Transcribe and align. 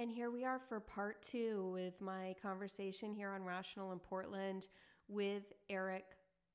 And 0.00 0.10
here 0.10 0.30
we 0.30 0.46
are 0.46 0.58
for 0.58 0.80
part 0.80 1.22
two 1.22 1.68
with 1.74 2.00
my 2.00 2.34
conversation 2.40 3.12
here 3.12 3.32
on 3.32 3.44
Rational 3.44 3.92
in 3.92 3.98
Portland 3.98 4.66
with 5.08 5.52
Eric 5.68 6.06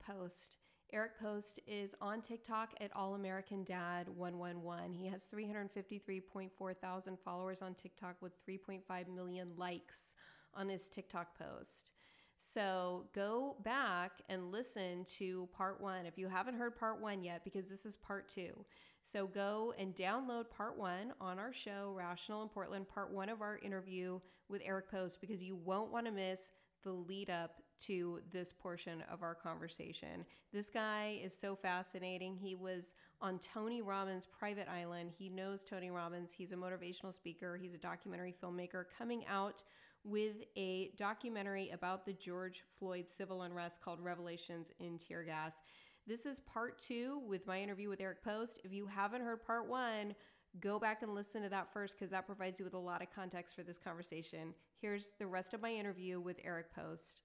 Post. 0.04 0.58
Eric 0.92 1.20
Post 1.20 1.60
is 1.68 1.94
on 2.02 2.24
TikTok 2.24 2.74
at 2.82 2.90
All 2.96 3.14
American 3.14 3.64
Dad 3.64 4.10
111. 4.10 4.96
He 4.96 5.06
has 5.10 5.30
353.4 5.32 6.76
thousand 6.76 7.20
followers 7.20 7.62
on 7.62 7.76
TikTok 7.76 8.16
with 8.20 8.34
3.5 8.44 9.14
million 9.14 9.52
likes 9.56 10.16
on 10.56 10.68
his 10.68 10.90
TikTok 10.90 11.38
post. 11.38 11.92
So 12.40 13.10
go 13.14 13.58
back 13.64 14.24
and 14.28 14.52
listen 14.52 15.06
to 15.20 15.48
part 15.56 15.80
one 15.80 16.08
if 16.08 16.18
you 16.18 16.30
haven't 16.30 16.58
heard 16.58 16.76
part 16.76 17.00
one 17.00 17.24
yet, 17.24 17.44
because 17.44 17.70
this 17.70 17.86
is 17.86 17.96
part 17.96 18.28
two. 18.28 18.66
So 19.06 19.28
go 19.28 19.72
and 19.78 19.96
download 19.96 20.50
part 20.50 20.80
one 20.80 21.14
on 21.22 21.38
our 21.38 21.54
show, 21.54 21.94
Rational 21.96 22.42
in 22.42 22.50
Portland, 22.50 22.88
part 22.88 23.12
one 23.12 23.30
of 23.30 23.40
our 23.40 23.60
interview 23.60 24.20
with 24.50 24.64
Eric 24.66 24.90
Post, 24.90 25.22
because 25.22 25.44
you 25.44 25.56
won't 25.56 25.92
want 25.92 26.08
to 26.08 26.12
miss 26.12 26.50
the 26.84 26.92
lead 26.92 27.30
up 27.30 27.62
to 27.82 28.22
this 28.32 28.52
portion 28.52 29.04
of 29.12 29.22
our 29.22 29.36
conversation. 29.36 30.26
This 30.52 30.72
guy 30.72 31.20
is 31.24 31.38
so 31.38 31.56
fascinating. 31.56 32.36
He 32.36 32.56
was 32.56 32.96
on 33.22 33.38
Tony 33.38 33.84
Robbins' 33.84 34.26
private 34.26 34.68
island. 34.68 35.12
He 35.16 35.30
knows 35.30 35.64
Tony 35.64 35.92
Robbins. 35.92 36.34
He's 36.34 36.52
a 36.52 36.56
motivational 36.56 37.14
speaker, 37.14 37.58
he's 37.62 37.76
a 37.76 37.80
documentary 37.80 38.34
filmmaker 38.44 38.86
coming 38.98 39.24
out 39.28 39.62
with 40.04 40.36
a 40.56 40.92
documentary 40.98 41.70
about 41.72 42.06
the 42.06 42.14
George 42.14 42.64
Floyd 42.78 43.10
civil 43.10 43.42
unrest 43.42 43.82
called 43.84 44.00
Revelations 44.00 44.72
in 44.80 44.98
Tear 44.98 45.24
Gas. 45.24 45.62
This 46.08 46.28
is 46.28 46.40
part 46.40 46.78
two 46.78 47.20
with 47.28 47.48
my 47.48 47.60
interview 47.60 47.90
with 47.90 48.00
Eric 48.00 48.24
Post. 48.24 48.62
If 48.64 48.72
you 48.72 48.86
haven't 48.86 49.24
heard 49.24 49.44
part 49.44 49.68
one, 49.68 50.14
go 50.60 50.78
back 50.78 51.02
and 51.02 51.16
listen 51.16 51.42
to 51.42 51.50
that 51.50 51.74
first 51.74 51.98
because 51.98 52.12
that 52.12 52.28
provides 52.28 52.60
you 52.60 52.64
with 52.64 52.76
a 52.76 52.80
lot 52.80 53.02
of 53.02 53.08
context 53.10 53.56
for 53.56 53.64
this 53.64 53.80
conversation. 53.80 54.54
Here's 54.80 55.10
the 55.18 55.26
rest 55.26 55.56
of 55.56 55.64
my 55.64 55.72
interview 55.72 56.20
with 56.20 56.40
Eric 56.44 56.76
Post. 56.76 57.24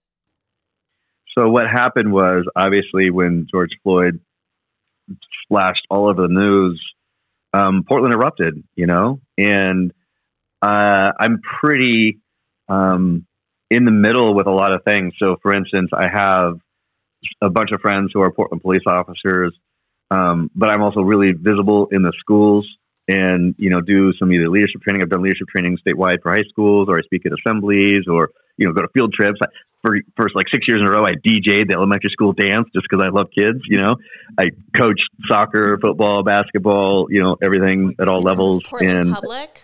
So, 1.37 1.51
what 1.51 1.67
happened 1.71 2.11
was 2.11 2.47
obviously 2.57 3.11
when 3.11 3.47
George 3.53 3.69
Floyd 3.83 4.21
flashed 5.47 5.87
all 5.91 6.09
over 6.09 6.23
the 6.23 6.33
news, 6.33 6.83
um, 7.53 7.85
Portland 7.87 8.15
erupted, 8.15 8.65
you 8.77 8.87
know, 8.87 9.21
and 9.37 9.93
uh, 10.63 11.13
I'm 11.21 11.43
pretty 11.61 12.19
um, 12.71 13.27
in 13.71 13.85
the 13.85 13.93
middle 13.93 14.35
with 14.35 14.47
a 14.47 14.53
lot 14.53 14.73
of 14.73 14.85
things. 14.85 15.13
So, 15.23 15.37
for 15.43 15.55
instance, 15.55 15.91
I 15.93 16.09
have 16.09 16.55
a 17.43 17.51
bunch 17.51 17.71
of 17.73 17.81
friends 17.81 18.11
who 18.15 18.21
are 18.21 18.31
Portland 18.33 18.63
police 18.63 18.83
officers, 18.87 19.57
um, 20.11 20.51
but 20.55 20.71
I'm 20.71 20.83
also 20.83 21.01
really 21.01 21.33
visible 21.33 21.89
in 21.93 22.03
the 22.03 22.13
schools 22.19 22.67
and 23.09 23.55
you 23.59 23.71
know 23.71 23.81
do 23.81 24.13
some 24.19 24.33
either 24.33 24.49
leadership 24.49 24.83
training. 24.83 25.03
I've 25.03 25.11
done 25.11 25.23
leadership 25.23 25.49
training 25.49 25.79
statewide 25.87 26.23
for 26.23 26.33
high 26.33 26.45
schools, 26.49 26.89
or 26.89 26.99
I 26.99 27.03
speak 27.03 27.27
at 27.27 27.33
assemblies, 27.33 28.05
or 28.09 28.31
you 28.57 28.67
know 28.67 28.73
go 28.73 28.83
to 28.83 28.89
field 28.95 29.13
trips. 29.13 29.39
For 29.83 29.97
first 30.15 30.37
like 30.37 30.45
six 30.53 30.67
years 30.69 30.83
in 30.83 30.87
a 30.87 30.91
row, 30.91 31.05
I 31.05 31.15
DJ'd 31.27 31.71
the 31.71 31.75
elementary 31.75 32.11
school 32.11 32.33
dance 32.35 32.69
just 32.75 32.87
because 32.89 33.03
I 33.03 33.09
love 33.09 33.29
kids. 33.35 33.61
You 33.65 33.79
know, 33.79 33.97
I 34.39 34.51
coached 34.77 35.09
soccer, 35.27 35.79
football, 35.81 36.23
basketball. 36.23 37.07
You 37.09 37.23
know, 37.23 37.37
everything 37.43 37.97
at 37.99 38.07
all 38.07 38.21
levels. 38.21 38.63
Portland 38.65 38.99
and 38.99 39.15
Public. 39.15 39.63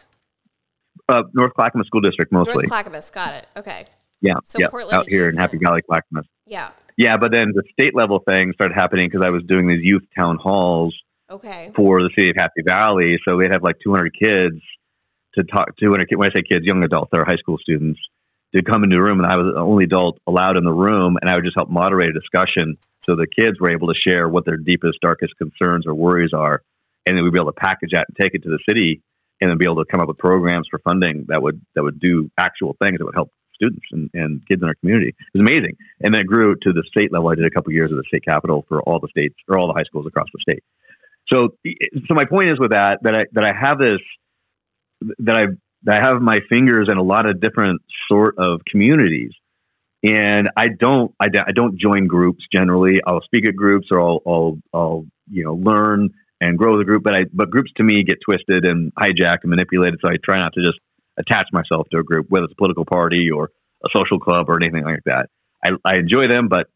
uh, 1.10 1.22
North 1.34 1.52
Clackamas 1.54 1.86
School 1.86 2.00
District 2.00 2.32
mostly. 2.32 2.54
North 2.54 2.68
Clackamas. 2.68 3.10
Got 3.10 3.34
it. 3.34 3.46
Okay. 3.58 3.84
yeah, 4.22 4.34
So 4.44 4.58
yeah, 4.58 4.68
Portland 4.70 4.98
out 4.98 5.06
here 5.10 5.28
in. 5.28 5.36
Happy 5.36 5.58
Valley, 5.62 5.82
Clackamas. 5.82 6.24
Yeah. 6.46 6.70
Yeah, 6.96 7.16
but 7.18 7.30
then 7.32 7.52
the 7.54 7.62
state 7.72 7.94
level 7.94 8.20
thing 8.20 8.52
started 8.54 8.74
happening 8.74 9.08
because 9.08 9.24
I 9.26 9.30
was 9.30 9.42
doing 9.46 9.68
these 9.68 9.82
youth 9.82 10.04
town 10.16 10.38
halls 10.40 10.94
Okay. 11.30 11.72
for 11.74 12.00
the 12.02 12.10
city 12.16 12.30
of 12.30 12.36
Happy 12.38 12.62
Valley. 12.64 13.18
So 13.26 13.38
they'd 13.38 13.50
have 13.50 13.62
like 13.62 13.76
200 13.82 14.14
kids 14.14 14.62
to 15.34 15.44
talk. 15.44 15.76
200 15.76 16.08
kids, 16.08 16.18
when 16.18 16.30
I 16.30 16.32
say 16.34 16.42
kids, 16.42 16.64
young 16.64 16.82
adults, 16.84 17.10
they're 17.12 17.24
high 17.24 17.36
school 17.36 17.58
students, 17.58 18.00
to 18.54 18.62
come 18.62 18.84
into 18.84 18.96
a 18.96 19.02
room, 19.02 19.20
and 19.20 19.30
I 19.30 19.36
was 19.36 19.52
the 19.54 19.60
only 19.60 19.84
adult 19.84 20.18
allowed 20.26 20.56
in 20.56 20.64
the 20.64 20.72
room, 20.72 21.18
and 21.20 21.28
I 21.28 21.34
would 21.34 21.44
just 21.44 21.56
help 21.56 21.68
moderate 21.68 22.10
a 22.10 22.18
discussion 22.18 22.78
so 23.04 23.14
the 23.14 23.26
kids 23.26 23.60
were 23.60 23.70
able 23.70 23.88
to 23.88 23.94
share 23.94 24.28
what 24.28 24.44
their 24.44 24.56
deepest, 24.56 24.98
darkest 25.00 25.36
concerns 25.36 25.86
or 25.86 25.94
worries 25.94 26.32
are, 26.32 26.62
and 27.04 27.16
then 27.16 27.24
we'd 27.24 27.32
be 27.32 27.38
able 27.38 27.52
to 27.52 27.60
package 27.60 27.90
that 27.92 28.06
and 28.08 28.16
take 28.20 28.34
it 28.34 28.42
to 28.44 28.48
the 28.48 28.58
city, 28.68 29.02
and 29.40 29.50
then 29.50 29.58
be 29.58 29.66
able 29.66 29.84
to 29.84 29.90
come 29.90 30.00
up 30.00 30.08
with 30.08 30.18
programs 30.18 30.66
for 30.70 30.78
funding 30.78 31.26
that 31.28 31.42
would 31.42 31.60
that 31.74 31.82
would 31.82 32.00
do 32.00 32.30
actual 32.38 32.74
things 32.82 32.98
that 32.98 33.04
would 33.04 33.14
help 33.14 33.30
students 33.56 33.84
and, 33.90 34.10
and 34.14 34.40
kids 34.48 34.62
in 34.62 34.68
our 34.68 34.74
community. 34.76 35.08
It 35.08 35.38
was 35.38 35.48
amazing, 35.48 35.76
and 36.00 36.14
then 36.14 36.20
it 36.20 36.26
grew 36.28 36.54
to 36.54 36.72
the 36.72 36.84
state 36.96 37.12
level. 37.12 37.28
I 37.30 37.34
did 37.34 37.46
a 37.46 37.50
couple 37.50 37.72
years 37.72 37.90
at 37.90 37.96
the 37.96 38.04
state 38.06 38.24
capitol 38.24 38.64
for 38.68 38.80
all 38.82 39.00
the 39.00 39.08
states 39.08 39.34
or 39.48 39.58
all 39.58 39.66
the 39.66 39.74
high 39.74 39.84
schools 39.84 40.06
across 40.06 40.28
the 40.32 40.40
state. 40.40 40.62
So, 41.32 41.48
so 42.06 42.14
my 42.14 42.24
point 42.24 42.50
is 42.50 42.60
with 42.60 42.70
that 42.70 42.98
that 43.02 43.14
I 43.16 43.22
that 43.32 43.44
I 43.44 43.52
have 43.58 43.78
this 43.78 44.00
that 45.20 45.36
I 45.36 45.44
that 45.84 45.98
I 46.02 46.08
have 46.08 46.22
my 46.22 46.38
fingers 46.48 46.88
in 46.90 46.98
a 46.98 47.02
lot 47.02 47.28
of 47.28 47.40
different 47.40 47.82
sort 48.10 48.36
of 48.38 48.60
communities, 48.70 49.32
and 50.04 50.48
I 50.56 50.66
don't 50.78 51.12
I, 51.20 51.28
don't- 51.28 51.48
I 51.48 51.52
don't 51.52 51.78
join 51.80 52.06
groups 52.06 52.44
generally. 52.52 53.00
I'll 53.06 53.22
speak 53.22 53.48
at 53.48 53.56
groups 53.56 53.88
or 53.90 54.00
I'll 54.00 54.20
I'll, 54.26 54.58
I'll 54.72 55.06
you 55.30 55.44
know 55.44 55.54
learn 55.54 56.10
and 56.40 56.58
grow 56.58 56.76
the 56.78 56.84
group, 56.84 57.02
but 57.02 57.16
I 57.16 57.20
but 57.32 57.50
groups 57.50 57.70
to 57.78 57.82
me 57.82 58.04
get 58.04 58.18
twisted 58.24 58.66
and 58.68 58.92
hijacked 58.94 59.42
and 59.42 59.50
manipulated. 59.50 59.98
So 60.02 60.08
I 60.08 60.16
try 60.22 60.38
not 60.38 60.52
to 60.54 60.60
just 60.64 60.78
attach 61.18 61.46
myself 61.52 61.86
to 61.92 61.98
a 61.98 62.02
group, 62.02 62.26
whether 62.28 62.44
it's 62.44 62.52
a 62.52 62.56
political 62.56 62.84
party 62.84 63.30
or 63.34 63.50
a 63.84 63.88
social 63.94 64.18
club 64.18 64.46
or 64.48 64.56
anything 64.62 64.84
like 64.84 65.04
that. 65.06 65.28
I, 65.64 65.70
I 65.84 65.96
enjoy 65.96 66.28
them, 66.28 66.48
but 66.48 66.66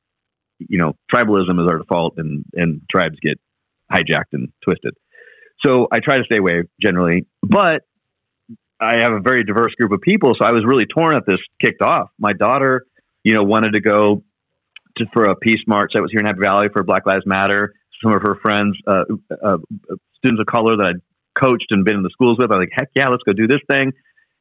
you 0.58 0.78
know, 0.78 0.92
tribalism 1.12 1.60
is 1.62 1.68
our 1.68 1.78
default, 1.78 2.14
and 2.18 2.44
and 2.54 2.82
tribes 2.90 3.16
get 3.22 3.40
hijacked 3.90 4.32
and 4.32 4.48
twisted. 4.62 4.94
So 5.64 5.88
I 5.92 5.98
try 5.98 6.18
to 6.18 6.24
stay 6.24 6.38
away 6.38 6.62
generally, 6.80 7.26
but 7.42 7.82
I 8.80 9.00
have 9.00 9.12
a 9.12 9.20
very 9.20 9.44
diverse 9.44 9.74
group 9.74 9.92
of 9.92 10.00
people. 10.00 10.34
So 10.38 10.46
I 10.46 10.52
was 10.52 10.64
really 10.66 10.86
torn 10.86 11.14
at 11.14 11.24
this 11.26 11.38
kicked 11.60 11.82
off. 11.82 12.08
My 12.18 12.32
daughter, 12.32 12.86
you 13.22 13.34
know, 13.34 13.42
wanted 13.42 13.74
to 13.74 13.80
go 13.80 14.24
to, 14.96 15.04
for 15.12 15.24
a 15.24 15.36
peace 15.36 15.60
march 15.66 15.92
that 15.94 16.00
was 16.00 16.10
here 16.10 16.20
in 16.20 16.26
Happy 16.26 16.40
Valley 16.42 16.68
for 16.72 16.82
Black 16.82 17.04
Lives 17.06 17.26
Matter. 17.26 17.74
Some 18.02 18.14
of 18.14 18.22
her 18.22 18.36
friends, 18.40 18.76
uh, 18.86 19.04
uh, 19.44 19.58
students 20.16 20.40
of 20.40 20.46
color 20.46 20.76
that 20.78 20.86
I'd 20.86 21.02
coached 21.38 21.66
and 21.70 21.84
been 21.84 21.96
in 21.96 22.02
the 22.02 22.10
schools 22.10 22.38
with, 22.38 22.50
I 22.50 22.56
was 22.56 22.66
like, 22.66 22.72
heck 22.72 22.88
yeah, 22.94 23.08
let's 23.08 23.22
go 23.22 23.34
do 23.34 23.46
this 23.46 23.60
thing. 23.70 23.92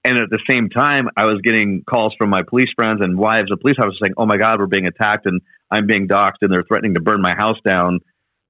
And 0.04 0.18
at 0.18 0.30
the 0.30 0.40
same 0.50 0.70
time, 0.70 1.10
I 1.18 1.26
was 1.26 1.42
getting 1.44 1.84
calls 1.88 2.14
from 2.18 2.30
my 2.30 2.42
police 2.48 2.70
friends 2.76 3.02
and 3.04 3.18
wives 3.18 3.52
of 3.52 3.60
police 3.60 3.76
officers 3.80 4.00
saying, 4.02 4.14
"Oh 4.18 4.26
my 4.26 4.38
God, 4.38 4.60
we're 4.60 4.68
being 4.68 4.88
attacked 4.88 5.26
and 5.26 5.42
I'm 5.70 5.88
being 5.88 6.08
doxxed 6.08 6.42
and 6.42 6.52
they're 6.52 6.64
threatening 6.64 6.94
to 6.94 7.02
burn 7.02 7.22
my 7.22 7.36
house 7.36 7.58
down." 7.66 8.00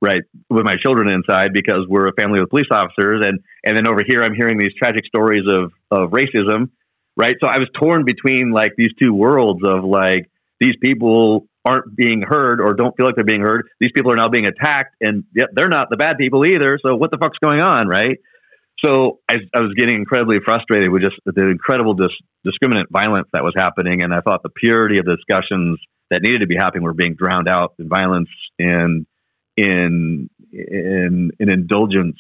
Right, 0.02 0.22
with 0.50 0.64
my 0.64 0.76
children 0.82 1.12
inside 1.12 1.52
because 1.52 1.86
we're 1.90 2.08
a 2.08 2.14
family 2.14 2.40
of 2.40 2.50
police 2.50 2.70
officers, 2.72 3.26
and 3.26 3.40
and 3.66 3.76
then 3.76 3.86
over 3.86 4.02
here 4.08 4.22
I'm 4.24 4.34
hearing 4.34 4.58
these 4.58 4.72
tragic 4.82 5.06
stories 5.06 5.44
of 5.46 5.74
of 5.92 6.12
racism, 6.12 6.70
right? 7.18 7.36
So 7.42 7.48
I 7.48 7.58
was 7.58 7.68
torn 7.78 8.06
between 8.06 8.52
like 8.52 8.76
these 8.78 8.92
two 8.98 9.14
worlds 9.14 9.60
of 9.66 9.84
like 9.84 10.30
these 10.62 10.76
people 10.82 11.48
aren't 11.66 11.96
being 11.96 12.22
heard 12.22 12.62
or 12.62 12.74
don't 12.74 12.96
feel 12.96 13.06
like 13.06 13.16
they're 13.16 13.26
being 13.26 13.42
heard. 13.42 13.68
These 13.82 13.92
people 13.94 14.14
are 14.14 14.16
now 14.16 14.30
being 14.30 14.46
attacked, 14.46 14.96
and 15.02 15.26
yet 15.36 15.50
they're 15.54 15.68
not 15.68 15.90
the 15.90 15.98
bad 15.98 16.18
people 16.18 16.46
either. 16.46 16.80
So 16.86 16.96
what 16.96 17.12
the 17.12 17.18
fuck's 17.18 17.38
going 17.40 17.60
on, 17.60 17.88
right? 17.90 18.18
So 18.84 19.20
I, 19.30 19.36
I 19.54 19.60
was 19.60 19.74
getting 19.76 19.96
incredibly 19.96 20.38
frustrated 20.44 20.90
with 20.90 21.02
just 21.02 21.16
the 21.26 21.48
incredible 21.48 21.96
dis- 21.96 22.10
discriminant 22.46 22.86
violence 22.90 23.28
that 23.34 23.44
was 23.44 23.54
happening, 23.56 24.04
and 24.04 24.14
I 24.14 24.22
thought 24.22 24.42
the 24.44 24.50
purity 24.50 25.00
of 25.00 25.06
the 25.06 25.18
discussions 25.18 25.80
that 26.10 26.22
needed 26.22 26.40
to 26.40 26.48
be 26.48 26.56
happening 26.56 26.84
were 26.84 26.94
being 26.94 27.16
drowned 27.16 27.50
out 27.50 27.74
in 27.78 27.88
violence 27.88 28.30
and 28.58 29.06
in 29.58 30.30
in 30.52 31.32
in 31.40 31.50
indulgence 31.50 32.18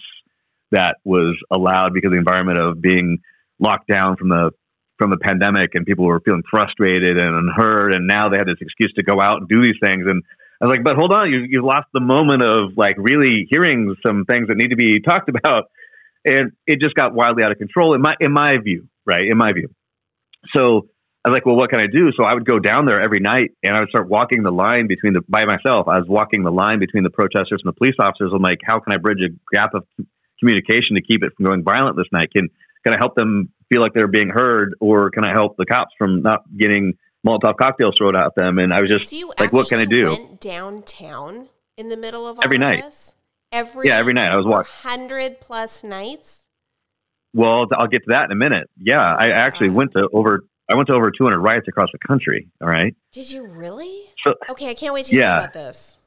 that 0.72 0.98
was 1.04 1.36
allowed 1.50 1.94
because 1.94 2.10
of 2.10 2.12
the 2.12 2.18
environment 2.18 2.60
of 2.60 2.82
being 2.82 3.20
locked 3.60 3.88
down 3.88 4.18
from 4.18 4.30
the 4.30 4.52
from 4.98 5.10
the 5.10 5.18
pandemic 5.18 5.72
and 5.76 5.86
people 5.86 6.06
were 6.06 6.20
feeling 6.20 6.44
frustrated 6.50 7.20
and 7.20 7.36
unheard 7.36 7.96
and 7.96 8.06
now 8.06 8.30
they 8.30 8.38
had 8.38 8.48
this 8.48 8.58
excuse 8.60 8.92
to 8.94 9.04
go 9.04 9.22
out 9.22 9.38
and 9.38 9.48
do 9.48 9.64
these 9.64 9.80
things. 9.82 10.04
And 10.06 10.24
I 10.62 10.66
was 10.66 10.76
like, 10.76 10.84
but 10.84 10.96
hold 10.98 11.14
on, 11.14 11.32
you 11.32 11.46
you 11.50 11.66
lost 11.66 11.88
the 11.94 12.02
moment 12.02 12.44
of 12.44 12.78
like 12.78 12.96
really 12.98 13.48
hearing 13.50 13.96
some 14.06 14.26
things 14.26 14.50
that 14.50 14.58
need 14.58 14.72
to 14.72 14.76
be 14.76 15.00
talked 15.00 15.30
about, 15.30 15.72
and 16.26 16.52
it 16.68 16.80
just 16.82 16.96
got 16.96 17.14
wildly 17.14 17.44
out 17.44 17.52
of 17.52 17.58
control 17.58 17.94
in 17.96 18.02
my 18.02 18.16
in 18.20 18.32
my 18.32 18.58
view, 18.58 18.88
right? 19.06 19.24
In 19.24 19.38
my 19.38 19.52
view. 19.54 19.70
So 20.56 20.88
I 21.26 21.30
was 21.30 21.36
like, 21.36 21.46
well, 21.46 21.56
what 21.56 21.70
can 21.70 21.80
I 21.82 21.88
do? 21.88 22.12
So 22.16 22.24
I 22.24 22.34
would 22.34 22.46
go 22.46 22.60
down 22.60 22.86
there 22.86 23.02
every 23.02 23.20
night 23.20 23.52
and 23.62 23.76
I 23.76 23.82
would 23.82 23.90
start 23.90 24.08
walking 24.08 24.44
the 24.44 24.52
line 24.52 24.88
between 24.88 25.14
the 25.14 25.22
by 25.28 25.46
myself. 25.46 25.88
I 25.88 26.00
was 26.00 26.08
walking 26.08 26.44
the 26.44 26.52
line 26.52 26.80
between 26.80 27.04
the 27.04 27.10
protesters 27.10 27.62
and 27.64 27.68
the 27.74 27.78
police 27.78 27.96
officers. 28.00 28.32
I'm 28.34 28.42
like, 28.42 28.60
how 28.64 28.80
can 28.80 28.94
I 28.94 28.98
bridge 28.98 29.20
a 29.22 29.56
gap 29.56 29.74
of 29.74 29.84
communication 30.40 30.96
to 30.96 31.02
keep 31.02 31.24
it 31.24 31.34
from 31.36 31.46
going 31.46 31.64
violent 31.64 31.98
this 31.98 32.08
night? 32.12 32.32
Can 32.36 32.50
can 32.86 32.94
I 32.94 32.98
help 32.98 33.16
them 33.16 33.50
feel 33.72 33.82
like 33.82 33.94
they're 33.94 34.08
being 34.08 34.30
heard, 34.30 34.76
or 34.80 35.10
can 35.10 35.26
I 35.26 35.34
help 35.34 35.58
the 35.58 35.66
cops 35.66 35.94
from 35.98 36.22
not 36.22 36.44
getting 36.58 36.94
Molotov 37.28 37.58
cocktails 37.58 37.96
thrown 37.98 38.16
at 38.16 38.34
them? 38.36 38.58
And 38.58 38.74
I 38.74 38.80
was 38.80 38.90
just 38.90 39.10
So 39.10 39.34
like, 39.38 39.52
what 39.52 39.68
can 39.68 39.80
I 39.80 39.86
do? 39.86 40.06
Went 40.12 40.40
downtown 40.40 41.50
in 41.76 41.90
the 41.90 41.98
middle 41.98 42.26
of 42.28 42.40
Every 42.42 42.58
night. 42.58 42.84
this? 42.84 43.16
Every 43.52 43.88
Yeah, 43.88 43.98
every 43.98 44.14
night 44.14 44.32
I 44.32 44.36
was 44.36 44.46
watching 44.46 44.72
hundred 44.72 45.40
plus 45.42 45.84
nights. 45.84 46.48
Well, 47.34 47.68
I'll 47.74 47.88
get 47.88 48.00
to 48.04 48.10
that 48.10 48.26
in 48.26 48.32
a 48.32 48.36
minute. 48.36 48.70
Yeah, 48.78 49.02
I 49.02 49.30
actually 49.30 49.70
went 49.70 49.92
to 49.94 50.08
over. 50.14 50.42
I 50.72 50.76
went 50.76 50.88
to 50.90 50.94
over 50.96 51.10
200 51.10 51.40
riots 51.40 51.68
across 51.68 51.90
the 51.92 51.98
country. 52.08 52.48
All 52.62 52.68
right. 52.68 52.96
Did 53.12 53.32
you 53.32 53.48
really? 53.48 54.04
So- 54.26 54.36
okay, 54.50 54.70
I 54.70 54.74
can't 54.76 54.94
wait 54.94 55.06
to 55.06 55.12
hear 55.16 55.24
about 55.26 55.54
this. 55.54 55.98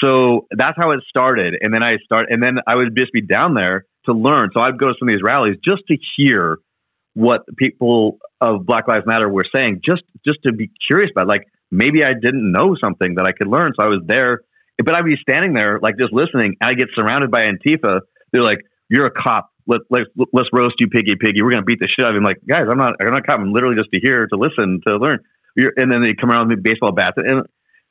so 0.00 0.46
that's 0.50 0.76
how 0.76 0.90
it 0.90 1.00
started 1.08 1.54
and 1.60 1.72
then 1.72 1.82
i 1.82 1.96
start 2.04 2.26
and 2.28 2.42
then 2.42 2.58
i 2.66 2.74
would 2.74 2.94
just 2.96 3.12
be 3.12 3.22
down 3.22 3.54
there 3.54 3.86
to 4.04 4.12
learn 4.12 4.50
so 4.52 4.60
i'd 4.60 4.78
go 4.78 4.88
to 4.88 4.94
some 4.98 5.08
of 5.08 5.12
these 5.12 5.22
rallies 5.22 5.56
just 5.64 5.82
to 5.88 5.96
hear 6.16 6.58
what 7.14 7.46
people 7.56 8.18
of 8.42 8.66
Black 8.66 8.86
Lives 8.88 9.06
Matter 9.06 9.26
were 9.26 9.46
saying, 9.54 9.80
just 9.82 10.02
just 10.26 10.38
to 10.44 10.52
be 10.52 10.70
curious 10.86 11.10
about. 11.10 11.26
Like 11.26 11.44
maybe 11.70 12.04
I 12.04 12.12
didn't 12.12 12.52
know 12.52 12.76
something 12.82 13.14
that 13.14 13.24
I 13.26 13.32
could 13.32 13.46
learn, 13.48 13.72
so 13.74 13.86
I 13.86 13.88
was 13.88 14.02
there. 14.06 14.42
But 14.84 14.94
I'd 14.94 15.04
be 15.04 15.16
standing 15.20 15.54
there, 15.54 15.78
like 15.80 15.96
just 15.98 16.12
listening, 16.12 16.56
and 16.60 16.70
I 16.70 16.74
get 16.74 16.88
surrounded 16.94 17.30
by 17.30 17.46
Antifa. 17.46 18.00
They're 18.32 18.42
like, 18.42 18.58
"You're 18.88 19.06
a 19.06 19.10
cop. 19.10 19.50
Let, 19.66 19.80
let, 19.90 20.02
let's 20.32 20.48
roast 20.52 20.76
you, 20.78 20.88
piggy, 20.88 21.14
piggy. 21.18 21.42
We're 21.42 21.50
gonna 21.50 21.64
beat 21.64 21.80
the 21.80 21.88
shit 21.88 22.04
out 22.04 22.10
of 22.10 22.16
him." 22.16 22.24
Like, 22.24 22.38
guys, 22.46 22.64
I'm 22.70 22.78
not. 22.78 22.94
I'm 23.00 23.10
not 23.10 23.20
a 23.20 23.22
cop. 23.22 23.40
I'm 23.40 23.52
literally 23.52 23.76
just 23.76 23.88
to 23.94 24.00
hear, 24.00 24.26
to 24.26 24.36
listen, 24.36 24.80
to 24.86 24.96
learn. 24.96 25.20
You're, 25.56 25.72
and 25.76 25.90
then 25.90 26.02
they 26.02 26.12
come 26.12 26.30
around 26.30 26.48
with 26.48 26.62
baseball 26.62 26.92
bats, 26.92 27.16
and 27.16 27.46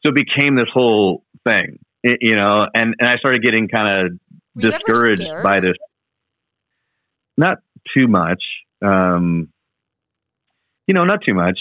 so 0.06 0.12
it 0.12 0.16
became 0.16 0.56
this 0.56 0.70
whole 0.72 1.24
thing, 1.48 1.80
you 2.04 2.36
know. 2.36 2.68
And 2.74 2.96
and 3.00 3.10
I 3.10 3.18
started 3.18 3.42
getting 3.42 3.68
kind 3.68 3.90
of 3.90 4.20
discouraged 4.56 5.28
by 5.44 5.60
this. 5.60 5.74
Not 7.38 7.58
too 7.98 8.08
much. 8.08 8.44
Um, 8.86 9.50
you 10.88 10.94
know, 10.94 11.04
not 11.04 11.20
too 11.28 11.34
much. 11.34 11.58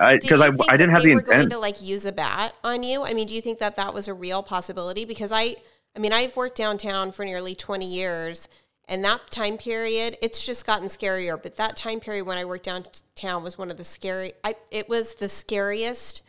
I 0.00 0.18
because 0.18 0.40
I, 0.40 0.48
I, 0.48 0.56
I, 0.70 0.76
didn't 0.76 0.90
have 0.90 1.02
the 1.02 1.12
intent. 1.12 1.26
going 1.26 1.50
to 1.50 1.58
like 1.58 1.80
use 1.80 2.04
a 2.04 2.12
bat 2.12 2.54
on 2.64 2.82
you. 2.82 3.04
I 3.04 3.14
mean, 3.14 3.28
do 3.28 3.34
you 3.34 3.40
think 3.40 3.58
that 3.60 3.76
that 3.76 3.94
was 3.94 4.08
a 4.08 4.14
real 4.14 4.42
possibility? 4.42 5.04
Because 5.04 5.30
I, 5.30 5.56
I 5.96 6.00
mean, 6.00 6.12
I've 6.12 6.36
worked 6.36 6.56
downtown 6.56 7.12
for 7.12 7.24
nearly 7.24 7.54
twenty 7.54 7.86
years, 7.86 8.48
and 8.88 9.04
that 9.04 9.30
time 9.30 9.56
period, 9.56 10.18
it's 10.20 10.44
just 10.44 10.66
gotten 10.66 10.88
scarier. 10.88 11.40
But 11.40 11.56
that 11.56 11.76
time 11.76 12.00
period 12.00 12.26
when 12.26 12.38
I 12.38 12.44
worked 12.44 12.64
downtown 12.64 13.44
was 13.44 13.56
one 13.56 13.70
of 13.70 13.76
the 13.76 13.84
scary. 13.84 14.32
I 14.42 14.56
it 14.72 14.88
was 14.88 15.14
the 15.14 15.28
scariest 15.28 16.22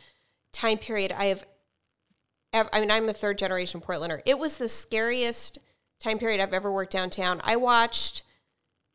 time 0.52 0.78
period 0.78 1.12
I 1.12 1.26
have. 1.26 1.44
Ever, 2.52 2.68
I 2.72 2.80
mean, 2.80 2.90
I'm 2.90 3.08
a 3.08 3.12
third 3.12 3.38
generation 3.38 3.80
Portlander. 3.80 4.22
It 4.26 4.38
was 4.38 4.58
the 4.58 4.68
scariest 4.68 5.58
time 6.00 6.18
period 6.18 6.40
I've 6.40 6.54
ever 6.54 6.72
worked 6.72 6.92
downtown. 6.92 7.40
I 7.44 7.56
watched 7.56 8.22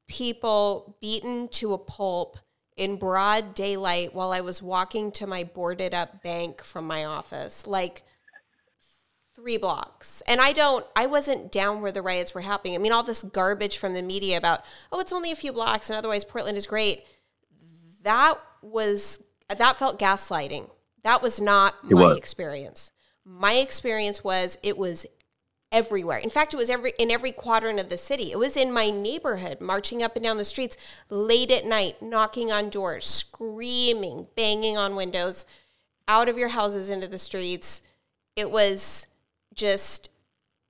people 0.08 0.98
beaten 1.02 1.48
to 1.50 1.74
a 1.74 1.78
pulp 1.78 2.38
in 2.78 2.98
broad 2.98 3.56
daylight 3.56 4.14
while 4.14 4.32
I 4.32 4.42
was 4.42 4.62
walking 4.62 5.12
to 5.14 5.28
my 5.28 5.44
boarded 5.44 5.94
up 5.94 6.22
bank 6.22 6.64
from 6.64 6.86
my 6.86 7.06
office, 7.06 7.66
like 7.66 8.04
three 9.34 9.58
blocks. 9.58 10.22
And 10.28 10.42
I 10.42 10.54
don't, 10.54 10.86
I 10.96 11.08
wasn't 11.08 11.52
down 11.52 11.82
where 11.82 11.92
the 11.92 12.02
riots 12.02 12.34
were 12.34 12.42
happening. 12.42 12.76
I 12.76 12.80
mean, 12.80 12.92
all 12.92 13.04
this 13.04 13.24
garbage 13.24 13.78
from 13.78 13.94
the 13.94 14.02
media 14.02 14.38
about, 14.38 14.62
oh, 14.92 15.00
it's 15.00 15.14
only 15.14 15.32
a 15.32 15.36
few 15.36 15.54
blocks 15.54 15.90
and 15.90 15.98
otherwise 15.98 16.24
Portland 16.24 16.58
is 16.58 16.68
great. 16.68 17.04
That 18.04 18.36
was, 18.62 19.24
that 19.50 19.76
felt 19.76 20.00
gaslighting. 20.00 20.70
That 21.04 21.22
was 21.22 21.40
not 21.40 21.76
it 21.90 21.94
my 21.94 22.02
was. 22.02 22.18
experience. 22.18 22.92
My 23.24 23.54
experience 23.54 24.24
was 24.24 24.58
it 24.64 24.78
was 24.78 25.06
everywhere. 25.76 26.18
In 26.18 26.30
fact, 26.30 26.54
it 26.54 26.58
was 26.58 26.70
every 26.70 26.94
in 26.98 27.12
every 27.12 27.34
quadrant 27.34 27.80
of 27.80 27.90
the 27.90 27.98
city. 27.98 28.32
It 28.32 28.40
was 28.40 28.56
in 28.56 28.72
my 28.72 28.90
neighborhood, 28.90 29.60
marching 29.60 30.02
up 30.02 30.16
and 30.16 30.24
down 30.24 30.38
the 30.38 30.46
streets 30.46 30.78
late 31.10 31.52
at 31.52 31.66
night, 31.66 32.02
knocking 32.02 32.50
on 32.50 32.70
doors, 32.70 33.06
screaming, 33.06 34.28
banging 34.38 34.78
on 34.78 34.96
windows, 34.96 35.46
out 36.08 36.30
of 36.30 36.38
your 36.38 36.48
houses 36.48 36.88
into 36.88 37.10
the 37.10 37.18
streets. 37.18 37.82
It 38.38 38.50
was 38.50 39.08
just 39.54 40.10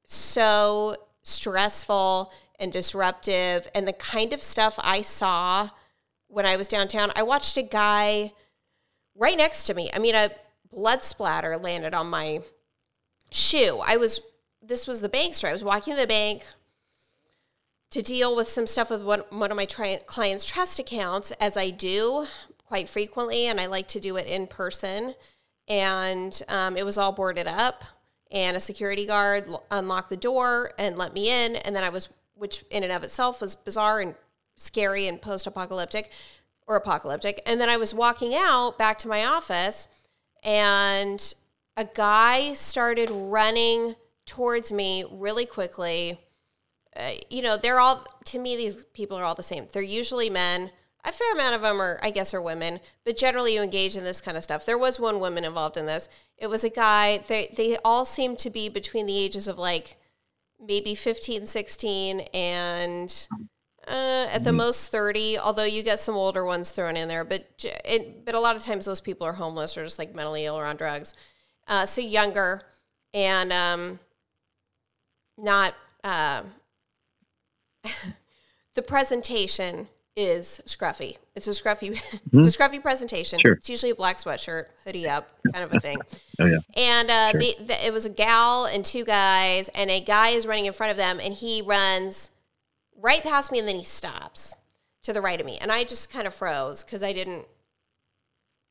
so 0.05 0.95
stressful 1.21 2.33
and 2.59 2.73
disruptive 2.73 3.67
and 3.75 3.87
the 3.87 3.93
kind 3.93 4.33
of 4.33 4.41
stuff 4.41 4.79
I 4.79 5.03
saw 5.03 5.69
when 6.27 6.47
I 6.47 6.57
was 6.57 6.67
downtown. 6.67 7.11
I 7.15 7.21
watched 7.21 7.57
a 7.57 7.61
guy 7.61 8.33
right 9.15 9.37
next 9.37 9.65
to 9.65 9.75
me. 9.75 9.91
I 9.93 9.99
mean, 9.99 10.15
a 10.15 10.31
blood 10.71 11.03
splatter 11.03 11.57
landed 11.57 11.93
on 11.93 12.07
my 12.07 12.39
shoe. 13.31 13.81
I 13.85 13.97
was 13.97 14.21
this 14.67 14.87
was 14.87 15.01
the 15.01 15.09
bank 15.09 15.35
store. 15.35 15.49
I 15.49 15.53
was 15.53 15.63
walking 15.63 15.93
to 15.93 15.99
the 15.99 16.07
bank 16.07 16.45
to 17.91 18.01
deal 18.01 18.35
with 18.35 18.49
some 18.49 18.67
stuff 18.67 18.89
with 18.89 19.03
one, 19.03 19.23
one 19.29 19.51
of 19.51 19.57
my 19.57 19.65
tri- 19.65 19.99
clients' 20.05 20.45
trust 20.45 20.79
accounts, 20.79 21.31
as 21.33 21.55
I 21.55 21.69
do 21.69 22.25
quite 22.65 22.89
frequently, 22.89 23.47
and 23.47 23.59
I 23.59 23.67
like 23.67 23.87
to 23.89 23.99
do 23.99 24.17
it 24.17 24.25
in 24.25 24.47
person. 24.47 25.13
And 25.67 26.39
um, 26.47 26.77
it 26.77 26.85
was 26.85 26.97
all 26.97 27.11
boarded 27.11 27.47
up, 27.47 27.83
and 28.31 28.57
a 28.57 28.59
security 28.59 29.05
guard 29.05 29.45
l- 29.47 29.63
unlocked 29.71 30.09
the 30.09 30.17
door 30.17 30.71
and 30.77 30.97
let 30.97 31.13
me 31.13 31.29
in. 31.29 31.55
And 31.57 31.75
then 31.75 31.83
I 31.83 31.89
was, 31.89 32.09
which 32.33 32.63
in 32.71 32.83
and 32.83 32.91
of 32.91 33.03
itself 33.03 33.41
was 33.41 33.55
bizarre 33.55 34.01
and 34.01 34.15
scary 34.57 35.07
and 35.07 35.21
post 35.21 35.47
apocalyptic 35.47 36.11
or 36.67 36.75
apocalyptic. 36.75 37.41
And 37.45 37.61
then 37.61 37.69
I 37.69 37.77
was 37.77 37.93
walking 37.93 38.33
out 38.35 38.77
back 38.77 38.97
to 38.99 39.07
my 39.07 39.25
office, 39.25 39.87
and 40.43 41.33
a 41.77 41.85
guy 41.85 42.53
started 42.53 43.09
running 43.11 43.95
towards 44.25 44.71
me 44.71 45.05
really 45.11 45.45
quickly. 45.45 46.19
Uh, 46.95 47.11
you 47.29 47.41
know, 47.41 47.57
they're 47.57 47.79
all, 47.79 48.05
to 48.25 48.39
me, 48.39 48.55
these 48.55 48.85
people 48.93 49.17
are 49.17 49.23
all 49.23 49.35
the 49.35 49.43
same. 49.43 49.67
They're 49.71 49.81
usually 49.81 50.29
men. 50.29 50.71
A 51.03 51.11
fair 51.11 51.33
amount 51.33 51.53
of 51.53 51.61
them 51.61 51.79
are, 51.79 51.99
I 52.01 52.09
guess, 52.09 52.33
are 52.33 52.41
women, 52.41 52.79
but 53.03 53.17
generally 53.17 53.53
you 53.53 53.61
engage 53.61 53.95
in 53.95 54.03
this 54.03 54.21
kind 54.21 54.35
of 54.37 54.43
stuff. 54.43 54.65
There 54.65 54.77
was 54.77 54.99
one 54.99 55.19
woman 55.19 55.45
involved 55.45 55.77
in 55.77 55.85
this. 55.85 56.09
It 56.37 56.47
was 56.47 56.63
a 56.63 56.69
guy. 56.69 57.19
They, 57.19 57.53
they 57.55 57.77
all 57.85 58.05
seem 58.05 58.35
to 58.37 58.49
be 58.49 58.69
between 58.69 59.05
the 59.05 59.17
ages 59.17 59.47
of 59.47 59.59
like 59.59 59.97
maybe 60.59 60.95
15, 60.95 61.45
16, 61.45 62.21
and 62.33 63.27
uh, 63.87 64.25
at 64.31 64.43
the 64.43 64.49
mm-hmm. 64.49 64.57
most 64.57 64.91
30, 64.91 65.37
although 65.37 65.63
you 65.63 65.83
get 65.83 65.99
some 65.99 66.15
older 66.15 66.43
ones 66.43 66.71
thrown 66.71 66.97
in 66.97 67.07
there. 67.07 67.23
But, 67.23 67.63
it, 67.85 68.25
but 68.25 68.33
a 68.33 68.39
lot 68.39 68.55
of 68.55 68.63
times 68.63 68.85
those 68.85 69.01
people 69.01 69.27
are 69.27 69.33
homeless 69.33 69.77
or 69.77 69.83
just 69.83 69.99
like 69.99 70.15
mentally 70.15 70.45
ill 70.45 70.55
or 70.55 70.65
on 70.65 70.75
drugs. 70.75 71.13
Uh, 71.67 71.85
so 71.85 72.01
younger. 72.01 72.63
And 73.13 73.53
um, 73.53 73.99
not 75.37 75.73
uh, 76.03 76.43
the 78.75 78.81
presentation 78.81 79.87
is 80.15 80.61
scruffy. 80.65 81.17
It's 81.35 81.47
a 81.47 81.51
scruffy, 81.51 81.91
mm-hmm. 81.91 82.17
it's 82.39 82.55
a 82.55 82.57
scruffy 82.57 82.81
presentation. 82.81 83.39
Sure. 83.39 83.53
It's 83.53 83.69
usually 83.69 83.91
a 83.91 83.95
black 83.95 84.17
sweatshirt, 84.17 84.67
hoodie 84.85 85.09
up, 85.09 85.29
kind 85.51 85.65
of 85.65 85.73
a 85.73 85.79
thing. 85.79 85.97
oh 86.39 86.45
yeah. 86.45 86.57
And 86.77 87.11
uh, 87.11 87.31
sure. 87.31 87.39
the, 87.39 87.55
the, 87.65 87.85
it 87.85 87.91
was 87.91 88.05
a 88.05 88.09
gal 88.09 88.65
and 88.65 88.85
two 88.85 89.03
guys, 89.03 89.69
and 89.69 89.89
a 89.89 89.99
guy 89.99 90.29
is 90.29 90.47
running 90.47 90.65
in 90.65 90.73
front 90.73 90.91
of 90.91 90.97
them, 90.97 91.19
and 91.21 91.33
he 91.33 91.61
runs 91.61 92.29
right 93.01 93.21
past 93.21 93.51
me, 93.51 93.59
and 93.59 93.67
then 93.67 93.75
he 93.75 93.83
stops 93.83 94.55
to 95.03 95.11
the 95.11 95.21
right 95.21 95.39
of 95.39 95.45
me, 95.45 95.57
and 95.61 95.71
I 95.71 95.83
just 95.83 96.11
kind 96.11 96.27
of 96.27 96.33
froze 96.33 96.83
because 96.83 97.03
I 97.03 97.13
didn't. 97.13 97.45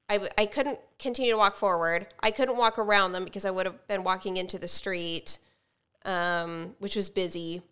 I, 0.07 0.29
I 0.37 0.45
couldn't 0.45 0.79
continue 0.99 1.33
to 1.33 1.39
walk 1.39 1.57
forward. 1.57 2.09
I 2.21 2.31
couldn't 2.31 2.59
walk 2.59 2.79
around 2.79 3.13
them 3.13 3.25
because 3.25 3.47
I 3.47 3.51
would 3.51 3.65
have 3.65 3.89
been 3.89 4.05
walking 4.05 4.37
into 4.37 4.59
the 4.59 4.69
street 4.69 5.39
um, 6.05 6.75
which 6.79 6.97
was 6.97 7.11
busy. 7.11 7.63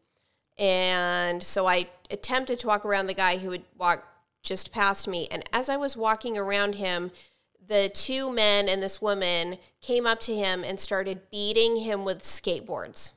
And 0.59 1.43
so 1.43 1.67
I 1.67 1.89
attempted 2.11 2.59
to 2.61 2.67
walk 2.67 2.85
around 2.85 3.07
the 3.07 3.15
guy 3.15 3.39
who 3.39 3.51
would 3.51 3.65
walk 3.79 4.05
just 4.43 4.73
past 4.73 5.09
me. 5.09 5.29
And 5.31 5.45
as 5.53 5.69
I 5.69 5.77
was 5.77 5.97
walking 5.97 6.37
around 6.37 6.75
him, 6.77 7.11
the 7.67 7.91
two 7.95 8.31
men 8.31 8.69
and 8.69 8.83
this 8.83 9.01
woman 9.01 9.59
came 9.81 10.07
up 10.07 10.21
to 10.21 10.35
him 10.35 10.65
and 10.65 10.79
started 10.79 11.31
beating 11.31 11.79
him 11.79 12.05
with 12.05 12.23
skateboards. 12.23 13.13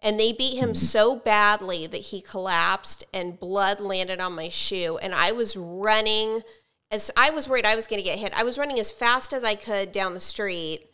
And 0.00 0.20
they 0.20 0.32
beat 0.32 0.56
him 0.56 0.74
so 0.74 1.16
badly 1.16 1.86
that 1.88 1.96
he 1.96 2.20
collapsed 2.20 3.04
and 3.12 3.40
blood 3.40 3.80
landed 3.80 4.20
on 4.20 4.34
my 4.34 4.48
shoe. 4.48 4.98
And 4.98 5.12
I 5.12 5.32
was 5.32 5.56
running 5.56 6.42
as 6.90 7.10
I 7.16 7.30
was 7.30 7.48
worried 7.48 7.66
I 7.66 7.76
was 7.76 7.86
going 7.86 7.98
to 7.98 8.08
get 8.08 8.18
hit. 8.18 8.38
I 8.38 8.44
was 8.44 8.58
running 8.58 8.78
as 8.78 8.90
fast 8.90 9.32
as 9.32 9.44
I 9.44 9.54
could 9.54 9.92
down 9.92 10.14
the 10.14 10.20
street. 10.20 10.90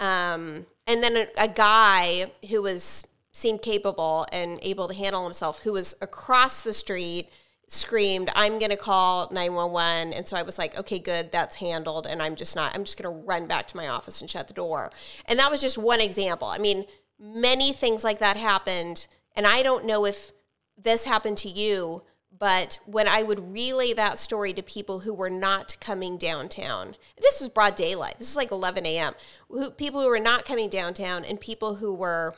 Um, 0.00 0.66
and 0.88 1.02
then 1.02 1.16
a, 1.16 1.28
a 1.38 1.48
guy 1.48 2.32
who 2.50 2.62
was 2.62 3.06
seemed 3.30 3.62
capable 3.62 4.26
and 4.32 4.58
able 4.62 4.88
to 4.88 4.94
handle 4.94 5.22
himself, 5.22 5.62
who 5.62 5.72
was 5.72 5.94
across 6.02 6.62
the 6.62 6.72
street, 6.72 7.30
screamed, 7.68 8.30
I'm 8.34 8.58
going 8.58 8.70
to 8.70 8.76
call 8.76 9.28
911. 9.30 10.12
And 10.14 10.26
so 10.26 10.36
I 10.36 10.42
was 10.42 10.58
like, 10.58 10.76
okay, 10.76 10.98
good, 10.98 11.30
that's 11.30 11.56
handled. 11.56 12.06
And 12.06 12.20
I'm 12.20 12.34
just 12.34 12.56
not, 12.56 12.74
I'm 12.74 12.82
just 12.82 13.00
going 13.00 13.14
to 13.14 13.24
run 13.24 13.46
back 13.46 13.68
to 13.68 13.76
my 13.76 13.88
office 13.88 14.20
and 14.20 14.28
shut 14.28 14.48
the 14.48 14.54
door. 14.54 14.90
And 15.26 15.38
that 15.38 15.50
was 15.50 15.60
just 15.60 15.78
one 15.78 16.00
example. 16.00 16.48
I 16.48 16.58
mean, 16.58 16.86
many 17.20 17.72
things 17.72 18.02
like 18.02 18.18
that 18.18 18.36
happened. 18.36 19.06
And 19.36 19.46
I 19.46 19.62
don't 19.62 19.84
know 19.84 20.04
if 20.04 20.32
this 20.76 21.04
happened 21.04 21.36
to 21.38 21.48
you, 21.48 22.02
but 22.38 22.78
when 22.86 23.08
I 23.08 23.22
would 23.22 23.52
relay 23.52 23.92
that 23.94 24.18
story 24.18 24.52
to 24.52 24.62
people 24.62 25.00
who 25.00 25.12
were 25.12 25.30
not 25.30 25.76
coming 25.80 26.18
downtown, 26.18 26.94
this 27.20 27.40
was 27.40 27.48
broad 27.48 27.74
daylight. 27.74 28.18
This 28.18 28.28
was 28.28 28.36
like 28.36 28.52
11 28.52 28.86
a.m. 28.86 29.14
Who, 29.48 29.70
people 29.70 30.00
who 30.00 30.08
were 30.08 30.20
not 30.20 30.44
coming 30.44 30.68
downtown 30.68 31.24
and 31.24 31.40
people 31.40 31.76
who 31.76 31.94
were 31.94 32.34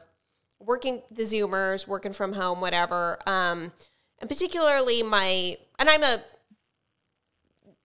working 0.58 1.02
the 1.10 1.22
Zoomers, 1.22 1.86
working 1.86 2.12
from 2.12 2.32
home, 2.32 2.60
whatever. 2.60 3.18
Um, 3.26 3.72
and 4.18 4.28
particularly 4.28 5.02
my, 5.02 5.56
and 5.78 5.88
I'm 5.88 6.02
a 6.02 6.18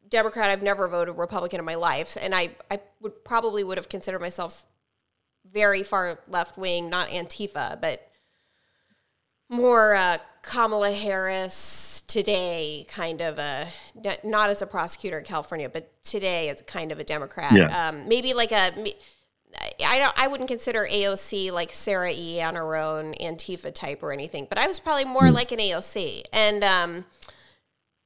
Democrat. 0.07 0.49
I've 0.49 0.63
never 0.63 0.87
voted 0.87 1.17
Republican 1.17 1.59
in 1.59 1.65
my 1.65 1.75
life, 1.75 2.17
and 2.21 2.33
I, 2.33 2.51
I 2.69 2.79
would 3.01 3.23
probably 3.25 3.63
would 3.63 3.77
have 3.77 3.89
considered 3.89 4.21
myself 4.21 4.65
very 5.51 5.83
far 5.83 6.19
left 6.27 6.57
wing, 6.57 6.89
not 6.89 7.09
Antifa, 7.09 7.79
but 7.81 8.07
more 9.49 9.95
uh, 9.95 10.17
Kamala 10.41 10.91
Harris 10.91 11.94
today, 12.07 12.85
kind 12.89 13.21
of 13.21 13.39
a 13.39 13.67
not 14.23 14.49
as 14.49 14.61
a 14.61 14.67
prosecutor 14.67 15.19
in 15.19 15.25
California, 15.25 15.69
but 15.69 15.91
today 16.03 16.49
as 16.49 16.61
kind 16.61 16.91
of 16.91 16.99
a 16.99 17.03
Democrat. 17.03 17.51
Yeah. 17.51 17.89
Um, 17.89 18.07
maybe 18.07 18.33
like 18.33 18.51
a. 18.51 18.73
I 19.85 19.97
don't. 19.97 20.13
I 20.17 20.27
wouldn't 20.27 20.49
consider 20.49 20.85
AOC 20.85 21.51
like 21.51 21.71
Sarah 21.71 22.11
E. 22.13 22.41
on 22.41 22.55
her 22.55 22.75
own 22.75 23.13
Antifa 23.21 23.73
type 23.73 24.03
or 24.03 24.11
anything, 24.11 24.47
but 24.49 24.57
I 24.57 24.67
was 24.67 24.79
probably 24.79 25.05
more 25.05 25.23
mm. 25.23 25.33
like 25.33 25.51
an 25.51 25.59
AOC. 25.59 26.23
And 26.33 26.63
um, 26.63 27.05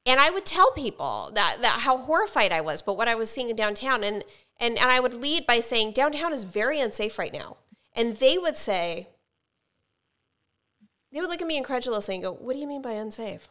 and 0.06 0.20
I 0.20 0.30
would 0.30 0.46
tell 0.46 0.70
people 0.72 1.30
that, 1.34 1.58
that 1.60 1.80
how 1.80 1.96
horrified 1.98 2.52
I 2.52 2.60
was, 2.60 2.82
but 2.82 2.96
what 2.96 3.08
I 3.08 3.14
was 3.14 3.30
seeing 3.30 3.50
in 3.50 3.56
downtown, 3.56 4.02
and 4.02 4.24
and 4.58 4.78
and 4.78 4.90
I 4.90 5.00
would 5.00 5.14
lead 5.14 5.46
by 5.46 5.60
saying 5.60 5.92
downtown 5.92 6.32
is 6.32 6.44
very 6.44 6.80
unsafe 6.80 7.18
right 7.18 7.32
now, 7.32 7.58
and 7.94 8.16
they 8.16 8.38
would 8.38 8.56
say, 8.56 9.08
they 11.12 11.20
would 11.20 11.30
look 11.30 11.42
at 11.42 11.46
me 11.46 11.56
incredulously 11.56 12.14
and 12.14 12.24
go, 12.24 12.32
"What 12.32 12.54
do 12.54 12.58
you 12.58 12.66
mean 12.66 12.82
by 12.82 12.92
unsafe?" 12.92 13.48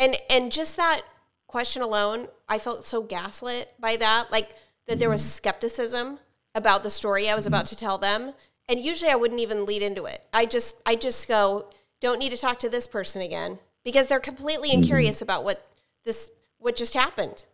Mm-hmm. 0.00 0.12
And 0.12 0.16
and 0.30 0.52
just 0.52 0.76
that 0.76 1.02
question 1.46 1.82
alone, 1.82 2.28
I 2.48 2.58
felt 2.58 2.86
so 2.86 3.02
gaslit 3.02 3.72
by 3.78 3.96
that, 3.96 4.30
like 4.30 4.54
that 4.86 4.98
there 4.98 5.10
was 5.10 5.20
Mm-hmm. 5.22 5.28
skepticism 5.28 6.18
about 6.54 6.82
the 6.82 6.90
story 6.90 7.28
I 7.28 7.34
was 7.34 7.46
about 7.46 7.66
to 7.66 7.76
tell 7.76 7.98
them. 7.98 8.32
And 8.68 8.80
usually 8.80 9.10
I 9.10 9.16
wouldn't 9.16 9.40
even 9.40 9.64
lead 9.66 9.82
into 9.82 10.04
it. 10.04 10.24
I 10.32 10.46
just 10.46 10.80
I 10.86 10.94
just 10.96 11.26
go, 11.28 11.70
don't 12.00 12.18
need 12.18 12.30
to 12.30 12.36
talk 12.36 12.58
to 12.60 12.68
this 12.68 12.86
person 12.86 13.22
again 13.22 13.58
because 13.84 14.06
they're 14.08 14.20
completely 14.20 14.68
Mm-hmm. 14.70 14.82
incurious 14.82 15.22
about 15.22 15.44
what 15.44 15.60
this 16.04 16.30
what 16.58 16.76
just 16.76 16.94
happened. 16.94 17.44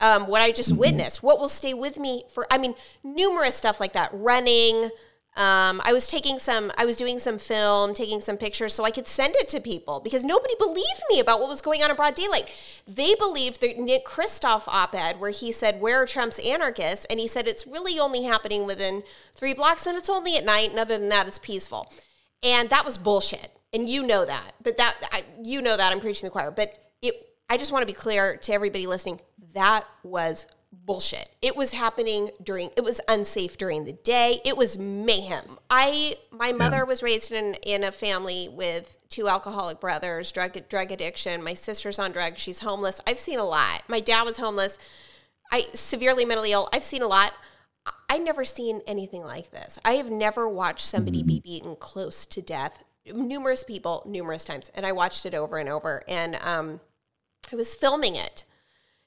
Um, 0.00 0.26
what 0.26 0.42
I 0.42 0.50
just 0.50 0.70
Mm-hmm. 0.70 0.80
witnessed, 0.80 1.22
what 1.22 1.38
will 1.38 1.48
stay 1.48 1.74
with 1.74 1.98
me 1.98 2.24
for 2.32 2.46
I 2.50 2.58
mean, 2.58 2.74
numerous 3.04 3.54
stuff 3.54 3.78
like 3.80 3.92
that. 3.92 4.10
Running, 4.12 4.90
um, 5.36 5.82
I 5.84 5.92
was 5.92 6.06
taking 6.06 6.38
some, 6.38 6.70
I 6.78 6.84
was 6.84 6.96
doing 6.96 7.18
some 7.18 7.38
film, 7.38 7.92
taking 7.92 8.20
some 8.20 8.36
pictures 8.36 8.72
so 8.72 8.84
I 8.84 8.92
could 8.92 9.08
send 9.08 9.34
it 9.36 9.48
to 9.48 9.60
people 9.60 9.98
because 9.98 10.22
nobody 10.22 10.54
believed 10.58 11.02
me 11.10 11.18
about 11.18 11.40
what 11.40 11.48
was 11.48 11.60
going 11.60 11.82
on 11.82 11.90
in 11.90 11.96
broad 11.96 12.14
daylight. 12.14 12.48
They 12.86 13.16
believed 13.16 13.60
the 13.60 13.74
Nick 13.74 14.06
Kristof 14.06 14.68
op 14.68 14.94
ed 14.94 15.18
where 15.18 15.30
he 15.30 15.50
said, 15.50 15.80
Where 15.80 16.02
are 16.02 16.06
Trump's 16.06 16.38
anarchists? 16.38 17.04
And 17.06 17.18
he 17.18 17.26
said, 17.26 17.48
It's 17.48 17.66
really 17.66 17.98
only 17.98 18.22
happening 18.22 18.64
within 18.64 19.02
three 19.34 19.54
blocks 19.54 19.86
and 19.86 19.98
it's 19.98 20.10
only 20.10 20.36
at 20.36 20.44
night. 20.44 20.70
And 20.70 20.78
other 20.78 20.96
than 20.96 21.08
that, 21.08 21.26
it's 21.26 21.40
peaceful. 21.40 21.92
And 22.44 22.70
that 22.70 22.84
was 22.84 22.96
bullshit. 22.96 23.48
And 23.72 23.88
you 23.88 24.06
know 24.06 24.24
that. 24.24 24.52
But 24.62 24.76
that, 24.76 24.94
I, 25.10 25.24
you 25.42 25.62
know 25.62 25.76
that 25.76 25.90
I'm 25.90 25.98
preaching 25.98 26.28
the 26.28 26.30
choir. 26.30 26.52
But 26.52 26.68
it, 27.02 27.14
I 27.48 27.56
just 27.56 27.72
want 27.72 27.82
to 27.82 27.86
be 27.86 27.92
clear 27.92 28.36
to 28.36 28.52
everybody 28.52 28.86
listening 28.86 29.20
that 29.54 29.84
was 30.02 30.46
bullshit. 30.84 31.30
It 31.42 31.56
was 31.56 31.72
happening 31.72 32.30
during 32.42 32.70
it 32.76 32.84
was 32.84 33.00
unsafe 33.08 33.56
during 33.56 33.84
the 33.84 33.92
day. 33.92 34.40
It 34.44 34.56
was 34.56 34.78
mayhem. 34.78 35.58
I 35.70 36.16
my 36.30 36.52
mother 36.52 36.84
was 36.84 37.02
raised 37.02 37.32
in 37.32 37.54
in 37.62 37.84
a 37.84 37.92
family 37.92 38.48
with 38.50 38.98
two 39.08 39.28
alcoholic 39.28 39.80
brothers, 39.80 40.32
drug 40.32 40.56
drug 40.68 40.90
addiction. 40.90 41.42
My 41.42 41.54
sister's 41.54 41.98
on 41.98 42.12
drugs. 42.12 42.40
She's 42.40 42.60
homeless. 42.60 43.00
I've 43.06 43.18
seen 43.18 43.38
a 43.38 43.44
lot. 43.44 43.82
My 43.88 44.00
dad 44.00 44.24
was 44.24 44.36
homeless. 44.36 44.78
I 45.50 45.66
severely 45.72 46.24
mentally 46.24 46.52
ill. 46.52 46.68
I've 46.72 46.84
seen 46.84 47.02
a 47.02 47.06
lot. 47.06 47.32
I 48.08 48.18
never 48.18 48.44
seen 48.44 48.80
anything 48.86 49.22
like 49.22 49.50
this. 49.50 49.78
I 49.84 49.94
have 49.94 50.10
never 50.10 50.48
watched 50.48 50.86
somebody 50.86 51.22
be 51.22 51.40
beaten 51.40 51.76
close 51.76 52.26
to 52.26 52.42
death. 52.42 52.82
Numerous 53.06 53.62
people, 53.62 54.02
numerous 54.06 54.44
times, 54.44 54.70
and 54.74 54.86
I 54.86 54.92
watched 54.92 55.26
it 55.26 55.34
over 55.34 55.58
and 55.58 55.68
over. 55.68 56.02
And 56.08 56.36
um, 56.36 56.80
I 57.52 57.56
was 57.56 57.74
filming 57.74 58.16
it 58.16 58.44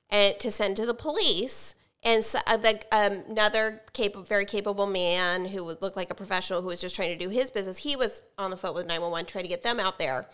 and 0.09 0.39
to 0.39 0.51
send 0.51 0.77
to 0.77 0.85
the 0.85 0.93
police. 0.93 1.75
And 2.03 2.23
so, 2.23 2.39
uh, 2.47 2.57
the, 2.57 2.81
um, 2.91 3.23
another 3.29 3.81
capable, 3.93 4.23
very 4.23 4.45
capable 4.45 4.87
man 4.87 5.45
who 5.45 5.65
would 5.65 5.81
look 5.81 5.95
like 5.95 6.11
a 6.11 6.15
professional 6.15 6.61
who 6.61 6.67
was 6.67 6.81
just 6.81 6.95
trying 6.95 7.17
to 7.17 7.25
do 7.25 7.29
his 7.29 7.51
business, 7.51 7.77
he 7.77 7.95
was 7.95 8.23
on 8.37 8.51
the 8.51 8.57
phone 8.57 8.75
with 8.75 8.85
911 8.85 9.25
trying 9.25 9.43
to 9.43 9.49
get 9.49 9.63
them 9.63 9.79
out 9.79 9.99
there. 9.99 10.27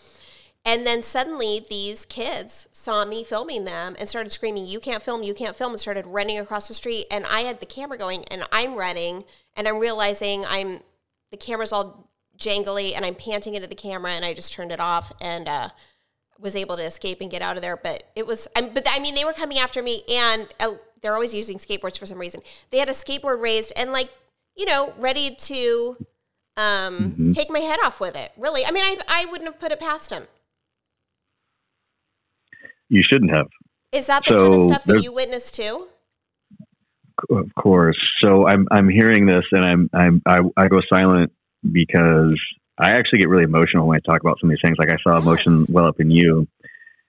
And 0.66 0.86
then 0.86 1.02
suddenly 1.02 1.64
these 1.68 2.06
kids 2.06 2.68
saw 2.72 3.04
me 3.04 3.22
filming 3.22 3.64
them 3.64 3.96
and 3.98 4.08
started 4.08 4.30
screaming, 4.30 4.66
You 4.66 4.80
can't 4.80 5.02
film, 5.02 5.22
you 5.22 5.34
can't 5.34 5.54
film, 5.54 5.72
and 5.72 5.80
started 5.80 6.06
running 6.06 6.38
across 6.38 6.68
the 6.68 6.74
street. 6.74 7.06
And 7.10 7.26
I 7.26 7.40
had 7.40 7.60
the 7.60 7.66
camera 7.66 7.98
going 7.98 8.24
and 8.30 8.44
I'm 8.50 8.74
running 8.74 9.24
and 9.56 9.68
I'm 9.68 9.78
realizing 9.78 10.44
I'm 10.46 10.80
the 11.30 11.36
camera's 11.36 11.72
all 11.72 12.10
jangly 12.38 12.94
and 12.94 13.04
I'm 13.04 13.14
panting 13.14 13.54
into 13.54 13.68
the 13.68 13.74
camera 13.74 14.12
and 14.12 14.24
I 14.24 14.32
just 14.32 14.52
turned 14.52 14.72
it 14.72 14.80
off 14.80 15.12
and 15.20 15.48
uh, 15.48 15.68
was 16.38 16.56
able 16.56 16.76
to 16.76 16.82
escape 16.82 17.20
and 17.20 17.30
get 17.30 17.42
out 17.42 17.56
of 17.56 17.62
there. 17.62 17.76
But 17.76 18.04
it 18.14 18.26
was, 18.26 18.48
but 18.54 18.86
I 18.88 18.98
mean, 18.98 19.14
they 19.14 19.24
were 19.24 19.32
coming 19.32 19.58
after 19.58 19.82
me 19.82 20.02
and 20.08 20.48
uh, 20.60 20.74
they're 21.00 21.14
always 21.14 21.34
using 21.34 21.58
skateboards 21.58 21.98
for 21.98 22.06
some 22.06 22.18
reason. 22.18 22.40
They 22.70 22.78
had 22.78 22.88
a 22.88 22.92
skateboard 22.92 23.40
raised 23.40 23.72
and 23.76 23.92
like, 23.92 24.10
you 24.56 24.66
know, 24.66 24.94
ready 24.98 25.34
to 25.34 25.96
um, 26.56 27.16
Mhm. 27.18 27.34
take 27.34 27.50
my 27.50 27.58
head 27.58 27.80
off 27.84 28.00
with 28.00 28.16
it. 28.16 28.30
Really, 28.36 28.64
I 28.64 28.70
mean, 28.70 28.84
I 28.84 28.96
I 29.08 29.24
wouldn't 29.26 29.50
have 29.50 29.58
put 29.58 29.72
it 29.72 29.80
past 29.80 30.10
them. 30.10 30.28
You 32.88 33.02
shouldn't 33.02 33.32
have. 33.32 33.48
Is 33.92 34.06
that 34.06 34.24
the 34.24 34.34
kind 34.34 34.54
of 34.54 34.60
stuff 34.62 34.84
that 34.84 35.02
you 35.02 35.12
witnessed 35.12 35.54
too? 35.56 35.88
Of 37.30 37.54
course. 37.56 37.98
So 38.22 38.46
I'm 38.46 38.66
I'm 38.70 38.88
hearing 38.88 39.26
this 39.26 39.44
and 39.52 39.64
I'm 39.64 39.90
I'm 39.92 40.22
I, 40.26 40.40
I 40.56 40.68
go 40.68 40.80
silent 40.88 41.32
because 41.72 42.38
I 42.78 42.90
actually 42.90 43.20
get 43.20 43.28
really 43.28 43.44
emotional 43.44 43.86
when 43.86 43.96
I 43.96 44.00
talk 44.00 44.20
about 44.20 44.38
some 44.40 44.50
of 44.50 44.56
these 44.56 44.62
things. 44.64 44.76
Like 44.78 44.90
I 44.90 44.96
saw 45.02 45.18
emotion 45.18 45.66
Yes. 45.66 45.70
well 45.70 45.86
up 45.86 46.00
in 46.00 46.10
you. 46.10 46.48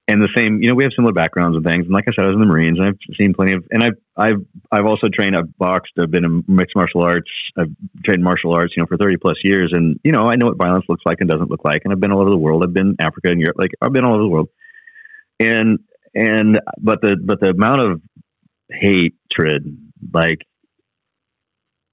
And 0.07 0.21
the 0.21 0.29
same, 0.35 0.61
you 0.61 0.69
know, 0.69 0.75
we 0.75 0.83
have 0.83 0.93
similar 0.95 1.13
backgrounds 1.13 1.55
and 1.55 1.65
things. 1.65 1.85
And 1.85 1.93
like 1.93 2.05
I 2.07 2.11
said, 2.15 2.25
I 2.25 2.27
was 2.27 2.35
in 2.35 2.39
the 2.39 2.45
Marines 2.45 2.77
and 2.77 2.87
I've 2.89 3.15
seen 3.17 3.33
plenty 3.33 3.53
of 3.53 3.65
and 3.71 3.83
I've 3.83 3.97
I've 4.15 4.45
I've 4.71 4.85
also 4.85 5.07
trained, 5.11 5.35
I've 5.35 5.57
boxed, 5.57 5.93
I've 5.99 6.11
been 6.11 6.23
in 6.23 6.43
mixed 6.47 6.75
martial 6.75 7.01
arts, 7.01 7.31
I've 7.57 7.71
trained 8.05 8.23
martial 8.23 8.53
arts, 8.53 8.73
you 8.77 8.83
know, 8.83 8.87
for 8.87 8.97
thirty 8.97 9.17
plus 9.17 9.37
years. 9.43 9.71
And, 9.73 9.99
you 10.03 10.11
know, 10.11 10.29
I 10.29 10.35
know 10.35 10.45
what 10.45 10.57
violence 10.57 10.85
looks 10.87 11.01
like 11.07 11.17
and 11.21 11.29
doesn't 11.29 11.49
look 11.49 11.65
like. 11.65 11.81
And 11.83 11.91
I've 11.91 11.99
been 11.99 12.11
all 12.11 12.21
over 12.21 12.29
the 12.29 12.37
world. 12.37 12.63
I've 12.63 12.73
been 12.73 12.95
Africa 12.99 13.31
and 13.31 13.41
Europe, 13.41 13.55
like 13.57 13.71
I've 13.81 13.93
been 13.93 14.05
all 14.05 14.13
over 14.13 14.23
the 14.23 14.29
world. 14.29 14.49
And 15.39 15.79
and 16.13 16.59
but 16.77 17.01
the 17.01 17.17
but 17.19 17.39
the 17.39 17.49
amount 17.49 17.81
of 17.81 18.01
hatred, 18.69 19.75
like 20.13 20.41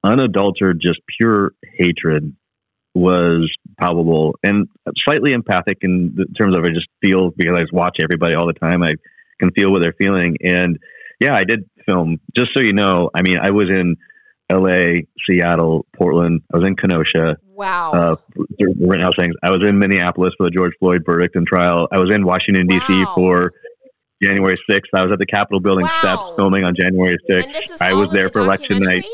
unadulterated, 0.05 0.83
just 0.83 1.01
pure 1.19 1.53
hatred 1.79 2.37
was 2.95 3.51
palpable 3.81 4.35
and 4.43 4.69
slightly 5.05 5.33
empathic 5.33 5.79
in 5.83 6.15
the 6.15 6.27
terms 6.39 6.57
of 6.57 6.65
I 6.65 6.69
just 6.69 6.89
feel 7.01 7.31
because 7.37 7.57
I 7.57 7.61
just 7.63 7.73
watch 7.73 7.97
everybody 8.03 8.35
all 8.35 8.47
the 8.47 8.53
time. 8.53 8.83
I 8.83 8.93
can 9.41 9.51
feel 9.53 9.71
what 9.73 9.83
they're 9.83 9.95
feeling. 9.99 10.37
And 10.43 10.79
yeah, 11.21 11.35
I 11.35 11.45
did 11.45 11.69
film. 11.87 12.19
Just 12.37 12.51
so 12.55 12.63
you 12.63 12.73
know, 12.73 13.11
I 13.15 13.23
mean, 13.23 13.39
I 13.43 13.51
was 13.51 13.69
in 13.71 13.97
L.A., 14.51 15.07
Seattle, 15.29 15.87
Portland. 15.97 16.43
I 16.53 16.59
was 16.59 16.69
in 16.69 16.77
Kenosha. 16.77 17.39
Wow. 17.47 17.93
Uh, 17.93 18.17
things. 19.19 19.35
I 19.43 19.51
was 19.51 19.61
in 19.67 19.79
Minneapolis 19.79 20.35
for 20.37 20.45
the 20.47 20.51
George 20.51 20.73
Floyd 20.79 21.03
verdict 21.07 21.37
and 21.37 21.47
trial. 21.47 21.89
I 21.91 21.99
was 21.99 22.11
in 22.15 22.27
Washington 22.27 22.67
D.C. 22.67 22.93
Wow. 23.05 23.13
for 23.15 23.53
January 24.23 24.59
6th. 24.71 24.81
I 24.95 25.03
was 25.05 25.13
at 25.13 25.19
the 25.19 25.27
Capitol 25.27 25.61
building 25.61 25.85
Wow. 25.87 25.99
steps 26.01 26.23
filming 26.37 26.65
on 26.65 26.75
January 26.79 27.17
6th. 27.31 27.45
and 27.47 27.55
this 27.55 27.71
is 27.71 27.81
I 27.81 27.95
was 27.95 28.13
there 28.13 28.25
the 28.29 28.33
for 28.33 28.39
election 28.41 28.79
night. 28.81 29.05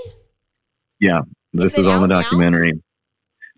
Yeah, 1.01 1.21
this 1.53 1.79
is 1.79 1.87
on 1.87 2.03
the 2.03 2.09
documentary. 2.09 2.73
now? 2.73 2.81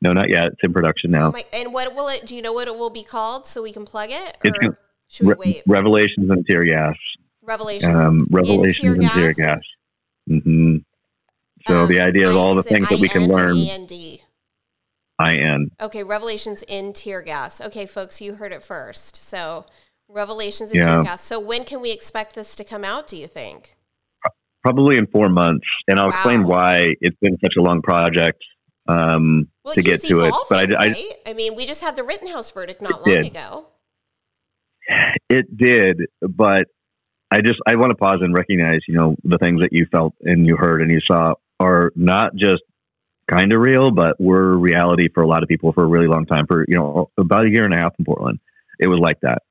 No, 0.03 0.13
not 0.13 0.31
yet. 0.31 0.47
It's 0.47 0.61
in 0.63 0.73
production 0.73 1.11
now. 1.11 1.29
Oh 1.29 1.33
my, 1.33 1.45
and 1.53 1.73
what 1.73 1.95
will 1.95 2.09
it? 2.09 2.27
Do 2.27 2.35
you 2.35 2.43
know 2.43 2.53
what 2.53 2.69
it 2.69 2.77
will 2.77 2.91
be 2.91 3.03
called 3.05 3.47
so 3.47 3.63
we 3.63 3.73
can 3.73 3.85
plug 3.85 4.11
it? 4.11 4.37
It's 4.43 4.57
Or 4.57 4.61
gonna- 4.61 4.77
should 5.09 5.27
we 5.27 5.33
Re- 5.35 5.39
wait? 5.39 5.63
Revelations 5.67 6.31
and 6.31 6.47
tear 6.47 6.65
gas. 6.65 6.95
Revelations. 7.43 8.01
Um, 8.01 8.27
Revelations 8.31 8.79
tear 8.79 8.93
and 8.95 9.03
tear 9.11 9.33
gas? 9.33 9.59
gas. 10.29 10.41
hmm 10.43 10.77
So 11.67 11.81
Um, 11.83 11.89
the 11.89 12.01
idea 12.01 12.29
of 12.31 12.37
all 12.37 12.55
the 12.55 12.63
things 12.63 12.89
that 12.89 12.99
we 13.01 13.09
can 13.09 13.29
learn. 13.29 13.57
END? 13.57 14.21
I 15.19 15.35
N. 15.35 15.71
Okay, 15.81 16.03
Revelations 16.03 16.63
in 16.63 16.95
tear 16.95 17.21
gas. 17.21 17.61
Okay, 17.61 17.85
folks, 17.85 18.21
you 18.23 18.35
heard 18.37 18.53
it 18.53 18.63
first. 18.63 19.17
So, 19.17 19.67
Revelations 20.09 20.73
in 20.73 20.79
Yeah. 20.79 20.87
tear 20.87 21.03
gas. 21.03 21.23
So, 21.23 21.39
when 21.39 21.65
can 21.65 21.83
we 21.83 21.91
expect 21.91 22.35
this 22.35 22.57
to 22.57 22.65
come 22.65 22.85
out? 22.85 23.07
Do 23.07 23.17
you 23.19 23.27
think? 23.27 23.77
Probably 24.63 24.97
in 24.97 25.07
four 25.09 25.29
months, 25.29 25.67
and 25.89 25.99
I'll 26.01 26.09
explain 26.11 26.45
why 26.45 26.85
it's 27.01 27.17
been 27.21 27.37
such 27.43 27.55
a 27.59 27.63
long 27.63 27.83
project 27.83 28.43
um, 28.89 29.49
Well, 29.71 29.75
to 29.77 29.83
get 29.83 30.03
to 30.03 30.21
it. 30.23 30.35
But 30.49 30.75
I, 30.75 30.83
I, 30.83 30.87
right? 30.87 31.15
I 31.27 31.33
mean, 31.35 31.55
we 31.55 31.67
just 31.67 31.81
had 31.81 31.97
the 31.97 32.03
Rittenhouse 32.03 32.51
verdict 32.51 32.83
not 32.83 33.07
long 33.07 33.15
did. 33.17 33.27
ago. 33.27 33.67
It 35.29 35.57
did, 35.57 36.07
but 36.21 36.65
I 37.31 37.41
just 37.41 37.61
I 37.67 37.77
want 37.77 37.91
to 37.91 37.95
pause 37.95 38.19
and 38.21 38.35
recognize, 38.35 38.81
you 38.89 38.95
know, 38.95 39.17
the 39.23 39.39
things 39.39 39.61
that 39.61 39.73
you 39.73 39.87
felt 39.91 40.15
and 40.23 40.47
you 40.47 40.57
heard 40.57 40.83
and 40.83 40.91
you 40.91 41.01
saw 41.07 41.35
are 41.61 41.93
not 41.95 42.35
just 42.35 42.63
kind 43.31 43.53
of 43.53 43.61
real, 43.61 43.93
but 43.93 44.21
were 44.21 44.59
reality 44.59 45.09
for 45.15 45.23
a 45.23 45.29
lot 45.29 45.43
of 45.43 45.49
people 45.49 45.73
for 45.73 45.85
a 45.85 45.87
really 45.87 46.09
long 46.09 46.27
time. 46.27 46.47
For 46.49 46.65
you 46.67 46.77
know, 46.77 47.11
about 47.17 47.47
a 47.47 47.51
year 47.51 47.65
and 47.65 47.73
a 47.73 47.79
half 47.79 47.95
in 47.99 48.05
Portland, 48.05 48.41
it 48.81 48.89
was 48.89 48.99
like 48.99 49.21
that, 49.21 49.43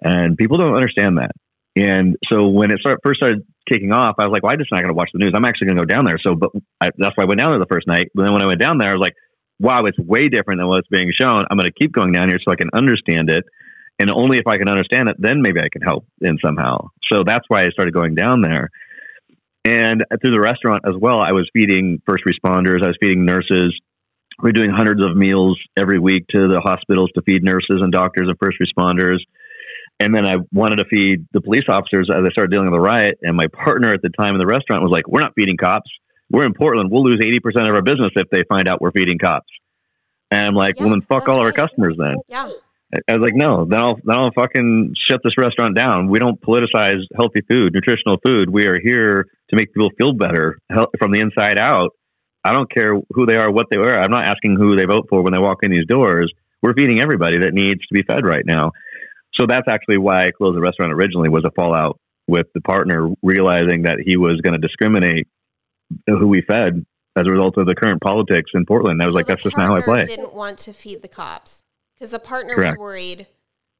and 0.00 0.38
people 0.38 0.56
don't 0.56 0.74
understand 0.74 1.18
that. 1.18 1.32
And 1.76 2.16
so 2.32 2.48
when 2.48 2.72
it 2.72 2.80
start, 2.80 2.98
first 3.04 3.20
started 3.20 3.46
kicking 3.68 3.92
off, 3.92 4.16
I 4.18 4.24
was 4.24 4.32
like, 4.32 4.42
"Well, 4.42 4.52
I'm 4.52 4.58
just 4.58 4.72
not 4.72 4.80
going 4.80 4.92
to 4.92 4.96
watch 4.96 5.10
the 5.12 5.18
news. 5.18 5.32
I'm 5.36 5.44
actually 5.44 5.68
going 5.68 5.78
to 5.78 5.84
go 5.84 5.94
down 5.94 6.04
there." 6.04 6.18
So, 6.26 6.34
but 6.34 6.50
I, 6.80 6.88
that's 6.96 7.16
why 7.16 7.24
I 7.24 7.26
went 7.26 7.40
down 7.40 7.50
there 7.50 7.60
the 7.60 7.70
first 7.70 7.86
night. 7.86 8.08
But 8.14 8.24
then 8.24 8.32
when 8.32 8.42
I 8.42 8.46
went 8.46 8.60
down 8.60 8.78
there, 8.78 8.90
I 8.90 8.92
was 8.92 9.02
like, 9.02 9.14
"Wow, 9.60 9.84
it's 9.84 9.98
way 9.98 10.28
different 10.28 10.58
than 10.58 10.66
what's 10.66 10.88
being 10.88 11.12
shown. 11.20 11.44
I'm 11.48 11.56
going 11.56 11.70
to 11.70 11.78
keep 11.78 11.92
going 11.92 12.12
down 12.12 12.28
here 12.28 12.38
so 12.44 12.50
I 12.50 12.56
can 12.56 12.70
understand 12.74 13.30
it." 13.30 13.44
and 14.00 14.10
only 14.10 14.38
if 14.38 14.46
I 14.46 14.56
can 14.56 14.68
understand 14.70 15.10
it, 15.10 15.16
then 15.18 15.42
maybe 15.42 15.60
I 15.60 15.68
can 15.70 15.82
help 15.82 16.06
in 16.22 16.38
somehow. 16.42 16.88
So 17.12 17.22
that's 17.24 17.44
why 17.48 17.60
I 17.60 17.68
started 17.68 17.92
going 17.92 18.14
down 18.14 18.40
there. 18.40 18.70
And 19.66 20.02
through 20.22 20.34
the 20.34 20.40
restaurant 20.40 20.84
as 20.88 20.94
well, 20.98 21.20
I 21.20 21.32
was 21.32 21.48
feeding 21.52 22.00
first 22.06 22.24
responders, 22.24 22.82
I 22.82 22.88
was 22.88 22.96
feeding 22.98 23.26
nurses. 23.26 23.78
We're 24.42 24.52
doing 24.52 24.70
hundreds 24.70 25.04
of 25.04 25.14
meals 25.14 25.60
every 25.76 25.98
week 25.98 26.24
to 26.34 26.48
the 26.48 26.62
hospitals 26.64 27.10
to 27.14 27.22
feed 27.22 27.44
nurses 27.44 27.82
and 27.82 27.92
doctors 27.92 28.26
and 28.28 28.38
first 28.42 28.56
responders. 28.56 29.18
And 30.02 30.14
then 30.14 30.24
I 30.24 30.36
wanted 30.50 30.76
to 30.76 30.86
feed 30.86 31.26
the 31.34 31.42
police 31.42 31.68
officers 31.68 32.08
as 32.10 32.24
I 32.24 32.32
started 32.32 32.50
dealing 32.50 32.70
with 32.70 32.78
the 32.78 32.80
riot. 32.80 33.18
And 33.20 33.36
my 33.36 33.48
partner 33.52 33.90
at 33.90 34.00
the 34.00 34.08
time 34.18 34.32
in 34.32 34.40
the 34.40 34.46
restaurant 34.46 34.82
was 34.82 34.90
like, 34.90 35.06
We're 35.06 35.20
not 35.20 35.34
feeding 35.36 35.58
cops. 35.58 35.90
We're 36.30 36.44
in 36.44 36.54
Portland. 36.54 36.90
We'll 36.90 37.04
lose 37.04 37.20
80% 37.20 37.68
of 37.68 37.74
our 37.74 37.82
business 37.82 38.12
if 38.16 38.28
they 38.30 38.44
find 38.48 38.68
out 38.68 38.80
we're 38.80 38.92
feeding 38.92 39.18
cops. 39.18 39.48
And 40.30 40.42
I'm 40.42 40.54
like, 40.54 40.76
Yeah, 40.76 40.84
Well, 40.84 40.90
then 40.90 41.02
fuck 41.02 41.28
all 41.28 41.40
our 41.40 41.52
customers 41.52 41.96
then 41.98 42.16
Yeah. 42.28 42.50
I 43.08 43.14
was 43.14 43.22
like, 43.22 43.36
no, 43.36 43.66
then 43.66 43.80
I'll 43.80 43.96
then 44.02 44.18
I'll 44.18 44.32
fucking 44.32 44.94
shut 45.08 45.20
this 45.22 45.34
restaurant 45.38 45.76
down. 45.76 46.08
We 46.08 46.18
don't 46.18 46.40
politicize 46.40 47.02
healthy 47.14 47.40
food, 47.48 47.72
nutritional 47.72 48.16
food. 48.24 48.50
We 48.50 48.66
are 48.66 48.80
here 48.82 49.26
to 49.50 49.56
make 49.56 49.72
people 49.72 49.90
feel 49.96 50.12
better 50.12 50.58
from 50.98 51.12
the 51.12 51.20
inside 51.20 51.58
out. 51.60 51.90
I 52.42 52.52
don't 52.52 52.72
care 52.72 52.94
who 53.10 53.26
they 53.26 53.36
are, 53.36 53.50
what 53.50 53.66
they 53.70 53.76
are. 53.76 54.02
I'm 54.02 54.10
not 54.10 54.24
asking 54.24 54.56
who 54.56 54.74
they 54.74 54.86
vote 54.86 55.06
for 55.08 55.22
when 55.22 55.32
they 55.32 55.38
walk 55.38 55.58
in 55.62 55.70
these 55.70 55.86
doors. 55.86 56.32
We're 56.62 56.74
feeding 56.74 57.00
everybody 57.00 57.38
that 57.40 57.54
needs 57.54 57.80
to 57.86 57.94
be 57.94 58.02
fed 58.02 58.24
right 58.24 58.44
now. 58.44 58.72
So 59.34 59.46
that's 59.48 59.68
actually 59.70 59.98
why 59.98 60.24
I 60.24 60.30
closed 60.36 60.56
the 60.56 60.60
restaurant 60.60 60.92
originally 60.92 61.28
was 61.28 61.44
a 61.46 61.50
fallout 61.52 62.00
with 62.26 62.46
the 62.54 62.60
partner 62.60 63.08
realizing 63.22 63.82
that 63.82 64.02
he 64.04 64.16
was 64.16 64.40
going 64.42 64.54
to 64.54 64.66
discriminate 64.66 65.28
who 66.06 66.26
we 66.26 66.42
fed 66.42 66.84
as 67.16 67.26
a 67.26 67.30
result 67.30 67.56
of 67.58 67.66
the 67.66 67.74
current 67.74 68.00
politics 68.00 68.50
in 68.54 68.64
Portland. 68.66 69.02
I 69.02 69.06
was 69.06 69.12
so 69.12 69.16
like, 69.16 69.26
that's 69.26 69.42
just 69.42 69.56
not 69.56 69.66
how 69.66 69.76
I 69.76 69.82
play. 69.82 70.04
Didn't 70.04 70.34
want 70.34 70.58
to 70.58 70.72
feed 70.72 71.02
the 71.02 71.08
cops 71.08 71.64
because 71.94 72.10
the 72.10 72.18
partner 72.18 72.54
Correct. 72.54 72.78
was 72.78 72.80
worried 72.80 73.26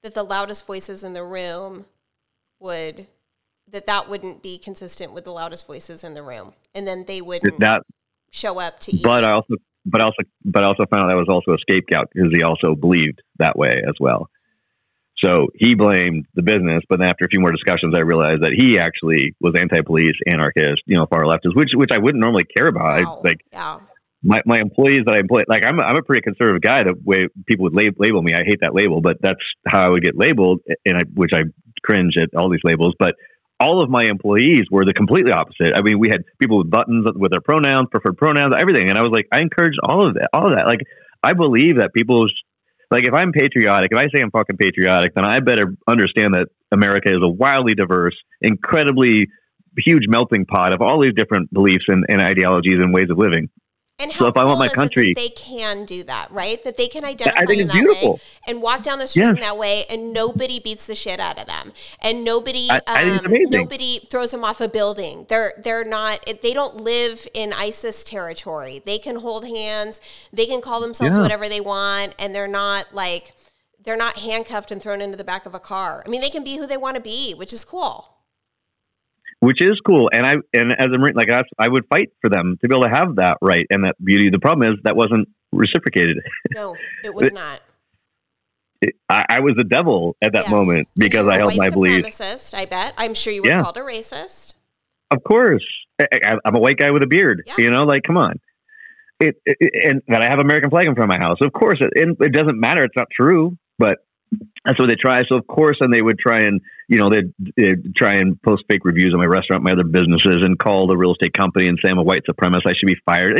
that 0.03 0.15
the 0.15 0.23
loudest 0.23 0.67
voices 0.67 1.05
in 1.05 1.13
the 1.13 1.25
room 1.25 1.87
would 2.59 3.07
that 3.71 3.87
that 3.87 4.09
wouldn't 4.09 4.43
be 4.43 4.59
consistent 4.59 5.13
with 5.13 5.25
the 5.25 5.31
loudest 5.31 5.67
voices 5.67 6.03
in 6.03 6.15
the 6.15 6.23
room, 6.23 6.55
and 6.75 6.87
then 6.87 7.05
they 7.07 7.21
wouldn't 7.21 7.61
that, 7.61 7.83
show 8.31 8.59
up 8.59 8.81
to 8.81 8.97
eat. 8.97 9.03
But 9.03 9.25
I 9.25 9.33
also, 9.33 9.55
but 9.87 10.01
also, 10.01 10.23
but 10.45 10.65
I 10.65 10.67
also 10.67 10.87
found 10.87 11.05
out 11.05 11.11
that 11.11 11.17
was 11.17 11.29
also 11.29 11.53
a 11.53 11.59
scapegoat 11.59 12.09
because 12.13 12.33
he 12.33 12.43
also 12.43 12.75
believed 12.75 13.23
that 13.39 13.57
way 13.57 13.83
as 13.87 13.95
well. 14.01 14.29
So 15.23 15.49
he 15.55 15.75
blamed 15.75 16.27
the 16.35 16.43
business, 16.43 16.83
but 16.89 16.99
then 16.99 17.09
after 17.09 17.27
a 17.27 17.29
few 17.29 17.41
more 17.41 17.53
discussions, 17.53 17.95
I 17.95 18.01
realized 18.01 18.43
that 18.43 18.53
he 18.57 18.79
actually 18.79 19.35
was 19.39 19.55
anti-police, 19.55 20.17
anarchist, 20.27 20.83
you 20.87 20.97
know, 20.97 21.07
far 21.07 21.25
leftist, 21.25 21.55
which 21.55 21.71
which 21.75 21.91
I 21.93 21.99
wouldn't 21.99 22.23
normally 22.23 22.45
care 22.45 22.69
about. 22.69 22.91
I, 22.91 23.03
oh, 23.05 23.21
like, 23.23 23.41
yeah. 23.53 23.81
my, 24.23 24.41
my 24.47 24.59
employees 24.59 25.03
that 25.05 25.17
I 25.17 25.21
employ, 25.21 25.43
like 25.47 25.65
I'm 25.67 25.79
a, 25.79 25.83
I'm 25.83 25.97
a 25.97 26.03
pretty 26.03 26.23
conservative 26.23 26.63
guy. 26.63 26.85
The 26.85 26.95
way 27.05 27.29
people 27.47 27.65
would 27.65 27.75
label, 27.75 27.97
label 27.99 28.23
me, 28.23 28.33
I 28.33 28.45
hate 28.47 28.61
that 28.63 28.75
label, 28.75 29.03
but 29.03 29.19
that's 29.21 29.45
how 29.69 29.85
I 29.85 29.89
would 29.91 30.03
get 30.03 30.17
labeled, 30.17 30.61
and 30.87 30.97
I, 30.97 31.03
which 31.13 31.33
I 31.35 31.43
cringe 31.85 32.15
at 32.17 32.31
all 32.35 32.51
these 32.51 32.65
labels. 32.65 32.95
But 32.99 33.15
all 33.61 33.83
of 33.83 33.91
my 33.91 34.05
employees 34.05 34.65
were 34.71 34.87
the 34.87 34.95
completely 34.95 35.33
opposite. 35.33 35.77
I 35.77 35.83
mean, 35.83 35.99
we 35.99 36.09
had 36.09 36.25
people 36.41 36.57
with 36.57 36.71
buttons 36.71 37.05
with 37.15 37.31
their 37.31 37.43
pronouns, 37.43 37.89
preferred 37.91 38.17
pronouns, 38.17 38.55
everything, 38.59 38.89
and 38.89 38.97
I 38.97 39.03
was 39.03 39.11
like, 39.13 39.29
I 39.31 39.41
encourage 39.41 39.75
all 39.85 40.09
of 40.09 40.15
that, 40.15 40.29
all 40.33 40.51
of 40.51 40.57
that. 40.57 40.67
Like, 40.67 40.81
I 41.23 41.35
believe 41.35 41.77
that 41.77 41.93
people 41.95 42.25
like 42.91 43.07
if 43.07 43.15
I'm 43.15 43.33
patriotic, 43.33 43.91
if 43.93 43.99
I 43.99 44.05
say 44.05 44.23
I'm 44.23 44.31
fucking 44.31 44.57
patriotic, 44.57 45.15
then 45.15 45.25
I 45.25 45.41
better 45.41 45.77
understand 45.89 46.35
that 46.35 46.49
America 46.73 47.11
is 47.11 47.23
a 47.23 47.29
wildly 47.29 47.75
diverse, 47.75 48.17
incredibly 48.41 49.29
huge 49.79 50.05
melting 50.09 50.47
pot 50.47 50.75
of 50.75 50.83
all 50.83 51.01
these 51.01 51.15
different 51.15 51.53
beliefs 51.53 51.85
and, 51.89 52.05
and 52.09 52.21
ideologies 52.21 52.79
and 52.81 52.93
ways 52.93 53.09
of 53.11 53.19
living. 53.19 53.49
And 54.01 54.11
how 54.11 54.19
so 54.19 54.27
if 54.29 54.35
cool 54.35 54.43
I 54.43 54.47
want 54.47 54.59
my 54.59 54.69
country, 54.69 55.13
they 55.15 55.29
can 55.29 55.85
do 55.85 56.03
that, 56.05 56.31
right? 56.31 56.63
That 56.65 56.77
they 56.77 56.89
can 56.89 57.05
identify 57.05 57.41
in 57.53 57.69
that 57.69 57.73
beautiful. 57.73 58.15
way 58.15 58.21
and 58.47 58.63
walk 58.63 58.83
down 58.83 58.99
the 58.99 59.07
street 59.07 59.25
yes. 59.25 59.35
in 59.35 59.41
that 59.41 59.59
way, 59.59 59.85
and 59.91 60.13
nobody 60.13 60.59
beats 60.59 60.87
the 60.87 60.95
shit 60.95 61.21
out 61.21 61.39
of 61.39 61.47
them, 61.47 61.73
and 62.01 62.25
nobody, 62.25 62.69
I, 62.71 62.81
I 62.87 63.11
um, 63.11 63.27
nobody 63.51 63.99
throws 63.99 64.31
them 64.31 64.43
off 64.43 64.61
a 64.61 64.69
building. 64.69 65.27
They're 65.29 65.53
they're 65.63 65.85
not. 65.85 66.25
They 66.43 66.55
don't 66.55 66.77
live 66.77 67.29
in 67.35 67.53
ISIS 67.53 68.03
territory. 68.03 68.83
They 68.85 68.99
can 68.99 69.17
hold 69.17 69.47
hands. 69.47 70.01
They 70.33 70.47
can 70.47 70.61
call 70.61 70.81
themselves 70.81 71.17
yeah. 71.17 71.23
whatever 71.23 71.49
they 71.49 71.61
want, 71.61 72.15
and 72.19 72.35
they're 72.35 72.49
not 72.49 72.95
like 72.95 73.35
they're 73.83 73.97
not 73.97 74.19
handcuffed 74.19 74.73
and 74.73 74.81
thrown 74.81 75.01
into 75.01 75.17
the 75.17 75.25
back 75.25 75.45
of 75.45 75.55
a 75.55 75.61
car. 75.61 76.03
I 76.07 76.09
mean, 76.09 76.21
they 76.21 76.31
can 76.31 76.45
be 76.45 76.57
who 76.57 76.67
they 76.67 76.77
want 76.77 76.97
to 76.97 77.03
be, 77.03 77.35
which 77.35 77.53
is 77.53 77.65
cool 77.65 78.20
which 79.41 79.59
is 79.61 79.81
cool. 79.85 80.11
And 80.13 80.25
I 80.25 80.35
and 80.53 80.73
as 80.73 80.87
a 80.95 80.99
marine, 80.99 81.15
like 81.15 81.31
I, 81.31 81.43
I 81.59 81.69
would 81.69 81.87
fight 81.89 82.11
for 82.21 82.31
them 82.31 82.59
to 82.61 82.69
be 82.69 82.75
able 82.75 82.85
to 82.85 82.91
have 82.91 83.17
that 83.17 83.39
right 83.43 83.67
and 83.71 83.85
that 83.85 83.97
beauty. 84.03 84.31
The 84.31 84.39
problem 84.39 84.73
is 84.73 84.79
that 84.85 84.95
wasn't 84.95 85.29
reciprocated. 85.53 86.19
No, 86.55 86.77
it 87.05 87.15
was 87.15 87.33
not. 87.33 87.61
It, 88.83 88.95
I, 89.09 89.25
I, 89.29 89.41
was 89.41 89.55
the 89.57 89.65
devil 89.65 90.17
at 90.23 90.33
that 90.33 90.45
yes. 90.45 90.51
moment 90.51 90.89
because 90.97 91.29
I 91.29 91.37
held 91.37 91.57
my 91.57 91.69
beliefs. 91.71 92.55
I 92.55 92.65
bet. 92.65 92.95
I'm 92.97 93.13
sure 93.13 93.33
you 93.33 93.43
were 93.43 93.49
yeah. 93.49 93.63
called 93.63 93.77
a 93.77 93.83
racist. 93.83 94.55
Of 95.11 95.23
course, 95.23 95.65
I, 96.01 96.39
am 96.45 96.55
a 96.55 96.59
white 96.59 96.79
guy 96.79 96.91
with 96.91 97.03
a 97.03 97.07
beard. 97.07 97.43
Yeah. 97.47 97.55
You 97.59 97.71
know, 97.71 97.85
like 97.85 98.03
come 98.05 98.17
on. 98.17 98.41
It, 99.21 99.37
it, 99.45 99.87
and 99.87 100.03
that 100.09 100.23
I 100.23 100.31
have 100.31 100.39
American 100.39 100.71
flag 100.71 100.87
in 100.87 100.95
front 100.95 101.13
of 101.13 101.19
my 101.19 101.25
house. 101.25 101.39
Of 101.43 101.53
course, 101.53 101.79
it, 101.81 102.17
it 102.21 102.33
doesn't 102.33 102.59
matter. 102.59 102.83
It's 102.83 102.97
not 102.97 103.09
true, 103.15 103.59
but 103.79 103.99
that's 104.65 104.79
what 104.79 104.89
they 104.89 104.97
try. 104.97 105.23
So 105.29 105.37
of 105.37 105.47
course, 105.47 105.79
and 105.81 105.93
they 105.93 106.03
would 106.03 106.19
try 106.19 106.41
and 106.43 106.61
you 106.89 106.99
know 106.99 107.11
they'd, 107.11 107.33
they'd, 107.57 107.95
try 107.95 108.15
and 108.15 108.41
post 108.43 108.65
fake 108.69 108.85
reviews 108.85 109.13
on 109.15 109.21
my 109.21 109.27
restaurant, 109.27 109.63
my 109.63 109.73
other 109.73 109.85
businesses, 109.85 110.43
and 110.43 110.59
call 110.59 110.87
the 110.87 110.97
real 110.97 111.13
estate 111.13 111.33
company 111.33 111.69
and 111.69 111.79
say 111.83 111.91
I'm 111.91 111.99
a 111.99 112.03
white 112.03 112.23
supremacist. 112.29 112.67
I 112.67 112.73
should 112.79 112.87
be 112.87 112.97
fired. 113.07 113.39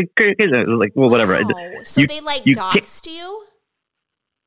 Like 0.79 0.93
well, 0.95 1.11
whatever. 1.11 1.41
Wow. 1.43 1.71
So 1.85 2.03
you, 2.03 2.07
they 2.07 2.21
like 2.21 2.47
you 2.47 2.55
doxed 2.55 3.11
you. 3.11 3.45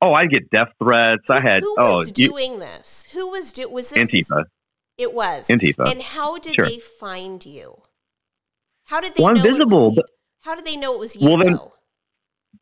Oh, 0.01 0.13
I 0.13 0.25
get 0.25 0.49
death 0.49 0.69
threats. 0.81 1.21
Who, 1.27 1.33
I 1.33 1.39
had. 1.39 1.63
Who 1.63 1.75
oh, 1.77 1.99
was 1.99 2.11
doing 2.11 2.53
you, 2.53 2.59
this? 2.59 3.07
Who 3.13 3.29
was 3.29 3.53
do? 3.53 3.69
Was 3.69 3.91
this 3.91 4.09
Antifa? 4.11 4.45
It 4.97 5.13
was 5.13 5.47
Antifa. 5.47 5.89
And 5.89 6.01
how 6.01 6.37
did 6.39 6.55
sure. 6.55 6.65
they 6.65 6.79
find 6.79 7.45
you? 7.45 7.75
How 8.85 8.99
did 8.99 9.15
they 9.15 9.23
well, 9.23 9.33
know? 9.33 9.41
I'm 9.41 9.47
visible. 9.47 9.95
how 10.41 10.55
did 10.55 10.65
they 10.65 10.75
know 10.75 10.93
it 10.95 10.99
was 10.99 11.15
you? 11.15 11.27
Well, 11.27 11.37
then, 11.37 11.53
though? 11.53 11.73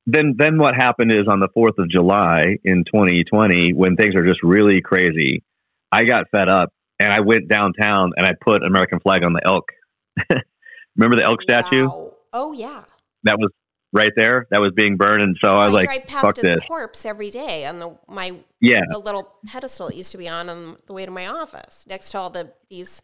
Then 0.06 0.36
then 0.38 0.58
what 0.58 0.76
happened 0.76 1.12
is 1.12 1.28
on 1.30 1.40
the 1.40 1.50
4th 1.56 1.78
of 1.78 1.90
July 1.90 2.58
in 2.64 2.84
2020 2.86 3.74
when 3.74 3.96
things 3.96 4.16
are 4.16 4.26
just 4.26 4.42
really 4.44 4.82
crazy 4.82 5.44
I 5.92 6.06
got 6.06 6.26
fed 6.32 6.48
up 6.48 6.70
and 7.00 7.12
I 7.12 7.20
went 7.20 7.48
downtown 7.48 8.12
and 8.16 8.26
I 8.26 8.32
put 8.40 8.64
American 8.64 9.00
flag 9.00 9.24
on 9.26 9.34
the 9.34 9.42
elk. 9.46 9.66
Remember 10.96 11.18
the 11.18 11.26
elk 11.26 11.42
statue? 11.42 11.88
Wow. 11.88 12.14
oh 12.34 12.54
yeah. 12.54 12.84
That 13.24 13.38
was 13.38 13.52
right 13.94 14.12
there? 14.16 14.48
That 14.52 14.62
was 14.62 14.72
being 14.76 14.98
burned 14.98 15.22
and 15.22 15.38
so 15.44 15.54
I 15.54 15.68
was 15.68 15.76
I 15.86 15.88
like 15.88 16.10
fuck 16.10 16.38
its 16.38 16.42
this. 16.42 16.64
corpse 16.66 17.06
every 17.06 17.30
day 17.30 17.66
on 17.66 17.80
the 17.80 17.98
my 18.08 18.40
yeah. 18.62 18.82
the 18.90 19.00
little 19.00 19.34
pedestal 19.46 19.88
it 19.88 19.96
used 19.96 20.12
to 20.12 20.18
be 20.18 20.30
on 20.30 20.50
on 20.50 20.78
the 20.86 20.94
way 20.94 21.06
to 21.06 21.12
my 21.12 21.28
office 21.28 21.86
next 21.88 22.12
to 22.12 22.20
all 22.20 22.30
the 22.30 22.54
these 22.70 23.02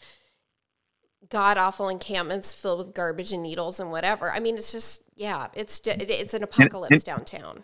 god 1.29 1.57
awful 1.57 1.89
encampments 1.89 2.53
filled 2.53 2.79
with 2.79 2.95
garbage 2.95 3.33
and 3.33 3.43
needles 3.43 3.79
and 3.79 3.91
whatever. 3.91 4.31
I 4.31 4.39
mean, 4.39 4.55
it's 4.55 4.71
just 4.71 5.03
yeah, 5.15 5.47
it's 5.53 5.81
it's 5.85 6.33
an 6.33 6.43
apocalypse 6.43 7.03
downtown. 7.03 7.63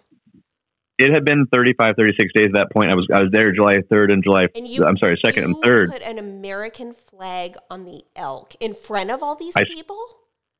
It 0.99 1.11
had 1.11 1.25
been 1.25 1.47
35, 1.51 1.95
36 1.97 2.33
days 2.35 2.49
at 2.49 2.53
that 2.53 2.71
point. 2.71 2.91
I 2.91 2.95
was 2.95 3.07
I 3.13 3.19
was 3.19 3.29
there 3.31 3.51
July 3.51 3.77
3rd 3.91 4.13
and 4.13 4.23
July 4.23 4.47
and 4.55 4.67
you, 4.67 4.85
I'm 4.85 4.97
sorry, 4.97 5.17
2nd 5.25 5.43
and 5.43 5.55
3rd. 5.55 5.91
put 5.91 6.01
an 6.03 6.19
American 6.19 6.93
flag 6.93 7.55
on 7.69 7.85
the 7.85 8.03
elk 8.15 8.55
in 8.59 8.73
front 8.73 9.09
of 9.09 9.23
all 9.23 9.35
these 9.35 9.55
I, 9.55 9.63
people? 9.63 9.99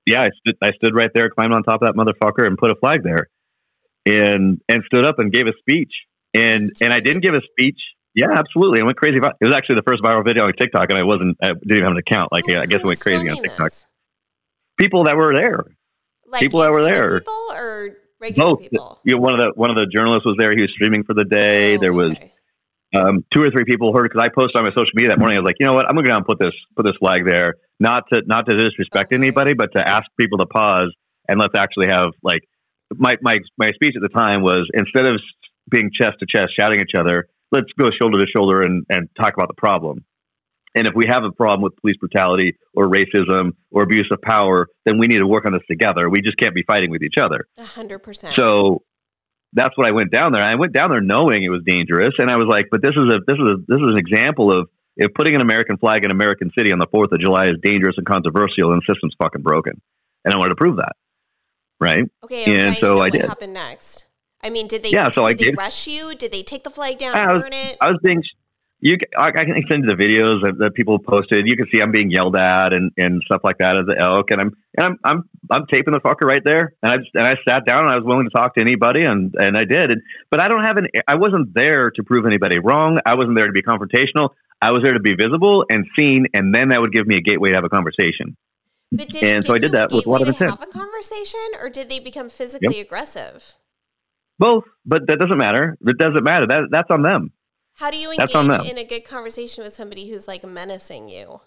Yeah, 0.06 0.22
I 0.22 0.30
stood 0.40 0.56
I 0.62 0.72
stood 0.74 0.96
right 0.96 1.12
there, 1.14 1.30
climbed 1.30 1.54
on 1.54 1.64
top 1.64 1.82
of 1.82 1.88
that 1.88 1.96
motherfucker 1.96 2.48
and 2.48 2.58
put 2.58 2.72
a 2.72 2.76
flag 2.76 3.04
there. 3.04 3.30
And 4.06 4.60
and 4.68 4.84
stood 4.86 5.06
up 5.06 5.20
and 5.20 5.32
gave 5.32 5.48
a 5.48 5.54
speech. 5.60 5.94
And 6.34 6.72
and 6.82 6.92
I 6.92 7.00
didn't 7.00 7.22
give 7.22 7.36
a 7.36 7.42
speech 7.52 7.80
yeah, 8.16 8.28
absolutely. 8.32 8.82
I 8.82 8.86
went 8.86 8.98
crazy. 8.98 9.18
About, 9.18 9.36
it 9.42 9.46
was 9.46 9.56
actually 9.56 9.76
the 9.76 9.84
first 9.84 10.04
viral 10.04 10.26
video 10.26 10.46
on 10.46 10.54
TikTok, 10.54 10.90
and 10.90 11.00
I 11.00 11.04
wasn't. 11.04 11.38
I 11.42 11.48
didn't 11.50 11.72
even 11.72 11.84
have 11.84 11.92
an 11.94 11.98
account. 11.98 12.32
Like, 12.32 12.44
I 12.50 12.66
guess 12.66 12.82
I 12.82 12.88
went 12.88 13.00
crazy 13.00 13.30
on 13.30 13.38
TikTok. 13.38 13.70
This? 13.70 13.86
People 14.80 15.06
that 15.06 15.16
were 15.16 15.34
there. 15.34 15.66
Like 16.28 16.42
people 16.42 16.62
that 16.62 16.72
were 16.72 16.84
there. 16.84 17.20
People 17.20 17.34
or 17.54 17.90
regular 18.20 18.50
Both. 18.50 18.62
people. 18.62 19.00
You 19.04 19.16
know, 19.16 19.22
one 19.22 19.40
of 19.40 19.40
the 19.40 19.52
one 19.56 19.70
of 19.70 19.78
the 19.78 19.86
journalists 19.86 20.26
was 20.26 20.36
there. 20.38 20.52
He 20.56 20.62
was 20.62 20.72
streaming 20.72 21.04
for 21.04 21.14
the 21.14 21.26
day. 21.26 21.76
Oh, 21.76 21.80
there 21.80 21.94
was 21.94 22.12
okay. 22.12 22.32
um, 22.96 23.26
two 23.34 23.42
or 23.42 23.52
three 23.52 23.66
people 23.66 23.96
heard 23.96 24.10
because 24.10 24.22
I 24.24 24.30
posted 24.34 24.58
on 24.58 24.64
my 24.64 24.72
social 24.72 24.94
media 24.96 25.10
that 25.10 25.20
morning. 25.20 25.38
I 25.38 25.42
was 25.42 25.48
like, 25.48 25.58
you 25.60 25.66
know 25.66 25.74
what? 25.74 25.88
I'm 25.88 25.96
gonna 25.96 26.08
go 26.08 26.16
and 26.16 26.26
put 26.26 26.40
this 26.40 26.54
put 26.76 26.86
this 26.86 26.96
flag 27.00 27.26
there, 27.26 27.56
not 27.80 28.04
to 28.12 28.22
not 28.26 28.46
to 28.50 28.58
disrespect 28.58 29.14
okay. 29.14 29.16
anybody, 29.16 29.54
but 29.54 29.74
to 29.76 29.82
ask 29.88 30.06
people 30.20 30.38
to 30.40 30.46
pause 30.46 30.94
and 31.28 31.40
let's 31.40 31.54
actually 31.58 31.88
have 31.90 32.12
like 32.24 32.42
my 32.96 33.16
my 33.22 33.38
my 33.58 33.70
speech 33.74 33.96
at 33.96 34.02
the 34.02 34.10
time 34.10 34.42
was 34.42 34.68
instead 34.74 35.06
of 35.06 35.20
being 35.70 35.90
chest 35.94 36.18
to 36.20 36.26
chest 36.26 36.52
shouting 36.60 36.82
at 36.82 36.88
each 36.90 37.00
other 37.00 37.28
let's 37.54 37.72
go 37.80 37.86
shoulder 38.02 38.20
to 38.20 38.26
shoulder 38.36 38.64
and, 38.64 38.86
and 38.90 39.08
talk 39.16 39.34
about 39.36 39.48
the 39.48 39.54
problem. 39.54 40.04
And 40.76 40.88
if 40.88 40.96
we 40.96 41.06
have 41.08 41.24
a 41.24 41.32
problem 41.32 41.62
with 41.62 41.76
police 41.78 41.98
brutality 41.98 42.58
or 42.74 42.90
racism 42.90 43.52
or 43.72 43.84
abuse 43.84 44.10
of 44.12 44.20
power, 44.22 44.68
then 44.86 44.98
we 44.98 45.06
need 45.06 45.20
to 45.20 45.28
work 45.28 45.46
on 45.46 45.54
this 45.54 45.62
together. 45.70 46.10
We 46.10 46.22
just 46.22 46.38
can't 46.38 46.56
be 46.56 46.64
fighting 46.66 46.90
with 46.90 47.04
each 47.04 47.18
other. 47.22 47.46
A 47.58 47.64
hundred 47.64 48.00
percent. 48.00 48.36
So 48.36 48.82
that's 49.54 49.78
what 49.78 49.88
I 49.88 49.92
went 49.92 50.12
down 50.12 50.34
there. 50.34 50.44
I 50.44 50.56
went 50.56 50.74
down 50.74 50.90
there 50.90 51.02
knowing 51.02 51.44
it 51.44 51.50
was 51.50 51.62
dangerous, 51.64 52.16
and 52.18 52.32
I 52.32 52.38
was 52.38 52.48
like, 52.50 52.66
"But 52.72 52.82
this 52.82 52.96
is 52.98 53.06
a 53.14 53.20
this 53.28 53.38
is 53.38 53.52
a, 53.54 53.56
this 53.68 53.78
is 53.78 53.90
an 53.94 54.00
example 54.00 54.52
of 54.52 54.68
if 54.98 55.14
putting 55.14 55.36
an 55.36 55.42
American 55.42 55.78
flag 55.78 56.06
in 56.06 56.12
American 56.12 56.50
City 56.58 56.72
on 56.74 56.80
the 56.80 56.88
Fourth 56.92 57.12
of 57.12 57.20
July 57.20 57.46
is 57.46 57.62
dangerous 57.62 57.96
and 57.98 58.06
controversial, 58.06 58.74
and 58.74 58.82
the 58.82 58.94
system's 58.94 59.14
fucking 59.22 59.44
broken." 59.44 59.80
And 60.26 60.34
I 60.34 60.38
wanted 60.38 60.50
to 60.50 60.56
prove 60.56 60.78
that, 60.78 60.94
right? 61.80 62.06
Okay, 62.24 62.46
and 62.46 62.76
so 62.78 63.00
I 63.00 63.12
did. 63.12 63.22
What 63.22 63.30
happened 63.30 63.54
next? 63.54 64.06
I 64.44 64.50
mean, 64.50 64.68
did 64.68 64.84
they? 64.84 64.90
Yeah, 64.90 65.10
so 65.12 65.24
did 65.24 65.30
I 65.30 65.34
they 65.34 65.44
did. 65.46 65.58
rush 65.58 65.88
you? 65.88 66.16
Did 66.16 66.32
they 66.32 66.44
take 66.44 66.64
the 66.64 66.70
flag 66.70 66.98
down 66.98 67.18
and 67.18 67.42
burn 67.42 67.54
it? 67.54 67.78
I 67.80 67.90
was 67.90 68.00
being. 68.04 68.22
You, 68.86 68.98
I, 69.18 69.28
I 69.30 69.32
can 69.32 69.64
send 69.72 69.88
the 69.88 69.96
videos 69.96 70.44
that, 70.44 70.58
that, 70.60 70.74
people 70.74 71.00
posted. 71.00 71.48
You 71.48 71.56
can 71.56 71.68
see 71.72 71.82
I'm 71.82 71.94
being 71.94 72.12
yelled 72.12 72.36
at 72.36 72.74
and, 72.74 72.92
and 72.98 73.22
stuff 73.24 73.40
like 73.42 73.60
that 73.60 73.78
as 73.80 73.86
an 73.88 73.96
elk, 73.98 74.30
and 74.30 74.42
I'm 74.42 74.58
and 74.76 74.86
I'm 74.86 75.00
I'm 75.06 75.30
I'm 75.50 75.66
taping 75.68 75.94
the 75.94 76.02
fucker 76.02 76.28
right 76.28 76.44
there. 76.44 76.76
And 76.84 76.92
I 76.92 76.98
just, 76.98 77.12
and 77.14 77.26
I 77.26 77.36
sat 77.48 77.66
down 77.66 77.86
and 77.86 77.94
I 77.94 77.96
was 77.96 78.04
willing 78.04 78.26
to 78.26 78.30
talk 78.30 78.56
to 78.56 78.62
anybody, 78.62 79.04
and 79.04 79.34
and 79.40 79.56
I 79.56 79.64
did. 79.64 79.90
And, 79.92 80.02
but 80.30 80.42
I 80.42 80.50
don't 80.50 80.66
have 80.66 80.76
an. 80.76 80.88
I 81.08 81.16
wasn't 81.16 81.54
there 81.54 81.92
to 81.92 82.04
prove 82.04 82.26
anybody 82.26 82.60
wrong. 82.60 83.00
I 83.06 83.16
wasn't 83.16 83.38
there 83.38 83.48
to 83.48 83.54
be 83.54 83.62
confrontational. 83.62 84.32
I 84.62 84.72
was 84.72 84.84
there 84.84 84.94
to 84.94 85.00
be 85.00 85.16
visible 85.16 85.66
and 85.70 85.86
seen, 85.98 86.26
and 86.34 86.54
then 86.54 86.70
that 86.70 86.82
would 86.82 86.92
give 86.92 87.08
me 87.08 87.16
a 87.16 87.22
gateway 87.22 87.50
to 87.50 87.56
have 87.56 87.66
a 87.66 87.70
conversation. 87.70 88.36
But 88.92 89.10
did 89.10 89.24
and 89.24 89.46
so 89.46 89.56
I 89.56 89.58
did 89.58 89.72
that 89.72 89.92
with 89.92 90.06
lot 90.06 90.22
of 90.22 90.28
intent. 90.28 90.52
Have 90.52 90.62
a 90.62 90.72
conversation, 90.72 91.40
or 91.60 91.70
did 91.70 91.90
they 91.90 92.00
become 92.00 92.30
physically 92.30 92.78
yep. 92.78 92.86
aggressive? 92.86 93.56
Both, 94.40 94.66
but 94.86 95.08
that 95.08 95.20
doesn't 95.20 95.38
matter. 95.38 95.78
It 95.86 95.98
doesn't 95.98 96.24
matter. 96.24 96.48
That 96.48 96.68
that's 96.72 96.90
on 96.90 97.02
them. 97.02 97.32
How 97.76 97.90
do 97.90 97.98
you 97.98 98.12
engage 98.12 98.70
in 98.70 98.78
a 98.78 98.84
good 98.84 99.06
conversation 99.06 99.64
with 99.64 99.74
somebody 99.74 100.10
who's 100.10 100.28
like 100.28 100.44
menacing 100.44 101.10
you? 101.10 101.42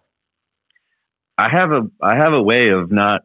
I 1.38 1.49
have 1.49 1.70
a 1.70 1.83
I 2.03 2.16
have 2.16 2.33
a 2.33 2.42
way 2.42 2.70
of 2.70 2.90
not 2.90 3.22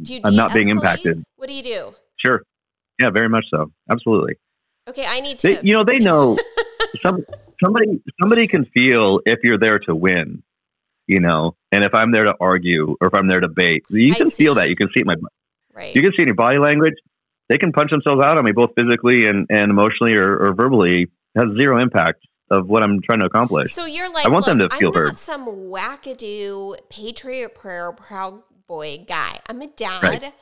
Do 0.00 0.20
I'm 0.24 0.34
not 0.34 0.52
being 0.52 0.68
impacted. 0.68 1.22
What 1.36 1.48
do 1.48 1.54
you 1.54 1.62
do? 1.62 1.94
sure. 2.18 2.42
Yeah, 3.00 3.10
very 3.10 3.28
much 3.28 3.44
so. 3.50 3.70
Absolutely. 3.90 4.36
Okay, 4.88 5.04
I 5.06 5.20
need 5.20 5.38
to. 5.40 5.60
you 5.62 5.74
know, 5.74 5.84
they 5.84 5.98
know 5.98 6.38
some 7.02 7.24
somebody 7.62 8.02
somebody 8.20 8.46
can 8.48 8.64
feel 8.66 9.20
if 9.26 9.40
you're 9.42 9.58
there 9.58 9.78
to 9.80 9.94
win, 9.94 10.42
you 11.06 11.20
know, 11.20 11.56
and 11.72 11.84
if 11.84 11.94
I'm 11.94 12.12
there 12.12 12.24
to 12.24 12.34
argue 12.40 12.96
or 13.00 13.08
if 13.08 13.14
I'm 13.14 13.28
there 13.28 13.40
to 13.40 13.48
bait, 13.48 13.84
you 13.90 14.12
I 14.12 14.16
can 14.16 14.30
feel 14.30 14.54
see. 14.54 14.60
that. 14.60 14.68
You 14.68 14.76
can 14.76 14.88
see 14.88 15.00
it 15.00 15.06
my 15.06 15.14
right. 15.74 15.94
you 15.94 16.02
can 16.02 16.12
see 16.12 16.18
it 16.18 16.22
in 16.22 16.28
your 16.28 16.34
body 16.36 16.58
language. 16.58 16.94
They 17.48 17.58
can 17.58 17.72
punch 17.72 17.90
themselves 17.90 18.22
out 18.24 18.38
on 18.38 18.44
me 18.44 18.52
both 18.52 18.70
physically 18.76 19.26
and, 19.26 19.46
and 19.50 19.70
emotionally 19.70 20.16
or, 20.16 20.36
or 20.36 20.54
verbally. 20.54 21.02
It 21.34 21.38
has 21.38 21.56
zero 21.56 21.80
impact 21.80 22.26
of 22.50 22.68
what 22.68 22.82
I'm 22.82 23.00
trying 23.02 23.20
to 23.20 23.26
accomplish. 23.26 23.72
So 23.72 23.84
you're 23.84 24.12
like, 24.12 24.26
I 24.26 24.28
want 24.28 24.46
them 24.46 24.58
to 24.58 24.68
feel 24.70 24.88
I'm 24.88 24.94
not 24.94 25.00
heard." 25.10 25.18
some 25.18 25.46
wackadoo 25.46 26.76
patriot 26.88 27.54
prayer 27.54 27.92
proud 27.92 28.42
boy 28.66 29.04
guy. 29.06 29.38
I'm 29.48 29.60
a 29.62 29.68
dad. 29.68 30.02
Right. 30.02 30.32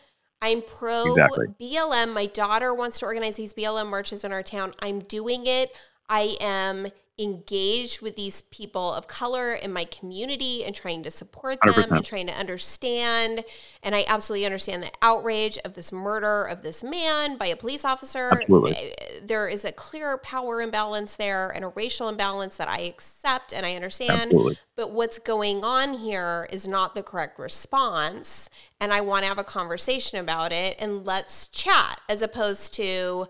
I'm 0.42 0.60
pro 0.60 1.12
Exactly. 1.12 1.46
BLM. 1.60 2.12
My 2.12 2.26
daughter 2.26 2.74
wants 2.74 2.98
to 2.98 3.06
organize 3.06 3.36
these 3.36 3.54
BLM 3.54 3.88
marches 3.88 4.24
in 4.24 4.32
our 4.32 4.42
town. 4.42 4.74
I'm 4.80 5.00
doing 5.00 5.46
it. 5.46 5.72
I 6.08 6.36
am 6.40 6.88
engaged 7.16 8.02
with 8.02 8.16
these 8.16 8.42
people 8.42 8.92
of 8.92 9.06
color 9.06 9.54
in 9.54 9.72
my 9.72 9.84
community 9.84 10.64
and 10.64 10.74
trying 10.74 11.02
to 11.04 11.10
support 11.12 11.58
them 11.62 11.74
100%. 11.74 11.92
and 11.92 12.04
trying 12.04 12.26
to 12.26 12.32
understand. 12.32 13.44
And 13.84 13.94
I 13.94 14.04
absolutely 14.08 14.44
understand 14.46 14.82
the 14.82 14.90
outrage 15.00 15.56
of 15.58 15.74
this 15.74 15.92
murder 15.92 16.42
of 16.42 16.62
this 16.62 16.82
man 16.82 17.36
by 17.36 17.46
a 17.46 17.54
police 17.56 17.84
officer. 17.84 18.30
Absolutely. 18.32 18.72
Uh, 18.72 19.04
There 19.22 19.46
is 19.46 19.64
a 19.64 19.70
clear 19.70 20.18
power 20.18 20.60
imbalance 20.60 21.14
there 21.14 21.50
and 21.50 21.64
a 21.64 21.68
racial 21.68 22.08
imbalance 22.08 22.56
that 22.56 22.68
I 22.68 22.80
accept 22.80 23.52
and 23.52 23.64
I 23.64 23.76
understand. 23.76 24.32
Absolutely. 24.32 24.58
But 24.74 24.90
what's 24.90 25.20
going 25.20 25.64
on 25.64 25.94
here 25.94 26.48
is 26.50 26.66
not 26.66 26.96
the 26.96 27.04
correct 27.04 27.38
response. 27.38 28.50
And 28.80 28.92
I 28.92 29.00
want 29.02 29.22
to 29.22 29.28
have 29.28 29.38
a 29.38 29.44
conversation 29.44 30.18
about 30.18 30.50
it 30.52 30.74
and 30.80 31.04
let's 31.06 31.46
chat 31.46 32.00
as 32.08 32.22
opposed 32.22 32.74
to, 32.74 33.28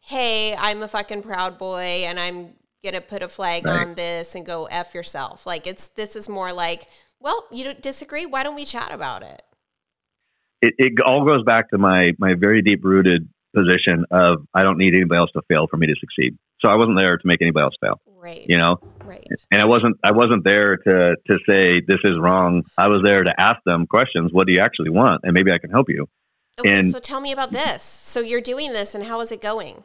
hey, 0.00 0.56
I'm 0.56 0.82
a 0.82 0.88
fucking 0.88 1.22
proud 1.22 1.58
boy 1.58 2.04
and 2.06 2.18
I'm 2.18 2.54
to 2.84 3.00
put 3.00 3.22
a 3.22 3.28
flag 3.28 3.66
Right. 3.66 3.80
on 3.86 3.94
this 3.94 4.34
and 4.34 4.44
go 4.46 4.66
F 4.66 4.94
yourself. 4.94 5.46
Like 5.46 5.66
it's, 5.66 5.88
this 5.88 6.14
is 6.16 6.28
more 6.28 6.52
like, 6.52 6.86
well, 7.20 7.46
you 7.50 7.64
don't 7.64 7.82
disagree. 7.82 8.26
Why 8.26 8.42
don't 8.42 8.54
we 8.54 8.64
chat 8.64 8.92
about 8.92 9.22
it? 9.22 9.42
It, 10.62 10.74
it 10.78 10.92
all 11.04 11.24
goes 11.26 11.42
back 11.44 11.70
to 11.70 11.78
my 11.78 12.12
my 12.18 12.34
very 12.34 12.62
deep 12.62 12.82
rooted 12.84 13.28
position 13.54 14.04
of 14.10 14.46
I 14.54 14.62
don't 14.62 14.78
need 14.78 14.94
anybody 14.94 15.18
else 15.18 15.30
to 15.32 15.42
fail 15.50 15.66
for 15.70 15.76
me 15.76 15.86
to 15.86 15.94
succeed. 16.00 16.38
So 16.60 16.70
I 16.70 16.76
wasn't 16.76 16.98
there 16.98 17.16
to 17.16 17.26
make 17.26 17.42
anybody 17.42 17.64
else 17.64 17.74
fail, 17.80 18.00
Right. 18.06 18.44
you 18.48 18.56
know. 18.56 18.78
Right. 19.04 19.26
And 19.50 19.60
I 19.60 19.66
wasn't 19.66 19.98
I 20.02 20.12
wasn't 20.12 20.44
there 20.44 20.76
to 20.78 21.16
to 21.30 21.38
say 21.48 21.80
this 21.86 22.00
is 22.04 22.18
wrong. 22.18 22.62
I 22.78 22.88
was 22.88 23.02
there 23.04 23.22
to 23.22 23.34
ask 23.38 23.58
them 23.66 23.86
questions. 23.86 24.32
What 24.32 24.46
do 24.46 24.52
you 24.54 24.60
actually 24.60 24.90
want? 24.90 25.20
And 25.24 25.34
maybe 25.34 25.52
I 25.52 25.58
can 25.58 25.70
help 25.70 25.88
you. 25.90 26.08
Okay, 26.60 26.78
And- 26.78 26.90
so 26.90 27.00
tell 27.00 27.20
me 27.20 27.32
about 27.32 27.50
this. 27.50 27.82
So 27.82 28.20
you're 28.20 28.40
doing 28.40 28.72
this 28.72 28.94
and 28.94 29.04
how 29.04 29.20
is 29.20 29.30
it 29.30 29.42
going? 29.42 29.84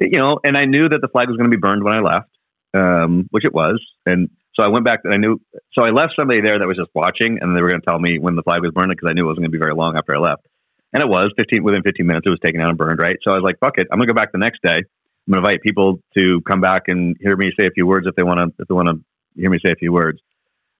You 0.00 0.18
know, 0.18 0.38
and 0.44 0.56
I 0.56 0.64
knew 0.64 0.88
that 0.88 1.00
the 1.00 1.08
flag 1.08 1.28
was 1.28 1.36
going 1.36 1.50
to 1.50 1.56
be 1.56 1.60
burned 1.60 1.84
when 1.84 1.94
I 1.94 2.00
left, 2.00 2.30
um, 2.74 3.26
which 3.30 3.44
it 3.44 3.54
was. 3.54 3.80
And 4.06 4.30
so 4.54 4.62
I 4.62 4.68
went 4.68 4.84
back 4.84 5.00
and 5.04 5.12
I 5.12 5.16
knew, 5.16 5.40
so 5.72 5.82
I 5.82 5.90
left 5.90 6.14
somebody 6.18 6.40
there 6.40 6.58
that 6.58 6.66
was 6.66 6.76
just 6.76 6.90
watching 6.94 7.38
and 7.40 7.56
they 7.56 7.62
were 7.62 7.70
going 7.70 7.80
to 7.80 7.86
tell 7.86 7.98
me 7.98 8.18
when 8.18 8.36
the 8.36 8.42
flag 8.42 8.62
was 8.62 8.72
burning 8.72 8.96
because 8.96 9.10
I 9.10 9.14
knew 9.14 9.24
it 9.24 9.26
wasn't 9.26 9.42
going 9.42 9.52
to 9.52 9.58
be 9.58 9.62
very 9.62 9.74
long 9.74 9.96
after 9.96 10.14
I 10.14 10.18
left. 10.18 10.46
And 10.92 11.02
it 11.02 11.08
was 11.08 11.32
15, 11.36 11.64
within 11.64 11.82
15 11.82 12.06
minutes, 12.06 12.24
it 12.26 12.30
was 12.30 12.38
taken 12.44 12.60
out 12.60 12.68
and 12.68 12.78
burned, 12.78 13.00
right? 13.00 13.16
So 13.22 13.32
I 13.32 13.34
was 13.34 13.42
like, 13.42 13.58
fuck 13.58 13.78
it. 13.78 13.88
I'm 13.90 13.98
going 13.98 14.06
to 14.06 14.14
go 14.14 14.16
back 14.16 14.30
the 14.30 14.38
next 14.38 14.62
day. 14.62 14.78
I'm 14.78 15.32
going 15.32 15.42
to 15.42 15.50
invite 15.50 15.62
people 15.62 15.98
to 16.16 16.40
come 16.46 16.60
back 16.60 16.82
and 16.86 17.16
hear 17.20 17.36
me 17.36 17.50
say 17.58 17.66
a 17.66 17.70
few 17.70 17.86
words 17.86 18.06
if 18.06 18.14
they 18.14 18.22
want 18.22 18.38
to, 18.38 18.62
if 18.62 18.68
they 18.68 18.74
want 18.74 18.88
to 18.88 19.00
hear 19.34 19.50
me 19.50 19.58
say 19.64 19.72
a 19.72 19.76
few 19.76 19.92
words. 19.92 20.20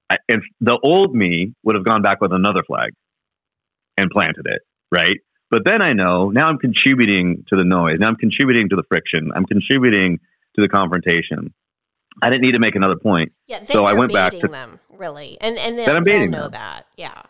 I, 0.09 0.17
and 0.29 0.43
the 0.61 0.79
old 0.85 1.15
me 1.15 1.55
would 1.65 1.75
have 1.75 1.85
gone 1.85 2.03
back 2.03 2.21
with 2.21 2.33
another 2.33 2.63
flag 2.65 2.91
and 3.97 4.11
planted 4.11 4.47
it, 4.47 4.63
right? 4.93 5.19
But 5.55 5.65
then 5.65 5.83
I 5.83 5.93
know 5.93 6.31
now 6.31 6.47
I'm 6.47 6.59
contributing 6.59 7.45
to 7.49 7.57
the 7.57 7.63
noise. 7.63 7.99
Now 8.01 8.09
I'm 8.09 8.17
contributing 8.17 8.71
to 8.71 8.75
the 8.77 8.83
friction. 8.89 9.31
I'm 9.37 9.47
contributing 9.47 10.19
to 10.57 10.63
the 10.63 10.69
confrontation. 10.69 11.55
I 12.21 12.29
didn't 12.29 12.43
need 12.43 12.55
to 12.55 12.59
make 12.59 12.75
another 12.75 12.97
point. 12.97 13.31
Yeah, 13.47 13.63
So 13.63 13.85
I 13.85 13.93
went 13.93 14.13
back 14.13 14.33
to- 14.33 14.49
them, 14.49 14.81
really. 14.99 15.39
And 15.41 15.57
and 15.57 15.79
then 15.79 15.97
I'm 15.97 16.03
baiting 16.03 16.33
know 16.33 16.49
them. 16.49 16.53
that. 16.59 16.87
Yeah. 16.97 17.23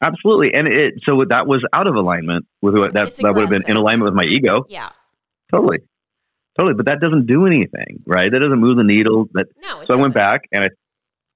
Absolutely. 0.00 0.54
And 0.54 0.68
it 0.68 0.94
so 1.08 1.24
that 1.28 1.48
was 1.48 1.64
out 1.72 1.88
of 1.88 1.96
alignment 1.96 2.46
with 2.62 2.76
what 2.76 2.92
that 2.92 3.16
that 3.16 3.34
would 3.34 3.40
have 3.40 3.50
been 3.50 3.68
in 3.68 3.76
alignment 3.76 4.12
with 4.12 4.14
my 4.14 4.28
ego. 4.30 4.64
Yeah. 4.68 4.90
Totally. 5.50 5.78
Totally. 6.56 6.74
But 6.74 6.86
that 6.86 7.00
doesn't 7.00 7.26
do 7.26 7.46
anything, 7.46 8.04
right? 8.06 8.30
That 8.30 8.38
doesn't 8.42 8.60
move 8.60 8.76
the 8.76 8.84
needle. 8.84 9.28
That 9.32 9.46
No. 9.60 9.82
so 9.88 9.98
I 9.98 10.00
went 10.00 10.14
back 10.14 10.42
and 10.52 10.62
I 10.62 10.68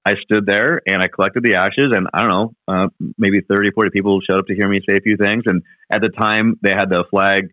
I 0.09 0.13
stood 0.23 0.45
there 0.45 0.81
and 0.87 1.01
I 1.01 1.07
collected 1.07 1.43
the 1.43 1.55
ashes 1.55 1.93
and 1.93 2.07
I 2.13 2.21
don't 2.21 2.29
know, 2.29 2.53
uh, 2.67 2.87
maybe 3.17 3.41
30, 3.41 3.71
40 3.71 3.89
people 3.91 4.19
showed 4.21 4.39
up 4.39 4.47
to 4.47 4.55
hear 4.55 4.67
me 4.67 4.81
say 4.87 4.95
a 4.97 5.01
few 5.01 5.17
things. 5.17 5.43
And 5.45 5.61
at 5.91 6.01
the 6.01 6.09
time 6.09 6.57
they 6.63 6.71
had 6.71 6.89
the 6.89 7.03
flag, 7.11 7.51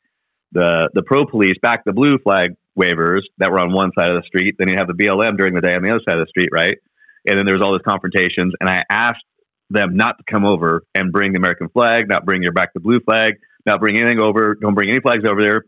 the, 0.52 0.88
the 0.94 1.02
pro 1.02 1.26
police 1.26 1.56
back 1.60 1.84
the 1.84 1.92
blue 1.92 2.18
flag 2.18 2.56
wavers 2.74 3.28
that 3.38 3.50
were 3.50 3.60
on 3.60 3.72
one 3.72 3.90
side 3.98 4.08
of 4.08 4.16
the 4.16 4.26
street. 4.26 4.56
Then 4.58 4.68
you 4.68 4.76
have 4.78 4.86
the 4.86 4.94
BLM 4.94 5.36
during 5.36 5.54
the 5.54 5.60
day 5.60 5.74
on 5.74 5.82
the 5.82 5.90
other 5.90 6.00
side 6.08 6.18
of 6.18 6.24
the 6.24 6.30
street, 6.30 6.48
right? 6.52 6.78
And 7.26 7.38
then 7.38 7.44
there 7.44 7.54
was 7.54 7.62
all 7.62 7.72
these 7.72 7.86
confrontations 7.86 8.54
and 8.60 8.70
I 8.70 8.84
asked 8.88 9.24
them 9.68 9.96
not 9.96 10.16
to 10.18 10.24
come 10.30 10.46
over 10.46 10.82
and 10.94 11.12
bring 11.12 11.32
the 11.32 11.38
American 11.38 11.68
flag, 11.68 12.08
not 12.08 12.24
bring 12.24 12.42
your 12.42 12.52
back 12.52 12.72
the 12.72 12.80
blue 12.80 13.00
flag, 13.00 13.34
not 13.66 13.80
bring 13.80 14.00
anything 14.00 14.22
over. 14.22 14.54
Don't 14.54 14.74
bring 14.74 14.88
any 14.88 15.00
flags 15.00 15.24
over 15.28 15.42
there. 15.42 15.64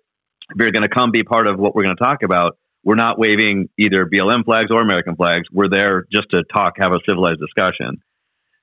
If 0.50 0.56
you're 0.56 0.70
going 0.70 0.88
to 0.88 0.88
come 0.88 1.10
be 1.10 1.24
part 1.24 1.48
of 1.48 1.58
what 1.58 1.74
we're 1.74 1.82
going 1.82 1.96
to 1.96 2.02
talk 2.02 2.22
about, 2.22 2.56
we're 2.84 2.94
not 2.94 3.18
waving 3.18 3.68
either 3.78 4.06
BLM 4.06 4.44
flags 4.44 4.70
or 4.70 4.80
American 4.80 5.16
flags. 5.16 5.48
We're 5.52 5.68
there 5.68 6.06
just 6.12 6.30
to 6.30 6.42
talk, 6.54 6.74
have 6.78 6.92
a 6.92 7.00
civilized 7.08 7.40
discussion. 7.40 8.02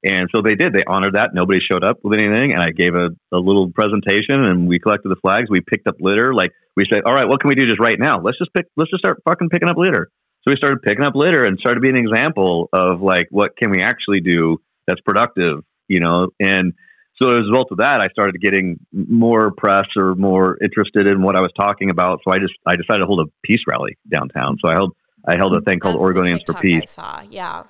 And 0.04 0.30
so 0.34 0.41
they 0.43 0.56
did. 0.56 0.71
They 0.71 0.84
honored 0.88 1.15
that. 1.15 1.34
Nobody 1.34 1.60
showed 1.60 1.84
up 1.84 1.97
with 2.04 2.17
anything. 2.17 2.54
And 2.54 2.62
I 2.62 2.69
gave 2.69 2.93
a, 2.93 3.10
a 3.36 3.39
little 3.39 3.71
presentation 3.71 4.45
and 4.45 4.67
we 4.67 4.80
collected 4.80 5.10
the 5.10 5.15
flags. 5.15 5.49
We 5.49 5.62
picked 5.62 5.88
up 5.88 5.95
litter. 5.99 6.34
Like 6.34 6.51
we 6.78 6.86
said, 6.91 7.01
all 7.06 7.13
right, 7.13 7.28
what 7.28 7.41
can 7.41 7.49
we 7.49 7.56
do 7.56 7.65
just 7.65 7.80
right 7.80 7.97
now? 7.99 8.21
Let's 8.21 8.38
just 8.38 8.54
pick, 8.54 8.67
let's 8.78 8.91
just 8.91 9.01
start 9.01 9.21
fucking 9.28 9.49
picking 9.49 9.67
up 9.67 9.78
litter. 9.78 10.10
So 10.43 10.51
we 10.51 10.58
started 10.58 10.84
picking 10.84 11.04
up 11.04 11.15
litter 11.15 11.43
and 11.43 11.58
started 11.60 11.82
being 11.82 11.97
an 11.97 12.06
example 12.06 12.69
of 12.71 13.01
like, 13.01 13.28
what 13.32 13.58
can 13.58 13.71
we 13.71 13.82
actually 13.82 14.21
do 14.21 14.62
that's 14.88 15.01
productive, 15.01 15.63
you 15.88 15.99
know? 15.99 16.28
And 16.39 16.73
so 17.21 17.30
as 17.30 17.38
a 17.38 17.49
result 17.49 17.67
of 17.71 17.78
that, 17.78 18.01
I 18.01 18.10
started 18.10 18.41
getting 18.41 18.78
more 18.91 19.51
press 19.51 19.86
or 19.95 20.15
more 20.15 20.58
interested 20.62 21.08
in 21.08 21.21
what 21.21 21.36
I 21.36 21.39
was 21.39 21.51
talking 21.58 21.89
about. 21.89 22.19
So 22.25 22.34
I 22.34 22.39
just, 22.39 22.54
I 22.65 22.75
decided 22.75 22.99
to 22.99 23.06
hold 23.06 23.25
a 23.25 23.32
peace 23.43 23.62
rally 23.67 23.97
downtown. 24.12 24.58
So 24.63 24.69
I 24.69 24.73
held, 24.73 24.95
I 25.25 25.38
held 25.38 25.56
a 25.56 25.62
thing 25.62 25.80
called 25.80 25.95
That's 25.95 26.06
Oregonians 26.06 26.45
for 26.45 26.54
Peace. 26.56 26.97
I 26.97 27.19
saw. 27.21 27.21
Yeah. 27.30 27.63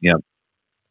yeah. 0.00 0.14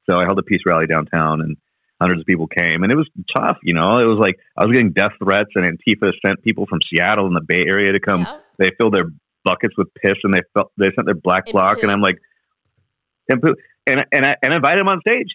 So 0.10 0.16
I 0.16 0.24
held 0.24 0.40
a 0.40 0.44
peace 0.44 0.62
rally 0.66 0.88
downtown 0.88 1.42
and 1.42 1.58
hundreds 2.00 2.22
of 2.22 2.26
people 2.26 2.48
came 2.48 2.84
and 2.84 2.92
it 2.92 2.96
was 2.96 3.10
tough, 3.36 3.58
you 3.64 3.74
know. 3.74 3.98
It 3.98 4.06
was 4.06 4.18
like 4.20 4.38
I 4.58 4.66
was 4.66 4.74
getting 4.74 4.94
death 4.94 5.12
threats 5.22 5.50
and 5.56 5.66
Antifa 5.66 6.12
sent 6.26 6.42
people 6.42 6.66
from 6.68 6.80
Seattle 6.90 7.28
and 7.28 7.36
the 7.36 7.44
Bay 7.46 7.66
Area 7.68 7.92
to 7.92 8.00
come. 8.00 8.22
Yep. 8.22 8.44
They 8.60 8.70
filled 8.80 8.94
their 8.94 9.10
buckets 9.44 9.74
with 9.78 9.88
piss 10.02 10.16
and 10.24 10.34
they 10.34 10.42
felt 10.54 10.72
they 10.78 10.92
sent 10.96 11.06
their 11.06 11.16
black 11.16 11.48
bloc 11.48 11.84
and. 11.84 11.92
I'm 11.92 12.02
like 12.02 12.18
and 13.30 14.06
and 14.12 14.26
I 14.26 14.36
and 14.42 14.54
I 14.54 14.56
invited 14.56 14.80
them 14.80 14.88
on 14.88 15.02
stage. 15.08 15.28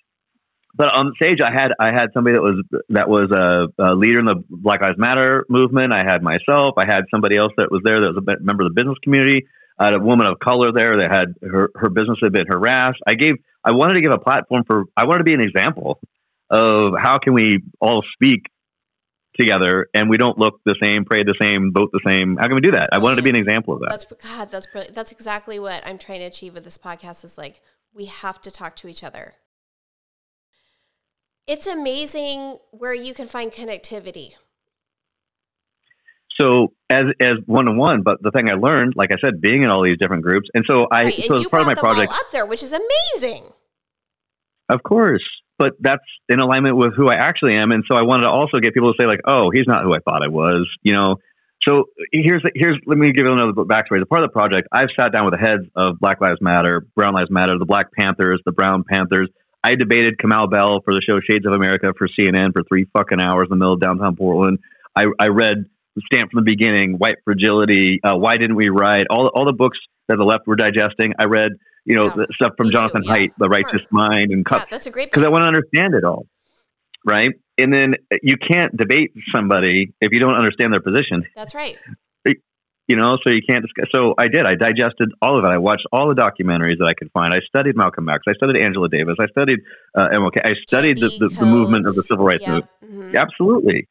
But 0.76 0.88
on 0.88 1.12
stage, 1.22 1.38
I 1.40 1.52
had 1.52 1.70
I 1.78 1.92
had 1.92 2.08
somebody 2.12 2.34
that 2.37 2.42
was 2.42 2.64
that 2.88 3.08
was 3.08 3.30
a, 3.30 3.70
a 3.82 3.94
leader 3.94 4.18
in 4.18 4.26
the 4.26 4.42
Black 4.50 4.80
Lives 4.82 4.98
Matter 4.98 5.46
movement. 5.48 5.94
I 5.94 6.02
had 6.02 6.22
myself. 6.22 6.74
I 6.76 6.84
had 6.84 7.04
somebody 7.12 7.37
else 7.37 7.52
that 7.58 7.70
was 7.70 7.82
there 7.84 8.00
that 8.00 8.12
was 8.12 8.18
a 8.18 8.42
member 8.42 8.64
of 8.64 8.74
the 8.74 8.80
business 8.80 8.98
community. 9.02 9.46
I 9.78 9.87
had 9.87 9.94
a 9.94 10.00
woman 10.00 10.26
of 10.26 10.38
color 10.40 10.72
there 10.74 10.98
that 10.98 11.10
had 11.10 11.34
her 11.48 11.70
her 11.76 11.90
business 11.90 12.18
had 12.20 12.32
been 12.32 12.46
harassed. 12.48 12.98
I 13.06 13.14
gave 13.14 13.34
I 13.62 13.72
wanted 13.72 13.94
to 13.94 14.00
give 14.00 14.10
a 14.10 14.18
platform 14.18 14.64
for 14.66 14.84
I 14.96 15.04
wanted 15.04 15.18
to 15.18 15.24
be 15.24 15.34
an 15.34 15.40
example 15.40 16.00
of 16.50 16.94
how 16.98 17.18
can 17.18 17.34
we 17.34 17.62
all 17.80 18.02
speak 18.14 18.46
together 19.38 19.88
and 19.94 20.10
we 20.10 20.16
don't 20.16 20.38
look 20.38 20.60
the 20.64 20.76
same, 20.82 21.04
pray 21.04 21.22
the 21.22 21.34
same, 21.40 21.72
vote 21.72 21.90
the 21.92 22.00
same. 22.06 22.37
How 22.37 22.46
can 22.46 22.54
we 22.54 22.60
do 22.60 22.72
that? 22.72 22.90
I 22.92 22.98
wanted 22.98 23.16
to 23.16 23.22
be 23.22 23.30
an 23.30 23.37
example 23.37 23.74
of 23.74 23.80
that. 23.80 23.90
That's 23.90 24.04
God. 24.04 24.50
That's. 24.50 24.66
That's 24.92 25.12
exactly 25.12 25.58
what 25.58 25.87
I'm 25.87 25.98
trying 25.98 26.20
to 26.20 26.26
achieve 26.26 26.54
with 26.54 26.64
this 26.64 26.78
podcast. 26.78 27.24
Is 27.24 27.38
like 27.38 27.62
we 27.92 28.06
have 28.06 28.40
to 28.42 28.50
talk 28.50 28.74
to 28.76 28.88
each 28.88 29.04
other. 29.04 29.34
It's 31.46 31.66
amazing 31.66 32.59
where 32.70 32.94
you 32.94 33.12
can 33.12 33.26
find 33.26 33.52
connectivity. 33.52 34.35
So 36.40 36.72
as 36.90 37.04
as 37.20 37.35
one 37.46 37.68
on 37.68 37.76
one, 37.76 38.02
but 38.02 38.20
the 38.22 38.30
thing 38.30 38.50
I 38.50 38.54
learned, 38.54 38.94
like 38.96 39.11
I 39.12 39.16
said, 39.24 39.40
being 39.40 39.62
in 39.62 39.70
all 39.70 39.85
these 39.85 39.98
different 39.98 40.24
groups, 40.24 40.48
and 40.54 40.64
so 40.68 40.87
I 40.90 41.04
Right, 41.04 41.14
so 41.14 41.37
as 41.37 41.48
part 41.48 41.62
of 41.62 41.68
my 41.68 41.74
project, 41.74 42.12
up 42.12 42.30
there, 42.33 42.44
which 42.46 42.62
is 42.62 42.72
amazing. 42.72 43.44
of 44.68 44.83
course, 44.83 45.22
but 45.59 45.74
that's 45.80 46.02
in 46.28 46.40
alignment 46.40 46.76
with 46.76 46.94
who 46.96 47.09
I 47.09 47.14
actually 47.14 47.54
am, 47.54 47.70
and 47.70 47.85
so 47.88 47.96
I 47.96 48.02
wanted 48.02 48.24
to 48.24 48.30
also 48.30 48.59
get 48.59 48.74
people 48.74 48.92
to 48.92 48.96
say 49.00 49.07
like, 49.07 49.20
oh, 49.26 49.50
he's 49.52 49.66
not 49.66 49.85
who 49.85 49.92
I 49.92 49.98
thought 50.04 50.24
I 50.24 50.28
was, 50.28 50.68
you 50.83 50.92
know. 50.92 51.16
So 51.68 51.85
here's 52.12 52.42
the, 52.42 52.50
here's 52.54 52.78
let 52.85 52.98
me 52.98 53.12
give 53.12 53.26
you 53.26 53.33
another 53.33 53.52
backstory. 53.52 54.00
As 54.00 54.09
part 54.09 54.22
of 54.22 54.28
the 54.28 54.33
project, 54.33 54.66
I've 54.72 54.88
sat 54.98 55.12
down 55.12 55.24
with 55.26 55.35
the 55.35 55.46
heads 55.46 55.62
of 55.76 56.00
Black 56.00 56.20
Lives 56.20 56.40
Matter, 56.40 56.85
Brown 56.96 57.14
Lives 57.14 57.30
Matter, 57.30 57.59
the 57.59 57.64
Black 57.64 57.92
Panthers, 57.92 58.42
the 58.44 58.52
Brown 58.52 58.83
Panthers. 58.83 59.28
I 59.64 59.77
debated 59.77 60.18
Kamau 60.18 60.50
Bell 60.50 60.83
for 60.85 60.92
the 60.92 61.00
show 61.00 61.18
Shades 61.20 61.46
of 61.46 61.53
America 61.53 61.92
for 61.96 62.07
CNN 62.07 62.53
for 62.53 62.62
three 62.68 62.87
fucking 62.92 63.18
hours 63.20 63.48
in 63.50 63.59
the 63.59 63.64
middle 63.64 63.74
of 63.74 63.81
downtown 63.81 64.14
Portland. 64.14 64.59
I, 64.94 65.05
I 65.18 65.29
read 65.29 65.64
Stamp 66.12 66.31
from 66.33 66.44
the 66.44 66.50
beginning, 66.50 66.96
white 66.98 67.16
fragility, 67.24 68.00
uh, 68.05 68.16
why 68.16 68.37
didn't 68.37 68.57
we 68.57 68.68
write 68.68 69.07
all 69.11 69.31
all 69.35 69.46
the 69.46 69.53
books 69.53 69.79
that 70.09 70.16
the 70.16 70.24
left 70.24 70.46
were 70.46 70.57
digesting. 70.57 71.14
I 71.18 71.24
read, 71.24 71.53
you 71.85 71.96
know, 71.96 72.07
yeah. 72.07 72.24
stuff 72.35 72.53
from 72.57 72.70
Jonathan 72.70 73.05
too, 73.05 73.09
yeah. 73.09 73.18
Haidt, 73.18 73.31
The 73.38 73.48
Righteous 73.48 73.83
Mind, 73.90 74.33
and 74.33 74.44
yeah, 74.50 74.64
that's 74.70 74.87
a 74.87 74.90
great 74.90 75.11
because 75.11 75.24
I 75.24 75.29
want 75.29 75.42
to 75.42 75.48
understand 75.48 75.94
it 75.94 76.05
all, 76.05 76.27
right? 77.05 77.31
And 77.57 77.72
then 77.72 77.94
you 78.22 78.35
can't 78.37 78.77
debate 78.77 79.12
somebody 79.35 79.94
if 80.00 80.12
you 80.12 80.20
don't 80.20 80.35
understand 80.35 80.74
their 80.74 80.83
position. 80.83 81.24
That's 81.37 81.55
right. 81.55 81.79
You 82.86 82.96
know, 82.96 83.16
so 83.26 83.32
you 83.32 83.40
can't 83.48 83.64
discuss. 83.64 83.88
So 83.94 84.14
I 84.18 84.28
did. 84.28 84.46
I 84.46 84.56
digested 84.56 85.12
all 85.22 85.38
of 85.38 85.44
it. 85.44 85.48
I 85.48 85.56
watched 85.56 85.86
all 85.90 86.08
the 86.08 86.14
documentaries 86.14 86.78
that 86.78 86.86
I 86.86 86.92
could 86.92 87.10
find. 87.12 87.32
I 87.32 87.40
studied 87.48 87.76
Malcolm 87.76 88.08
X. 88.10 88.24
I 88.28 88.34
studied 88.34 88.62
Angela 88.62 88.90
Davis. 88.90 89.16
I 89.18 89.26
studied 89.28 89.60
uh, 89.94 90.08
MLK. 90.12 90.36
I 90.44 90.52
studied 90.66 90.98
the, 90.98 91.08
the, 91.08 91.28
the, 91.28 91.46
movement 91.46 91.86
of 91.86 91.94
the 91.94 92.02
civil 92.02 92.26
rights 92.26 92.46
movement. 92.46 92.68
Mm-hmm. 92.84 93.16
Absolutely 93.16 93.88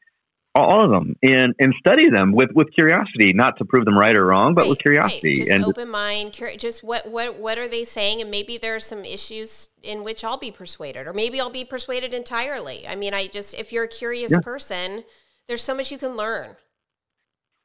all 0.54 0.84
of 0.84 0.90
them 0.90 1.16
and 1.22 1.52
and 1.58 1.74
study 1.80 2.08
them 2.10 2.32
with 2.32 2.50
with 2.54 2.72
curiosity 2.72 3.32
not 3.32 3.58
to 3.58 3.64
prove 3.64 3.84
them 3.84 3.98
right 3.98 4.16
or 4.16 4.26
wrong 4.26 4.54
but 4.54 4.62
right, 4.62 4.70
with 4.70 4.78
curiosity 4.78 5.30
right. 5.30 5.36
just 5.38 5.50
and 5.50 5.64
open 5.64 5.90
mind 5.90 6.32
cur- 6.36 6.54
just 6.54 6.84
what 6.84 7.10
what 7.10 7.38
what 7.40 7.58
are 7.58 7.66
they 7.66 7.82
saying 7.82 8.20
and 8.20 8.30
maybe 8.30 8.56
there 8.56 8.76
are 8.76 8.80
some 8.80 9.04
issues 9.04 9.70
in 9.82 10.04
which 10.04 10.22
I'll 10.22 10.38
be 10.38 10.52
persuaded 10.52 11.08
or 11.08 11.12
maybe 11.12 11.40
I'll 11.40 11.50
be 11.50 11.64
persuaded 11.64 12.14
entirely 12.14 12.86
I 12.86 12.94
mean 12.94 13.14
I 13.14 13.26
just 13.26 13.54
if 13.54 13.72
you're 13.72 13.84
a 13.84 13.88
curious 13.88 14.30
yeah. 14.30 14.40
person 14.40 15.02
there's 15.48 15.62
so 15.62 15.74
much 15.74 15.90
you 15.90 15.98
can 15.98 16.16
learn 16.16 16.54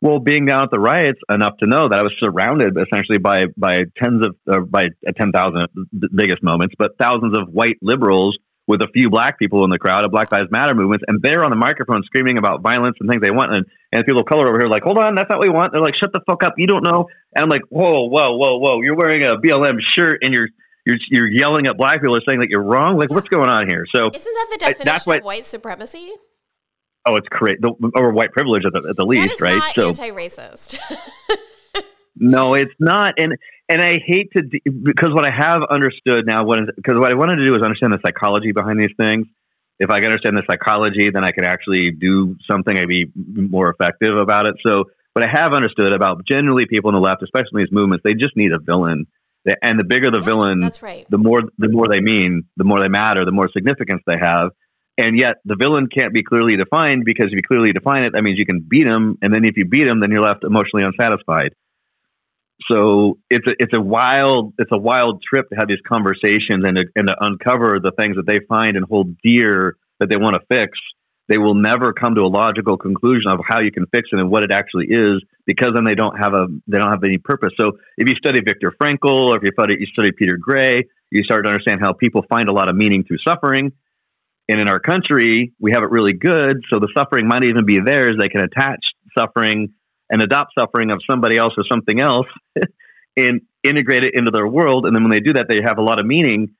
well 0.01 0.19
being 0.19 0.45
down 0.45 0.63
at 0.63 0.71
the 0.71 0.79
riots 0.79 1.19
enough 1.29 1.57
to 1.59 1.67
know 1.67 1.89
that 1.89 1.99
I 1.99 2.03
was 2.03 2.13
surrounded 2.23 2.77
essentially 2.77 3.17
by 3.17 3.43
by 3.57 3.83
tens 4.01 4.25
of 4.25 4.35
uh, 4.51 4.61
by 4.61 4.89
10,000 5.05 5.67
biggest 6.15 6.43
moments 6.43 6.75
but 6.77 6.97
thousands 6.97 7.37
of 7.37 7.49
white 7.51 7.77
liberals 7.81 8.37
with 8.69 8.81
a 8.83 8.87
few 8.93 9.09
black 9.09 9.39
people 9.39 9.65
in 9.65 9.71
the 9.71 9.79
crowd 9.79 10.05
of 10.05 10.11
Black 10.11 10.31
Lives 10.31 10.45
Matter 10.51 10.75
movements, 10.75 11.03
and 11.07 11.17
they're 11.23 11.43
on 11.43 11.49
the 11.49 11.57
microphone 11.57 12.03
screaming 12.05 12.37
about 12.37 12.61
violence 12.61 12.97
and 12.99 13.09
things 13.09 13.19
they 13.19 13.31
want, 13.31 13.49
and, 13.51 13.65
and 13.91 14.05
people 14.05 14.21
of 14.21 14.27
color 14.27 14.47
over 14.47 14.59
here 14.59 14.67
are 14.67 14.69
like, 14.69 14.83
hold 14.83 14.99
on, 14.99 15.15
that's 15.15 15.27
not 15.27 15.39
what 15.39 15.47
we 15.47 15.51
want. 15.51 15.73
They're 15.73 15.81
like, 15.81 15.97
shut 15.99 16.13
the 16.13 16.21
fuck 16.29 16.43
up, 16.45 16.53
you 16.57 16.67
don't 16.67 16.85
know. 16.85 17.09
And 17.33 17.41
I'm 17.41 17.49
like, 17.49 17.65
whoa, 17.69 18.05
whoa, 18.05 18.37
whoa, 18.37 18.61
whoa, 18.61 18.81
you're 18.85 18.95
wearing 18.95 19.23
a 19.23 19.41
BLM 19.41 19.81
shirt 19.97 20.19
and 20.21 20.31
you're 20.31 20.49
you're 20.85 20.97
you're 21.09 21.27
yelling 21.27 21.65
at 21.65 21.77
black 21.77 21.99
people, 21.99 22.15
saying 22.29 22.39
that 22.41 22.49
you're 22.49 22.63
wrong. 22.63 22.97
Like, 22.97 23.09
what's 23.09 23.27
going 23.27 23.49
on 23.49 23.67
here? 23.67 23.85
So 23.93 24.11
isn't 24.13 24.23
that 24.23 24.47
the 24.51 24.57
definition 24.57 25.11
I, 25.11 25.17
of 25.17 25.23
white 25.23 25.45
supremacy? 25.47 26.13
Oh, 27.05 27.15
it's 27.15 27.27
great, 27.29 27.57
or 27.95 28.11
white 28.11 28.31
privilege 28.31 28.63
at 28.65 28.73
the, 28.73 28.89
at 28.89 28.97
the 28.97 29.05
least, 29.05 29.39
right? 29.41 29.61
so 29.73 29.87
anti-racist. 29.87 30.77
no, 32.15 32.53
it's 32.53 32.73
not, 32.79 33.13
and 33.17 33.33
and 33.69 33.81
I 33.81 33.99
hate 34.05 34.31
to 34.35 34.41
because 34.41 35.13
what 35.13 35.27
I 35.27 35.31
have 35.31 35.61
understood 35.69 36.25
now, 36.25 36.43
what 36.43 36.59
is 36.59 36.65
because 36.75 36.95
what 36.97 37.11
I 37.11 37.15
wanted 37.15 37.37
to 37.37 37.45
do 37.45 37.55
is 37.55 37.61
understand 37.61 37.93
the 37.93 37.99
psychology 38.05 38.51
behind 38.51 38.79
these 38.79 38.93
things. 38.99 39.27
If 39.79 39.89
I 39.91 40.01
can 40.01 40.07
understand 40.07 40.37
the 40.37 40.43
psychology, 40.49 41.09
then 41.13 41.23
I 41.23 41.31
can 41.31 41.45
actually 41.45 41.91
do 41.91 42.35
something. 42.49 42.77
I'd 42.77 42.87
be 42.87 43.05
more 43.15 43.69
effective 43.69 44.17
about 44.17 44.47
it. 44.47 44.55
So, 44.65 44.85
what 45.13 45.25
I 45.25 45.29
have 45.31 45.53
understood 45.53 45.93
about 45.93 46.25
generally 46.27 46.65
people 46.65 46.89
on 46.89 46.95
the 46.95 46.99
left, 46.99 47.23
especially 47.23 47.63
these 47.63 47.71
movements, 47.71 48.03
they 48.03 48.13
just 48.13 48.35
need 48.35 48.51
a 48.51 48.59
villain. 48.59 49.05
And 49.61 49.79
the 49.79 49.85
bigger 49.85 50.11
the 50.11 50.19
yeah, 50.19 50.25
villain, 50.25 50.59
that's 50.59 50.81
right. 50.81 51.07
the 51.09 51.17
more 51.17 51.41
the 51.57 51.69
more 51.69 51.87
they 51.87 52.01
mean, 52.01 52.43
the 52.57 52.65
more 52.65 52.81
they 52.81 52.89
matter, 52.89 53.23
the 53.23 53.31
more 53.31 53.49
significance 53.53 54.01
they 54.05 54.17
have. 54.19 54.49
And 54.99 55.17
yet, 55.17 55.39
the 55.45 55.55
villain 55.55 55.87
can't 55.87 56.13
be 56.13 56.23
clearly 56.23 56.57
defined 56.57 57.05
because 57.05 57.27
if 57.27 57.33
you 57.33 57.41
clearly 57.47 57.71
define 57.71 58.03
it, 58.03 58.11
that 58.13 58.21
means 58.21 58.37
you 58.37 58.45
can 58.45 58.59
beat 58.59 58.85
him. 58.85 59.17
And 59.21 59.33
then 59.33 59.45
if 59.45 59.55
you 59.55 59.65
beat 59.65 59.87
him, 59.87 60.01
then 60.01 60.11
you're 60.11 60.21
left 60.21 60.43
emotionally 60.43 60.83
unsatisfied 60.85 61.55
so 62.69 63.17
it's 63.29 63.45
a 63.47 63.53
it's 63.57 63.73
a 63.75 63.81
wild 63.81 64.53
it's 64.57 64.71
a 64.71 64.77
wild 64.77 65.23
trip 65.23 65.49
to 65.49 65.55
have 65.55 65.67
these 65.67 65.81
conversations 65.87 66.65
and 66.65 66.75
to, 66.75 66.83
and 66.95 67.07
to 67.07 67.15
uncover 67.21 67.79
the 67.81 67.91
things 67.97 68.17
that 68.17 68.27
they 68.27 68.39
find 68.47 68.75
and 68.75 68.85
hold 68.85 69.17
dear 69.23 69.77
that 69.99 70.09
they 70.09 70.17
want 70.17 70.35
to 70.35 70.41
fix. 70.49 70.77
They 71.27 71.37
will 71.37 71.53
never 71.53 71.93
come 71.93 72.15
to 72.15 72.21
a 72.21 72.27
logical 72.31 72.77
conclusion 72.77 73.31
of 73.31 73.39
how 73.47 73.61
you 73.61 73.71
can 73.71 73.85
fix 73.93 74.09
it 74.11 74.19
and 74.19 74.31
what 74.31 74.43
it 74.43 74.51
actually 74.51 74.87
is 74.89 75.23
because 75.45 75.69
then 75.75 75.83
they 75.83 75.93
don't 75.93 76.17
have 76.17 76.33
a 76.33 76.47
they 76.67 76.79
don't 76.79 76.89
have 76.89 77.03
any 77.03 77.17
purpose. 77.17 77.51
So 77.59 77.77
if 77.97 78.09
you 78.09 78.15
study 78.15 78.41
Viktor 78.43 78.73
Frankl 78.81 79.31
or 79.31 79.37
if 79.37 79.43
you 79.43 79.51
study 79.53 79.75
you 79.79 79.85
study 79.87 80.11
Peter 80.11 80.37
Gray, 80.37 80.87
you 81.11 81.23
start 81.23 81.45
to 81.45 81.51
understand 81.51 81.81
how 81.81 81.93
people 81.93 82.23
find 82.29 82.49
a 82.49 82.53
lot 82.53 82.67
of 82.67 82.75
meaning 82.75 83.03
through 83.03 83.19
suffering. 83.25 83.71
And 84.49 84.59
in 84.59 84.67
our 84.67 84.79
country, 84.79 85.53
we 85.59 85.71
have 85.73 85.83
it 85.83 85.91
really 85.91 86.13
good. 86.13 86.63
So 86.71 86.79
the 86.79 86.91
suffering 86.97 87.27
might 87.27 87.45
even 87.45 87.67
be 87.67 87.79
theirs. 87.85 88.15
They 88.19 88.29
can 88.29 88.41
attach 88.41 88.79
suffering 89.15 89.75
and 90.09 90.23
adopt 90.23 90.53
suffering 90.57 90.89
of 90.89 91.01
somebody 91.07 91.37
else 91.37 91.53
or 91.55 91.63
something 91.71 92.01
else 92.01 92.25
and 93.15 93.41
integrate 93.63 94.05
it 94.05 94.15
into 94.15 94.31
their 94.31 94.47
world. 94.47 94.87
And 94.87 94.95
then 94.95 95.03
when 95.03 95.11
they 95.11 95.19
do 95.19 95.33
that, 95.33 95.45
they 95.47 95.61
have 95.63 95.77
a 95.77 95.83
lot 95.83 95.99
of 95.99 96.05
meaning. 96.07 96.55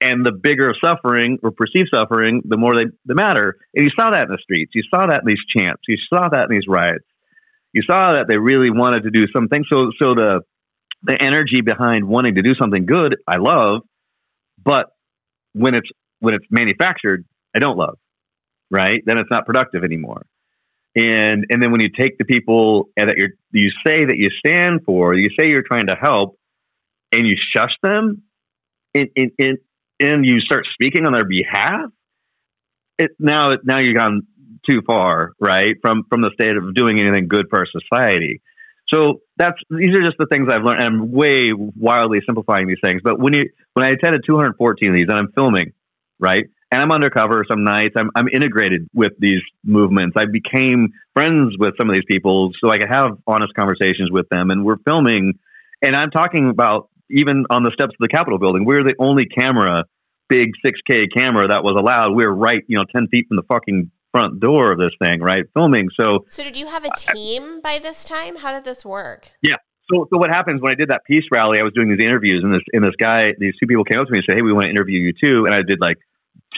And 0.00 0.24
the 0.24 0.30
bigger 0.30 0.72
suffering 0.84 1.38
or 1.42 1.50
perceived 1.50 1.88
suffering, 1.92 2.42
the 2.44 2.56
more 2.56 2.76
they, 2.76 2.84
matter. 3.12 3.56
And 3.74 3.84
you 3.84 3.90
saw 3.98 4.12
that 4.12 4.22
in 4.22 4.28
the 4.28 4.38
streets. 4.40 4.72
You 4.74 4.82
saw 4.88 5.08
that 5.08 5.22
in 5.22 5.26
these 5.26 5.42
chants. 5.56 5.82
You 5.88 5.96
saw 6.08 6.28
that 6.28 6.46
in 6.48 6.54
these 6.54 6.68
riots. 6.68 7.04
You 7.72 7.82
saw 7.90 8.12
that 8.12 8.26
they 8.28 8.38
really 8.38 8.70
wanted 8.70 9.02
to 9.02 9.10
do 9.10 9.26
something. 9.34 9.64
So, 9.68 9.90
so 10.00 10.14
the 10.14 10.42
the 11.02 11.20
energy 11.20 11.60
behind 11.60 12.06
wanting 12.06 12.36
to 12.36 12.42
do 12.42 12.54
something 12.60 12.86
good, 12.86 13.16
I 13.26 13.36
love. 13.36 13.82
But 14.62 14.86
when 15.52 15.74
it's 15.74 15.88
when 16.20 16.34
it's 16.34 16.46
manufactured, 16.50 17.24
I 17.54 17.58
don't 17.58 17.76
love. 17.76 17.98
Right? 18.70 19.00
Then 19.06 19.18
it's 19.18 19.30
not 19.30 19.46
productive 19.46 19.84
anymore 19.84 20.26
and 20.96 21.44
and 21.50 21.62
then 21.62 21.70
when 21.70 21.82
you 21.82 21.90
take 21.90 22.16
the 22.16 22.24
people 22.24 22.88
that 22.96 23.14
you 23.18 23.28
you 23.52 23.70
say 23.86 24.06
that 24.06 24.16
you 24.16 24.30
stand 24.44 24.80
for, 24.86 25.14
you 25.14 25.28
say 25.38 25.48
you're 25.50 25.62
trying 25.62 25.88
to 25.88 25.94
help, 25.94 26.38
and 27.12 27.26
you 27.26 27.36
shush 27.54 27.74
them, 27.82 28.22
and 28.94 29.08
and, 29.16 29.58
and 30.00 30.24
you 30.24 30.40
start 30.40 30.64
speaking 30.72 31.06
on 31.06 31.12
their 31.12 31.26
behalf, 31.28 31.90
it 32.98 33.10
now 33.18 33.48
now 33.62 33.78
you've 33.78 33.96
gone 33.96 34.22
too 34.68 34.80
far, 34.86 35.32
right? 35.38 35.76
From 35.82 36.04
from 36.08 36.22
the 36.22 36.30
state 36.32 36.56
of 36.56 36.74
doing 36.74 36.98
anything 36.98 37.28
good 37.28 37.46
for 37.50 37.66
society. 37.66 38.40
So 38.88 39.20
that's 39.36 39.58
these 39.68 39.94
are 39.98 40.02
just 40.02 40.16
the 40.18 40.26
things 40.30 40.48
I've 40.50 40.62
learned. 40.62 40.82
I'm 40.82 41.12
way 41.12 41.52
wildly 41.52 42.20
simplifying 42.24 42.68
these 42.68 42.80
things, 42.82 43.02
but 43.04 43.20
when 43.20 43.34
you 43.34 43.50
when 43.74 43.84
I 43.84 43.90
attended 43.90 44.22
214 44.26 44.88
of 44.88 44.94
these, 44.94 45.06
and 45.10 45.18
I'm 45.18 45.32
filming, 45.36 45.72
right? 46.18 46.46
and 46.70 46.82
I'm 46.82 46.90
undercover 46.90 47.44
some 47.48 47.64
nights. 47.64 47.94
I'm, 47.96 48.10
I'm 48.14 48.28
integrated 48.28 48.88
with 48.92 49.12
these 49.18 49.40
movements. 49.64 50.16
I 50.16 50.24
became 50.24 50.88
friends 51.14 51.54
with 51.58 51.74
some 51.78 51.88
of 51.88 51.94
these 51.94 52.04
people 52.10 52.50
so 52.60 52.70
I 52.70 52.78
could 52.78 52.88
have 52.88 53.18
honest 53.26 53.54
conversations 53.54 54.10
with 54.10 54.28
them. 54.30 54.50
And 54.50 54.64
we're 54.64 54.78
filming, 54.84 55.38
and 55.82 55.94
I'm 55.94 56.10
talking 56.10 56.48
about 56.50 56.90
even 57.08 57.44
on 57.50 57.62
the 57.62 57.70
steps 57.72 57.90
of 57.90 58.00
the 58.00 58.08
Capitol 58.08 58.38
building. 58.38 58.64
We're 58.64 58.82
the 58.82 58.94
only 58.98 59.26
camera, 59.26 59.84
big 60.28 60.50
6K 60.64 61.06
camera 61.16 61.48
that 61.48 61.62
was 61.62 61.76
allowed. 61.78 62.16
We 62.16 62.26
we're 62.26 62.32
right, 62.32 62.62
you 62.66 62.76
know, 62.76 62.84
10 62.94 63.08
feet 63.08 63.26
from 63.28 63.36
the 63.36 63.44
fucking 63.44 63.92
front 64.10 64.40
door 64.40 64.72
of 64.72 64.78
this 64.78 64.92
thing, 65.00 65.20
right? 65.20 65.44
Filming. 65.54 65.88
So, 65.98 66.24
so 66.26 66.42
did 66.42 66.56
you 66.56 66.66
have 66.66 66.84
a 66.84 66.90
team 66.96 67.60
by 67.60 67.78
this 67.78 68.04
time? 68.04 68.36
How 68.36 68.52
did 68.52 68.64
this 68.64 68.84
work? 68.84 69.30
Yeah. 69.40 69.56
So, 69.92 70.06
so 70.10 70.18
what 70.18 70.30
happens 70.30 70.60
when 70.60 70.72
I 70.72 70.74
did 70.74 70.90
that 70.90 71.02
peace 71.06 71.24
rally? 71.30 71.60
I 71.60 71.62
was 71.62 71.72
doing 71.72 71.88
these 71.88 72.02
interviews, 72.02 72.42
and 72.42 72.52
this 72.52 72.62
and 72.72 72.82
this 72.82 72.96
guy, 72.98 73.32
these 73.38 73.54
two 73.60 73.66
people 73.66 73.84
came 73.84 74.00
up 74.00 74.06
to 74.06 74.12
me 74.12 74.18
and 74.18 74.26
said, 74.28 74.36
"Hey, 74.38 74.42
we 74.42 74.52
want 74.52 74.64
to 74.64 74.70
interview 74.70 74.98
you 74.98 75.12
too." 75.12 75.46
And 75.46 75.54
I 75.54 75.62
did 75.62 75.78
like 75.80 75.98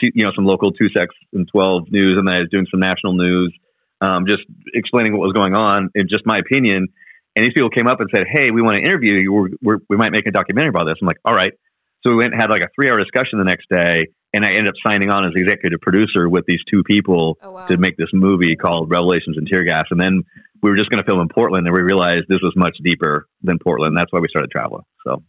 two, 0.01 0.09
you 0.13 0.25
know, 0.25 0.31
some 0.35 0.45
local 0.45 0.71
two 0.71 0.89
sex 0.89 1.13
and 1.33 1.47
twelve 1.47 1.91
news, 1.91 2.17
and 2.17 2.27
then 2.27 2.35
I 2.35 2.39
was 2.39 2.49
doing 2.49 2.65
some 2.71 2.79
national 2.79 3.13
news, 3.13 3.53
um, 4.01 4.25
just 4.25 4.41
explaining 4.73 5.13
what 5.13 5.21
was 5.21 5.33
going 5.33 5.53
on 5.53 5.89
in 5.93 6.07
just 6.09 6.25
my 6.25 6.39
opinion. 6.39 6.87
And 7.35 7.45
these 7.45 7.53
people 7.53 7.69
came 7.69 7.87
up 7.87 8.01
and 8.01 8.09
said, 8.13 8.25
"Hey, 8.25 8.49
we 8.49 8.61
want 8.61 8.81
to 8.81 8.83
interview 8.83 9.13
you. 9.21 9.31
We're, 9.31 9.49
we're, 9.61 9.79
we 9.89 9.97
might 9.97 10.11
make 10.11 10.25
a 10.25 10.31
documentary 10.31 10.69
about 10.69 10.85
this." 10.85 10.97
I'm 11.01 11.07
like, 11.07 11.21
"All 11.23 11.35
right." 11.35 11.53
So 12.01 12.11
we 12.11 12.17
went 12.17 12.33
and 12.33 12.41
had 12.41 12.49
like 12.49 12.63
a 12.63 12.69
three 12.73 12.89
hour 12.89 12.97
discussion 12.97 13.37
the 13.37 13.45
next 13.45 13.67
day, 13.69 14.07
and 14.33 14.45
I 14.45 14.49
ended 14.49 14.69
up 14.69 14.75
signing 14.85 15.09
on 15.09 15.25
as 15.25 15.33
executive 15.35 15.81
producer 15.81 16.29
with 16.29 16.45
these 16.47 16.61
two 16.69 16.83
people 16.83 17.37
oh, 17.43 17.51
wow. 17.51 17.67
to 17.67 17.77
make 17.77 17.97
this 17.97 18.09
movie 18.13 18.55
called 18.55 18.89
Revelations 18.89 19.37
and 19.37 19.47
Tear 19.47 19.63
Gas. 19.63 19.85
And 19.91 19.99
then 19.99 20.23
we 20.61 20.69
were 20.69 20.77
just 20.77 20.89
going 20.89 21.01
to 21.01 21.07
film 21.07 21.19
in 21.21 21.29
Portland, 21.29 21.65
and 21.67 21.75
we 21.75 21.81
realized 21.81 22.25
this 22.27 22.41
was 22.41 22.53
much 22.55 22.77
deeper 22.83 23.27
than 23.41 23.59
Portland. 23.59 23.97
That's 23.97 24.11
why 24.11 24.19
we 24.19 24.27
started 24.27 24.51
traveling. 24.51 24.83
So, 25.05 25.23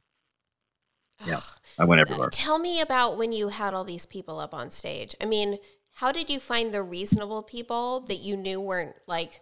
yeah. 1.27 1.41
I 1.79 1.85
went 1.85 2.01
everywhere. 2.01 2.29
Tell 2.31 2.59
me 2.59 2.81
about 2.81 3.17
when 3.17 3.33
you 3.33 3.49
had 3.49 3.73
all 3.73 3.85
these 3.85 4.07
people 4.07 4.39
up 4.39 4.53
on 4.53 4.71
stage. 4.71 5.15
I 5.21 5.25
mean, 5.25 5.59
how 5.95 6.13
did 6.13 6.29
you 6.29 6.39
find 6.39 6.73
the 6.73 6.83
reasonable 6.83 7.43
people 7.43 8.01
that 8.01 8.17
you 8.17 8.37
knew 8.37 8.61
weren't 8.61 8.95
like 9.07 9.41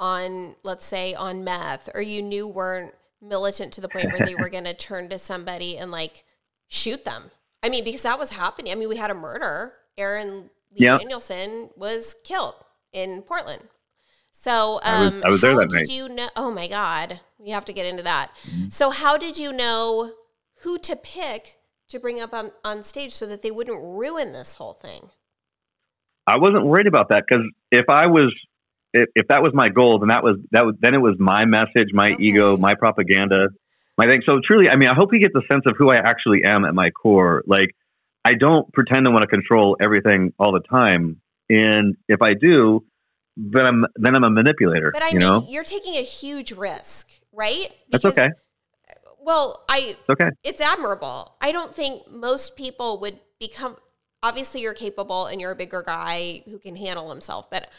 on, 0.00 0.56
let's 0.64 0.86
say, 0.86 1.14
on 1.14 1.44
meth, 1.44 1.88
or 1.94 2.00
you 2.00 2.22
knew 2.22 2.48
weren't 2.48 2.94
militant 3.20 3.72
to 3.74 3.80
the 3.80 3.88
point 3.88 4.12
where 4.12 4.26
they 4.26 4.34
were 4.34 4.48
going 4.50 4.64
to 4.64 4.74
turn 4.74 5.08
to 5.10 5.18
somebody 5.18 5.78
and 5.78 5.90
like 5.90 6.24
shoot 6.68 7.04
them? 7.04 7.30
I 7.62 7.68
mean, 7.68 7.84
because 7.84 8.02
that 8.02 8.18
was 8.18 8.30
happening. 8.30 8.72
I 8.72 8.76
mean, 8.76 8.88
we 8.88 8.96
had 8.96 9.10
a 9.10 9.14
murder. 9.14 9.72
Aaron 9.96 10.50
Lee 10.72 10.86
yep. 10.86 11.00
Danielson 11.00 11.70
was 11.76 12.16
killed 12.24 12.54
in 12.92 13.22
Portland. 13.22 13.62
So, 14.40 14.78
um, 14.84 14.84
I 14.84 15.00
was, 15.02 15.22
I 15.24 15.30
was 15.30 15.40
there 15.40 15.56
that 15.56 15.72
night. 15.72 15.88
you 15.88 16.08
know? 16.08 16.28
Oh 16.36 16.52
my 16.52 16.68
God, 16.68 17.18
we 17.38 17.50
have 17.50 17.64
to 17.64 17.72
get 17.72 17.86
into 17.86 18.04
that. 18.04 18.30
Mm-hmm. 18.42 18.68
So, 18.68 18.90
how 18.90 19.18
did 19.18 19.36
you 19.36 19.52
know 19.52 20.12
who 20.60 20.78
to 20.78 20.94
pick 20.94 21.56
to 21.88 21.98
bring 21.98 22.20
up 22.20 22.32
on, 22.32 22.52
on 22.62 22.84
stage 22.84 23.12
so 23.12 23.26
that 23.26 23.42
they 23.42 23.50
wouldn't 23.50 23.82
ruin 23.82 24.30
this 24.30 24.54
whole 24.54 24.74
thing? 24.74 25.10
I 26.24 26.38
wasn't 26.38 26.66
worried 26.66 26.86
about 26.86 27.08
that 27.08 27.24
because 27.28 27.44
if 27.72 27.86
I 27.90 28.06
was, 28.06 28.32
if, 28.94 29.08
if, 29.16 29.26
that 29.26 29.42
was 29.42 29.54
my 29.54 29.70
goal, 29.70 29.98
then 29.98 30.10
that 30.10 30.22
was 30.22 30.36
that 30.52 30.64
was 30.64 30.76
then 30.78 30.94
it 30.94 31.00
was 31.00 31.16
my 31.18 31.44
message, 31.44 31.88
my 31.92 32.12
okay. 32.12 32.22
ego, 32.22 32.56
my 32.56 32.76
propaganda, 32.76 33.48
my 33.96 34.06
thing. 34.06 34.22
So 34.24 34.38
truly, 34.46 34.70
I 34.70 34.76
mean, 34.76 34.88
I 34.88 34.94
hope 34.94 35.12
you 35.12 35.18
get 35.18 35.32
the 35.32 35.42
sense 35.50 35.64
of 35.66 35.74
who 35.76 35.90
I 35.90 35.96
actually 35.96 36.44
am 36.44 36.64
at 36.64 36.76
my 36.76 36.90
core. 36.90 37.42
Like, 37.44 37.74
I 38.24 38.34
don't 38.34 38.72
pretend 38.72 39.06
to 39.06 39.10
want 39.10 39.22
to 39.22 39.26
control 39.26 39.76
everything 39.80 40.32
all 40.38 40.52
the 40.52 40.60
time, 40.60 41.20
and 41.50 41.96
if 42.06 42.22
I 42.22 42.34
do, 42.34 42.84
then 43.38 43.66
I'm 43.66 43.86
then 43.94 44.16
I'm 44.16 44.24
a 44.24 44.30
manipulator. 44.30 44.90
But 44.92 45.02
I 45.02 45.08
you 45.08 45.18
mean, 45.18 45.20
know, 45.20 45.46
you're 45.48 45.64
taking 45.64 45.94
a 45.94 46.02
huge 46.02 46.52
risk, 46.52 47.10
right? 47.32 47.68
That's 47.90 48.04
okay. 48.04 48.30
Well, 49.20 49.64
I 49.68 49.96
it's 49.98 50.10
okay. 50.10 50.30
it's 50.42 50.60
admirable. 50.60 51.36
I 51.40 51.52
don't 51.52 51.74
think 51.74 52.10
most 52.10 52.56
people 52.56 52.98
would 53.00 53.20
become. 53.38 53.76
Obviously, 54.22 54.60
you're 54.62 54.74
capable 54.74 55.26
and 55.26 55.40
you're 55.40 55.52
a 55.52 55.56
bigger 55.56 55.82
guy 55.86 56.42
who 56.46 56.58
can 56.58 56.74
handle 56.74 57.08
himself, 57.10 57.48
but 57.48 57.70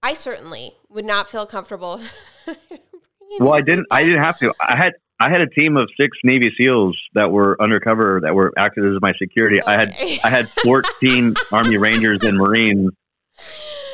I 0.00 0.14
certainly 0.14 0.72
would 0.88 1.04
not 1.04 1.28
feel 1.28 1.44
comfortable. 1.46 2.00
well, 3.40 3.54
I 3.54 3.60
didn't. 3.60 3.86
I 3.90 4.04
didn't 4.04 4.22
have 4.22 4.38
to. 4.38 4.54
I 4.62 4.76
had 4.76 4.92
I 5.18 5.30
had 5.30 5.40
a 5.40 5.48
team 5.48 5.76
of 5.76 5.88
six 6.00 6.16
Navy 6.22 6.52
SEALs 6.56 6.96
that 7.14 7.32
were 7.32 7.60
undercover 7.60 8.20
that 8.22 8.36
were 8.36 8.52
acted 8.56 8.84
as 8.84 9.00
my 9.00 9.12
security. 9.18 9.60
Okay. 9.60 9.72
I 9.72 9.80
had 9.80 9.96
I 10.22 10.30
had 10.30 10.48
fourteen 10.62 11.34
Army 11.52 11.76
Rangers 11.76 12.22
and 12.22 12.38
Marines 12.38 12.92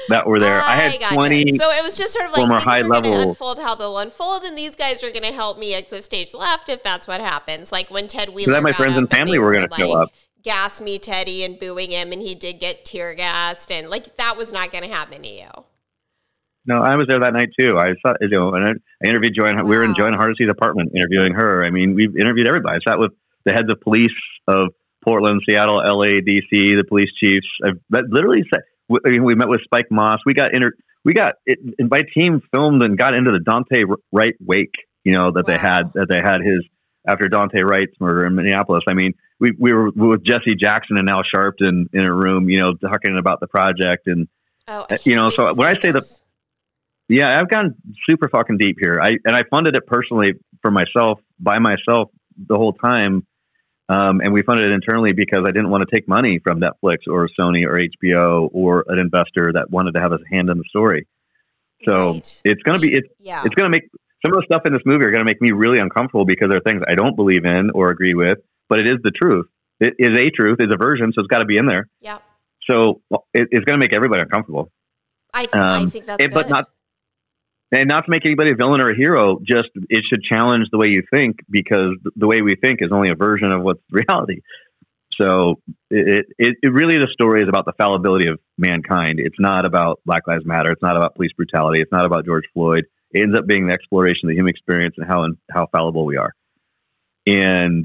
that 0.09 0.27
were 0.27 0.39
there. 0.39 0.61
I, 0.61 0.73
I 0.73 0.77
had 0.77 1.01
gotcha. 1.01 1.15
twenty. 1.15 1.57
So 1.57 1.71
it 1.71 1.83
was 1.83 1.97
just 1.97 2.13
sort 2.13 2.27
of 2.27 2.33
like 2.33 2.41
former 2.41 2.59
high 2.59 2.81
level 2.81 3.31
unfold 3.31 3.59
how 3.59 3.75
they'll 3.75 3.99
unfold, 3.99 4.43
and 4.45 4.57
these 4.57 4.77
guys 4.77 5.03
are 5.03 5.11
going 5.11 5.25
to 5.25 5.33
help 5.33 5.59
me 5.59 5.75
exit 5.75 6.05
stage 6.05 6.35
left 6.35 6.69
if 6.69 6.83
that's 6.83 7.07
what 7.07 7.21
happens. 7.21 7.73
Like 7.73 7.91
when 7.91 8.09
Ted 8.09 8.31
Wheeler. 8.31 8.47
So 8.47 8.53
that 8.53 8.63
my 8.63 8.73
friends 8.73 8.97
and 8.97 9.11
family 9.11 9.39
were 9.39 9.53
going 9.53 9.69
to 9.69 9.75
show 9.75 9.93
up. 9.93 10.11
Gas 10.43 10.81
me, 10.81 10.99
Teddy, 10.99 11.45
and 11.45 11.59
booing 11.59 11.91
him, 11.91 12.13
and 12.13 12.23
he 12.23 12.35
did 12.35 12.61
get 12.61 12.85
tear 12.85 13.15
gassed, 13.15 13.73
and 13.73 13.91
like 13.91 14.17
that 14.17 14.37
was 14.37 14.53
not 14.53 14.73
going 14.73 14.85
to 14.85 14.91
happen 14.91 15.23
to 15.23 15.29
you. 15.29 15.49
No, 16.69 16.83
I 16.83 16.97
was 16.97 17.07
there 17.09 17.19
that 17.21 17.33
night 17.33 17.49
too. 17.59 17.79
I 17.79 17.95
saw, 18.05 18.13
you 18.21 18.29
know, 18.29 18.53
and 18.55 18.65
I, 18.65 18.71
I 19.03 19.09
interviewed 19.09 19.35
Jo 19.35 19.47
Ann. 19.47 19.57
Wow. 19.57 19.65
We 19.65 19.77
were 19.77 19.85
in 19.85 19.95
Jo 19.95 20.07
Ann 20.07 20.13
Hardesty's 20.13 20.51
apartment 20.51 20.93
interviewing 20.95 21.33
her. 21.33 21.65
I 21.65 21.71
mean, 21.71 21.95
we've 21.95 22.15
interviewed 22.15 22.47
everybody. 22.47 22.77
I 22.77 22.91
sat 22.91 22.99
with 22.99 23.13
the 23.47 23.53
heads 23.53 23.71
of 23.71 23.81
police 23.81 24.13
of 24.47 24.69
Portland, 25.03 25.41
Seattle, 25.49 25.77
LA, 25.77 26.21
DC, 26.21 26.51
the 26.51 26.85
police 26.87 27.09
chiefs. 27.19 27.47
I've 27.65 27.81
literally 27.91 28.45
said 28.53 28.63
we, 28.89 29.21
we 29.21 29.35
met 29.35 29.49
with 29.49 29.63
Spike 29.63 29.91
Moss. 29.91 30.21
We 30.25 30.35
got 30.35 30.55
inter, 30.55 30.73
we 31.05 31.15
got 31.15 31.35
it, 31.47 31.59
and 31.79 31.91
my 31.91 32.03
team 32.15 32.43
filmed 32.53 32.83
and 32.83 32.99
got 32.99 33.15
into 33.15 33.31
the 33.31 33.39
Daunte 33.39 33.85
Wright 34.13 34.35
wake. 34.41 34.75
You 35.05 35.13
know 35.13 35.31
that 35.33 35.47
wow. 35.47 35.55
they 35.55 35.59
had 35.59 35.93
that 35.95 36.07
they 36.09 36.21
had 36.21 36.41
his 36.43 36.65
after 37.07 37.29
Daunte 37.29 37.63
Wright's 37.63 37.95
murder 38.01 38.27
in 38.27 38.35
Minneapolis. 38.35 38.85
I 38.89 38.95
mean, 38.95 39.15
we 39.39 39.53
we 39.59 39.73
were 39.73 39.91
with 39.91 40.25
Jesse 40.25 40.55
Jackson 40.55 40.99
and 40.99 41.09
Al 41.09 41.23
Sharpton 41.23 41.87
in 41.93 42.05
a 42.05 42.13
room, 42.13 42.49
you 42.49 42.61
know, 42.61 42.75
talking 42.75 43.17
about 43.19 43.41
the 43.41 43.47
project 43.47 44.07
and 44.07 44.29
oh, 44.67 44.87
uh, 44.91 44.97
you 45.05 45.17
know. 45.17 45.31
So 45.31 45.55
when 45.55 45.69
I 45.69 45.81
say 45.81 45.93
the 45.93 46.03
yeah, 47.09 47.39
I've 47.39 47.49
gone 47.49 47.75
super 48.09 48.29
fucking 48.29 48.59
deep 48.59 48.77
here. 48.79 49.01
I 49.03 49.17
and 49.25 49.35
I 49.35 49.43
funded 49.51 49.77
it 49.77 49.87
personally 49.87 50.35
for 50.61 50.71
myself 50.71 51.21
by 51.39 51.59
myself 51.59 52.11
the 52.37 52.57
whole 52.57 52.75
time, 52.75 53.27
um, 53.89 54.21
and 54.21 54.33
we 54.33 54.43
funded 54.43 54.67
it 54.67 54.73
internally 54.73 55.13
because 55.13 55.45
I 55.47 55.51
didn't 55.51 55.71
want 55.71 55.89
to 55.89 55.95
take 55.95 56.07
money 56.07 56.39
from 56.39 56.61
Netflix 56.61 56.99
or 57.09 57.29
Sony 57.39 57.65
or 57.65 57.79
HBO 57.79 58.51
or 58.53 58.85
an 58.89 58.99
investor 58.99 59.53
that 59.55 59.71
wanted 59.71 59.95
to 59.95 60.01
have 60.01 60.13
a 60.13 60.19
hand 60.31 60.51
in 60.51 60.59
the 60.59 60.65
story. 60.69 61.07
So 61.85 62.13
right. 62.13 62.41
it's 62.45 62.63
going 62.63 62.81
to 62.81 62.87
be 62.87 62.95
it's 62.95 63.09
yeah. 63.19 63.43
it's 63.45 63.55
going 63.55 63.67
to 63.67 63.71
make 63.71 63.89
some 64.25 64.33
of 64.33 64.41
the 64.41 64.47
stuff 64.47 64.63
in 64.67 64.73
this 64.73 64.83
movie 64.85 65.05
are 65.05 65.11
going 65.11 65.21
to 65.21 65.25
make 65.25 65.41
me 65.41 65.53
really 65.53 65.79
uncomfortable 65.79 66.25
because 66.25 66.49
there 66.51 66.59
are 66.59 66.63
things 66.63 66.83
I 66.87 66.97
don't 66.97 67.15
believe 67.15 67.45
in 67.45 67.71
or 67.71 67.91
agree 67.91 68.15
with, 68.15 68.39
but 68.69 68.81
it 68.81 68.89
is 68.89 68.99
the 69.03 69.13
truth. 69.13 69.47
It 69.81 69.95
is 69.99 70.19
a 70.19 70.31
truth, 70.31 70.59
is 70.61 70.73
a 70.73 70.77
version, 70.77 71.13
so 71.15 71.21
it's 71.21 71.29
got 71.29 71.39
to 71.39 71.45
be 71.45 71.57
in 71.57 71.67
there. 71.67 71.89
Yeah. 72.01 72.19
So 72.69 73.01
it, 73.33 73.49
it's 73.51 73.65
going 73.65 73.79
to 73.79 73.79
make 73.79 73.95
everybody 73.95 74.23
uncomfortable. 74.23 74.73
I, 75.33 75.47
th- 75.47 75.55
um, 75.55 75.87
I 75.87 75.91
think 75.91 76.05
that's 76.07 76.23
it, 76.23 76.35
but 76.35 76.49
not 76.49 76.69
and 77.71 77.89
not 77.89 78.05
to 78.07 78.11
make 78.11 78.25
anybody 78.25 78.53
a 78.53 78.55
villain 78.55 78.81
or 78.81 78.91
a 78.91 78.97
hero, 78.97 79.39
just 79.47 79.69
it 79.89 80.03
should 80.09 80.23
challenge 80.23 80.69
the 80.71 80.79
way 80.79 80.89
you 80.89 81.03
think 81.11 81.37
because 81.51 81.97
the 82.17 82.27
way 82.27 82.41
we 82.41 82.57
think 82.57 82.81
is 82.81 82.91
only 82.93 83.11
a 83.11 83.15
version 83.15 83.53
of 83.53 83.63
what's 83.63 83.83
reality. 83.91 84.41
So 85.21 85.57
it, 85.91 86.27
it, 86.39 86.57
it 86.63 86.69
really 86.69 86.97
the 86.97 87.09
story 87.13 87.43
is 87.43 87.49
about 87.49 87.65
the 87.65 87.73
fallibility 87.77 88.29
of 88.29 88.39
mankind. 88.57 89.19
It's 89.19 89.39
not 89.39 89.65
about 89.65 90.01
Black 90.07 90.27
Lives 90.29 90.47
Matter. 90.47 90.71
It's 90.71 90.83
not 90.83 90.97
about 90.97 91.17
police 91.17 91.33
brutality. 91.37 91.81
It's 91.83 91.91
not 91.91 92.07
about 92.07 92.25
George 92.25 92.45
Floyd. 92.55 92.85
It 93.11 93.23
ends 93.23 93.37
up 93.37 93.47
being 93.47 93.67
the 93.67 93.73
exploration 93.73 94.21
of 94.25 94.29
the 94.29 94.35
human 94.37 94.51
experience 94.51 94.95
and 94.97 95.07
how 95.07 95.27
how 95.51 95.67
fallible 95.73 96.07
we 96.07 96.17
are. 96.17 96.35
And 97.27 97.85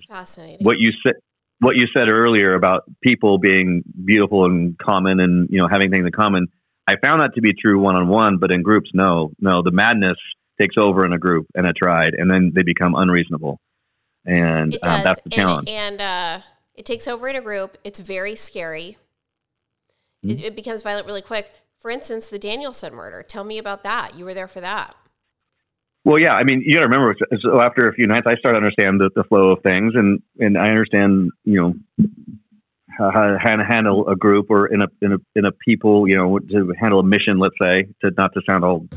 what 0.62 0.78
you 0.80 0.92
said 1.06 1.16
what 1.60 1.76
you 1.76 1.88
said 1.96 2.10
earlier 2.10 2.56
about 2.56 2.84
people 3.02 3.38
being 3.40 3.84
beautiful 4.06 4.46
and 4.46 4.78
common 4.78 5.20
and 5.20 5.50
you 5.50 5.60
know 5.60 5.68
having 5.70 5.92
things 5.92 6.06
in 6.06 6.12
common 6.12 6.48
I 6.88 6.96
found 7.04 7.22
that 7.22 7.34
to 7.36 7.42
be 7.42 7.54
true 7.54 7.80
one 7.80 7.96
on 7.96 8.08
one, 8.08 8.38
but 8.38 8.54
in 8.54 8.62
groups, 8.62 8.90
no, 8.94 9.32
no. 9.40 9.62
The 9.62 9.72
madness 9.72 10.18
takes 10.60 10.76
over 10.78 11.06
in 11.06 11.14
a 11.14 11.18
group 11.18 11.48
and 11.56 11.68
a 11.68 11.74
tribe, 11.74 12.14
and 12.18 12.30
then 12.30 12.52
they 12.54 12.64
become 12.64 12.94
unreasonable, 12.96 13.60
and 14.26 14.78
uh, 14.84 15.04
that's 15.04 15.22
the 15.22 15.30
challenge. 15.30 15.70
And, 15.70 16.02
and 16.02 16.42
uh, 16.42 16.46
it 16.76 16.86
takes 16.86 17.08
over 17.08 17.28
in 17.28 17.36
a 17.36 17.42
group. 17.42 17.78
It's 17.84 18.00
very 18.00 18.36
scary. 18.36 18.98
Mm-hmm. 20.26 20.32
It, 20.32 20.46
it 20.46 20.56
becomes 20.56 20.84
violent 20.84 21.08
really 21.08 21.22
quick. 21.22 21.52
For 21.80 21.92
instance, 21.92 22.30
the 22.30 22.40
Danielson 22.40 22.94
murder. 22.94 23.24
Tell 23.24 23.44
me 23.44 23.58
about 23.58 23.84
that. 23.84 24.12
You 24.18 24.26
were 24.26 24.34
there 24.34 24.48
for 24.48 24.62
that. 24.62 24.96
Well, 26.06 26.20
yeah. 26.20 26.34
I 26.34 26.44
mean, 26.44 26.62
you 26.66 26.74
got 26.74 26.82
to 26.82 26.88
remember. 26.88 27.16
So 27.42 27.62
after 27.62 27.88
a 27.88 27.94
few 27.94 28.08
nights, 28.08 28.26
I 28.28 28.36
started 28.36 28.60
to 28.60 28.66
understand 28.66 29.00
the, 29.00 29.10
the 29.16 29.24
flow 29.24 29.52
of 29.52 29.64
things, 29.64 29.94
and 29.96 30.22
and 30.40 30.58
I 30.58 30.70
understand, 30.70 31.32
you 31.46 31.62
know, 31.62 32.08
Uh, 33.00 33.12
to 33.12 33.66
handle 33.68 34.08
a 34.08 34.16
group 34.16 34.48
or 34.50 34.68
in 34.68 34.82
a 34.82 34.88
in 35.02 35.14
a 35.14 35.18
in 35.36 35.46
a 35.46 35.52
people, 35.52 36.08
you 36.08 36.16
know, 36.16 36.38
to 36.38 36.74
handle 36.80 37.00
a 37.00 37.04
mission. 37.04 37.40
Let's 37.40 37.56
say 37.62 37.88
to 38.02 38.12
not 38.18 38.34
to 38.34 38.42
sound 38.48 38.64
all 38.64 38.88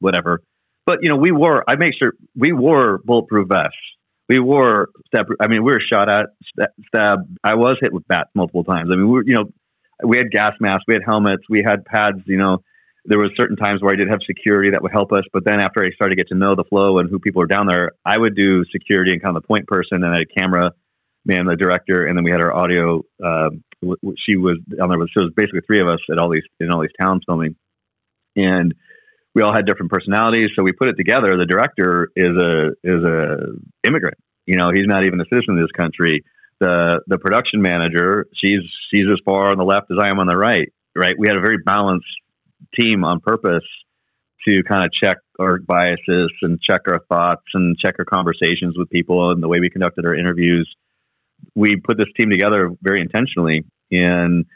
whatever, 0.00 0.42
but 0.86 0.98
you 1.02 1.08
know, 1.08 1.16
we 1.16 1.30
wore. 1.30 1.62
I 1.68 1.76
make 1.76 1.92
sure 2.02 2.14
we 2.34 2.52
wore 2.52 2.98
bulletproof 3.04 3.48
vests. 3.48 3.76
We 4.28 4.40
wore 4.40 4.88
stab. 5.06 5.26
I 5.40 5.46
mean, 5.46 5.62
we 5.62 5.72
were 5.72 5.80
shot 5.80 6.08
at, 6.08 6.26
stabbed. 6.88 7.38
I 7.44 7.54
was 7.54 7.76
hit 7.80 7.92
with 7.92 8.06
bats 8.08 8.30
multiple 8.34 8.64
times. 8.64 8.90
I 8.92 8.96
mean, 8.96 9.06
we 9.06 9.12
were, 9.12 9.24
you 9.24 9.34
know, 9.34 9.52
we 10.04 10.16
had 10.16 10.30
gas 10.30 10.54
masks, 10.60 10.84
we 10.88 10.94
had 10.94 11.02
helmets, 11.04 11.42
we 11.48 11.62
had 11.64 11.84
pads. 11.84 12.18
You 12.26 12.38
know, 12.38 12.62
there 13.04 13.18
was 13.18 13.30
certain 13.38 13.56
times 13.56 13.80
where 13.82 13.92
I 13.92 13.96
did 13.96 14.08
have 14.08 14.20
security 14.26 14.70
that 14.70 14.82
would 14.82 14.92
help 14.92 15.12
us. 15.12 15.22
But 15.32 15.44
then 15.44 15.60
after 15.60 15.84
I 15.84 15.90
started 15.92 16.16
to 16.16 16.22
get 16.22 16.28
to 16.28 16.34
know 16.34 16.54
the 16.54 16.64
flow 16.64 16.98
and 16.98 17.08
who 17.08 17.18
people 17.18 17.40
were 17.40 17.46
down 17.46 17.66
there, 17.66 17.92
I 18.04 18.18
would 18.18 18.34
do 18.34 18.64
security 18.72 19.12
and 19.12 19.22
kind 19.22 19.36
of 19.36 19.42
the 19.42 19.46
point 19.46 19.66
person, 19.66 20.02
and 20.02 20.06
I 20.06 20.18
had 20.18 20.22
a 20.22 20.40
camera 20.40 20.72
man, 21.28 21.44
the 21.44 21.56
director, 21.56 22.06
and 22.06 22.16
then 22.16 22.24
we 22.24 22.30
had 22.32 22.40
our 22.40 22.52
audio. 22.52 23.02
Uh, 23.22 23.50
she 24.26 24.36
was 24.36 24.58
on 24.80 24.88
there. 24.88 24.98
So 25.14 25.22
it 25.22 25.30
was 25.30 25.32
basically 25.36 25.60
three 25.66 25.80
of 25.80 25.86
us 25.86 26.00
at 26.10 26.18
all 26.18 26.30
these 26.30 26.42
in 26.58 26.72
all 26.72 26.80
these 26.80 26.96
towns 27.00 27.22
filming, 27.26 27.54
and 28.34 28.74
we 29.34 29.42
all 29.42 29.54
had 29.54 29.66
different 29.66 29.92
personalities. 29.92 30.50
So 30.56 30.64
we 30.64 30.72
put 30.72 30.88
it 30.88 30.96
together. 30.96 31.36
The 31.36 31.46
director 31.46 32.08
is 32.16 32.30
a 32.30 32.68
is 32.82 33.04
a 33.04 33.86
immigrant. 33.86 34.18
You 34.46 34.56
know, 34.56 34.70
he's 34.74 34.86
not 34.88 35.04
even 35.04 35.20
a 35.20 35.28
citizen 35.30 35.58
of 35.58 35.62
this 35.62 35.76
country. 35.76 36.24
The 36.58 37.00
the 37.06 37.18
production 37.18 37.62
manager, 37.62 38.26
she's 38.34 38.64
she's 38.92 39.06
as 39.12 39.20
far 39.24 39.50
on 39.50 39.58
the 39.58 39.64
left 39.64 39.92
as 39.92 39.98
I 40.02 40.08
am 40.08 40.18
on 40.18 40.26
the 40.26 40.36
right. 40.36 40.72
Right. 40.96 41.14
We 41.16 41.28
had 41.28 41.36
a 41.36 41.40
very 41.40 41.58
balanced 41.64 42.08
team 42.74 43.04
on 43.04 43.20
purpose 43.20 43.68
to 44.48 44.62
kind 44.68 44.84
of 44.84 44.90
check 44.92 45.18
our 45.38 45.58
biases 45.58 46.32
and 46.42 46.58
check 46.60 46.80
our 46.88 47.00
thoughts 47.08 47.44
and 47.54 47.76
check 47.78 47.96
our 47.98 48.04
conversations 48.04 48.76
with 48.76 48.88
people 48.90 49.30
and 49.30 49.42
the 49.42 49.48
way 49.48 49.58
we 49.60 49.68
conducted 49.68 50.06
our 50.06 50.14
interviews 50.14 50.68
we 51.54 51.76
put 51.76 51.96
this 51.96 52.08
team 52.18 52.30
together 52.30 52.70
very 52.82 53.00
intentionally, 53.00 53.64
and 53.90 54.46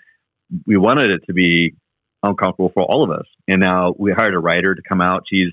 we 0.67 0.77
wanted 0.77 1.11
it 1.11 1.23
to 1.27 1.33
be 1.33 1.75
uncomfortable 2.23 2.71
for 2.73 2.83
all 2.83 3.03
of 3.03 3.11
us. 3.11 3.27
And 3.49 3.61
now 3.61 3.95
we 3.99 4.13
hired 4.13 4.35
a 4.35 4.39
writer 4.39 4.75
to 4.75 4.83
come 4.89 5.01
out. 5.01 5.25
She's 5.29 5.49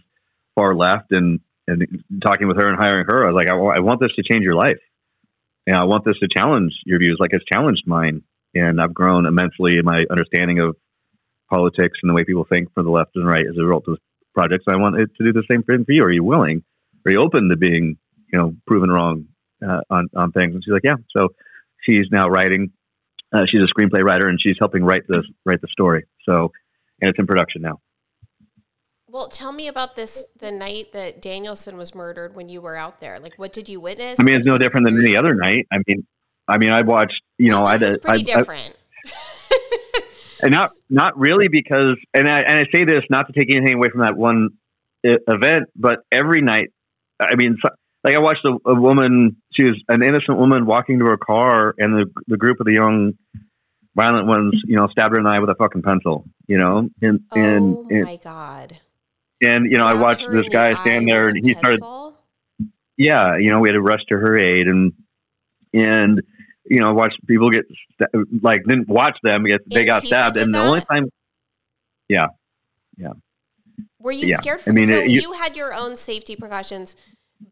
far 0.55 0.75
left, 0.75 1.11
and 1.11 1.39
and 1.67 2.03
talking 2.23 2.47
with 2.47 2.57
her 2.57 2.67
and 2.67 2.79
hiring 2.79 3.05
her, 3.07 3.25
I 3.25 3.31
was 3.31 3.35
like, 3.35 3.49
I, 3.49 3.53
I 3.53 3.81
want 3.81 3.99
this 3.99 4.11
to 4.15 4.23
change 4.23 4.43
your 4.43 4.55
life, 4.55 4.79
and 5.67 5.75
I 5.75 5.85
want 5.85 6.03
this 6.03 6.17
to 6.19 6.27
challenge 6.35 6.73
your 6.85 6.99
views, 6.99 7.17
like 7.19 7.31
it's 7.33 7.45
challenged 7.45 7.83
mine. 7.85 8.23
And 8.55 8.81
I've 8.81 8.95
grown 8.95 9.27
immensely 9.27 9.77
in 9.77 9.85
my 9.85 10.05
understanding 10.09 10.59
of 10.59 10.75
politics 11.51 11.99
and 12.01 12.09
the 12.09 12.15
way 12.15 12.23
people 12.23 12.47
think 12.51 12.73
from 12.73 12.85
the 12.85 12.91
left 12.91 13.11
and 13.15 13.27
right 13.27 13.45
as 13.45 13.55
a 13.57 13.63
result 13.63 13.87
of 13.87 13.95
this 13.95 14.03
project. 14.33 14.63
So 14.67 14.75
I 14.75 14.79
want 14.79 14.99
it 14.99 15.11
to 15.17 15.23
do 15.23 15.33
the 15.33 15.43
same 15.49 15.61
thing 15.61 15.85
for 15.85 15.91
you. 15.91 16.03
Are 16.03 16.11
you 16.11 16.23
willing? 16.23 16.63
Are 17.05 17.11
you 17.11 17.19
open 17.19 17.49
to 17.49 17.55
being, 17.55 17.97
you 18.33 18.39
know, 18.39 18.55
proven 18.65 18.89
wrong 18.89 19.25
uh, 19.67 19.81
on 19.89 20.07
on 20.15 20.31
things. 20.31 20.55
And 20.55 20.63
she's 20.63 20.71
like, 20.71 20.83
yeah. 20.83 20.95
So 21.15 21.29
she's 21.81 22.07
now 22.11 22.27
writing. 22.27 22.71
Uh, 23.31 23.45
she's 23.49 23.61
a 23.61 23.67
screenplay 23.67 24.03
writer, 24.03 24.27
and 24.27 24.39
she's 24.41 24.55
helping 24.59 24.83
write 24.83 25.03
the 25.07 25.23
write 25.45 25.61
the 25.61 25.67
story. 25.67 26.05
So, 26.27 26.51
and 27.01 27.09
it's 27.09 27.19
in 27.19 27.27
production 27.27 27.61
now. 27.61 27.79
Well, 29.11 29.27
tell 29.27 29.51
me 29.51 29.67
about 29.67 29.95
this 29.95 30.25
the 30.37 30.51
night 30.51 30.91
that 30.93 31.21
Danielson 31.21 31.77
was 31.77 31.95
murdered 31.95 32.35
when 32.35 32.47
you 32.47 32.61
were 32.61 32.75
out 32.75 32.99
there. 32.99 33.19
Like, 33.19 33.33
what 33.37 33.53
did 33.53 33.67
you 33.67 33.79
witness? 33.79 34.19
I 34.19 34.23
mean, 34.23 34.35
it's 34.35 34.45
no 34.45 34.57
different 34.57 34.85
than 34.85 35.03
any 35.03 35.17
other 35.17 35.33
night. 35.33 35.67
I 35.71 35.77
mean, 35.87 36.05
I 36.47 36.57
mean, 36.57 36.69
I 36.69 36.81
watched. 36.83 37.21
You 37.37 37.49
know, 37.49 37.61
well, 37.61 37.71
I 37.71 37.77
did. 37.77 38.01
Pretty 38.01 38.31
I, 38.31 38.37
different. 38.37 38.75
I, 39.05 40.01
and 40.43 40.51
not 40.51 40.69
not 40.89 41.17
really 41.17 41.47
because, 41.47 41.97
and 42.13 42.27
I 42.27 42.41
and 42.41 42.57
I 42.57 42.65
say 42.71 42.85
this 42.85 43.03
not 43.09 43.27
to 43.27 43.33
take 43.33 43.53
anything 43.55 43.75
away 43.75 43.89
from 43.89 44.01
that 44.01 44.15
one 44.15 44.49
event, 45.03 45.69
but 45.75 45.99
every 46.11 46.41
night. 46.41 46.69
I 47.21 47.35
mean, 47.35 47.57
like 48.03 48.15
I 48.15 48.19
watched 48.19 48.45
a, 48.45 48.69
a, 48.69 48.75
woman. 48.79 49.37
She 49.53 49.63
was 49.65 49.81
an 49.89 50.01
innocent 50.01 50.37
woman 50.37 50.65
walking 50.65 50.99
to 50.99 51.05
her 51.05 51.17
car, 51.17 51.75
and 51.77 51.93
the 51.93 52.05
the 52.27 52.37
group 52.37 52.59
of 52.59 52.65
the 52.65 52.73
young 52.73 53.13
violent 53.95 54.27
ones, 54.27 54.53
you 54.65 54.77
know, 54.77 54.87
stabbed 54.87 55.13
her 55.13 55.19
in 55.19 55.25
the 55.25 55.31
eye 55.31 55.39
with 55.39 55.49
a 55.49 55.55
fucking 55.55 55.81
pencil. 55.81 56.25
You 56.47 56.57
know, 56.57 56.89
and 57.01 57.19
oh 57.31 57.39
and, 57.39 57.91
and 57.91 58.03
my 58.03 58.17
god. 58.17 58.77
And 59.41 59.69
you 59.71 59.77
know, 59.79 59.85
I 59.85 59.93
watched 59.93 60.23
this 60.29 60.47
guy 60.51 60.71
stand 60.81 61.07
there, 61.07 61.27
and 61.27 61.45
he 61.45 61.53
started. 61.53 61.81
Yeah, 62.97 63.37
you 63.37 63.49
know, 63.49 63.59
we 63.59 63.69
had 63.69 63.73
to 63.73 63.81
rush 63.81 64.01
to 64.09 64.15
her 64.15 64.37
aid, 64.37 64.67
and 64.67 64.93
and 65.73 66.21
you 66.65 66.79
know, 66.79 66.93
watch 66.93 67.13
people 67.27 67.49
get 67.49 67.65
like 68.41 68.63
didn't 68.65 68.87
watch 68.87 69.17
them 69.23 69.45
get 69.45 69.61
they 69.69 69.85
got 69.85 70.05
stabbed, 70.05 70.37
and 70.37 70.53
the 70.53 70.59
only 70.59 70.81
time, 70.81 71.05
yeah, 72.07 72.27
yeah, 72.97 73.13
Were 73.99 74.11
you 74.11 74.27
Yeah. 74.27 74.37
scared? 74.37 74.61
I 74.67 74.71
mean, 74.71 74.89
so 74.89 74.95
it- 74.95 75.09
you, 75.09 75.21
you- 75.21 75.31
had 75.33 75.55
your 75.55 75.73
own 75.73 75.95
safety 75.95 76.35
precautions, 76.35 76.95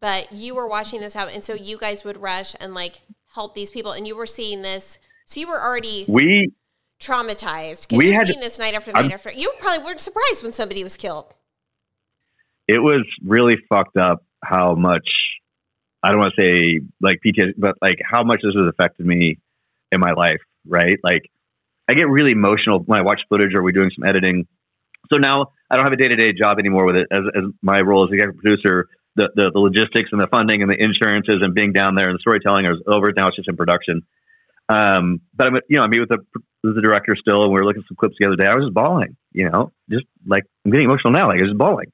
but 0.00 0.32
you 0.32 0.54
were 0.54 0.68
watching 0.68 1.00
this 1.00 1.14
happen, 1.14 1.34
and 1.34 1.42
so 1.42 1.54
you 1.54 1.78
guys 1.78 2.04
would 2.04 2.16
rush 2.20 2.54
and 2.60 2.74
like 2.74 3.02
help 3.34 3.54
these 3.54 3.70
people, 3.70 3.92
and 3.92 4.06
you 4.06 4.16
were 4.16 4.26
seeing 4.26 4.62
this. 4.62 4.98
So 5.26 5.40
you 5.40 5.48
were 5.48 5.60
already 5.60 6.04
We 6.08 6.52
traumatized 7.00 7.82
because 7.86 7.98
We 7.98 8.06
you're 8.06 8.14
had- 8.14 8.26
seeing 8.28 8.40
this 8.40 8.58
night 8.58 8.74
after 8.74 8.92
night 8.92 9.02
I'm- 9.04 9.12
after. 9.12 9.30
You 9.32 9.52
probably 9.60 9.84
weren't 9.84 10.00
surprised 10.00 10.42
when 10.42 10.52
somebody 10.52 10.82
was 10.82 10.96
killed. 10.96 11.34
it 12.66 12.82
was 12.82 13.02
really 13.24 13.56
fucked 13.70 13.96
up 13.96 14.22
how 14.44 14.74
much 14.74 15.08
I 16.02 16.10
don't 16.12 16.20
want 16.20 16.34
to 16.36 16.42
say 16.42 16.80
like 17.00 17.18
PTSD, 17.24 17.54
but 17.56 17.76
like 17.80 17.98
how 18.04 18.22
much 18.22 18.40
this 18.42 18.54
has 18.54 18.66
affected 18.68 19.06
me 19.06 19.38
in 19.90 20.00
my 20.00 20.12
life, 20.12 20.40
right? 20.66 20.98
Like 21.02 21.30
I 21.88 21.94
get 21.94 22.08
really 22.08 22.32
emotional 22.32 22.80
when 22.80 22.98
I 22.98 23.02
watch 23.02 23.22
footage 23.30 23.54
or 23.54 23.62
we're 23.62 23.72
doing 23.72 23.90
some 23.98 24.06
editing. 24.06 24.46
So 25.10 25.16
now 25.18 25.52
I 25.70 25.76
don't 25.76 25.84
have 25.86 25.94
a 25.94 25.96
day 25.96 26.08
to 26.08 26.16
day 26.16 26.32
job 26.34 26.58
anymore 26.58 26.84
with 26.84 26.96
it 26.96 27.06
as, 27.10 27.20
as 27.34 27.44
my 27.62 27.80
role 27.80 28.04
as 28.04 28.12
executive 28.12 28.38
producer. 28.40 28.88
The, 29.18 29.28
the, 29.34 29.50
the 29.52 29.58
logistics 29.58 30.10
and 30.12 30.20
the 30.20 30.28
funding 30.30 30.62
and 30.62 30.70
the 30.70 30.78
insurances 30.78 31.42
and 31.42 31.54
being 31.54 31.72
down 31.72 31.96
there 31.96 32.08
and 32.08 32.14
the 32.14 32.22
storytelling 32.22 32.66
is 32.66 32.78
over. 32.86 33.12
Now 33.14 33.28
it's 33.28 33.36
just 33.36 33.48
in 33.48 33.56
production. 33.56 34.02
Um, 34.68 35.20
but 35.34 35.48
I'm, 35.48 35.54
you 35.68 35.78
know, 35.78 35.84
I 35.84 35.88
meet 35.88 36.00
with 36.00 36.10
the, 36.10 36.22
the 36.62 36.80
director 36.80 37.16
still, 37.18 37.42
and 37.42 37.52
we 37.52 37.58
were 37.58 37.64
looking 37.64 37.82
at 37.82 37.88
some 37.88 37.96
clips 37.96 38.16
the 38.20 38.26
other 38.26 38.36
day. 38.36 38.46
I 38.46 38.54
was 38.54 38.64
just 38.64 38.74
bawling, 38.74 39.16
you 39.32 39.50
know, 39.50 39.72
just 39.90 40.04
like 40.26 40.44
I'm 40.64 40.70
getting 40.70 40.86
emotional 40.86 41.12
now. 41.12 41.26
Like 41.26 41.40
I 41.40 41.44
was 41.44 41.50
just 41.50 41.58
bawling 41.58 41.92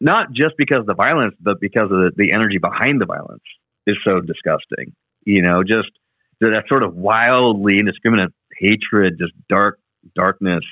not 0.00 0.32
just 0.32 0.56
because 0.56 0.78
of 0.78 0.86
the 0.86 0.94
violence, 0.94 1.34
but 1.40 1.60
because 1.60 1.84
of 1.84 1.90
the, 1.90 2.10
the 2.16 2.32
energy 2.32 2.58
behind 2.58 3.00
the 3.00 3.06
violence 3.06 3.42
is 3.86 3.96
so 4.06 4.20
disgusting. 4.20 4.94
You 5.24 5.42
know, 5.42 5.62
just 5.62 5.90
that 6.40 6.64
sort 6.68 6.82
of 6.82 6.94
wildly 6.94 7.78
indiscriminate 7.78 8.32
hatred, 8.58 9.18
just 9.18 9.32
dark 9.48 9.78
darkness, 10.14 10.64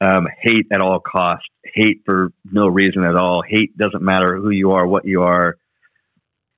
um, 0.00 0.26
hate 0.40 0.66
at 0.72 0.80
all 0.80 1.00
costs, 1.00 1.46
hate 1.64 2.02
for 2.04 2.30
no 2.44 2.66
reason 2.66 3.04
at 3.04 3.16
all. 3.16 3.42
Hate 3.46 3.76
doesn't 3.76 4.02
matter 4.02 4.36
who 4.36 4.50
you 4.50 4.72
are, 4.72 4.86
what 4.86 5.04
you 5.04 5.22
are. 5.22 5.56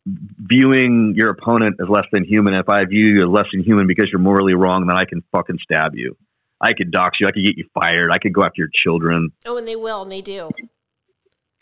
Viewing 0.07 1.15
your 1.17 1.31
opponent 1.31 1.77
as 1.81 1.89
less 1.89 2.07
than 2.13 2.25
human. 2.25 2.55
If 2.55 2.69
I 2.69 2.85
view 2.85 3.07
you 3.07 3.25
as 3.25 3.31
less 3.31 3.47
than 3.53 3.63
human 3.63 3.87
because 3.87 4.09
you're 4.11 4.21
morally 4.21 4.55
wrong, 4.55 4.87
then 4.87 4.97
I 4.97 5.05
can 5.05 5.23
fucking 5.33 5.59
stab 5.63 5.95
you. 5.95 6.17
I 6.61 6.73
could 6.73 6.91
dox 6.91 7.19
you. 7.21 7.29
I 7.29 7.31
could 7.31 7.45
get 7.45 7.57
you 7.57 7.67
fired. 7.75 8.11
I 8.11 8.19
could 8.19 8.33
go 8.33 8.43
after 8.43 8.63
your 8.63 8.71
children. 8.85 9.31
Oh, 9.47 9.59
and 9.59 9.69
they 9.69 9.77
will, 9.77 10.03
and 10.03 10.11
they 10.11 10.23
do. 10.23 10.51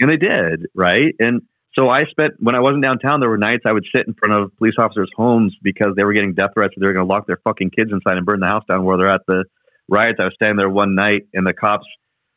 And 0.01 0.11
they 0.11 0.17
did, 0.17 0.69
right? 0.75 1.15
And 1.19 1.43
so 1.79 1.89
I 1.89 2.05
spent 2.11 2.35
when 2.39 2.55
I 2.55 2.61
wasn't 2.61 2.85
downtown. 2.85 3.21
There 3.21 3.29
were 3.29 3.37
nights 3.37 3.65
I 3.67 3.73
would 3.73 3.87
sit 3.95 4.07
in 4.07 4.15
front 4.15 4.41
of 4.41 4.57
police 4.57 4.75
officers' 4.79 5.11
homes 5.15 5.55
because 5.63 5.89
they 5.97 6.05
were 6.05 6.15
getting 6.15 6.35
death 6.35 6.51
threats. 6.55 6.75
That 6.75 6.81
they 6.81 6.87
were 6.87 6.95
going 6.95 7.07
to 7.07 7.13
lock 7.13 7.27
their 7.27 7.41
fucking 7.45 7.71
kids 7.71 7.91
inside 7.93 8.17
and 8.17 8.25
burn 8.25 8.41
the 8.41 8.47
house 8.47 8.65
down 8.69 8.85
where 8.85 8.97
they're 8.97 9.13
at 9.13 9.27
the 9.27 9.45
riots. 9.89 10.19
I 10.21 10.25
was 10.25 10.35
standing 10.35 10.57
there 10.57 10.71
one 10.71 10.95
night, 10.95 11.27
and 11.35 11.47
the 11.47 11.53
cops, 11.53 11.87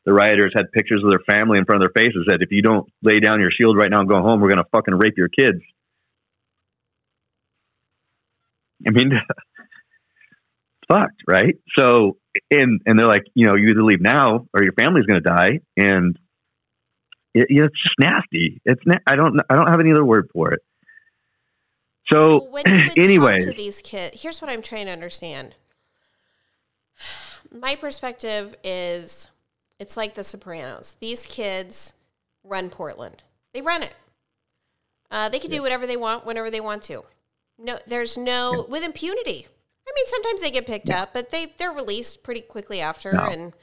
the 0.06 0.14
rioters, 0.14 0.54
had 0.56 0.72
pictures 0.72 1.04
of 1.04 1.10
their 1.10 1.36
family 1.36 1.58
in 1.58 1.66
front 1.66 1.84
of 1.84 1.90
their 1.90 2.04
faces. 2.04 2.26
Said, 2.30 2.42
"If 2.42 2.52
you 2.52 2.62
don't 2.62 2.88
lay 3.02 3.20
down 3.20 3.42
your 3.42 3.52
shield 3.52 3.78
right 3.78 3.90
now 3.90 4.00
and 4.00 4.10
go 4.10 4.22
home, 4.22 4.42
we're 4.42 4.50
going 4.50 4.64
to 4.64 4.70
fucking 4.72 4.96
rape 4.96 5.16
your 5.18 5.30
kids." 5.30 5.60
I 8.86 8.92
mean, 8.92 9.12
fucked, 10.92 11.22
right? 11.28 11.56
So, 11.78 12.18
and 12.52 12.82
and 12.86 13.00
they're 13.00 13.08
like, 13.08 13.26
you 13.34 13.48
know, 13.48 13.56
you 13.56 13.70
either 13.70 13.84
leave 13.84 14.02
now 14.02 14.48
or 14.54 14.64
your 14.64 14.74
family's 14.74 15.06
going 15.06 15.22
to 15.22 15.30
die, 15.30 15.60
and 15.78 16.18
it, 17.34 17.48
you 17.50 17.60
know, 17.60 17.66
it's 17.66 17.82
just 17.82 17.96
nasty. 18.00 18.62
It's 18.66 18.82
na- 18.86 19.00
I 19.08 19.16
don't 19.16 19.40
I 19.50 19.56
don't 19.56 19.68
have 19.68 19.80
any 19.80 19.92
other 19.92 20.06
word 20.06 20.30
for 20.34 20.54
it. 20.54 20.62
So, 22.12 22.46
when 22.50 22.64
you 22.66 22.86
would 22.88 22.98
anyways, 22.98 23.46
talk 23.46 23.54
to 23.54 23.58
these 23.58 23.82
kids, 23.82 24.22
here's 24.22 24.42
what 24.42 24.50
I'm 24.50 24.62
trying 24.62 24.88
to 24.88 24.92
understand. 24.92 25.56
My 27.52 27.76
perspective 27.76 28.56
is 28.64 29.28
it's 29.80 29.98
like 29.98 30.14
The 30.14 30.24
Sopranos. 30.24 30.96
These 31.00 31.26
kids 31.26 31.94
run 32.44 32.70
Portland. 32.70 33.24
They 33.54 33.62
run 33.62 33.84
it. 33.84 33.96
Uh, 35.12 35.30
they 35.30 35.40
can 35.40 35.50
do 35.50 35.62
whatever 35.62 35.88
they 35.88 35.98
want 35.98 36.26
whenever 36.26 36.52
they 36.52 36.60
want 36.60 36.84
to. 36.84 37.04
No, 37.58 37.80
there's 37.88 38.18
no 38.18 38.66
with 38.70 38.84
impunity. 38.84 39.48
I 39.88 39.92
mean, 39.96 40.06
sometimes 40.06 40.42
they 40.42 40.52
get 40.52 40.68
picked 40.68 40.90
up, 40.90 41.14
but 41.14 41.32
they 41.32 41.54
they're 41.58 41.72
released 41.72 42.24
pretty 42.24 42.42
quickly 42.42 42.80
after. 42.80 43.14
No. 43.14 43.26
And 43.26 43.54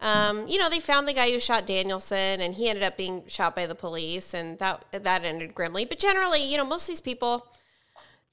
um, 0.00 0.46
you 0.46 0.58
know, 0.58 0.70
they 0.70 0.80
found 0.80 1.08
the 1.08 1.12
guy 1.12 1.30
who 1.32 1.40
shot 1.40 1.66
Danielson, 1.66 2.40
and 2.40 2.54
he 2.54 2.68
ended 2.68 2.84
up 2.84 2.96
being 2.96 3.24
shot 3.26 3.56
by 3.56 3.66
the 3.66 3.74
police, 3.74 4.34
and 4.34 4.58
that 4.60 4.84
that 4.92 5.24
ended 5.24 5.54
grimly. 5.54 5.84
But 5.84 5.98
generally, 5.98 6.44
you 6.44 6.56
know, 6.56 6.64
most 6.64 6.84
of 6.84 6.92
these 6.92 7.00
people 7.00 7.48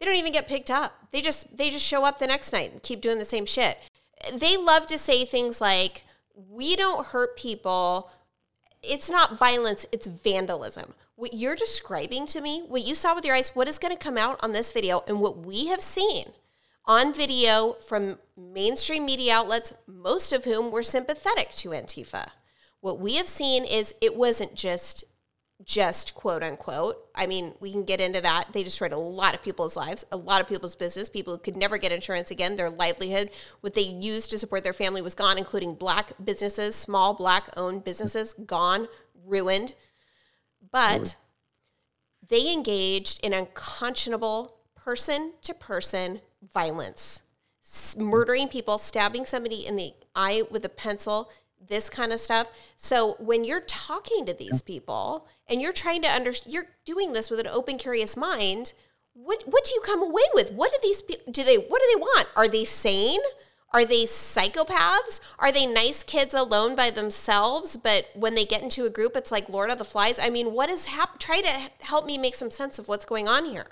they 0.01 0.05
don't 0.05 0.15
even 0.15 0.33
get 0.33 0.47
picked 0.47 0.71
up. 0.71 0.93
They 1.11 1.21
just 1.21 1.55
they 1.55 1.69
just 1.69 1.85
show 1.85 2.03
up 2.03 2.17
the 2.17 2.25
next 2.25 2.51
night 2.51 2.71
and 2.71 2.81
keep 2.81 3.01
doing 3.01 3.19
the 3.19 3.25
same 3.25 3.45
shit. 3.45 3.77
They 4.33 4.57
love 4.57 4.85
to 4.87 4.97
say 4.97 5.25
things 5.25 5.61
like, 5.61 6.05
"We 6.35 6.75
don't 6.75 7.07
hurt 7.07 7.37
people. 7.37 8.11
It's 8.81 9.09
not 9.09 9.37
violence, 9.37 9.85
it's 9.91 10.07
vandalism." 10.07 10.95
What 11.15 11.33
you're 11.33 11.55
describing 11.55 12.25
to 12.27 12.41
me, 12.41 12.61
what 12.61 12.83
you 12.83 12.95
saw 12.95 13.13
with 13.13 13.25
your 13.25 13.35
eyes, 13.35 13.55
what 13.55 13.67
is 13.67 13.77
going 13.77 13.95
to 13.95 14.03
come 14.03 14.17
out 14.17 14.39
on 14.43 14.53
this 14.53 14.71
video 14.71 15.03
and 15.07 15.19
what 15.19 15.37
we 15.37 15.67
have 15.67 15.81
seen 15.81 16.33
on 16.85 17.13
video 17.13 17.73
from 17.73 18.17
mainstream 18.35 19.05
media 19.05 19.35
outlets, 19.35 19.73
most 19.85 20.33
of 20.33 20.45
whom 20.45 20.71
were 20.71 20.81
sympathetic 20.81 21.51
to 21.51 21.69
Antifa. 21.69 22.31
What 22.79 22.99
we 22.99 23.15
have 23.15 23.27
seen 23.27 23.65
is 23.65 23.93
it 24.01 24.15
wasn't 24.15 24.55
just 24.55 25.03
just 25.65 26.15
quote 26.15 26.43
unquote. 26.43 26.97
I 27.15 27.27
mean, 27.27 27.53
we 27.59 27.71
can 27.71 27.83
get 27.83 28.01
into 28.01 28.21
that. 28.21 28.47
They 28.53 28.63
destroyed 28.63 28.93
a 28.93 28.97
lot 28.97 29.35
of 29.35 29.43
people's 29.43 29.75
lives, 29.75 30.05
a 30.11 30.17
lot 30.17 30.41
of 30.41 30.47
people's 30.47 30.75
business. 30.75 31.09
People 31.09 31.37
could 31.37 31.55
never 31.55 31.77
get 31.77 31.91
insurance 31.91 32.31
again. 32.31 32.55
Their 32.55 32.69
livelihood, 32.69 33.29
what 33.61 33.73
they 33.73 33.81
used 33.81 34.31
to 34.31 34.39
support 34.39 34.63
their 34.63 34.73
family 34.73 35.01
was 35.01 35.15
gone, 35.15 35.37
including 35.37 35.75
black 35.75 36.13
businesses, 36.23 36.75
small 36.75 37.13
black 37.13 37.49
owned 37.55 37.83
businesses, 37.83 38.33
gone, 38.33 38.87
ruined. 39.25 39.75
But 40.71 41.15
they 42.27 42.51
engaged 42.51 43.19
in 43.25 43.33
unconscionable 43.33 44.57
person 44.75 45.33
to 45.43 45.53
person 45.53 46.21
violence, 46.53 47.21
murdering 47.97 48.47
people, 48.47 48.77
stabbing 48.77 49.25
somebody 49.25 49.65
in 49.65 49.75
the 49.75 49.93
eye 50.15 50.43
with 50.49 50.65
a 50.65 50.69
pencil, 50.69 51.29
this 51.67 51.89
kind 51.89 52.11
of 52.11 52.19
stuff. 52.19 52.51
So 52.77 53.15
when 53.19 53.43
you're 53.43 53.61
talking 53.61 54.25
to 54.25 54.33
these 54.33 54.61
people 54.61 55.27
and 55.47 55.61
you're 55.61 55.73
trying 55.73 56.01
to 56.03 56.09
under, 56.09 56.33
you're 56.45 56.67
doing 56.85 57.13
this 57.13 57.29
with 57.29 57.39
an 57.39 57.47
open, 57.47 57.77
curious 57.77 58.17
mind. 58.17 58.73
What 59.13 59.43
what 59.45 59.65
do 59.65 59.73
you 59.73 59.81
come 59.85 60.01
away 60.01 60.23
with? 60.33 60.53
What 60.53 60.71
do 60.71 60.77
these 60.81 61.01
pe- 61.01 61.31
do 61.31 61.43
they 61.43 61.57
what 61.57 61.81
do 61.81 61.87
they 61.93 61.99
want? 61.99 62.27
Are 62.35 62.47
they 62.47 62.63
sane? 62.63 63.19
Are 63.73 63.85
they 63.85 64.03
psychopaths? 64.03 65.21
Are 65.39 65.51
they 65.51 65.65
nice 65.65 66.03
kids 66.03 66.33
alone 66.33 66.75
by 66.75 66.89
themselves? 66.89 67.77
But 67.77 68.07
when 68.15 68.35
they 68.35 68.45
get 68.45 68.61
into 68.61 68.85
a 68.85 68.89
group, 68.89 69.15
it's 69.15 69.31
like 69.31 69.47
Lord 69.47 69.69
of 69.69 69.77
the 69.77 69.85
Flies. 69.85 70.19
I 70.19 70.29
mean, 70.29 70.51
what 70.51 70.69
is 70.69 70.87
hap- 70.87 71.19
Try 71.19 71.41
to 71.41 71.85
help 71.85 72.05
me 72.05 72.17
make 72.17 72.35
some 72.35 72.51
sense 72.51 72.79
of 72.79 72.87
what's 72.87 73.05
going 73.05 73.29
on 73.29 73.45
here. 73.45 73.67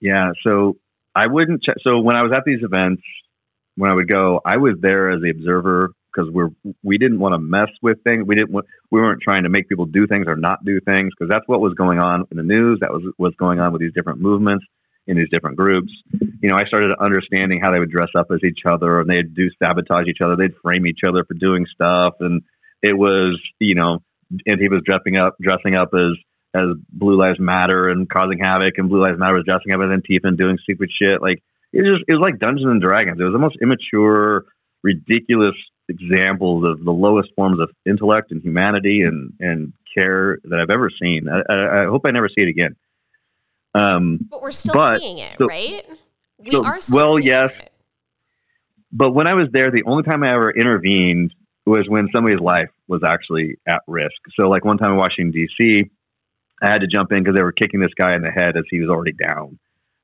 Yeah, 0.00 0.30
so 0.46 0.76
I 1.14 1.26
wouldn't. 1.26 1.62
Ch- 1.62 1.82
so 1.82 1.98
when 2.00 2.16
I 2.16 2.22
was 2.22 2.32
at 2.32 2.44
these 2.44 2.62
events, 2.62 3.02
when 3.76 3.90
I 3.90 3.94
would 3.94 4.08
go, 4.08 4.40
I 4.44 4.56
was 4.56 4.74
there 4.80 5.10
as 5.10 5.20
the 5.20 5.30
observer 5.30 5.92
because 6.12 6.30
we're 6.32 6.50
we 6.82 6.98
didn't 6.98 7.18
want 7.18 7.34
to 7.34 7.38
mess 7.38 7.70
with 7.82 8.02
things. 8.04 8.24
We 8.26 8.34
didn't. 8.34 8.52
We 8.52 9.00
weren't 9.00 9.22
trying 9.22 9.44
to 9.44 9.48
make 9.48 9.68
people 9.68 9.86
do 9.86 10.06
things 10.06 10.26
or 10.26 10.36
not 10.36 10.64
do 10.64 10.80
things 10.80 11.12
because 11.16 11.30
that's 11.30 11.46
what 11.46 11.60
was 11.60 11.74
going 11.74 11.98
on 11.98 12.24
in 12.30 12.36
the 12.36 12.42
news. 12.42 12.78
That 12.80 12.92
was 12.92 13.02
what's 13.16 13.36
going 13.36 13.60
on 13.60 13.72
with 13.72 13.80
these 13.80 13.92
different 13.94 14.20
movements 14.20 14.64
in 15.06 15.16
these 15.16 15.28
different 15.30 15.56
groups. 15.56 15.92
You 16.12 16.48
know, 16.48 16.56
I 16.56 16.64
started 16.64 16.94
understanding 17.00 17.60
how 17.60 17.72
they 17.72 17.78
would 17.78 17.90
dress 17.90 18.10
up 18.16 18.28
as 18.32 18.40
each 18.44 18.60
other 18.66 19.00
and 19.00 19.10
they'd 19.10 19.34
do 19.34 19.48
sabotage 19.62 20.06
each 20.08 20.20
other. 20.22 20.36
They'd 20.36 20.56
frame 20.62 20.86
each 20.86 21.00
other 21.06 21.24
for 21.24 21.34
doing 21.34 21.66
stuff, 21.72 22.14
and 22.20 22.42
it 22.82 22.96
was 22.96 23.40
you 23.58 23.74
know, 23.74 24.02
and 24.46 24.60
he 24.60 24.68
was 24.68 24.82
dressing 24.84 25.16
up 25.16 25.36
dressing 25.40 25.74
up 25.74 25.90
as 25.94 26.16
as 26.54 26.66
Blue 26.90 27.16
Lives 27.16 27.38
Matter 27.38 27.88
and 27.88 28.08
causing 28.08 28.38
havoc, 28.38 28.74
and 28.76 28.88
Blue 28.88 29.02
Lives 29.02 29.18
Matter 29.18 29.34
was 29.34 29.44
dressing 29.46 29.72
up 29.72 29.80
as 29.80 29.90
Antifa 29.90 30.24
and 30.24 30.38
doing 30.38 30.58
stupid 30.62 30.90
shit. 30.90 31.22
Like 31.22 31.42
it 31.72 31.84
just 31.84 32.04
it 32.08 32.14
was 32.14 32.22
like 32.22 32.38
Dungeons 32.38 32.70
and 32.70 32.82
Dragons. 32.82 33.20
It 33.20 33.24
was 33.24 33.32
the 33.32 33.38
most 33.38 33.58
immature, 33.62 34.46
ridiculous 34.82 35.56
examples 35.90 36.64
of 36.66 36.84
the 36.84 36.90
lowest 36.92 37.30
forms 37.36 37.60
of 37.60 37.70
intellect 37.84 38.30
and 38.30 38.40
humanity 38.42 39.02
and 39.02 39.32
and 39.40 39.72
care 39.96 40.38
that 40.44 40.58
I've 40.60 40.70
ever 40.70 40.88
seen. 41.02 41.28
I, 41.28 41.42
I, 41.52 41.82
I 41.82 41.84
hope 41.86 42.02
I 42.06 42.12
never 42.12 42.28
see 42.28 42.42
it 42.44 42.48
again. 42.48 42.76
Um, 43.74 44.18
But 44.30 44.40
we're 44.42 44.50
still 44.52 44.74
But- 44.74 45.00
seeing 45.00 45.18
it, 45.18 45.36
so- 45.38 45.46
right? 45.46 45.82
We 46.38 46.52
so- 46.52 46.64
are 46.64 46.80
still 46.80 46.96
well, 46.96 47.18
yes. 47.18 47.50
it. 47.58 47.70
but 48.92 49.10
when 49.12 49.26
I 49.26 49.34
was 49.34 49.48
there, 49.52 49.70
the 49.70 49.82
only 49.84 50.04
time 50.04 50.22
I 50.24 50.32
ever 50.32 50.50
intervened 50.50 51.34
was 51.66 51.84
when 51.88 52.08
somebody's 52.14 52.40
life 52.40 52.70
was 52.88 53.02
actually 53.04 53.58
at 53.66 53.82
risk. 53.86 54.16
So, 54.38 54.48
like 54.48 54.64
one 54.64 54.78
time 54.78 54.92
in 54.92 54.96
Washington 54.96 55.32
D.C., 55.32 55.90
I 56.62 56.70
had 56.70 56.80
to 56.80 56.86
jump 56.86 57.12
in 57.12 57.22
because 57.22 57.36
they 57.36 57.42
were 57.42 57.52
kicking 57.52 57.80
this 57.80 57.92
guy 57.94 58.14
in 58.14 58.22
the 58.22 58.30
head 58.30 58.56
as 58.56 58.64
he 58.70 58.80
was 58.80 58.88
already 58.88 59.12
down. 59.12 59.58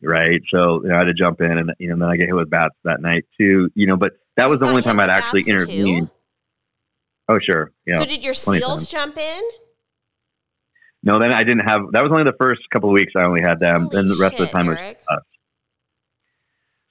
Right, 0.07 0.41
so 0.55 0.83
you 0.83 0.89
know, 0.89 0.95
I 0.95 0.99
had 0.99 1.05
to 1.05 1.15
jump 1.15 1.41
in, 1.41 1.59
and 1.59 1.73
you 1.79 1.89
know, 1.89 1.97
then 1.99 2.09
I 2.09 2.17
get 2.17 2.27
hit 2.27 2.35
with 2.35 2.51
bats 2.51 2.75
that 2.85 3.01
night 3.01 3.25
too. 3.39 3.71
You 3.75 3.87
know, 3.87 3.97
but 3.97 4.13
that 4.37 4.49
was 4.49 4.61
You 4.61 4.67
the 4.67 4.71
only 4.71 4.83
time 4.83 5.01
I'd 5.01 5.11
actually 5.11 5.43
too? 5.43 5.51
intervened. 5.51 6.11
Oh, 7.29 7.39
sure, 7.43 7.73
yeah. 7.87 7.99
So 7.99 8.05
did 8.05 8.23
your 8.23 8.35
seals 8.35 8.87
jump 8.87 9.19
in? 9.19 9.43
no, 11.03 11.19
then 11.19 11.33
I 11.33 11.43
didn't 11.43 11.69
have. 11.69 11.81
That 11.93 12.03
was 12.03 12.13
only 12.13 12.25
the 12.25 12.37
first 12.39 12.63
couple 12.73 12.91
of 12.91 12.95
weeks 12.95 13.13
I 13.17 13.25
only 13.25 13.41
had 13.41 13.61
them, 13.61 13.89
Holy 13.91 14.01
and 14.01 14.11
the 14.11 14.17
rest 14.17 14.35
of 14.35 14.39
the 14.39 14.47
shit, 14.47 14.53
time 14.53 14.67
was 14.67 14.79
Eric. 14.79 14.99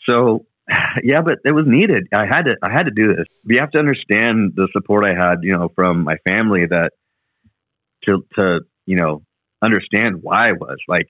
So 0.08 0.46
yeah, 1.04 1.22
but 1.22 1.40
it 1.46 1.54
was 1.54 1.66
needed. 1.68 2.08
I 2.14 2.26
had 2.26 2.44
to 2.44 2.56
I 2.62 2.72
had 2.72 2.86
to 2.86 2.92
do 2.92 3.16
this. 3.16 3.28
You 3.44 3.60
have 3.60 3.72
to 3.72 3.80
understand 3.80 4.54
the 4.56 4.68
support 4.74 5.06
I 5.06 5.14
had, 5.14 5.40
you 5.42 5.54
know, 5.54 5.70
from 5.76 6.04
my 6.04 6.18
family 6.28 6.66
that 6.70 6.92
to 8.06 8.26
to 8.38 8.62
you 8.86 8.98
know 8.98 9.24
understand 9.62 10.22
why 10.22 10.50
I 10.50 10.54
was 10.54 10.78
like, 10.88 11.08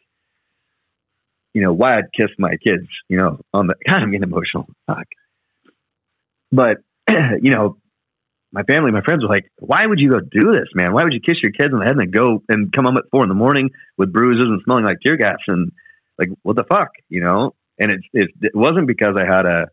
you 1.56 1.62
know, 1.62 1.72
why 1.72 1.98
I'd 1.98 2.12
kiss 2.14 2.30
my 2.38 2.58
kids, 2.58 2.86
you 3.08 3.18
know, 3.18 3.40
on 3.54 3.68
the 3.68 3.76
kind 3.88 4.04
of 4.04 4.12
getting 4.12 4.30
emotional. 4.30 4.68
Fuck. 4.86 5.08
But 6.52 6.78
you 7.10 7.52
know, 7.52 7.78
my 8.52 8.64
family, 8.64 8.92
my 8.92 9.02
friends 9.02 9.24
were 9.24 9.30
like, 9.30 9.50
"Why 9.58 9.86
would 9.86 10.00
you 10.00 10.12
go 10.12 10.20
do 10.20 10.52
this, 10.52 10.68
man? 10.76 10.94
Why 10.94 11.04
would 11.04 11.14
you 11.14 11.22
kiss 11.22 11.42
your 11.42 11.54
kids 11.54 11.74
on 11.74 11.80
the 11.80 11.86
head 11.86 11.96
and 11.96 12.14
go 12.14 12.44
and 12.50 12.72
come 12.72 12.86
home 12.86 12.98
at 12.98 13.10
four 13.10 13.24
in 13.24 13.30
the 13.30 13.36
morning 13.36 13.70
with 13.98 14.14
bruises 14.14 14.46
and 14.48 14.62
smelling 14.66 14.84
like 14.84 15.00
tear 15.04 15.16
gas 15.16 15.40
and 15.48 15.72
like 16.20 16.30
what 16.44 16.58
the 16.58 16.66
fuck, 16.66 16.90
you 17.10 17.22
know?" 17.22 17.56
And 17.80 17.92
it 17.92 18.02
it, 18.14 18.30
it 18.42 18.56
wasn't 18.56 18.88
because 18.88 19.16
I 19.18 19.26
had 19.26 19.46
a 19.46 19.68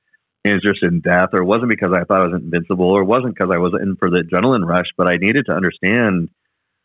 interest 0.44 0.80
in 0.82 1.00
death, 1.00 1.30
or 1.32 1.42
it 1.42 1.46
wasn't 1.46 1.70
because 1.70 1.92
I 1.92 2.04
thought 2.04 2.22
I 2.22 2.28
was 2.28 2.40
invincible, 2.40 2.90
or 2.90 3.02
it 3.02 3.06
wasn't 3.06 3.34
because 3.34 3.52
I 3.52 3.58
was 3.58 3.74
in 3.80 3.96
for 3.96 4.08
the 4.08 4.22
adrenaline 4.22 4.66
rush, 4.66 4.90
but 4.96 5.08
I 5.08 5.16
needed 5.16 5.46
to 5.46 5.52
understand 5.52 6.30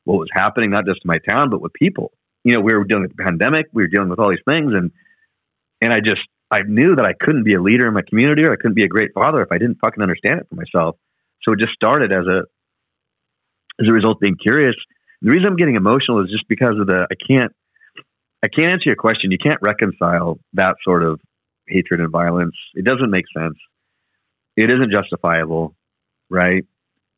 what 0.05 0.17
was 0.17 0.29
happening, 0.31 0.71
not 0.71 0.85
just 0.85 1.01
to 1.01 1.07
my 1.07 1.17
town, 1.29 1.49
but 1.51 1.61
with 1.61 1.73
people. 1.73 2.11
You 2.43 2.53
know, 2.53 2.61
we 2.61 2.73
were 2.73 2.83
dealing 2.83 3.03
with 3.03 3.15
the 3.15 3.23
pandemic, 3.23 3.67
we 3.73 3.83
were 3.83 3.87
dealing 3.87 4.09
with 4.09 4.19
all 4.19 4.29
these 4.29 4.39
things, 4.47 4.73
and 4.73 4.91
and 5.81 5.93
I 5.93 5.97
just 5.99 6.21
I 6.49 6.61
knew 6.65 6.95
that 6.95 7.05
I 7.05 7.13
couldn't 7.19 7.43
be 7.43 7.55
a 7.55 7.61
leader 7.61 7.87
in 7.87 7.93
my 7.93 8.03
community, 8.07 8.43
or 8.43 8.53
I 8.53 8.55
couldn't 8.55 8.75
be 8.75 8.83
a 8.83 8.87
great 8.87 9.11
father 9.13 9.41
if 9.41 9.51
I 9.51 9.57
didn't 9.57 9.79
fucking 9.83 10.01
understand 10.01 10.39
it 10.39 10.47
for 10.49 10.55
myself. 10.55 10.97
So 11.43 11.53
it 11.53 11.59
just 11.59 11.73
started 11.73 12.11
as 12.11 12.25
a 12.25 12.43
as 13.79 13.87
a 13.87 13.91
result 13.91 14.19
being 14.19 14.37
curious. 14.41 14.75
The 15.21 15.31
reason 15.31 15.47
I'm 15.47 15.55
getting 15.55 15.75
emotional 15.75 16.23
is 16.23 16.31
just 16.31 16.47
because 16.47 16.75
of 16.79 16.87
the 16.87 17.07
I 17.11 17.15
can't 17.27 17.51
I 18.43 18.47
can't 18.47 18.71
answer 18.71 18.85
your 18.85 18.95
question. 18.95 19.31
You 19.31 19.37
can't 19.37 19.59
reconcile 19.61 20.39
that 20.53 20.75
sort 20.83 21.03
of 21.03 21.19
hatred 21.67 21.99
and 21.99 22.11
violence. 22.11 22.55
It 22.75 22.85
doesn't 22.85 23.09
make 23.09 23.25
sense. 23.35 23.57
It 24.55 24.71
isn't 24.71 24.91
justifiable, 24.91 25.75
right? 26.29 26.65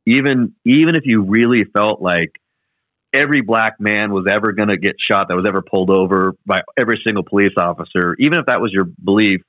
Even 0.06 0.56
even 0.66 0.96
if 0.96 1.04
you 1.06 1.24
really 1.24 1.66
felt 1.66 2.02
like 2.02 2.32
every 3.14 3.42
black 3.42 3.80
man 3.80 4.12
was 4.12 4.26
ever 4.30 4.52
going 4.52 4.70
to 4.70 4.78
get 4.78 4.96
shot 5.00 5.28
that 5.30 5.36
was 5.36 5.46
ever 5.48 5.62
pulled 5.62 5.90
over 5.90 6.34
by 6.46 6.62
every 6.78 7.02
single 7.06 7.24
police 7.24 7.54
officer, 7.58 8.16
even 8.20 8.40
if 8.40 8.46
that 8.46 8.62
was 8.62 8.72
your 8.72 8.86
belief, 8.86 9.42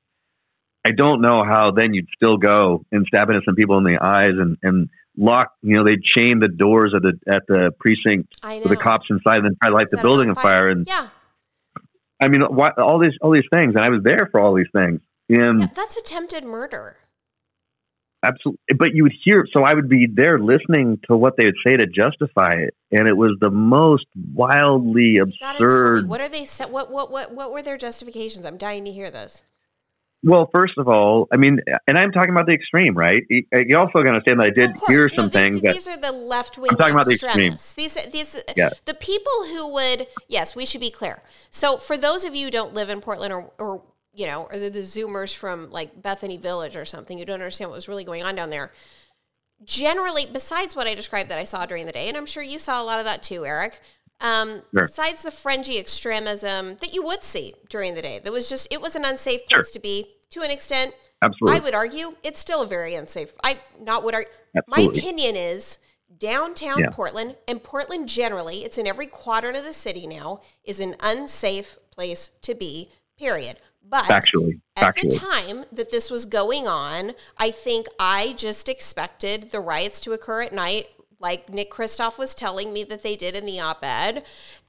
I 0.84 0.92
don't 0.92 1.20
know 1.20 1.42
how 1.44 1.72
then 1.72 1.92
you'd 1.92 2.08
still 2.14 2.38
go 2.38 2.84
and 2.90 3.06
stab 3.06 3.28
innocent 3.30 3.56
people 3.56 3.76
in 3.78 3.84
the 3.84 3.98
eyes 4.00 4.32
and, 4.38 4.56
and 4.62 4.88
lock, 5.16 5.52
you 5.62 5.76
know, 5.76 5.84
they'd 5.84 6.02
chain 6.02 6.40
the 6.40 6.48
doors 6.48 6.94
at 6.96 7.02
the 7.02 7.18
at 7.30 7.42
the 7.46 7.70
precinct 7.78 8.34
with 8.42 8.68
the 8.68 8.76
cops 8.76 9.06
inside 9.10 9.36
and 9.36 9.44
then 9.46 9.56
try 9.62 9.70
to 9.70 9.76
light 9.76 9.90
Set 9.90 9.98
the 9.98 10.02
building 10.02 10.30
on 10.30 10.34
fire. 10.34 10.42
fire. 10.42 10.68
And 10.68 10.86
yeah. 10.88 11.08
I 12.22 12.28
mean, 12.28 12.42
why, 12.42 12.70
all 12.78 12.98
these 12.98 13.16
all 13.20 13.32
these 13.32 13.48
things, 13.52 13.74
and 13.74 13.84
I 13.84 13.90
was 13.90 14.02
there 14.02 14.28
for 14.30 14.40
all 14.40 14.54
these 14.54 14.70
things. 14.74 15.00
And 15.28 15.60
yeah, 15.60 15.68
that's 15.74 15.96
attempted 15.96 16.44
murder. 16.44 16.96
Absolutely, 18.22 18.60
but 18.76 18.88
you 18.92 19.04
would 19.04 19.14
hear. 19.24 19.46
So 19.50 19.62
I 19.62 19.72
would 19.72 19.88
be 19.88 20.06
there 20.12 20.38
listening 20.38 21.00
to 21.08 21.16
what 21.16 21.36
they 21.38 21.46
would 21.46 21.56
say 21.66 21.76
to 21.76 21.86
justify 21.86 22.52
it, 22.52 22.74
and 22.90 23.08
it 23.08 23.16
was 23.16 23.36
the 23.40 23.50
most 23.50 24.04
wildly 24.34 25.16
absurd. 25.16 26.06
What 26.06 26.20
are 26.20 26.28
they? 26.28 26.44
What 26.68 26.90
what 26.90 27.10
what 27.10 27.34
what 27.34 27.50
were 27.50 27.62
their 27.62 27.78
justifications? 27.78 28.44
I'm 28.44 28.58
dying 28.58 28.84
to 28.84 28.90
hear 28.90 29.10
this. 29.10 29.42
Well, 30.22 30.50
first 30.52 30.74
of 30.76 30.86
all, 30.86 31.28
I 31.32 31.38
mean, 31.38 31.60
and 31.86 31.96
I'm 31.96 32.12
talking 32.12 32.30
about 32.30 32.44
the 32.44 32.52
extreme, 32.52 32.94
right? 32.94 33.22
You 33.30 33.44
uh, 33.54 33.78
also 33.78 34.02
got 34.02 34.02
to 34.02 34.08
understand 34.10 34.40
that 34.40 34.48
I 34.48 34.50
did 34.50 34.76
hear 34.86 35.08
some 35.08 35.26
no, 35.26 35.30
things. 35.30 35.54
These, 35.54 35.62
that, 35.62 35.74
these 35.74 35.88
are 35.88 35.96
the 35.96 36.12
left 36.12 36.58
wing. 36.58 36.70
I'm 36.70 36.76
talking 36.76 36.94
about 36.94 37.06
the 37.06 37.14
extreme. 37.14 37.52
These, 37.52 37.94
these, 38.12 38.44
yeah. 38.54 38.68
the 38.84 38.92
people 38.92 39.32
who 39.46 39.72
would. 39.72 40.06
Yes, 40.28 40.54
we 40.54 40.66
should 40.66 40.82
be 40.82 40.90
clear. 40.90 41.22
So, 41.48 41.78
for 41.78 41.96
those 41.96 42.24
of 42.24 42.34
you 42.34 42.46
who 42.46 42.50
don't 42.50 42.74
live 42.74 42.90
in 42.90 43.00
Portland 43.00 43.32
or, 43.32 43.50
or 43.58 43.82
you 44.12 44.26
know, 44.26 44.48
or 44.50 44.58
the, 44.58 44.70
the 44.70 44.80
Zoomers 44.80 45.34
from 45.34 45.70
like 45.70 46.02
Bethany 46.02 46.36
Village 46.36 46.76
or 46.76 46.84
something, 46.84 47.18
you 47.18 47.24
don't 47.24 47.34
understand 47.34 47.70
what 47.70 47.76
was 47.76 47.88
really 47.88 48.04
going 48.04 48.22
on 48.22 48.34
down 48.34 48.50
there. 48.50 48.72
Generally, 49.64 50.28
besides 50.32 50.74
what 50.74 50.86
I 50.86 50.94
described 50.94 51.30
that 51.30 51.38
I 51.38 51.44
saw 51.44 51.66
during 51.66 51.86
the 51.86 51.92
day, 51.92 52.08
and 52.08 52.16
I'm 52.16 52.26
sure 52.26 52.42
you 52.42 52.58
saw 52.58 52.82
a 52.82 52.84
lot 52.84 52.98
of 52.98 53.04
that 53.04 53.22
too, 53.22 53.44
Eric. 53.44 53.80
Um, 54.20 54.62
sure. 54.72 54.82
Besides 54.82 55.22
the 55.22 55.30
fringy 55.30 55.78
extremism 55.78 56.76
that 56.76 56.94
you 56.94 57.02
would 57.02 57.24
see 57.24 57.54
during 57.68 57.94
the 57.94 58.02
day, 58.02 58.20
that 58.22 58.32
was 58.32 58.48
just 58.48 58.72
it 58.72 58.80
was 58.80 58.96
an 58.96 59.04
unsafe 59.04 59.46
place 59.48 59.66
sure. 59.66 59.72
to 59.72 59.78
be 59.78 60.06
to 60.30 60.42
an 60.42 60.50
extent. 60.50 60.94
Absolutely, 61.22 61.60
I 61.60 61.64
would 61.64 61.74
argue 61.74 62.16
it's 62.22 62.40
still 62.40 62.62
a 62.62 62.66
very 62.66 62.94
unsafe. 62.94 63.32
I 63.44 63.58
not 63.78 64.02
would 64.04 64.14
argue. 64.14 64.32
My 64.66 64.80
opinion 64.80 65.36
is 65.36 65.78
downtown 66.18 66.80
yeah. 66.80 66.90
Portland 66.90 67.36
and 67.46 67.62
Portland 67.62 68.08
generally, 68.08 68.64
it's 68.64 68.78
in 68.78 68.86
every 68.86 69.06
quadrant 69.06 69.56
of 69.56 69.64
the 69.64 69.72
city 69.72 70.06
now, 70.06 70.40
is 70.64 70.80
an 70.80 70.96
unsafe 71.00 71.78
place 71.90 72.30
to 72.42 72.54
be. 72.54 72.90
Period. 73.18 73.58
But 73.86 74.04
factually, 74.04 74.60
at 74.76 74.94
factually. 74.94 75.10
the 75.10 75.18
time 75.18 75.64
that 75.72 75.90
this 75.90 76.10
was 76.10 76.24
going 76.24 76.68
on, 76.68 77.12
I 77.36 77.50
think 77.50 77.86
I 77.98 78.34
just 78.36 78.68
expected 78.68 79.50
the 79.50 79.60
riots 79.60 80.00
to 80.00 80.12
occur 80.12 80.42
at 80.42 80.52
night 80.52 80.86
like 81.20 81.50
Nick 81.50 81.70
Kristof 81.70 82.18
was 82.18 82.34
telling 82.34 82.72
me 82.72 82.82
that 82.84 83.02
they 83.02 83.14
did 83.14 83.36
in 83.36 83.46
the 83.46 83.60
op 83.60 83.84
ed. 83.84 84.24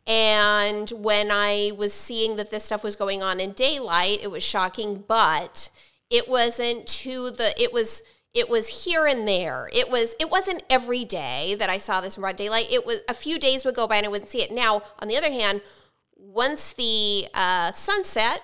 And 0.06 0.90
when 0.90 1.30
I 1.32 1.72
was 1.78 1.94
seeing 1.94 2.36
that 2.36 2.52
this 2.52 2.66
stuff 2.66 2.84
was 2.84 2.96
going 2.96 3.24
on 3.24 3.40
in 3.40 3.54
daylight, 3.54 4.20
it 4.22 4.32
was 4.32 4.44
shocking, 4.44 5.04
but 5.08 5.70
it 6.10 6.28
wasn't 6.28 6.88
to 6.88 7.32
the, 7.32 7.54
it 7.62 7.72
was, 7.72 8.04
it 8.34 8.50
was 8.50 8.86
here 8.86 9.06
and 9.06 9.28
there. 9.28 9.70
It 9.74 9.90
was 9.90 10.16
it 10.20 10.30
wasn't 10.30 10.64
every 10.70 11.04
day 11.04 11.56
that 11.60 11.70
I 11.70 11.78
saw 11.78 12.00
this 12.00 12.16
in 12.16 12.22
broad 12.22 12.38
daylight. 12.38 12.68
It 12.72 12.86
was 12.86 13.02
a 13.10 13.14
few 13.14 13.38
days 13.38 13.66
would 13.66 13.76
go 13.76 13.88
by 13.88 13.98
and 13.98 14.06
I 14.06 14.10
wouldn't 14.10 14.30
see 14.30 14.42
it. 14.42 14.52
Now, 14.52 14.84
on 15.00 15.10
the 15.10 15.18
other 15.18 15.30
hand, 15.30 15.62
once 16.16 16.72
the 16.72 17.28
uh, 17.34 17.74
sunset 17.74 18.42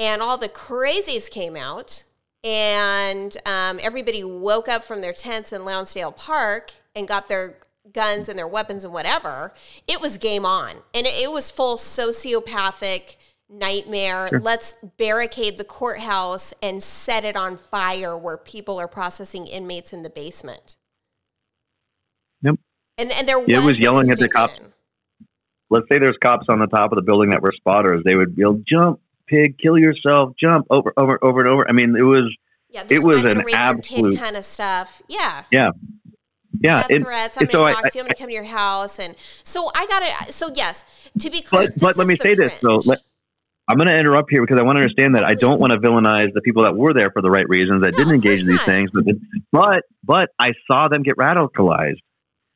and 0.00 0.20
all 0.20 0.36
the 0.36 0.48
crazies 0.48 1.30
came 1.30 1.54
out, 1.54 2.02
and 2.42 3.36
um, 3.46 3.78
everybody 3.82 4.24
woke 4.24 4.68
up 4.68 4.82
from 4.82 5.02
their 5.02 5.12
tents 5.12 5.52
in 5.52 5.60
Lownsdale 5.62 6.16
Park, 6.16 6.72
and 6.96 7.06
got 7.06 7.28
their 7.28 7.58
guns 7.92 8.28
and 8.28 8.38
their 8.38 8.48
weapons 8.48 8.84
and 8.84 8.92
whatever, 8.92 9.52
it 9.86 10.00
was 10.00 10.18
game 10.18 10.44
on. 10.44 10.76
And 10.94 11.06
it, 11.06 11.30
was 11.30 11.50
full 11.50 11.76
sociopathic 11.76 13.16
nightmare. 13.48 14.28
Sure. 14.28 14.40
Let's 14.40 14.74
barricade 14.96 15.56
the 15.56 15.64
courthouse 15.64 16.54
and 16.62 16.82
set 16.82 17.24
it 17.24 17.36
on 17.36 17.56
fire 17.56 18.16
where 18.16 18.36
people 18.36 18.78
are 18.78 18.88
processing 18.88 19.46
inmates 19.46 19.92
in 19.92 20.02
the 20.02 20.10
basement. 20.10 20.76
Yep. 22.42 22.56
And, 22.98 23.12
and 23.12 23.28
there 23.28 23.38
was, 23.38 23.48
it 23.48 23.66
was 23.66 23.80
yelling 23.80 24.10
at 24.10 24.18
the 24.18 24.28
cops. 24.28 24.58
Let's 25.68 25.86
say 25.90 25.98
there's 25.98 26.18
cops 26.20 26.46
on 26.48 26.58
the 26.58 26.66
top 26.66 26.90
of 26.92 26.96
the 26.96 27.02
building 27.02 27.30
that 27.30 27.42
were 27.42 27.52
spotters. 27.52 28.02
They 28.04 28.14
would 28.14 28.34
yell, 28.36 28.60
jump, 28.66 29.00
pig, 29.30 29.56
kill 29.58 29.78
yourself, 29.78 30.34
jump, 30.38 30.66
over, 30.68 30.92
over, 30.96 31.18
over 31.22 31.40
and 31.40 31.48
over. 31.48 31.68
I 31.68 31.72
mean, 31.72 31.94
it 31.96 32.02
was, 32.02 32.36
yeah, 32.68 32.84
it 32.90 33.02
was 33.02 33.22
an 33.24 33.44
absolute 33.52 34.18
kind 34.18 34.36
of 34.36 34.44
stuff. 34.44 35.00
Yeah. 35.08 35.44
Yeah 35.50 35.70
yeah, 36.58 36.86
it, 36.88 37.02
threats. 37.02 37.38
I'm 37.40 37.46
going 37.46 37.66
to 37.66 37.72
talk 37.72 37.92
to 37.92 37.98
you. 37.98 38.00
I'm 38.00 38.06
going 38.06 38.14
to 38.14 38.18
come 38.18 38.28
to 38.28 38.34
your 38.34 38.44
house, 38.44 38.98
and 38.98 39.14
so 39.44 39.70
I 39.74 39.86
got 39.86 40.02
it. 40.02 40.32
So 40.32 40.50
yes, 40.54 40.84
to 41.18 41.30
be 41.30 41.40
clear, 41.40 41.68
but, 41.68 41.80
but 41.80 41.96
let 41.96 42.06
me 42.06 42.16
say 42.16 42.34
fringe. 42.34 42.38
this 42.38 42.60
though. 42.60 42.80
Let, 42.84 43.00
I'm 43.68 43.76
going 43.76 43.88
to 43.88 43.96
interrupt 43.96 44.30
here 44.30 44.42
because 44.42 44.58
I 44.58 44.64
want 44.64 44.76
to 44.76 44.82
understand 44.82 45.14
that. 45.14 45.24
I 45.24 45.34
don't 45.34 45.60
want 45.60 45.72
to 45.72 45.78
villainize 45.78 46.32
the 46.34 46.40
people 46.40 46.64
that 46.64 46.76
were 46.76 46.92
there 46.92 47.10
for 47.12 47.22
the 47.22 47.30
right 47.30 47.48
reasons 47.48 47.82
that 47.82 47.92
no, 47.92 47.98
didn't 47.98 48.14
engage 48.14 48.40
in 48.40 48.48
these 48.48 48.56
not. 48.56 48.66
things, 48.66 48.90
but 48.92 49.04
but 49.52 49.82
but 50.02 50.28
I 50.38 50.52
saw 50.70 50.88
them 50.88 51.02
get 51.02 51.16
radicalized. 51.16 52.00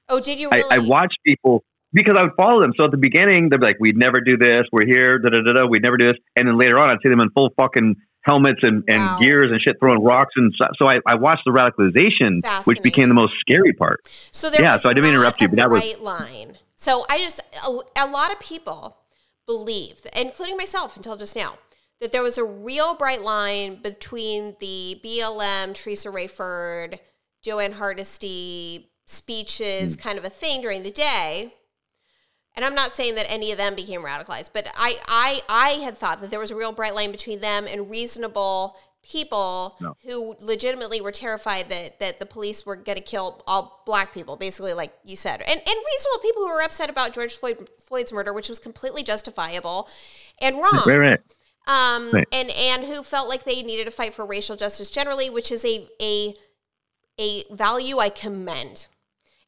Oh, 0.08 0.20
did 0.20 0.38
you? 0.40 0.50
Really? 0.50 0.70
I, 0.70 0.76
I 0.76 0.78
watched 0.78 1.18
people 1.24 1.64
because 1.94 2.16
I 2.18 2.24
would 2.24 2.34
follow 2.36 2.60
them. 2.60 2.72
So 2.78 2.84
at 2.84 2.90
the 2.90 2.98
beginning, 2.98 3.48
they'd 3.48 3.60
be 3.60 3.66
like, 3.66 3.78
"We'd 3.80 3.96
never 3.96 4.20
do 4.20 4.36
this. 4.36 4.66
We're 4.72 4.86
here. 4.86 5.18
Da 5.18 5.30
da 5.30 5.40
da 5.40 5.52
da. 5.52 5.66
We'd 5.66 5.82
never 5.82 5.96
do 5.96 6.08
this." 6.08 6.18
And 6.36 6.46
then 6.46 6.58
later 6.58 6.78
on, 6.78 6.90
I'd 6.90 6.98
see 7.02 7.08
them 7.08 7.20
in 7.20 7.30
full 7.30 7.50
fucking 7.56 7.96
helmets 8.24 8.60
and, 8.62 8.82
and 8.88 8.98
wow. 8.98 9.18
gears 9.20 9.50
and 9.50 9.60
shit 9.60 9.76
throwing 9.78 10.02
rocks 10.02 10.32
and 10.36 10.52
so, 10.58 10.66
so 10.78 10.86
I, 10.86 10.94
I 11.06 11.14
watched 11.14 11.42
the 11.44 11.52
radicalization 11.52 12.44
which 12.66 12.82
became 12.82 13.08
the 13.08 13.14
most 13.14 13.34
scary 13.40 13.72
part 13.72 14.08
so 14.32 14.50
yeah 14.58 14.78
so 14.78 14.88
i 14.88 14.94
didn't 14.94 15.10
interrupt 15.10 15.42
you 15.42 15.48
but 15.48 15.58
that 15.58 15.70
was 15.70 15.98
line 16.00 16.56
so 16.76 17.04
i 17.10 17.18
just 17.18 17.40
a, 17.68 18.04
a 18.04 18.06
lot 18.06 18.32
of 18.32 18.40
people 18.40 18.96
believe 19.46 20.06
including 20.16 20.56
myself 20.56 20.96
until 20.96 21.16
just 21.16 21.36
now 21.36 21.58
that 22.00 22.12
there 22.12 22.22
was 22.22 22.38
a 22.38 22.44
real 22.44 22.94
bright 22.94 23.20
line 23.20 23.76
between 23.82 24.56
the 24.58 24.98
blm 25.04 25.74
teressa 25.74 26.10
raiford 26.10 26.98
joanne 27.42 27.72
hardesty 27.72 28.90
speeches 29.06 29.96
mm. 29.96 30.00
kind 30.00 30.18
of 30.18 30.24
a 30.24 30.30
thing 30.30 30.62
during 30.62 30.82
the 30.82 30.90
day 30.90 31.52
and 32.56 32.64
I'm 32.64 32.74
not 32.74 32.92
saying 32.92 33.16
that 33.16 33.30
any 33.30 33.50
of 33.52 33.58
them 33.58 33.74
became 33.74 34.02
radicalized, 34.02 34.50
but 34.52 34.68
I, 34.76 34.98
I, 35.08 35.40
I 35.48 35.70
had 35.82 35.96
thought 35.96 36.20
that 36.20 36.30
there 36.30 36.38
was 36.38 36.50
a 36.50 36.56
real 36.56 36.72
bright 36.72 36.94
line 36.94 37.10
between 37.10 37.40
them 37.40 37.66
and 37.68 37.90
reasonable 37.90 38.76
people 39.02 39.76
no. 39.80 39.96
who 40.04 40.34
legitimately 40.40 41.00
were 41.00 41.12
terrified 41.12 41.68
that, 41.68 42.00
that 42.00 42.20
the 42.20 42.26
police 42.26 42.64
were 42.64 42.76
going 42.76 42.96
to 42.96 43.02
kill 43.02 43.42
all 43.46 43.82
black 43.84 44.14
people, 44.14 44.36
basically, 44.36 44.72
like 44.72 44.92
you 45.04 45.16
said, 45.16 45.40
and, 45.42 45.60
and 45.60 45.66
reasonable 45.66 46.22
people 46.22 46.42
who 46.42 46.48
were 46.48 46.62
upset 46.62 46.88
about 46.88 47.12
George 47.12 47.34
Floyd, 47.34 47.68
Floyd's 47.78 48.12
murder, 48.12 48.32
which 48.32 48.48
was 48.48 48.58
completely 48.58 49.02
justifiable 49.02 49.88
and 50.40 50.56
wrong. 50.56 50.82
Right, 50.86 50.96
right. 50.96 51.20
Um, 51.66 52.10
right. 52.12 52.28
and 52.30 52.50
and 52.50 52.84
who 52.84 53.02
felt 53.02 53.26
like 53.26 53.44
they 53.44 53.62
needed 53.62 53.86
to 53.86 53.90
fight 53.90 54.12
for 54.12 54.26
racial 54.26 54.54
justice 54.54 54.90
generally, 54.90 55.30
which 55.30 55.50
is 55.50 55.64
a 55.64 55.88
a 56.00 56.34
a 57.18 57.44
value 57.50 57.98
I 57.98 58.10
commend 58.10 58.86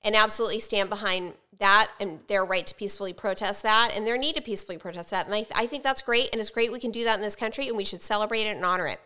and 0.02 0.16
absolutely 0.16 0.61
stand 0.61 0.88
behind 0.88 1.34
that 1.59 1.90
and 2.00 2.20
their 2.28 2.44
right 2.44 2.66
to 2.66 2.74
peacefully 2.74 3.12
protest 3.12 3.62
that 3.62 3.92
and 3.94 4.07
their 4.07 4.18
need 4.18 4.36
to 4.36 4.42
peacefully 4.42 4.78
protest 4.78 5.11
that. 5.11 5.26
And 5.26 5.34
I, 5.34 5.42
th- 5.42 5.52
I 5.54 5.66
think 5.66 5.82
that's 5.82 6.02
great. 6.02 6.28
And 6.32 6.40
it's 6.40 6.50
great 6.50 6.72
we 6.72 6.78
can 6.78 6.90
do 6.90 7.04
that 7.04 7.16
in 7.16 7.22
this 7.22 7.36
country 7.36 7.68
and 7.68 7.76
we 7.76 7.84
should 7.84 8.02
celebrate 8.02 8.42
it 8.42 8.57
and 8.57 8.64
honor 8.64 8.86
it. 8.86 9.00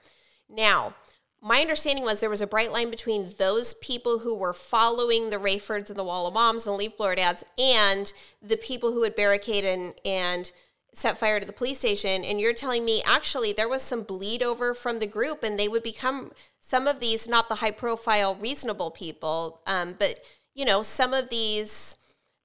Now, 0.49 0.95
my 1.43 1.61
understanding 1.61 2.05
was 2.05 2.21
there 2.21 2.29
was 2.29 2.43
a 2.43 2.47
bright 2.47 2.73
line 2.73 2.91
between 2.91 3.29
those 3.39 3.75
people 3.75 4.19
who 4.19 4.37
were 4.37 4.53
following 4.53 5.31
the 5.31 5.39
Raifords 5.39 5.89
and 5.89 5.99
the 5.99 6.05
Wall 6.05 6.27
of 6.27 6.35
Moms 6.35 6.67
and 6.67 6.77
Leaf 6.77 6.97
Blower 6.97 7.15
Dads 7.15 7.45
and 7.59 8.13
the 8.43 8.57
people 8.59 8.93
who 8.93 9.01
would 9.01 9.17
barricade 9.17 9.65
and, 9.65 9.95
and 10.05 10.53
set 10.93 11.17
fire 11.17 11.41
to 11.41 11.47
the 11.47 11.53
police 11.53 11.79
station. 11.79 12.25
And 12.25 12.41
you're 12.41 12.53
telling 12.53 12.85
me 12.85 13.03
actually 13.07 13.53
there 13.53 13.69
was 13.69 13.81
some 13.81 14.03
bleed 14.03 14.43
over 14.43 14.75
from 14.75 14.99
the 14.99 15.07
group 15.07 15.43
and 15.43 15.59
they 15.59 15.69
would 15.69 15.83
become 15.83 16.33
some 16.61 16.87
of 16.87 17.01
these, 17.01 17.27
not 17.27 17.49
the 17.49 17.57
high 17.57 17.71
profile, 17.71 18.35
reasonable 18.35 18.91
people, 18.91 19.63
um, 19.67 19.95
but 19.99 20.21
you 20.55 20.65
know, 20.65 20.83
some 20.83 21.15
of 21.15 21.31
these 21.31 21.97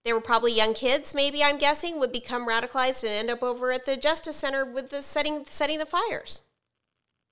they 0.06 0.14
were 0.14 0.22
probably 0.22 0.54
young 0.54 0.74
kids 0.74 1.14
maybe 1.14 1.44
i'm 1.44 1.58
guessing 1.58 2.00
would 2.00 2.12
become 2.12 2.48
radicalized 2.48 3.04
and 3.04 3.12
end 3.12 3.30
up 3.30 3.44
over 3.44 3.72
at 3.72 3.86
the 3.86 3.98
justice 3.98 4.36
center 4.36 4.64
with 4.66 4.90
the 4.90 5.02
setting 5.02 5.46
setting 5.50 5.80
the 5.80 5.86
fires 5.86 6.44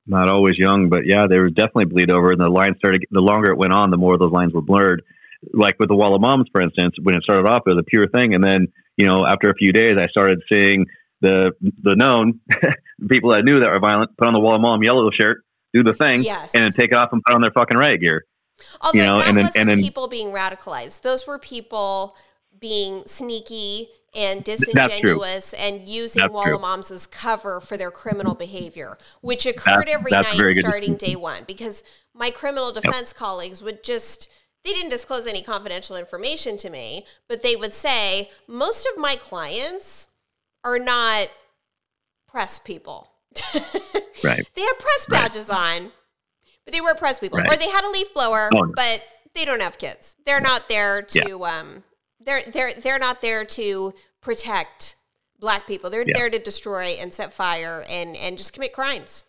not 0.06 0.30
always 0.30 0.58
young, 0.58 0.90
but 0.90 1.06
yeah, 1.06 1.28
they 1.30 1.38
were 1.38 1.50
definitely 1.50 1.86
bleed 1.86 2.12
over. 2.12 2.32
And 2.32 2.42
the 2.42 2.50
line 2.50 2.76
started, 2.78 3.06
the 3.12 3.22
longer 3.22 3.52
it 3.52 3.58
went 3.58 3.74
on, 3.74 3.90
the 3.90 3.98
more 3.98 4.18
those 4.18 4.32
lines 4.32 4.54
were 4.54 4.62
blurred. 4.62 5.04
Like 5.54 5.76
with 5.80 5.90
the 5.90 5.96
Wall 5.96 6.16
of 6.16 6.22
Moms, 6.22 6.48
for 6.52 6.62
instance, 6.62 6.96
when 7.02 7.16
it 7.16 7.24
started 7.24 7.48
off, 7.48 7.64
it 7.66 7.72
was 7.72 7.80
a 7.80 7.84
pure 7.84 8.08
thing. 8.08 8.34
And 8.34 8.44
then, 8.44 8.68
you 8.98 9.06
know, 9.06 9.26
after 9.28 9.50
a 9.50 9.54
few 9.56 9.72
days, 9.72 9.98
I 10.00 10.08
started 10.08 10.42
seeing 10.52 10.86
the 11.22 11.52
the 11.82 11.96
known 11.96 12.40
people 13.10 13.32
that 13.32 13.44
knew 13.44 13.60
that 13.60 13.70
were 13.70 13.80
violent 13.80 14.16
put 14.18 14.28
on 14.28 14.34
the 14.34 14.40
Wall 14.40 14.56
of 14.56 14.62
Mom 14.62 14.84
yellow 14.84 15.10
shirt, 15.12 15.44
do 15.74 15.84
the 15.84 15.94
thing, 15.94 16.24
yes. 16.24 16.54
and 16.54 16.64
then 16.64 16.72
take 16.72 16.92
it 16.92 16.96
off 16.96 17.10
and 17.12 17.22
put 17.24 17.36
on 17.36 17.42
their 17.42 17.52
fucking 17.52 17.78
riot 17.78 18.02
gear. 18.02 18.26
Although 18.82 18.98
you 18.98 19.06
know, 19.06 19.18
that 19.18 19.28
and 19.28 19.38
then, 19.38 19.46
wasn't 19.46 19.62
and 19.62 19.70
then, 19.70 19.82
people 19.82 20.08
being 20.08 20.30
radicalized. 20.30 21.02
Those 21.02 21.28
were 21.28 21.40
people 21.40 22.16
being 22.64 23.04
sneaky 23.06 23.90
and 24.16 24.42
disingenuous 24.42 25.52
and 25.52 25.86
using 25.86 26.22
that's 26.22 26.32
Wall 26.32 26.46
true. 26.46 26.58
Moms 26.58 26.92
as 26.92 27.06
cover 27.06 27.60
for 27.60 27.76
their 27.76 27.92
criminal 27.92 28.36
behavior, 28.36 28.98
which 29.20 29.46
occurred 29.46 29.90
every 29.90 30.12
night 30.12 30.56
starting 30.60 30.96
day 30.96 31.18
one. 31.18 31.44
Because 31.46 31.84
my 32.14 32.32
criminal 32.32 32.72
defense 32.72 33.10
yep. 33.10 33.16
colleagues 33.18 33.62
would 33.62 33.84
just 33.84 34.32
they 34.64 34.72
didn't 34.72 34.92
disclose 34.92 35.28
any 35.28 35.44
confidential 35.44 35.98
information 35.98 36.56
to 36.56 36.70
me, 36.70 37.06
but 37.28 37.42
they 37.44 37.58
would 37.58 37.74
say 37.74 38.32
most 38.48 38.88
of 38.88 38.98
my 38.98 39.18
clients 39.18 40.08
are 40.64 40.80
not 40.80 41.28
press 42.30 42.60
people. 42.60 43.12
right. 44.24 44.48
They 44.56 44.62
have 44.62 44.80
press 44.80 45.06
badges 45.10 45.50
right. 45.50 45.82
on, 45.82 45.92
but 46.64 46.74
they 46.74 46.80
were 46.80 46.96
press 46.96 47.20
people, 47.20 47.40
right. 47.40 47.52
or 47.52 47.58
they 47.58 47.70
had 47.70 47.84
a 47.84 47.90
leaf 47.90 48.14
blower, 48.14 48.50
oh. 48.56 48.72
but 48.74 49.04
they 49.36 49.44
don't 49.44 49.62
have 49.62 49.78
kids. 49.78 50.16
They're 50.26 50.40
not 50.40 50.70
there 50.70 51.02
to 51.02 51.38
yeah. 51.42 51.60
um, 51.60 51.84
they're 52.26 52.44
they're 52.44 52.74
they're 52.74 53.00
not 53.00 53.22
there 53.22 53.46
to 53.46 53.94
protect 54.22 54.96
black 55.40 55.68
people. 55.68 55.90
They're 55.90 56.06
yeah. 56.08 56.18
there 56.18 56.30
to 56.30 56.40
destroy 56.40 56.96
and 57.00 57.14
set 57.14 57.34
fire 57.34 57.84
and 57.90 58.16
and 58.16 58.38
just 58.38 58.54
commit 58.54 58.74
crimes. 58.74 59.26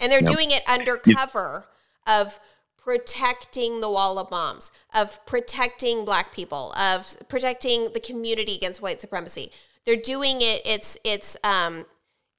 And 0.00 0.12
they're 0.12 0.20
yep. 0.20 0.30
doing 0.30 0.50
it 0.50 0.62
under 0.68 0.96
cover 0.96 1.66
of 2.06 2.38
protecting 2.76 3.80
the 3.80 3.90
wall 3.90 4.18
of 4.18 4.30
moms, 4.30 4.70
of 4.94 5.24
protecting 5.26 6.04
black 6.04 6.32
people, 6.32 6.72
of 6.72 7.16
protecting 7.28 7.92
the 7.92 8.00
community 8.00 8.56
against 8.56 8.80
white 8.80 9.00
supremacy. 9.00 9.50
They're 9.84 9.96
doing 9.96 10.36
it. 10.40 10.62
It's 10.64 10.96
it's 11.04 11.36
um 11.44 11.84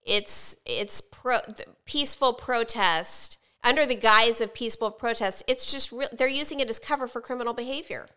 it's 0.04 0.58
it's 0.66 1.02
pro, 1.02 1.40
peaceful 1.86 2.34
protest 2.34 3.38
under 3.64 3.86
the 3.86 3.96
guise 3.96 4.42
of 4.42 4.54
peaceful 4.54 4.90
protest. 4.90 5.44
It's 5.48 5.72
just 5.72 5.92
re- 5.92 6.08
they're 6.12 6.28
using 6.28 6.62
it 6.62 6.70
as 6.70 6.80
cover 6.80 7.08
for 7.08 7.22
criminal 7.22 7.54
behavior 7.54 8.08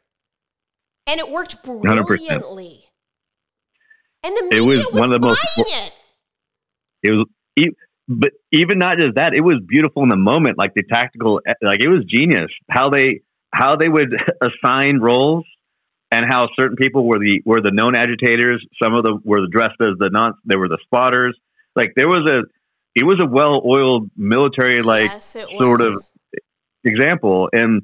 and 1.07 1.21
it 1.21 1.31
worked 1.31 1.63
brilliantly. 1.65 2.85
100%. 2.85 2.89
And 4.25 4.37
the 4.37 4.43
media 4.45 4.59
it 4.63 4.67
was, 4.67 4.87
was 4.87 4.93
one 4.93 5.13
of 5.13 5.21
the 5.21 5.27
most. 5.27 5.47
It. 5.57 5.93
it 7.03 7.11
was, 7.11 7.27
but 8.09 8.31
even 8.51 8.79
not 8.79 8.99
just 8.99 9.17
that, 9.17 9.35
it 9.35 9.41
was 9.41 9.61
beautiful 9.67 10.03
in 10.03 10.09
the 10.09 10.17
moment. 10.17 10.59
Like 10.59 10.75
the 10.75 10.83
tactical, 10.83 11.41
eh, 11.47 11.55
like 11.63 11.81
it 11.81 11.89
was 11.89 12.05
genius 12.05 12.51
how 12.71 12.91
they 12.91 13.21
how 13.53 13.77
they 13.77 13.89
would 13.89 14.15
assign 14.41 14.99
roles 14.99 15.45
and 16.11 16.25
how 16.29 16.49
certain 16.59 16.77
people 16.77 17.07
were 17.07 17.19
the 17.19 17.43
were 17.45 17.61
the 17.61 17.71
known 17.73 17.97
agitators. 17.97 18.65
Some 18.83 18.95
of 18.95 19.05
them 19.05 19.23
were 19.25 19.47
dressed 19.51 19.81
as 19.81 19.99
the 19.99 20.11
non. 20.11 20.35
They 20.45 20.57
were 20.57 20.69
the 20.69 20.79
spotters. 20.85 21.37
Like 21.75 21.93
there 21.97 22.09
was 22.09 22.31
a 22.31 22.43
it 22.95 23.05
was 23.05 23.21
a 23.23 23.27
well 23.27 23.63
oiled 23.65 24.11
military 24.17 24.83
like 24.83 25.11
yes, 25.11 25.25
sort 25.25 25.81
was. 25.81 25.97
of 25.97 26.03
example 26.85 27.49
and 27.53 27.83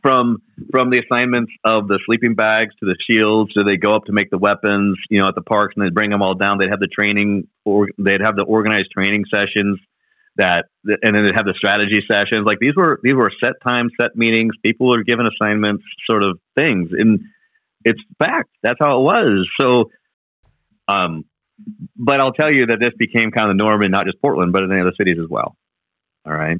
from 0.00 0.38
from 0.70 0.90
the 0.90 1.02
assignments 1.02 1.52
of 1.64 1.88
the 1.88 1.98
sleeping 2.06 2.34
bags 2.34 2.74
to 2.80 2.86
the 2.86 2.96
shields. 3.08 3.52
Do 3.54 3.62
they 3.64 3.76
go 3.76 3.94
up 3.94 4.04
to 4.06 4.12
make 4.12 4.30
the 4.30 4.38
weapons 4.38 4.96
you 5.10 5.20
know 5.20 5.28
at 5.28 5.34
the 5.34 5.42
parks 5.42 5.74
and 5.76 5.84
they 5.84 5.90
bring 5.90 6.10
them 6.10 6.22
all 6.22 6.34
down. 6.34 6.58
They'd 6.58 6.70
have 6.70 6.80
the 6.80 6.88
training 6.88 7.48
or 7.64 7.88
they'd 7.98 8.22
have 8.24 8.36
the 8.36 8.44
organized 8.44 8.90
training 8.92 9.24
sessions 9.32 9.78
that 10.36 10.66
and 10.86 11.14
then 11.14 11.24
they'd 11.24 11.34
have 11.34 11.44
the 11.44 11.54
strategy 11.56 12.02
sessions. 12.10 12.46
Like 12.46 12.58
these 12.58 12.74
were 12.76 13.00
these 13.02 13.14
were 13.14 13.30
set 13.42 13.54
time 13.66 13.90
set 14.00 14.16
meetings. 14.16 14.52
People 14.64 14.88
were 14.88 15.02
given 15.02 15.26
assignments 15.26 15.84
sort 16.08 16.24
of 16.24 16.38
things. 16.56 16.90
And 16.92 17.20
it's 17.84 18.00
fact. 18.18 18.50
That's 18.62 18.78
how 18.80 19.00
it 19.00 19.02
was. 19.02 19.48
So 19.60 19.90
um 20.88 21.24
but 21.96 22.18
i'll 22.18 22.32
tell 22.32 22.50
you 22.50 22.66
that 22.66 22.78
this 22.80 22.92
became 22.98 23.30
kind 23.30 23.48
of 23.48 23.56
the 23.56 23.62
norm 23.62 23.82
in 23.82 23.92
not 23.92 24.06
just 24.06 24.20
portland 24.20 24.52
but 24.52 24.64
in 24.64 24.70
the 24.70 24.80
other 24.80 24.94
cities 24.96 25.18
as 25.22 25.28
well. 25.28 25.56
All 26.24 26.32
right? 26.32 26.58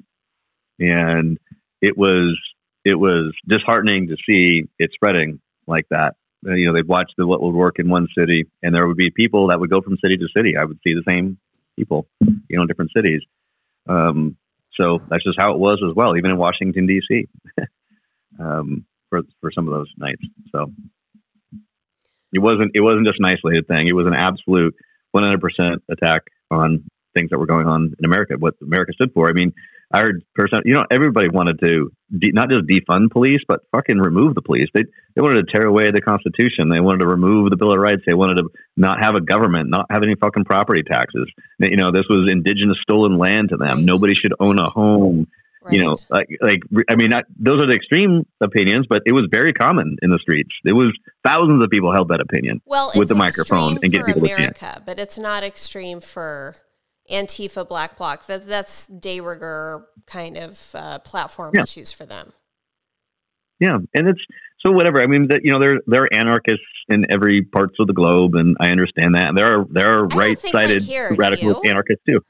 And 0.78 1.38
it 1.80 1.96
was 1.96 2.38
it 2.84 2.94
was 2.94 3.32
disheartening 3.46 4.08
to 4.08 4.16
see 4.28 4.64
it 4.78 4.90
spreading 4.94 5.40
like 5.66 5.86
that. 5.90 6.14
Uh, 6.46 6.54
you 6.54 6.66
know, 6.66 6.74
they'd 6.74 6.88
watch 6.88 7.10
the, 7.16 7.26
what 7.26 7.40
would 7.40 7.54
work 7.54 7.78
in 7.78 7.88
one 7.88 8.08
city, 8.16 8.46
and 8.62 8.74
there 8.74 8.86
would 8.86 8.96
be 8.96 9.10
people 9.10 9.48
that 9.48 9.60
would 9.60 9.70
go 9.70 9.80
from 9.80 9.96
city 10.02 10.16
to 10.16 10.26
city. 10.36 10.56
I 10.56 10.64
would 10.64 10.78
see 10.86 10.94
the 10.94 11.04
same 11.08 11.38
people, 11.76 12.08
you 12.20 12.56
know, 12.56 12.62
in 12.62 12.68
different 12.68 12.90
cities. 12.94 13.22
Um, 13.88 14.36
so 14.80 14.98
that's 15.08 15.24
just 15.24 15.38
how 15.40 15.52
it 15.52 15.58
was 15.58 15.80
as 15.88 15.94
well, 15.94 16.16
even 16.16 16.30
in 16.30 16.38
Washington 16.38 16.86
D.C. 16.86 17.28
um, 18.40 18.84
for 19.10 19.22
for 19.40 19.52
some 19.52 19.68
of 19.68 19.74
those 19.74 19.90
nights. 19.96 20.22
So 20.50 20.72
it 22.32 22.40
wasn't 22.40 22.72
it 22.74 22.82
wasn't 22.82 23.06
just 23.06 23.20
an 23.20 23.26
isolated 23.26 23.68
thing. 23.68 23.86
It 23.86 23.94
was 23.94 24.06
an 24.06 24.14
absolute 24.14 24.74
100% 25.14 25.76
attack 25.90 26.22
on 26.50 26.84
things 27.14 27.30
that 27.30 27.38
were 27.38 27.46
going 27.46 27.66
on 27.66 27.94
in 27.98 28.04
America, 28.04 28.34
what 28.38 28.54
America 28.62 28.92
stood 28.94 29.12
for. 29.12 29.28
I 29.28 29.32
mean, 29.32 29.52
I 29.92 30.00
heard 30.00 30.24
person, 30.34 30.62
you 30.64 30.74
know, 30.74 30.84
everybody 30.90 31.28
wanted 31.28 31.60
to 31.60 31.92
de- 32.16 32.32
not 32.32 32.50
just 32.50 32.66
defund 32.66 33.10
police, 33.10 33.40
but 33.46 33.60
fucking 33.72 33.98
remove 33.98 34.34
the 34.34 34.42
police. 34.42 34.68
They 34.74 34.84
they 35.14 35.20
wanted 35.20 35.46
to 35.46 35.52
tear 35.52 35.66
away 35.66 35.90
the 35.90 36.00
Constitution. 36.00 36.70
They 36.70 36.80
wanted 36.80 37.00
to 37.00 37.08
remove 37.08 37.50
the 37.50 37.56
Bill 37.56 37.72
of 37.72 37.78
Rights. 37.78 38.02
They 38.06 38.14
wanted 38.14 38.36
to 38.36 38.48
not 38.76 39.02
have 39.02 39.14
a 39.14 39.20
government, 39.20 39.68
not 39.68 39.86
have 39.90 40.02
any 40.02 40.14
fucking 40.14 40.44
property 40.44 40.82
taxes. 40.82 41.30
You 41.58 41.76
know, 41.76 41.92
this 41.92 42.06
was 42.08 42.30
indigenous 42.30 42.78
stolen 42.82 43.18
land 43.18 43.50
to 43.50 43.56
them. 43.56 43.78
Right. 43.78 43.84
Nobody 43.84 44.14
should 44.14 44.32
own 44.40 44.58
a 44.58 44.70
home. 44.70 45.26
Right. 45.62 45.74
You 45.74 45.84
know, 45.84 45.96
like 46.10 46.28
like 46.40 46.60
I 46.90 46.96
mean, 46.96 47.10
not, 47.10 47.24
those 47.38 47.62
are 47.62 47.66
the 47.66 47.76
extreme 47.76 48.26
opinions, 48.40 48.86
but 48.88 49.02
it 49.06 49.12
was 49.12 49.28
very 49.30 49.52
common 49.52 49.96
in 50.02 50.10
the 50.10 50.18
streets. 50.18 50.50
It 50.64 50.72
was 50.72 50.92
thousands 51.24 51.62
of 51.62 51.70
people 51.70 51.92
held 51.92 52.08
that 52.08 52.20
opinion 52.20 52.60
well, 52.64 52.90
with 52.96 53.08
the 53.08 53.14
microphone 53.14 53.78
and 53.82 53.92
get 53.92 54.04
people 54.04 54.24
America. 54.24 54.82
But 54.84 54.98
it's 54.98 55.18
not 55.18 55.44
extreme 55.44 56.00
for 56.00 56.56
Antifa 57.12 57.68
Black 57.68 57.96
Bloc. 57.96 58.26
That 58.26 58.46
that's 58.46 58.86
de 58.86 59.20
rigueur 59.20 59.86
kind 60.06 60.36
of 60.36 60.74
uh, 60.74 60.98
platform 61.00 61.52
yeah. 61.54 61.62
issues 61.62 61.92
for 61.92 62.06
them. 62.06 62.32
Yeah, 63.60 63.78
and 63.94 64.08
it's 64.08 64.20
so 64.64 64.72
whatever. 64.72 65.02
I 65.02 65.06
mean, 65.06 65.28
that 65.28 65.40
you 65.44 65.52
know, 65.52 65.60
there 65.60 65.80
there 65.86 66.04
are 66.04 66.12
anarchists 66.12 66.64
in 66.88 67.06
every 67.12 67.42
parts 67.42 67.74
of 67.78 67.86
the 67.86 67.92
globe, 67.92 68.34
and 68.34 68.56
I 68.60 68.68
understand 68.68 69.14
that. 69.14 69.28
And 69.28 69.38
there 69.38 69.60
are 69.60 69.66
there 69.70 69.98
are 69.98 70.06
right 70.08 70.38
sided 70.38 70.84
radical 71.16 71.62
anarchists 71.64 72.02
too. 72.08 72.20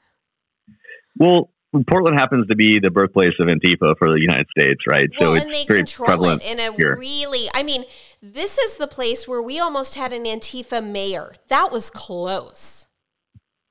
Well, 1.17 1.49
Portland 1.87 2.19
happens 2.19 2.47
to 2.47 2.55
be 2.55 2.79
the 2.79 2.91
birthplace 2.91 3.33
of 3.39 3.47
Antifa 3.47 3.97
for 3.97 4.09
the 4.09 4.19
United 4.19 4.47
States, 4.55 4.81
right? 4.87 5.09
Well, 5.19 5.35
so 5.35 5.47
it's 5.47 5.65
very 5.65 5.83
prevalent 5.83 6.43
in 6.43 6.59
a 6.59 6.71
here. 6.73 6.97
really. 6.97 7.47
I 7.53 7.63
mean, 7.63 7.85
this 8.21 8.57
is 8.57 8.77
the 8.77 8.87
place 8.87 9.27
where 9.27 9.41
we 9.41 9.59
almost 9.59 9.95
had 9.95 10.13
an 10.13 10.25
Antifa 10.25 10.85
mayor. 10.85 11.33
That 11.47 11.71
was 11.71 11.89
close. 11.89 12.87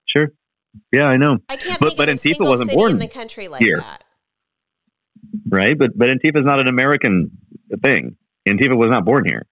Sure. 0.07 0.33
Yeah, 0.93 1.05
I 1.05 1.16
know. 1.16 1.39
I 1.49 1.57
can't 1.57 1.79
but, 1.81 1.89
think 1.89 1.99
but 1.99 2.09
of 2.09 2.16
Antifa 2.16 2.49
wasn't 2.49 2.73
born 2.73 2.93
in 2.93 2.99
the 2.99 3.09
country 3.09 3.49
like 3.49 3.62
here. 3.62 3.79
that. 3.79 4.05
Right, 5.49 5.79
but 5.79 5.97
but 5.97 6.09
Antifa 6.09 6.39
is 6.39 6.45
not 6.45 6.61
an 6.61 6.68
American 6.68 7.31
thing. 7.83 8.16
Antifa 8.49 8.77
was 8.77 8.91
not 8.91 9.05
born 9.05 9.25
here. 9.27 9.47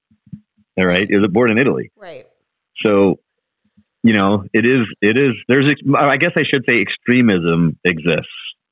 All 0.78 0.86
right, 0.86 1.08
it 1.08 1.18
was 1.18 1.28
born 1.28 1.50
in 1.50 1.58
Italy. 1.58 1.92
Right. 1.96 2.26
So, 2.84 3.20
you 4.02 4.14
know, 4.14 4.44
it 4.52 4.66
is 4.66 4.86
it 5.02 5.18
is 5.18 5.32
there's 5.48 5.72
I 5.96 6.16
guess 6.16 6.32
I 6.36 6.42
should 6.50 6.64
say 6.68 6.80
extremism 6.80 7.78
exists 7.84 8.28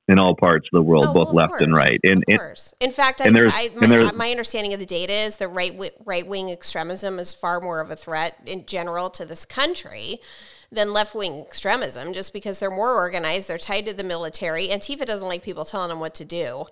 in 0.08 0.18
all 0.18 0.34
parts 0.34 0.66
of 0.72 0.76
the 0.76 0.82
world, 0.82 1.04
oh, 1.08 1.12
both 1.12 1.26
well, 1.26 1.34
left 1.34 1.50
course. 1.50 1.62
and 1.62 1.74
right. 1.74 2.00
And, 2.02 2.24
of 2.28 2.38
course. 2.38 2.72
In 2.80 2.90
fact, 2.90 3.20
and 3.20 3.36
I, 3.38 3.68
my, 3.76 4.10
my, 4.12 4.30
understanding 4.30 4.72
of 4.72 4.80
the 4.80 4.86
data 4.86 5.12
is 5.12 5.36
the 5.36 5.48
right 5.48 5.78
right 6.06 6.26
wing 6.26 6.50
extremism 6.50 7.18
is 7.18 7.34
far 7.34 7.60
more 7.60 7.80
of 7.80 7.90
a 7.90 7.96
threat 7.96 8.36
in 8.46 8.64
general 8.64 9.10
to 9.10 9.26
this 9.26 9.44
country 9.44 10.20
than 10.70 10.92
left 10.92 11.14
wing 11.14 11.40
extremism 11.40 12.12
just 12.12 12.32
because 12.32 12.60
they're 12.60 12.70
more 12.70 12.94
organized, 12.94 13.48
they're 13.48 13.58
tied 13.58 13.86
to 13.86 13.94
the 13.94 14.04
military. 14.04 14.68
Antifa 14.68 15.06
doesn't 15.06 15.28
like 15.28 15.42
people 15.42 15.64
telling 15.64 15.88
them 15.88 16.00
what 16.00 16.14
to 16.16 16.24
do. 16.24 16.66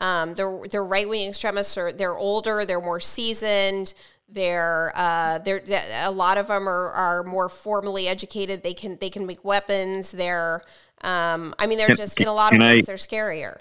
Um, 0.00 0.34
they're 0.34 0.60
they're 0.70 0.84
right 0.84 1.08
wing 1.08 1.28
extremists 1.28 1.76
are 1.76 1.92
they're 1.92 2.16
older, 2.16 2.64
they're 2.64 2.80
more 2.80 3.00
seasoned. 3.00 3.92
They're 4.28 4.92
uh, 4.94 5.40
they're 5.40 5.62
a 6.02 6.10
lot 6.12 6.38
of 6.38 6.46
them 6.46 6.68
are, 6.68 6.90
are 6.90 7.24
more 7.24 7.48
formally 7.48 8.06
educated. 8.06 8.62
They 8.62 8.74
can 8.74 8.96
they 9.00 9.10
can 9.10 9.26
make 9.26 9.44
weapons. 9.44 10.12
They're 10.12 10.62
um, 11.02 11.54
I 11.58 11.66
mean 11.66 11.78
they're 11.78 11.88
can, 11.88 11.96
just 11.96 12.20
in 12.20 12.28
a 12.28 12.32
lot 12.32 12.54
of 12.54 12.60
ways 12.60 12.84
I, 12.84 12.86
they're 12.86 12.96
scarier. 12.96 13.58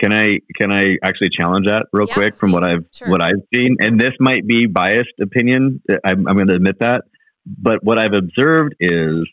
Can 0.00 0.12
I 0.12 0.40
can 0.58 0.72
I 0.72 0.96
actually 1.04 1.28
challenge 1.30 1.66
that 1.66 1.86
real 1.92 2.08
Yeah, 2.08 2.14
quick 2.14 2.36
from 2.36 2.52
what. 2.52 2.64
I've 2.64 2.84
Sure. 2.92 3.08
what 3.08 3.22
I've 3.22 3.42
seen? 3.54 3.76
And 3.80 4.00
this 4.00 4.14
might 4.18 4.46
be 4.46 4.66
biased 4.66 5.14
opinion. 5.20 5.80
I'm, 6.04 6.26
I'm 6.26 6.34
going 6.36 6.48
to 6.48 6.54
admit 6.54 6.80
that. 6.80 7.04
But 7.58 7.82
what 7.82 7.98
I've 7.98 8.12
observed 8.12 8.74
is 8.80 9.28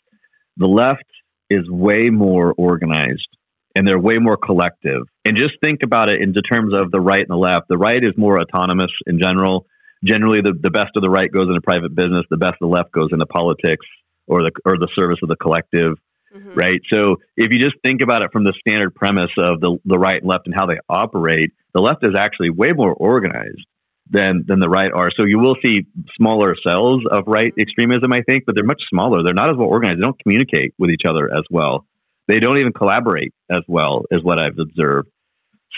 the 0.56 0.66
left 0.66 1.04
is 1.50 1.68
way 1.68 2.10
more 2.10 2.54
organized 2.56 3.28
and 3.74 3.86
they're 3.86 3.98
way 3.98 4.16
more 4.18 4.36
collective. 4.36 5.02
And 5.24 5.36
just 5.36 5.54
think 5.62 5.82
about 5.84 6.10
it 6.10 6.20
in 6.20 6.32
the 6.32 6.42
terms 6.42 6.76
of 6.76 6.90
the 6.90 7.00
right 7.00 7.20
and 7.20 7.30
the 7.30 7.36
left. 7.36 7.68
The 7.68 7.78
right 7.78 8.02
is 8.02 8.12
more 8.16 8.40
autonomous 8.40 8.90
in 9.06 9.20
general. 9.20 9.66
Generally, 10.04 10.42
the, 10.42 10.52
the 10.60 10.70
best 10.70 10.90
of 10.96 11.02
the 11.02 11.10
right 11.10 11.30
goes 11.30 11.48
into 11.48 11.60
private 11.60 11.94
business. 11.94 12.24
The 12.30 12.36
best 12.36 12.54
of 12.60 12.68
the 12.70 12.74
left 12.74 12.92
goes 12.92 13.08
into 13.12 13.26
politics 13.26 13.86
or 14.26 14.42
the 14.42 14.50
or 14.64 14.78
the 14.78 14.88
service 14.96 15.18
of 15.22 15.28
the 15.28 15.36
collective 15.36 15.96
Mhm. 16.34 16.56
right? 16.56 16.80
So 16.92 17.16
if 17.36 17.52
you 17.52 17.58
just 17.58 17.76
think 17.82 18.02
about 18.02 18.22
it 18.22 18.32
from 18.32 18.44
the 18.44 18.52
standard 18.60 18.94
premise 18.94 19.30
of 19.38 19.60
the, 19.60 19.78
the 19.84 19.98
right 19.98 20.20
and 20.20 20.28
left 20.28 20.46
and 20.46 20.54
how 20.54 20.66
they 20.66 20.78
operate, 20.88 21.52
the 21.72 21.80
left 21.80 22.04
is 22.04 22.14
actually 22.18 22.50
way 22.50 22.68
more 22.74 22.92
organized 22.92 23.66
than 24.10 24.44
than 24.46 24.60
the 24.60 24.68
right 24.68 24.90
are. 24.92 25.10
So 25.16 25.26
you 25.26 25.38
will 25.38 25.56
see 25.64 25.86
smaller 26.16 26.54
cells 26.66 27.02
of 27.10 27.24
right 27.26 27.52
extremism, 27.58 28.12
I 28.12 28.22
think, 28.28 28.44
but 28.46 28.54
they're 28.54 28.64
much 28.64 28.82
smaller. 28.90 29.22
They're 29.22 29.34
not 29.34 29.50
as 29.50 29.56
well 29.56 29.68
organized. 29.68 29.98
They 29.98 30.04
don't 30.04 30.18
communicate 30.22 30.74
with 30.78 30.90
each 30.90 31.02
other 31.08 31.26
as 31.26 31.44
well. 31.50 31.86
They 32.26 32.40
don't 32.40 32.58
even 32.58 32.72
collaborate 32.72 33.32
as 33.50 33.62
well 33.66 34.04
as 34.12 34.22
what 34.22 34.42
I've 34.42 34.58
observed. 34.58 35.08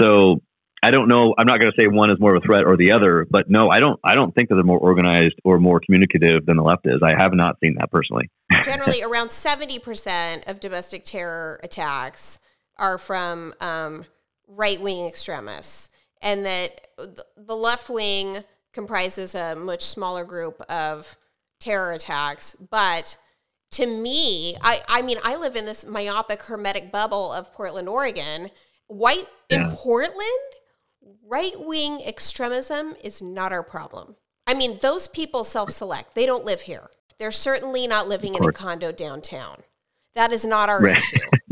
So 0.00 0.42
I 0.82 0.90
don't 0.90 1.08
know. 1.08 1.34
I'm 1.36 1.46
not 1.46 1.60
going 1.60 1.72
to 1.72 1.80
say 1.80 1.88
one 1.88 2.10
is 2.10 2.18
more 2.18 2.34
of 2.34 2.42
a 2.42 2.46
threat 2.46 2.64
or 2.64 2.76
the 2.76 2.92
other, 2.92 3.26
but 3.28 3.50
no, 3.50 3.68
I 3.68 3.80
don't. 3.80 4.00
I 4.02 4.14
don't 4.14 4.34
think 4.34 4.48
that 4.48 4.54
they're 4.54 4.64
more 4.64 4.78
organized 4.78 5.34
or 5.44 5.58
more 5.58 5.78
communicative 5.78 6.46
than 6.46 6.56
the 6.56 6.62
left 6.62 6.86
is. 6.86 7.00
I 7.02 7.12
have 7.18 7.34
not 7.34 7.56
seen 7.62 7.76
that 7.78 7.90
personally. 7.90 8.30
Generally, 8.64 9.02
around 9.02 9.28
70% 9.28 10.48
of 10.48 10.58
domestic 10.58 11.04
terror 11.04 11.60
attacks 11.62 12.38
are 12.78 12.96
from 12.96 13.52
um, 13.60 14.06
right 14.48 14.80
wing 14.80 15.06
extremists, 15.06 15.89
and 16.22 16.44
that 16.46 16.88
the 17.36 17.56
left 17.56 17.88
wing 17.90 18.38
comprises 18.72 19.34
a 19.34 19.54
much 19.56 19.82
smaller 19.82 20.24
group 20.24 20.60
of 20.68 21.16
terror 21.58 21.92
attacks. 21.92 22.54
But 22.54 23.16
to 23.72 23.86
me, 23.86 24.56
I, 24.62 24.80
I 24.88 25.02
mean, 25.02 25.18
I 25.22 25.36
live 25.36 25.56
in 25.56 25.64
this 25.66 25.86
myopic, 25.86 26.42
hermetic 26.42 26.90
bubble 26.92 27.32
of 27.32 27.52
Portland, 27.52 27.88
Oregon. 27.88 28.50
White 28.86 29.28
in 29.48 29.70
Portland, 29.70 30.26
right 31.26 31.54
wing 31.58 32.02
extremism 32.04 32.96
is 33.02 33.22
not 33.22 33.52
our 33.52 33.62
problem. 33.62 34.16
I 34.46 34.54
mean, 34.54 34.78
those 34.82 35.06
people 35.06 35.44
self 35.44 35.70
select, 35.70 36.14
they 36.16 36.26
don't 36.26 36.44
live 36.44 36.62
here. 36.62 36.90
They're 37.18 37.30
certainly 37.30 37.86
not 37.86 38.08
living 38.08 38.34
in 38.34 38.42
a 38.42 38.52
condo 38.52 38.90
downtown. 38.92 39.62
That 40.14 40.32
is 40.32 40.44
not 40.44 40.68
our 40.68 40.80
Right. 40.82 40.96
issue. 40.96 41.18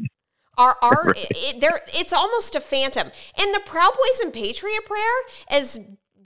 Our, 0.59 0.77
are 0.83 1.05
Right. 1.07 1.27
it, 1.31 1.61
there, 1.61 1.81
it's 1.95 2.13
almost 2.13 2.55
a 2.55 2.61
phantom. 2.61 3.11
And 3.41 3.55
the 3.55 3.61
Proud 3.65 3.93
Boys 3.95 4.21
and 4.23 4.33
Patriot 4.33 4.85
Prayer, 4.85 5.03
as 5.49 5.81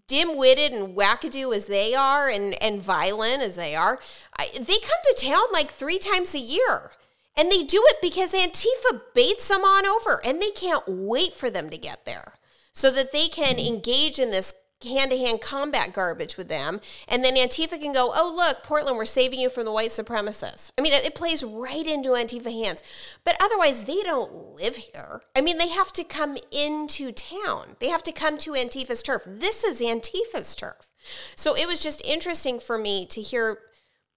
dim-witted 0.09 0.73
and 0.73 0.97
wackadoo 0.97 1.55
as 1.55 1.67
they 1.67 1.95
are, 1.95 2.29
and 2.29 2.61
and 2.63 2.83
violent 2.83 3.43
as 3.43 3.57
they 3.57 3.77
are, 3.77 4.01
I, 4.39 4.49
they 4.53 4.59
come 4.79 5.01
to 5.05 5.27
town 5.27 5.45
like 5.53 5.71
three 5.71 5.99
times 5.99 6.35
a 6.35 6.39
year, 6.41 6.91
and 7.37 7.51
they 7.51 7.63
do 7.63 7.83
it 7.87 7.97
because 8.03 8.33
Antifa 8.33 9.01
baits 9.15 9.49
them 9.49 9.63
on 9.63 9.87
over, 9.87 10.21
and 10.25 10.41
they 10.41 10.51
can't 10.51 10.83
wait 10.87 11.35
for 11.35 11.49
them 11.51 11.71
to 11.71 11.79
get 11.79 12.05
there 12.05 12.35
so 12.73 12.91
that 12.91 13.13
they 13.13 13.29
can 13.29 13.59
engage 13.59 14.19
in 14.19 14.31
this 14.31 14.55
hand-to-hand 14.85 15.41
combat 15.41 15.93
garbage 15.93 16.37
with 16.37 16.49
them 16.49 16.81
and 17.09 17.25
then 17.25 17.35
antifa 17.35 17.81
can 17.81 17.93
go 17.93 18.13
oh 18.15 18.33
look 18.35 18.63
portland 18.63 18.97
we're 18.97 19.05
saving 19.05 19.41
you 19.41 19.49
from 19.49 19.65
the 19.65 19.73
white 19.73 19.91
supremacists. 19.91 20.71
I 20.79 20.83
mean 20.83 20.93
it, 20.93 21.07
it 21.07 21.15
plays 21.15 21.45
right 21.45 21.87
into 21.87 22.11
antifa 22.11 22.53
hands. 22.53 22.83
But 23.25 23.37
otherwise 23.41 23.85
they 23.85 24.03
don't 24.03 24.55
live 24.55 24.77
here. 24.77 25.23
I 25.37 25.41
mean 25.41 25.59
they 25.59 25.69
have 25.69 25.93
to 25.93 26.05
come 26.05 26.37
into 26.51 27.13
town. 27.13 27.77
They 27.81 27.89
have 27.89 28.03
to 28.05 28.13
come 28.13 28.39
to 28.39 28.53
antifa's 28.53 29.03
turf. 29.03 29.23
This 29.27 29.65
is 29.65 29.81
antifa's 29.81 30.55
turf. 30.57 30.89
So 31.37 31.57
it 31.57 31.67
was 31.67 31.81
just 31.81 32.05
interesting 32.05 32.59
for 32.59 32.79
me 32.79 33.07
to 33.07 33.21
hear 33.21 33.59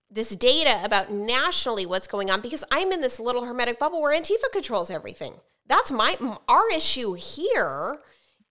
this 0.09 0.35
data 0.35 0.79
about 0.83 1.11
nationally 1.11 1.85
what's 1.85 2.07
going 2.07 2.29
on 2.29 2.41
because 2.41 2.63
I'm 2.71 2.91
in 2.91 3.01
this 3.01 3.19
little 3.19 3.45
hermetic 3.45 3.79
bubble 3.79 4.01
where 4.01 4.17
Antifa 4.17 4.51
controls 4.51 4.89
everything. 4.89 5.33
That's 5.67 5.91
my 5.91 6.15
our 6.47 6.69
issue 6.75 7.13
here 7.13 7.99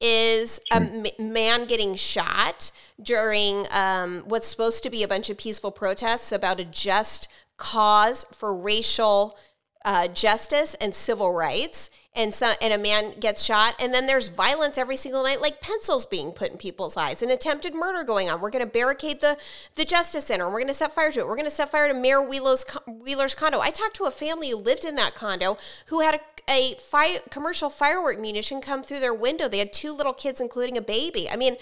is 0.01 0.61
a 0.73 0.77
m- 0.77 1.07
man 1.19 1.67
getting 1.67 1.95
shot 1.95 2.73
during 3.03 3.67
um, 3.71 4.25
what's 4.27 4.47
supposed 4.47 4.83
to 4.83 4.91
be 4.91 5.03
a 5.03 5.09
bunch 5.09 5.31
of 5.31 5.39
peaceful 5.39 5.71
protests 5.71 6.33
about 6.33 6.61
a 6.61 6.65
just 6.65 7.29
cause 7.57 8.25
for 8.33 8.55
racial 8.57 9.37
uh, 9.85 10.09
justice 10.09 10.75
and 10.75 10.95
civil 10.95 11.33
rights. 11.33 11.91
And 12.17 12.33
so, 12.33 12.53
and 12.63 12.73
a 12.73 12.79
man 12.79 13.19
gets 13.19 13.43
shot, 13.43 13.75
and 13.81 13.93
then 13.93 14.07
there's 14.07 14.29
violence 14.29 14.79
every 14.79 14.97
single 14.97 15.25
night, 15.25 15.41
like 15.41 15.61
pencils 15.61 16.07
being 16.07 16.31
put 16.31 16.53
in 16.53 16.59
people's 16.59 16.97
eyes, 16.97 17.23
and 17.23 17.31
attempted 17.33 17.75
murder 17.75 18.05
going 18.05 18.31
on. 18.31 18.41
We're 18.41 18.51
going 18.51 18.65
to 18.65 18.71
barricade 18.71 19.21
the 19.21 19.37
the 19.75 19.85
Justice 19.85 20.27
Center, 20.27 20.47
we're 20.47 20.61
going 20.61 20.69
to 20.69 20.75
set 20.75 20.93
fire 20.93 21.11
to 21.11 21.21
it. 21.21 21.27
We're 21.27 21.35
going 21.35 21.45
to 21.45 21.51
set 21.51 21.71
fire 21.71 21.89
to 21.89 21.95
Mayor 21.95 22.23
Wheeler's, 22.23 22.65
Wheeler's 22.87 23.35
condo. 23.35 23.61
I 23.61 23.71
talked 23.71 23.97
to 23.97 24.05
a 24.05 24.13
family 24.13 24.51
who 24.51 24.57
lived 24.57 24.85
in 24.85 24.95
that 24.95 25.15
condo 25.15 25.59
who 25.87 26.01
had 26.01 26.15
a, 26.15 26.21
a 26.49 26.75
fi- 26.77 27.19
commercial 27.31 27.69
firework 27.69 28.21
munition 28.21 28.61
come 28.61 28.85
through 28.85 29.01
their 29.01 29.15
window. 29.15 29.49
They 29.49 29.59
had 29.59 29.73
two 29.73 29.93
little 29.93 30.15
kids, 30.15 30.41
including 30.41 30.77
a 30.77 30.83
baby. 30.83 31.29
I 31.29 31.37
mean, 31.37 31.57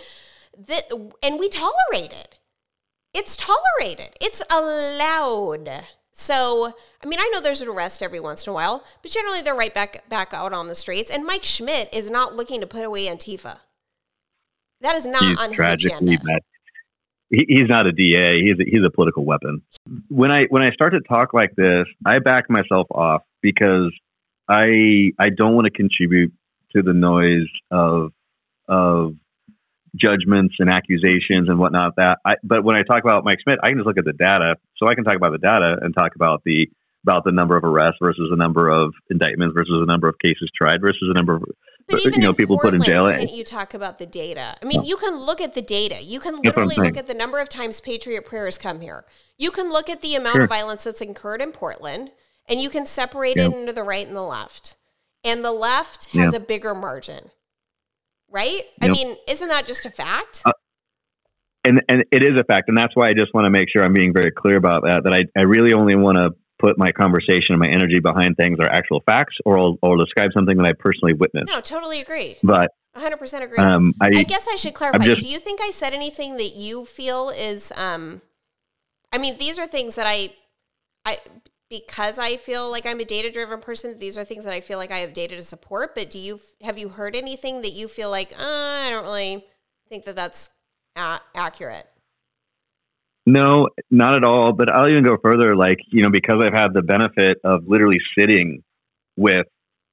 that, 0.67 0.93
and 1.23 1.39
we 1.39 1.49
tolerate 1.49 2.13
it 2.13 2.39
it's 3.15 3.37
tolerated. 3.37 4.17
It's 4.21 4.43
allowed. 4.51 5.85
So, 6.13 6.73
I 7.03 7.07
mean, 7.07 7.19
I 7.19 7.31
know 7.33 7.41
there's 7.41 7.63
an 7.63 7.69
arrest 7.69 8.03
every 8.03 8.21
once 8.21 8.47
in 8.47 8.51
a 8.51 8.55
while, 8.55 8.85
but 9.01 9.11
generally 9.11 9.41
they're 9.41 9.55
right 9.55 9.75
back 9.75 10.09
back 10.09 10.35
out 10.35 10.53
on 10.53 10.69
the 10.69 10.75
streets. 10.75 11.11
And 11.11 11.25
Mike 11.25 11.45
Schmidt 11.45 11.89
is 11.93 12.11
not 12.11 12.37
looking 12.37 12.61
to 12.61 12.67
put 12.67 12.85
away 12.85 13.07
Antifa. 13.07 13.59
That 14.83 14.95
is 14.95 15.07
not 15.07 15.23
he's 15.23 15.39
on 15.39 15.49
his 15.49 15.57
tragically 15.57 16.15
agenda. 16.15 16.41
He, 17.31 17.47
he's 17.49 17.69
not 17.69 17.87
a 17.87 17.93
DA. 17.93 18.43
He's 18.43 18.61
a, 18.61 18.65
he's 18.71 18.85
a 18.87 18.91
political 18.91 19.25
weapon. 19.25 19.63
When 20.09 20.31
I 20.31 20.45
when 20.51 20.63
I 20.63 20.71
start 20.73 20.93
to 20.93 21.01
talk 21.01 21.33
like 21.33 21.55
this, 21.57 21.85
I 22.05 22.19
back 22.19 22.51
myself 22.51 22.89
off 22.91 23.23
because 23.41 23.91
I 24.49 25.13
I 25.19 25.31
don't 25.31 25.55
want 25.55 25.65
to 25.65 25.71
contribute 25.71 26.33
to 26.77 26.83
the 26.83 26.93
noise 26.93 27.49
of 27.71 28.13
of 28.69 29.15
judgments 29.97 30.55
and 30.59 30.71
accusations 30.71 31.49
and 31.49 31.59
whatnot. 31.59 31.97
That 31.97 32.19
I, 32.25 32.35
but 32.43 32.65
when 32.65 32.77
I 32.77 32.83
talk 32.83 33.03
about 33.05 33.25
Mike 33.25 33.39
Schmidt, 33.43 33.59
I 33.63 33.69
can 33.69 33.79
just 33.79 33.87
look 33.87 33.99
at 33.99 34.05
the 34.05 34.13
data, 34.13 34.57
so 34.77 34.89
I 34.89 34.95
can 34.95 35.05
talk 35.05 35.17
about 35.17 35.33
the 35.33 35.39
data 35.39 35.77
and 35.81 35.95
talk 35.95 36.15
about 36.15 36.43
the 36.45 36.69
about 37.05 37.25
the 37.25 37.33
number 37.33 37.57
of 37.57 37.65
arrests 37.65 37.99
versus 38.01 38.29
the 38.31 38.37
number 38.37 38.69
of 38.69 38.93
indictments 39.11 39.55
versus 39.57 39.75
the 39.81 39.91
number 39.91 40.09
of 40.09 40.15
cases 40.19 40.49
tried 40.57 40.81
versus 40.81 41.03
the 41.09 41.15
number 41.15 41.35
of 41.35 41.43
But 41.89 42.05
you 42.05 42.23
know 42.23 42.33
people 42.33 42.59
put 42.59 42.75
in 42.75 42.83
jail. 42.83 43.09
Can't 43.09 43.33
you 43.33 43.45
talk 43.45 43.75
about 43.75 43.99
the 43.99 44.07
data? 44.07 44.55
I 44.63 44.65
mean, 44.65 44.85
you 44.85 44.97
can 44.97 45.17
look 45.17 45.41
at 45.41 45.55
the 45.55 45.63
data. 45.63 46.03
You 46.03 46.21
can 46.21 46.35
That's 46.37 46.55
what 46.55 46.63
I'm 46.63 46.69
literally 46.69 46.89
look 46.91 46.97
at 46.97 47.09
the 47.09 47.15
number 47.15 47.41
of 47.41 47.49
times 47.49 47.81
Patriot 47.81 48.25
Prayers 48.25 48.57
come 48.57 48.81
here. 48.81 49.05
You 49.37 49.51
can 49.51 49.69
look 49.69 49.91
at 49.91 50.01
the 50.01 50.15
amount 50.15 50.35
Sure. 50.35 50.45
of 50.45 50.49
violence 50.49 50.85
that's 50.85 51.01
incurred 51.01 51.43
in 51.43 51.51
Portland, 51.51 52.13
and 52.49 52.63
you 52.63 52.71
can 52.71 52.87
separate 52.87 53.37
Yeah. 53.37 53.47
it 53.47 53.53
into 53.53 53.73
the 53.73 53.83
right 53.83 54.07
and 54.07 54.17
the 54.17 54.23
left. 54.23 54.77
And 55.25 55.45
the 55.45 55.53
left 55.53 56.07
has 56.13 56.35
a 56.35 56.41
bigger 56.41 56.75
margin, 56.75 57.31
right? 58.33 58.63
I 58.81 58.89
mean, 58.89 59.17
isn't 59.29 59.49
that 59.49 59.67
just 59.67 59.85
a 59.87 59.91
fact? 59.91 60.43
Uh, 60.45 60.53
and 61.65 61.81
and 61.89 62.05
it 62.11 62.25
is 62.25 62.39
a 62.41 62.45
fact, 62.45 62.69
and 62.69 62.77
that's 62.77 62.97
why 62.97 63.07
I 63.07 63.13
just 63.13 63.33
want 63.35 63.45
to 63.45 63.51
make 63.51 63.69
sure 63.71 63.85
I'm 63.85 63.93
being 63.93 64.13
very 64.13 64.33
clear 64.33 64.57
about 64.57 64.83
that. 64.83 65.03
That 65.05 65.15
I, 65.15 65.21
I 65.39 65.43
really 65.43 65.73
only 65.73 65.95
want 65.95 66.19
to 66.19 66.31
put 66.59 66.79
my 66.79 66.91
conversation 66.93 67.51
and 67.51 67.59
my 67.61 67.69
energy 67.69 68.01
behind 68.01 68.37
things 68.37 68.59
that 68.59 68.67
are 68.67 68.73
actual 68.73 69.01
facts, 69.07 69.37
or 69.45 69.59
I'll, 69.59 69.79
or 69.83 69.97
describe 69.97 70.31
something 70.35 70.57
that 70.57 70.67
I 70.67 70.73
personally 70.73 71.13
witnessed. 71.13 71.49
no, 71.53 71.61
totally 71.61 72.01
agree. 72.01 72.37
But 72.43 72.69
100% 72.97 73.43
agree. 73.43 73.59
um, 73.59 73.95
I, 74.01 74.09
I 74.09 74.23
guess 74.23 74.47
I 74.51 74.57
should 74.57 74.75
clarify. 74.75 75.05
just- 75.05 75.21
Do 75.23 75.29
you 75.29 75.39
think 75.39 75.61
I 75.63 75.71
said 75.71 75.93
anything 75.93 76.37
that 76.37 76.55
you 76.55 76.85
feel 76.85 77.31
is 77.31 77.73
um 77.77 78.23
I 79.13 79.19
mean, 79.19 79.37
these 79.39 79.59
are 79.59 79.67
things 79.67 79.95
that 79.97 80.07
I 80.07 80.31
I 81.05 81.19
because 81.73 82.19
I 82.19 82.37
feel 82.37 82.71
like 82.71 82.85
I'm 82.85 83.01
a 83.01 83.05
data-driven 83.07 83.61
person, 83.61 83.99
these 83.99 84.19
are 84.19 84.25
things 84.25 84.45
that 84.45 84.53
I 84.53 84.61
feel 84.61 84.77
like 84.77 84.91
I 84.91 84.99
have 84.99 85.15
data 85.15 85.37
to 85.37 85.43
support, 85.43 85.95
but 85.95 86.11
do 86.11 86.19
you 86.19 86.39
have 86.61 86.77
you 86.77 86.91
heard 86.91 87.17
anything 87.17 87.63
that 87.63 87.73
you 87.73 87.89
feel 87.89 88.11
like, 88.11 88.33
uh, 88.39 88.85
I 88.87 88.91
don't 88.91 89.05
really 89.05 89.47
think 89.89 90.05
that 90.05 90.15
that's 90.15 90.51
a- 90.97 91.21
accurate? 91.35 91.87
no, 93.27 93.69
not 93.91 94.17
at 94.17 94.25
all. 94.25 94.53
But 94.53 94.71
I'll 94.71 94.89
even 94.89 95.05
go 95.05 95.17
further. 95.23 95.57
Like 95.57 95.79
you 95.91 96.03
know, 96.03 96.11
because 96.11 96.43
I've 96.45 96.53
had 96.53 96.75
the 96.75 96.83
benefit 96.83 97.39
of 97.45 97.67
literally 97.67 98.01
sitting 98.19 98.63
with, 99.17 99.47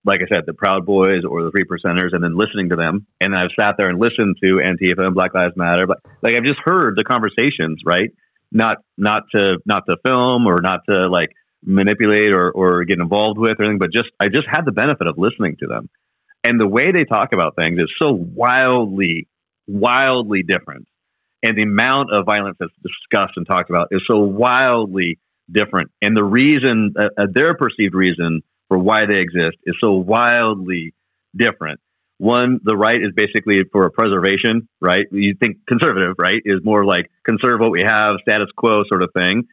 like 0.04 0.20
I 0.22 0.34
said, 0.34 0.44
the 0.46 0.54
Proud 0.54 0.86
Boys 0.86 1.24
or 1.30 1.44
the 1.44 1.52
Three 1.52 1.66
Percenters, 1.66 2.14
and 2.14 2.24
then 2.24 2.36
listening 2.38 2.70
to 2.70 2.76
them, 2.76 3.08
and 3.22 3.36
I've 3.36 3.52
sat 3.60 3.76
there 3.78 3.90
and 3.90 4.00
listened 4.00 4.38
to 4.44 4.60
Antifa 4.64 5.06
and 5.06 5.16
Black 5.16 5.34
Lives 5.34 5.56
Matter. 5.56 5.88
But 5.88 6.00
like 6.22 6.36
I've 6.36 6.44
just 6.44 6.60
heard 6.64 6.96
the 6.98 7.04
conversations, 7.04 7.82
right? 7.86 8.10
Not 8.52 8.78
not 8.98 9.24
to 9.36 9.60
not 9.66 9.84
to 9.88 9.96
film 10.06 10.48
or 10.48 10.60
not 10.62 10.82
to 10.90 11.08
like 11.08 11.30
manipulate 11.64 12.32
or, 12.32 12.52
or 12.52 12.84
get 12.86 13.00
involved 13.00 13.38
with 13.38 13.60
or 13.60 13.64
anything, 13.64 13.80
but 13.80 13.92
just 13.92 14.10
I 14.20 14.28
just 14.28 14.48
had 14.50 14.64
the 14.66 14.72
benefit 14.72 15.08
of 15.08 15.18
listening 15.18 15.58
to 15.60 15.68
them. 15.68 15.90
And 16.44 16.60
the 16.60 16.68
way 16.68 16.92
they 16.92 17.04
talk 17.04 17.34
about 17.34 17.56
things 17.56 17.80
is 17.80 17.92
so 18.02 18.12
wildly, 18.12 19.28
wildly 19.68 20.44
different. 20.44 20.88
And 21.44 21.58
the 21.58 21.64
amount 21.64 22.12
of 22.14 22.26
violence 22.26 22.58
that's 22.60 22.72
discussed 22.82 23.34
and 23.36 23.48
talked 23.48 23.70
about 23.70 23.90
is 23.92 24.02
so 24.10 24.20
wildly 24.20 25.20
different. 25.52 25.92
And 26.02 26.16
the 26.16 26.24
reason, 26.24 26.94
uh, 26.98 27.06
uh, 27.18 27.26
their 27.34 27.56
perceived 27.56 27.94
reason 27.94 28.42
for 28.68 28.78
why 28.78 29.02
they 29.10 29.20
exist 29.20 29.58
is 29.66 29.76
so 29.82 29.94
wildly 29.94 30.94
different. 31.36 31.80
One, 32.18 32.60
the 32.64 32.76
right 32.76 32.98
is 32.98 33.14
basically 33.16 33.62
for 33.72 33.90
preservation, 33.90 34.68
right? 34.82 35.06
You 35.12 35.36
think 35.40 35.58
conservative, 35.68 36.16
right, 36.20 36.42
is 36.44 36.60
more 36.64 36.86
like 36.86 37.10
conserve 37.26 37.60
what 37.60 37.72
we 37.72 37.84
have, 37.86 38.18
status 38.22 38.50
quo 38.58 38.84
sort 38.90 39.04
of 39.04 39.12
thing. 39.18 39.44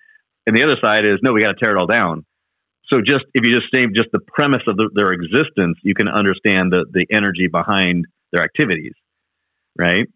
And 0.47 0.57
the 0.57 0.63
other 0.63 0.77
side 0.83 1.05
is 1.05 1.19
no, 1.23 1.33
we 1.33 1.43
got 1.43 1.57
to 1.57 1.61
tear 1.63 1.75
it 1.75 1.81
all 1.81 1.87
down. 1.87 2.25
So 2.93 3.01
just 3.01 3.25
if 3.35 3.45
you 3.45 3.53
just 3.53 3.67
name 3.73 3.93
just 3.97 4.11
the 4.13 4.21
premise 4.21 4.63
of 4.69 4.77
the, 4.77 4.91
their 4.95 5.13
existence, 5.13 5.79
you 5.83 5.95
can 5.95 6.09
understand 6.09 6.73
the 6.73 6.87
the 6.91 7.07
energy 7.11 7.49
behind 7.51 8.07
their 8.33 8.43
activities, 8.43 8.95
right? 9.77 10.07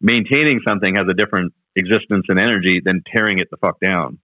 Maintaining 0.00 0.60
something 0.66 0.96
has 0.96 1.06
a 1.08 1.14
different 1.14 1.52
existence 1.76 2.26
and 2.28 2.38
energy 2.38 2.80
than 2.82 3.02
tearing 3.14 3.38
it 3.38 3.48
the 3.50 3.56
fuck 3.58 3.78
down, 3.80 4.18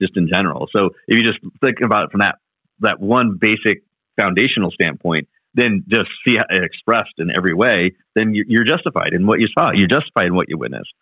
just 0.00 0.16
in 0.16 0.28
general. 0.32 0.66
So 0.74 0.90
if 1.06 1.18
you 1.18 1.24
just 1.24 1.38
think 1.64 1.78
about 1.84 2.04
it 2.04 2.10
from 2.10 2.20
that 2.20 2.36
that 2.80 3.00
one 3.00 3.38
basic 3.40 3.82
foundational 4.20 4.70
standpoint, 4.70 5.28
then 5.54 5.84
just 5.88 6.08
see 6.26 6.36
it 6.36 6.64
expressed 6.64 7.14
in 7.18 7.30
every 7.34 7.54
way, 7.54 7.92
then 8.14 8.32
you're 8.34 8.64
justified 8.64 9.12
in 9.12 9.26
what 9.26 9.40
you 9.40 9.46
saw. 9.58 9.70
You're 9.72 9.88
justified 9.88 10.26
in 10.26 10.34
what 10.34 10.48
you 10.48 10.58
witnessed, 10.58 10.92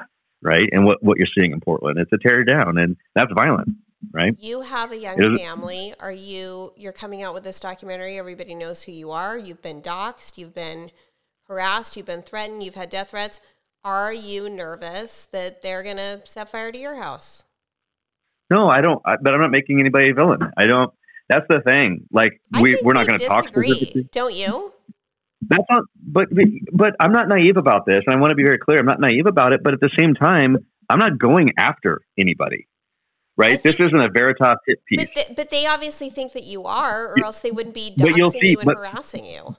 right? 0.42 0.64
And 0.70 0.84
what, 0.84 1.02
what 1.02 1.18
you're 1.18 1.32
seeing 1.36 1.52
in 1.52 1.60
Portland. 1.60 1.98
It's 1.98 2.12
a 2.12 2.18
tear 2.18 2.44
down, 2.44 2.78
and 2.78 2.96
that's 3.14 3.32
violent, 3.36 3.70
right? 4.12 4.34
You 4.38 4.60
have 4.62 4.92
a 4.92 4.96
young 4.96 5.36
family. 5.36 5.94
Are 6.00 6.12
you? 6.12 6.72
You're 6.76 6.92
coming 6.92 7.22
out 7.22 7.34
with 7.34 7.44
this 7.44 7.60
documentary. 7.60 8.18
Everybody 8.18 8.54
knows 8.54 8.82
who 8.82 8.92
you 8.92 9.10
are. 9.10 9.36
You've 9.38 9.62
been 9.62 9.80
doxxed. 9.82 10.38
You've 10.38 10.54
been 10.54 10.90
harassed. 11.48 11.96
You've 11.96 12.06
been 12.06 12.22
threatened. 12.22 12.62
You've 12.62 12.74
had 12.74 12.90
death 12.90 13.10
threats. 13.10 13.40
Are 13.84 14.12
you 14.12 14.48
nervous 14.48 15.26
that 15.26 15.62
they're 15.62 15.82
going 15.82 15.98
to 15.98 16.22
set 16.24 16.48
fire 16.48 16.72
to 16.72 16.78
your 16.78 16.96
house? 16.96 17.44
No, 18.50 18.68
I 18.68 18.80
don't. 18.80 19.00
I, 19.04 19.16
but 19.20 19.34
I'm 19.34 19.40
not 19.40 19.50
making 19.50 19.80
anybody 19.80 20.10
a 20.10 20.14
villain. 20.14 20.40
I 20.56 20.64
don't. 20.64 20.92
That's 21.28 21.46
the 21.48 21.60
thing. 21.60 22.06
Like 22.12 22.40
we 22.60 22.80
we're 22.82 22.92
not 22.92 23.06
going 23.06 23.18
to 23.18 23.26
talk. 23.26 23.52
Don't 24.12 24.34
you? 24.34 24.72
That's 25.42 25.64
not. 25.70 25.84
But 26.02 26.28
but 26.72 26.94
I'm 27.00 27.12
not 27.12 27.28
naive 27.28 27.56
about 27.56 27.86
this, 27.86 28.02
and 28.06 28.14
I 28.14 28.18
want 28.18 28.30
to 28.30 28.36
be 28.36 28.44
very 28.44 28.58
clear. 28.58 28.78
I'm 28.78 28.86
not 28.86 29.00
naive 29.00 29.26
about 29.26 29.52
it, 29.52 29.62
but 29.62 29.74
at 29.74 29.80
the 29.80 29.90
same 29.98 30.14
time, 30.14 30.58
I'm 30.88 30.98
not 30.98 31.18
going 31.18 31.52
after 31.58 32.02
anybody. 32.18 32.68
Right? 33.36 33.60
Think, 33.60 33.76
this 33.76 33.86
isn't 33.88 34.00
a 34.00 34.08
Veritas 34.08 34.56
hit 34.66 34.78
piece. 34.86 35.04
But, 35.04 35.14
the, 35.14 35.34
but 35.34 35.50
they 35.50 35.66
obviously 35.66 36.08
think 36.08 36.32
that 36.34 36.44
you 36.44 36.64
are, 36.64 37.08
or 37.08 37.24
else 37.24 37.40
they 37.40 37.50
wouldn't 37.50 37.74
be 37.74 37.92
doxing 37.98 38.30
see, 38.30 38.50
you 38.50 38.58
and 38.58 38.66
but, 38.66 38.76
harassing 38.76 39.24
you. 39.24 39.56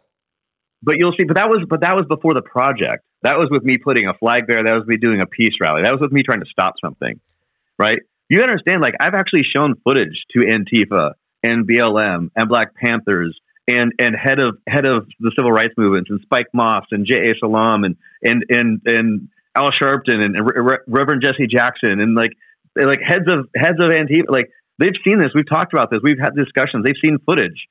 But 0.82 0.95
you'll 0.97 1.13
see. 1.17 1.26
But 1.26 1.36
that 1.36 1.49
was 1.49 1.65
but 1.69 1.82
that 1.82 1.95
was 1.95 2.05
before 2.07 2.34
the 2.34 2.41
project. 2.41 3.03
That 3.23 3.38
was 3.38 3.49
with 3.49 3.63
me 3.63 3.78
putting 3.78 4.07
a 4.07 4.13
flag 4.13 4.43
there. 4.47 4.63
That 4.63 4.76
was 4.76 4.86
me 4.86 4.97
doing 4.97 5.19
a 5.19 5.26
peace 5.26 5.53
rally. 5.59 5.82
That 5.84 5.91
was 5.91 5.99
with 5.99 6.11
me 6.11 6.23
trying 6.23 6.41
to 6.41 6.45
stop 6.45 6.76
something. 6.84 7.19
Right? 7.78 7.99
You 8.30 8.41
understand? 8.41 8.82
Like 8.82 8.93
I've 8.99 9.13
actually 9.13 9.43
shown 9.55 9.76
footage 9.84 10.23
to 10.32 10.39
Antifa 10.39 11.13
and 11.43 11.67
BLM 11.67 12.30
and 12.36 12.49
Black 12.49 12.76
Panthers 12.76 13.38
and 13.67 13.93
and 13.99 14.15
head 14.15 14.41
of 14.41 14.57
head 14.67 14.86
of 14.88 15.07
the 15.19 15.32
civil 15.36 15.51
rights 15.51 15.73
movements 15.78 16.09
and 16.09 16.19
Spike 16.21 16.47
Moss 16.53 16.86
and 16.91 17.05
J. 17.05 17.32
A. 17.32 17.34
Salam 17.39 17.84
and 17.84 17.95
and 18.23 18.45
and 18.49 18.82
and 18.86 19.30
Al 19.55 19.69
Sharpton 19.71 20.23
and, 20.23 20.36
and 20.36 20.45
Re- 20.45 20.78
Reverend 20.88 21.23
Jesse 21.23 21.47
Jackson 21.47 21.99
and 21.99 22.15
like 22.15 22.32
like 22.76 22.99
heads 23.05 23.26
of 23.32 23.47
heads 23.55 23.78
of 23.80 23.89
Antifa 23.89 24.30
like 24.30 24.49
they've 24.80 24.97
seen 25.07 25.19
this. 25.19 25.30
We've 25.34 25.47
talked 25.47 25.73
about 25.73 25.89
this. 25.89 25.99
We've 26.03 26.19
had 26.19 26.36
discussions. 26.36 26.86
They've 26.86 26.95
seen 27.03 27.17
footage. 27.26 27.67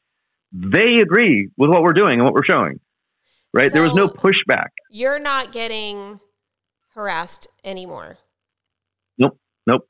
They 0.53 0.99
agree 1.03 1.51
with 1.57 1.71
what 1.71 1.83
we're 1.83 1.93
doing 1.93 2.15
and 2.15 2.25
what 2.25 2.33
we're 2.33 2.45
showing. 2.49 2.81
Right? 3.53 3.71
So 3.71 3.75
there 3.75 3.83
was 3.83 3.95
no 3.95 4.09
pushback. 4.09 4.69
You're 4.91 5.19
not 5.19 5.53
getting 5.53 6.21
harassed 6.95 7.49
anymore. 7.65 8.19
Nope. 9.19 9.39
Nope. 9.67 9.89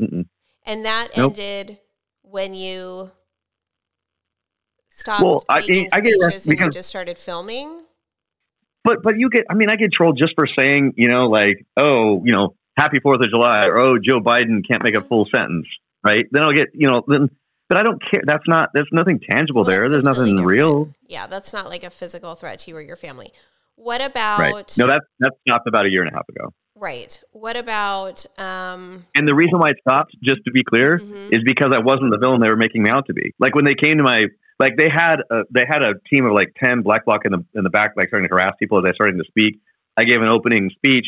Mm-mm. 0.00 0.26
And 0.66 0.84
that 0.84 1.08
nope. 1.16 1.32
ended 1.32 1.78
when 2.22 2.54
you 2.54 3.10
stopped 4.88 5.22
well, 5.22 5.44
I, 5.48 5.56
I 5.56 5.60
speeches 5.60 6.46
and 6.46 6.58
you 6.58 6.70
just 6.70 6.88
started 6.88 7.18
filming? 7.18 7.82
But 8.84 9.02
but 9.02 9.18
you 9.18 9.30
get 9.30 9.44
I 9.50 9.54
mean 9.54 9.70
I 9.70 9.76
get 9.76 9.92
trolled 9.92 10.18
just 10.18 10.32
for 10.34 10.46
saying 10.58 10.94
you 10.96 11.08
know 11.08 11.26
like 11.26 11.64
oh 11.76 12.22
you 12.24 12.32
know 12.32 12.54
happy 12.76 12.98
Fourth 13.00 13.20
of 13.20 13.30
July 13.30 13.66
or 13.66 13.78
oh 13.78 13.98
Joe 13.98 14.20
Biden 14.20 14.66
can't 14.68 14.82
make 14.82 14.94
a 14.94 15.02
full 15.02 15.26
sentence 15.34 15.66
right 16.04 16.26
then 16.30 16.42
I'll 16.42 16.52
get 16.52 16.68
you 16.74 16.88
know 16.88 17.02
then 17.06 17.30
but 17.68 17.78
I 17.78 17.82
don't 17.82 18.02
care 18.10 18.22
that's 18.26 18.46
not 18.46 18.70
there's 18.74 18.88
nothing 18.92 19.20
tangible 19.28 19.62
well, 19.62 19.70
there 19.70 19.88
there's 19.88 20.04
nothing 20.04 20.36
different. 20.36 20.46
real 20.46 20.94
yeah 21.08 21.26
that's 21.26 21.52
not 21.52 21.68
like 21.68 21.84
a 21.84 21.90
physical 21.90 22.34
threat 22.34 22.60
to 22.60 22.70
you 22.70 22.76
or 22.76 22.82
your 22.82 22.96
family 22.96 23.32
what 23.76 24.04
about 24.04 24.38
right. 24.38 24.74
no 24.78 24.86
that's 24.86 25.06
that's 25.18 25.36
stopped 25.46 25.66
about 25.66 25.86
a 25.86 25.90
year 25.90 26.02
and 26.02 26.10
a 26.10 26.14
half 26.14 26.28
ago 26.28 26.52
Right. 26.82 27.22
What 27.30 27.56
about? 27.56 28.26
Um... 28.40 29.06
And 29.14 29.28
the 29.28 29.36
reason 29.36 29.60
why 29.60 29.70
it 29.70 29.76
stopped, 29.86 30.16
just 30.20 30.42
to 30.46 30.50
be 30.50 30.64
clear, 30.64 30.98
mm-hmm. 30.98 31.32
is 31.32 31.38
because 31.46 31.68
I 31.72 31.78
wasn't 31.78 32.10
the 32.10 32.18
villain 32.18 32.40
they 32.40 32.48
were 32.48 32.56
making 32.56 32.82
me 32.82 32.90
out 32.90 33.06
to 33.06 33.14
be. 33.14 33.32
Like 33.38 33.54
when 33.54 33.64
they 33.64 33.74
came 33.80 33.98
to 33.98 34.02
my, 34.02 34.24
like 34.58 34.72
they 34.76 34.88
had 34.92 35.20
a, 35.30 35.42
they 35.48 35.62
had 35.64 35.82
a 35.82 35.94
team 36.10 36.26
of 36.26 36.32
like 36.32 36.56
ten 36.58 36.82
black 36.82 37.04
bloc 37.04 37.20
in 37.24 37.30
the 37.30 37.44
in 37.54 37.62
the 37.62 37.70
back, 37.70 37.92
like 37.96 38.08
starting 38.08 38.28
to 38.28 38.34
harass 38.34 38.54
people 38.58 38.78
as 38.78 38.84
I 38.88 38.94
started 38.94 39.16
to 39.18 39.24
speak. 39.28 39.60
I 39.96 40.02
gave 40.02 40.22
an 40.22 40.30
opening 40.30 40.70
speech, 40.74 41.06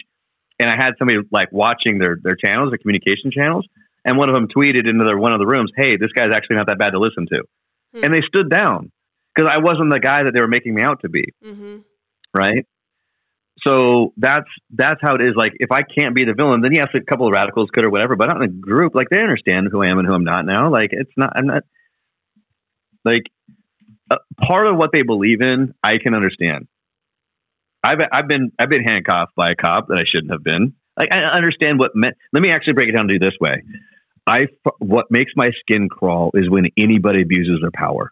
and 0.58 0.70
I 0.70 0.76
had 0.76 0.92
somebody 0.98 1.18
like 1.30 1.52
watching 1.52 1.98
their 1.98 2.16
their 2.22 2.36
channels, 2.36 2.70
their 2.70 2.78
communication 2.78 3.30
channels, 3.30 3.66
and 4.04 4.16
one 4.18 4.28
of 4.28 4.34
them 4.34 4.48
tweeted 4.48 4.88
into 4.88 5.04
their 5.04 5.18
one 5.18 5.32
of 5.32 5.38
the 5.38 5.46
rooms, 5.46 5.70
"Hey, 5.76 5.96
this 5.96 6.12
guy's 6.12 6.32
actually 6.34 6.56
not 6.56 6.68
that 6.68 6.78
bad 6.78 6.90
to 6.90 6.98
listen 6.98 7.26
to," 7.32 7.40
mm-hmm. 7.40 8.04
and 8.04 8.14
they 8.14 8.22
stood 8.26 8.50
down 8.50 8.90
because 9.34 9.50
I 9.52 9.58
wasn't 9.58 9.92
the 9.92 10.00
guy 10.00 10.24
that 10.24 10.32
they 10.34 10.40
were 10.40 10.48
making 10.48 10.74
me 10.74 10.82
out 10.82 11.00
to 11.02 11.08
be. 11.08 11.24
Mm-hmm. 11.44 11.78
Right 12.32 12.66
so 13.66 14.12
that's 14.16 14.48
that's 14.70 15.00
how 15.02 15.14
it 15.14 15.22
is. 15.22 15.34
Like 15.36 15.52
if 15.58 15.70
I 15.70 15.82
can't 15.82 16.14
be 16.14 16.24
the 16.24 16.34
villain, 16.34 16.60
then 16.60 16.72
yes, 16.72 16.88
a 16.94 17.00
couple 17.00 17.26
of 17.26 17.32
radicals 17.32 17.70
could 17.72 17.84
or 17.84 17.90
whatever. 17.90 18.16
But 18.16 18.26
not 18.26 18.36
in 18.36 18.42
a 18.42 18.48
group. 18.48 18.94
Like 18.94 19.08
they 19.10 19.20
understand 19.20 19.68
who 19.70 19.82
I 19.82 19.88
am 19.88 19.98
and 19.98 20.06
who 20.06 20.14
I'm 20.14 20.24
not 20.24 20.44
now. 20.44 20.70
Like 20.70 20.90
it's 20.92 21.12
not. 21.16 21.32
I'm 21.36 21.46
not. 21.46 21.62
Like 23.04 23.22
uh, 24.10 24.16
part 24.40 24.66
of 24.66 24.76
what 24.76 24.90
they 24.92 25.02
believe 25.02 25.40
in, 25.40 25.74
I 25.82 25.98
can 26.02 26.14
understand. 26.14 26.68
I've 27.84 27.98
I've 28.12 28.28
been 28.28 28.50
I've 28.58 28.70
been 28.70 28.82
handcuffed 28.82 29.34
by 29.36 29.50
a 29.50 29.54
cop 29.54 29.88
that 29.88 29.98
I 30.00 30.04
shouldn't 30.12 30.32
have 30.32 30.42
been. 30.42 30.74
Like 30.98 31.10
I 31.12 31.18
understand 31.36 31.78
what. 31.78 31.94
Me- 31.94 32.12
Let 32.32 32.42
me 32.42 32.50
actually 32.50 32.72
break 32.74 32.88
it 32.88 32.92
down 32.92 33.08
to 33.08 33.14
you 33.14 33.20
this 33.20 33.34
way. 33.40 33.62
I 34.26 34.46
what 34.78 35.06
makes 35.10 35.32
my 35.36 35.50
skin 35.60 35.88
crawl 35.88 36.30
is 36.34 36.48
when 36.48 36.64
anybody 36.78 37.22
abuses 37.22 37.58
their 37.60 37.70
power, 37.72 38.10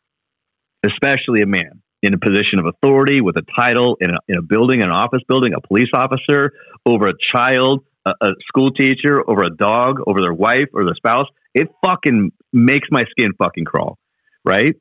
especially 0.84 1.42
a 1.42 1.46
man 1.46 1.82
in 2.02 2.14
a 2.14 2.18
position 2.18 2.58
of 2.58 2.66
authority 2.66 3.20
with 3.20 3.36
a 3.36 3.42
title 3.56 3.96
in 4.00 4.10
a, 4.10 4.18
in 4.28 4.36
a 4.36 4.42
building, 4.42 4.82
an 4.82 4.90
office 4.90 5.22
building, 5.28 5.52
a 5.54 5.60
police 5.66 5.90
officer, 5.94 6.52
over 6.84 7.06
a 7.06 7.12
child, 7.34 7.84
a, 8.04 8.10
a 8.20 8.28
school 8.48 8.72
teacher, 8.72 9.22
over 9.30 9.42
a 9.42 9.54
dog, 9.56 10.00
over 10.06 10.20
their 10.20 10.34
wife 10.34 10.68
or 10.74 10.84
their 10.84 10.96
spouse, 10.96 11.26
it 11.54 11.68
fucking 11.84 12.32
makes 12.52 12.88
my 12.90 13.04
skin 13.10 13.32
fucking 13.38 13.64
crawl, 13.64 13.98
right? 14.44 14.74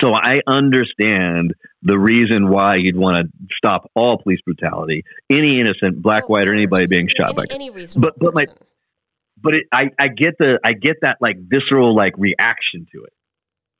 So 0.00 0.12
I 0.14 0.40
understand 0.46 1.54
the 1.82 1.98
reason 1.98 2.48
why 2.48 2.76
you'd 2.76 2.96
want 2.96 3.26
to 3.26 3.46
stop 3.56 3.90
all 3.94 4.18
police 4.22 4.40
brutality, 4.44 5.04
any 5.30 5.60
innocent 5.60 6.02
black, 6.02 6.28
white, 6.28 6.48
or 6.48 6.54
anybody 6.54 6.86
being 6.86 7.08
shot 7.08 7.30
any, 7.30 7.36
by. 7.36 7.44
Any 7.50 7.70
reason, 7.70 8.00
but 8.00 8.18
but 8.18 8.34
my, 8.34 8.46
but 9.40 9.54
it, 9.54 9.64
I 9.72 9.90
I 9.98 10.08
get 10.08 10.34
the 10.38 10.58
I 10.64 10.72
get 10.72 10.96
that 11.02 11.18
like 11.20 11.36
visceral 11.38 11.94
like 11.94 12.14
reaction 12.16 12.86
to 12.92 13.04
it. 13.04 13.12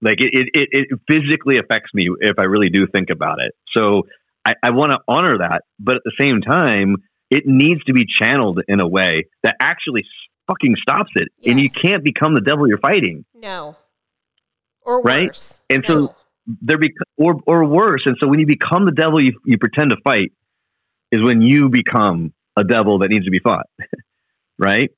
Like 0.03 0.21
it, 0.21 0.51
it, 0.53 0.69
it 0.71 1.01
physically 1.09 1.59
affects 1.59 1.91
me 1.95 2.09
if 2.21 2.39
I 2.39 2.43
really 2.43 2.69
do 2.69 2.87
think 2.87 3.09
about 3.11 3.39
it. 3.41 3.53
So 3.75 4.03
I, 4.45 4.53
I 4.63 4.71
want 4.71 4.93
to 4.93 4.99
honor 5.09 5.39
that, 5.39 5.63
but 5.79 5.97
at 5.97 6.03
the 6.05 6.13
same 6.21 6.43
time, 6.43 6.97
it 7.31 7.45
needs 7.47 7.83
to 7.85 7.95
be 7.95 8.05
channeled 8.07 8.61
in 8.69 8.81
a 8.81 8.87
way 8.87 9.25
that 9.43 9.57
actually 9.61 10.05
fucking 10.47 10.77
stops 10.83 11.11
it. 11.15 11.29
Yes. 11.39 11.53
And 11.53 11.61
you 11.61 11.71
can't 11.71 12.05
become 12.05 12.35
the 12.35 12.43
devil 12.43 12.69
you're 12.69 12.79
fighting. 12.79 13.25
No. 13.35 13.77
Or 14.85 15.03
right? 15.03 15.29
worse. 15.29 15.63
And 15.71 15.85
no. 15.89 16.07
so 16.07 16.15
there 16.63 16.79
be 16.79 16.93
or 17.17 17.41
or 17.47 17.65
worse. 17.65 18.03
And 18.07 18.17
so 18.21 18.29
when 18.29 18.39
you 18.39 18.47
become 18.47 18.85
the 18.85 18.93
devil 18.93 19.23
you, 19.23 19.39
you 19.45 19.59
pretend 19.59 19.91
to 19.91 19.97
fight 20.05 20.33
is 21.11 21.21
when 21.23 21.41
you 21.41 21.69
become 21.71 22.33
a 22.57 22.65
devil 22.65 22.99
that 23.01 23.09
needs 23.09 23.25
to 23.25 23.31
be 23.31 23.41
fought. 23.41 23.67
right? 24.59 24.91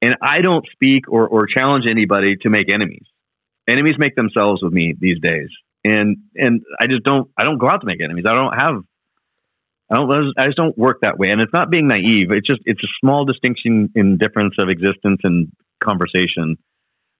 And 0.00 0.14
I 0.22 0.40
don't 0.42 0.64
speak 0.72 1.10
or, 1.10 1.26
or 1.26 1.46
challenge 1.46 1.84
anybody 1.88 2.36
to 2.42 2.50
make 2.50 2.72
enemies 2.72 3.04
enemies 3.68 3.94
make 3.98 4.16
themselves 4.16 4.62
with 4.62 4.72
me 4.72 4.94
these 4.98 5.18
days, 5.22 5.48
and 5.84 6.16
and 6.34 6.62
I 6.80 6.86
just 6.86 7.04
don't 7.04 7.30
I 7.36 7.44
don't 7.44 7.58
go 7.58 7.68
out 7.68 7.82
to 7.82 7.86
make 7.86 8.02
enemies. 8.02 8.24
I 8.26 8.34
don't 8.34 8.54
have 8.58 8.82
I 9.90 9.96
don't 9.96 10.34
I 10.38 10.46
just 10.46 10.56
don't 10.56 10.76
work 10.76 10.98
that 11.02 11.18
way, 11.18 11.28
and 11.30 11.40
it's 11.40 11.52
not 11.52 11.70
being 11.70 11.86
naive. 11.86 12.30
It's 12.30 12.46
just 12.46 12.62
it's 12.64 12.82
a 12.82 12.92
small 13.00 13.24
distinction 13.26 13.90
in 13.94 14.16
difference 14.16 14.54
of 14.58 14.68
existence 14.68 15.20
and 15.22 15.52
conversation. 15.84 16.56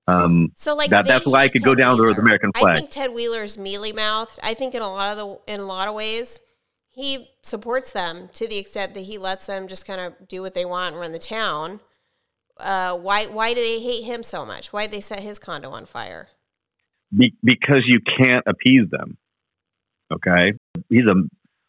Um, 0.09 0.53
so 0.55 0.75
like 0.75 0.91
that, 0.91 1.07
that's 1.07 1.27
why 1.27 1.41
I 1.41 1.49
could 1.49 1.61
Ted 1.61 1.67
go 1.67 1.75
down 1.75 1.97
Wheeler. 1.97 2.09
to 2.09 2.15
the 2.15 2.21
American 2.21 2.51
flag. 2.57 2.77
I 2.77 2.79
think 2.79 2.91
Ted 2.91 3.13
Wheeler's 3.13 3.59
mealy 3.59 3.93
mouthed. 3.93 4.39
I 4.43 4.55
think 4.55 4.75
in 4.75 4.83
a 4.83 4.89
lot 4.89 5.11
of 5.11 5.19
the 5.19 5.53
in 5.53 5.61
a 5.61 5.67
lot 5.67 5.87
of 5.87 5.95
ways 5.95 6.41
he 6.89 7.29
supports 7.43 7.93
them 7.93 8.29
to 8.33 8.49
the 8.49 8.59
extent 8.59 8.95
that 8.95 9.03
he 9.03 9.19
lets 9.19 9.47
them 9.47 9.69
just 9.69 9.87
kind 9.87 10.01
of 10.01 10.27
do 10.27 10.43
what 10.43 10.55
they 10.55 10.65
want 10.65 10.95
and 10.95 11.01
run 11.01 11.13
the 11.13 11.19
town. 11.19 11.81
Uh, 12.57 12.99
why 12.99 13.27
why 13.27 13.55
do 13.55 13.61
they 13.61 13.81
hate 13.81 14.05
him 14.05 14.23
so 14.23 14.45
much? 14.45 14.73
Why 14.73 14.87
did 14.87 14.93
they 14.93 15.01
set 15.01 15.21
his 15.21 15.39
condo 15.39 15.71
on 15.71 15.87
fire? 15.87 16.29
be, 17.17 17.35
because 17.43 17.83
you 17.87 18.01
can't 18.19 18.45
appease 18.47 18.91
them. 18.91 19.17
Okay, 20.13 20.55
he's 20.89 21.05
a 21.05 21.15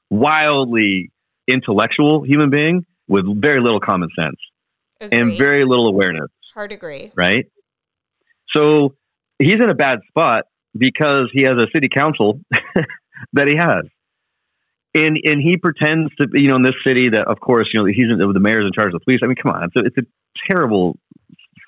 wildly 0.09 1.11
intellectual 1.47 2.23
human 2.23 2.49
being 2.49 2.85
with 3.07 3.25
very 3.39 3.61
little 3.61 3.79
common 3.79 4.09
sense 4.17 4.37
and 5.11 5.37
very 5.37 5.65
little 5.65 5.87
awareness. 5.87 6.29
Hard 6.53 6.71
agree. 6.71 7.11
Right. 7.15 7.45
So 8.55 8.95
he's 9.37 9.55
in 9.55 9.69
a 9.69 9.75
bad 9.75 9.99
spot 10.07 10.45
because 10.77 11.29
he 11.33 11.43
has 11.43 11.53
a 11.53 11.67
city 11.73 11.89
council 11.89 12.41
that 13.33 13.47
he 13.47 13.55
has. 13.57 13.85
and 14.93 15.17
and 15.23 15.41
he 15.41 15.57
pretends 15.57 16.13
to 16.15 16.27
you 16.33 16.49
know 16.49 16.55
in 16.55 16.63
this 16.63 16.75
city 16.85 17.09
that 17.09 17.27
of 17.27 17.39
course 17.39 17.69
you 17.73 17.79
know 17.79 17.85
he's 17.85 18.07
in, 18.09 18.17
the 18.17 18.39
mayor's 18.39 18.65
in 18.65 18.71
charge 18.73 18.93
of 18.93 18.99
the 18.99 19.05
police. 19.05 19.19
I 19.23 19.27
mean, 19.27 19.35
come 19.35 19.51
on, 19.51 19.63
it's 19.65 19.75
a, 19.75 19.85
it's 19.85 19.97
a 19.97 20.51
terrible 20.51 20.97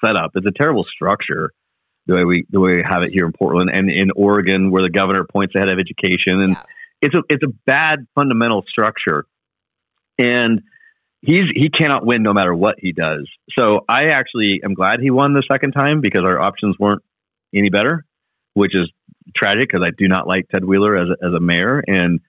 setup. 0.04 0.32
It's 0.36 0.48
a 0.48 0.52
terrible 0.52 0.86
structure 0.92 1.52
the 2.08 2.16
way 2.16 2.26
we 2.26 2.46
the 2.50 2.60
way 2.60 2.78
we 2.78 2.84
have 2.88 3.04
it 3.04 3.12
here 3.12 3.26
in 3.26 3.32
Portland 3.32 3.70
and 3.74 3.90
in 3.90 4.12
Oregon, 4.16 4.72
where 4.72 4.84
the 4.84 4.90
governor 4.90 5.22
appoints 5.22 5.54
the 5.54 5.60
head 5.60 5.70
of 5.70 5.80
education, 5.80 6.42
and 6.42 6.54
yeah. 6.54 6.64
it's 7.02 7.16
a 7.16 7.22
it's 7.30 7.44
a 7.44 7.52
bad 7.66 8.08
fundamental 8.16 8.64
structure, 8.68 9.26
and 10.18 10.62
he's 11.22 11.44
he 11.54 11.70
cannot 11.70 12.06
win 12.06 12.24
no 12.24 12.34
matter 12.34 12.54
what 12.54 12.76
he 12.80 12.92
does. 12.92 13.30
So 13.58 13.82
I 13.88 14.08
actually 14.08 14.62
am 14.64 14.74
glad 14.74 15.00
he 15.00 15.12
won 15.12 15.34
the 15.34 15.44
second 15.50 15.72
time 15.72 16.02
because 16.02 16.22
our 16.26 16.40
options 16.40 16.76
weren't 16.80 17.04
any 17.56 17.70
better, 17.70 18.06
which 18.54 18.76
is 18.76 18.92
tragic 19.36 19.70
because 19.70 19.86
I 19.86 19.92
do 19.98 20.08
not 20.08 20.28
like 20.28 20.48
Ted 20.50 20.66
Wheeler 20.66 20.98
as 20.98 21.08
a, 21.10 21.26
as 21.26 21.34
a 21.34 21.40
mayor, 21.40 21.84
and 21.86 22.20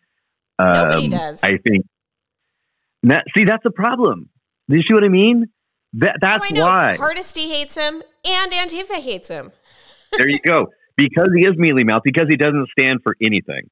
um, 0.58 0.72
nobody 0.72 1.08
does. 1.08 1.42
I 1.42 1.58
think 1.58 1.86
that 3.04 3.24
see 3.36 3.44
that's 3.44 3.64
the 3.64 3.70
problem. 3.70 4.28
Do 4.68 4.76
you 4.76 4.82
see 4.82 4.94
what 4.94 5.04
I 5.04 5.08
mean? 5.08 5.46
That 5.94 6.18
that's 6.20 6.50
oh, 6.52 6.64
why 6.64 6.96
Hardesty 6.96 7.48
hates 7.48 7.76
him 7.76 8.02
and 8.24 8.52
Antifa 8.52 9.00
hates 9.00 9.28
him. 9.28 9.52
there 10.16 10.28
you 10.28 10.38
go. 10.46 10.66
Because 10.96 11.28
he 11.34 11.46
is 11.46 11.56
mealy 11.56 11.84
mouthed, 11.84 12.04
because 12.04 12.26
he 12.28 12.36
doesn't 12.36 12.68
stand 12.78 13.00
for 13.02 13.16
anything, 13.20 13.70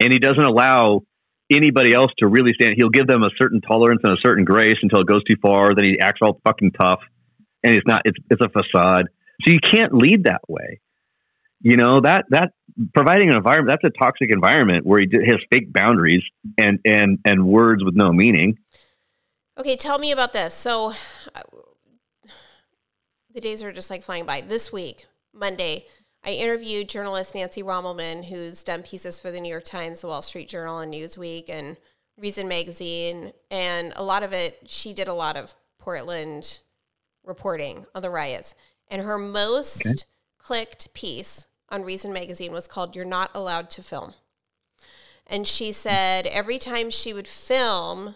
and 0.00 0.12
he 0.12 0.18
doesn't 0.18 0.42
allow 0.42 1.02
anybody 1.50 1.94
else 1.94 2.10
to 2.18 2.26
really 2.26 2.52
stand. 2.54 2.74
He'll 2.76 2.90
give 2.90 3.06
them 3.06 3.22
a 3.22 3.30
certain 3.38 3.60
tolerance 3.60 4.00
and 4.02 4.12
a 4.12 4.20
certain 4.24 4.44
grace 4.44 4.76
until 4.82 5.00
it 5.00 5.06
goes 5.06 5.22
too 5.24 5.36
far. 5.42 5.74
Then 5.74 5.84
he 5.84 6.00
acts 6.00 6.20
all 6.22 6.40
fucking 6.44 6.72
tough, 6.72 7.00
and 7.62 7.74
it's 7.74 7.86
not. 7.86 8.02
It's 8.04 8.18
it's 8.30 8.42
a 8.42 8.48
facade. 8.48 9.06
So 9.42 9.52
you 9.52 9.60
can't 9.60 9.94
lead 9.94 10.24
that 10.24 10.42
way. 10.48 10.80
You 11.60 11.76
know 11.76 12.00
that 12.02 12.24
that 12.30 12.52
providing 12.94 13.30
an 13.30 13.36
environment 13.36 13.78
that's 13.82 13.94
a 13.94 13.98
toxic 13.98 14.30
environment 14.30 14.84
where 14.84 15.00
he 15.00 15.08
has 15.26 15.38
fake 15.50 15.72
boundaries 15.72 16.22
and 16.58 16.78
and 16.84 17.18
and 17.24 17.46
words 17.46 17.82
with 17.84 17.94
no 17.94 18.12
meaning. 18.12 18.58
Okay, 19.58 19.76
tell 19.76 19.98
me 19.98 20.10
about 20.10 20.32
this. 20.32 20.52
So 20.52 20.92
uh, 21.34 21.42
the 23.32 23.40
days 23.40 23.62
are 23.62 23.72
just 23.72 23.90
like 23.90 24.02
flying 24.02 24.26
by. 24.26 24.40
This 24.40 24.72
week, 24.72 25.06
Monday, 25.32 25.86
I 26.24 26.30
interviewed 26.30 26.88
journalist 26.88 27.34
Nancy 27.34 27.62
Rommelmann, 27.62 28.24
who's 28.24 28.64
done 28.64 28.82
pieces 28.82 29.20
for 29.20 29.30
the 29.30 29.40
New 29.40 29.50
York 29.50 29.64
Times, 29.64 30.00
the 30.00 30.06
Wall 30.06 30.22
Street 30.22 30.48
Journal, 30.48 30.78
and 30.78 30.92
Newsweek, 30.92 31.50
and 31.50 31.76
Reason 32.16 32.48
Magazine. 32.48 33.32
And 33.50 33.92
a 33.96 34.02
lot 34.02 34.22
of 34.22 34.32
it, 34.32 34.58
she 34.64 34.94
did 34.94 35.06
a 35.06 35.14
lot 35.14 35.36
of 35.36 35.54
Portland 35.78 36.60
reporting 37.24 37.84
on 37.94 38.02
the 38.02 38.10
riots. 38.10 38.54
And 38.88 39.02
her 39.02 39.18
most 39.18 39.86
okay. 39.86 39.96
clicked 40.38 40.94
piece 40.94 41.46
on 41.68 41.82
Reason 41.82 42.12
Magazine 42.12 42.52
was 42.52 42.68
called 42.68 42.96
You're 42.96 43.04
Not 43.04 43.30
Allowed 43.34 43.68
to 43.70 43.82
Film. 43.82 44.14
And 45.26 45.46
she 45.46 45.72
said 45.72 46.26
every 46.26 46.58
time 46.58 46.88
she 46.88 47.12
would 47.12 47.28
film, 47.28 48.14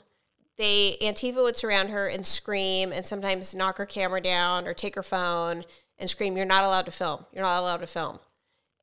they 0.56 0.96
Antifa 1.02 1.42
would 1.42 1.56
surround 1.56 1.90
her 1.90 2.08
and 2.08 2.26
scream 2.26 2.92
and 2.92 3.06
sometimes 3.06 3.54
knock 3.54 3.78
her 3.78 3.86
camera 3.86 4.20
down 4.20 4.66
or 4.66 4.74
take 4.74 4.94
her 4.94 5.02
phone 5.02 5.64
and 5.98 6.08
scream, 6.08 6.36
You're 6.36 6.46
not 6.46 6.64
allowed 6.64 6.86
to 6.86 6.90
film. 6.90 7.24
You're 7.32 7.44
not 7.44 7.58
allowed 7.58 7.78
to 7.78 7.86
film. 7.86 8.18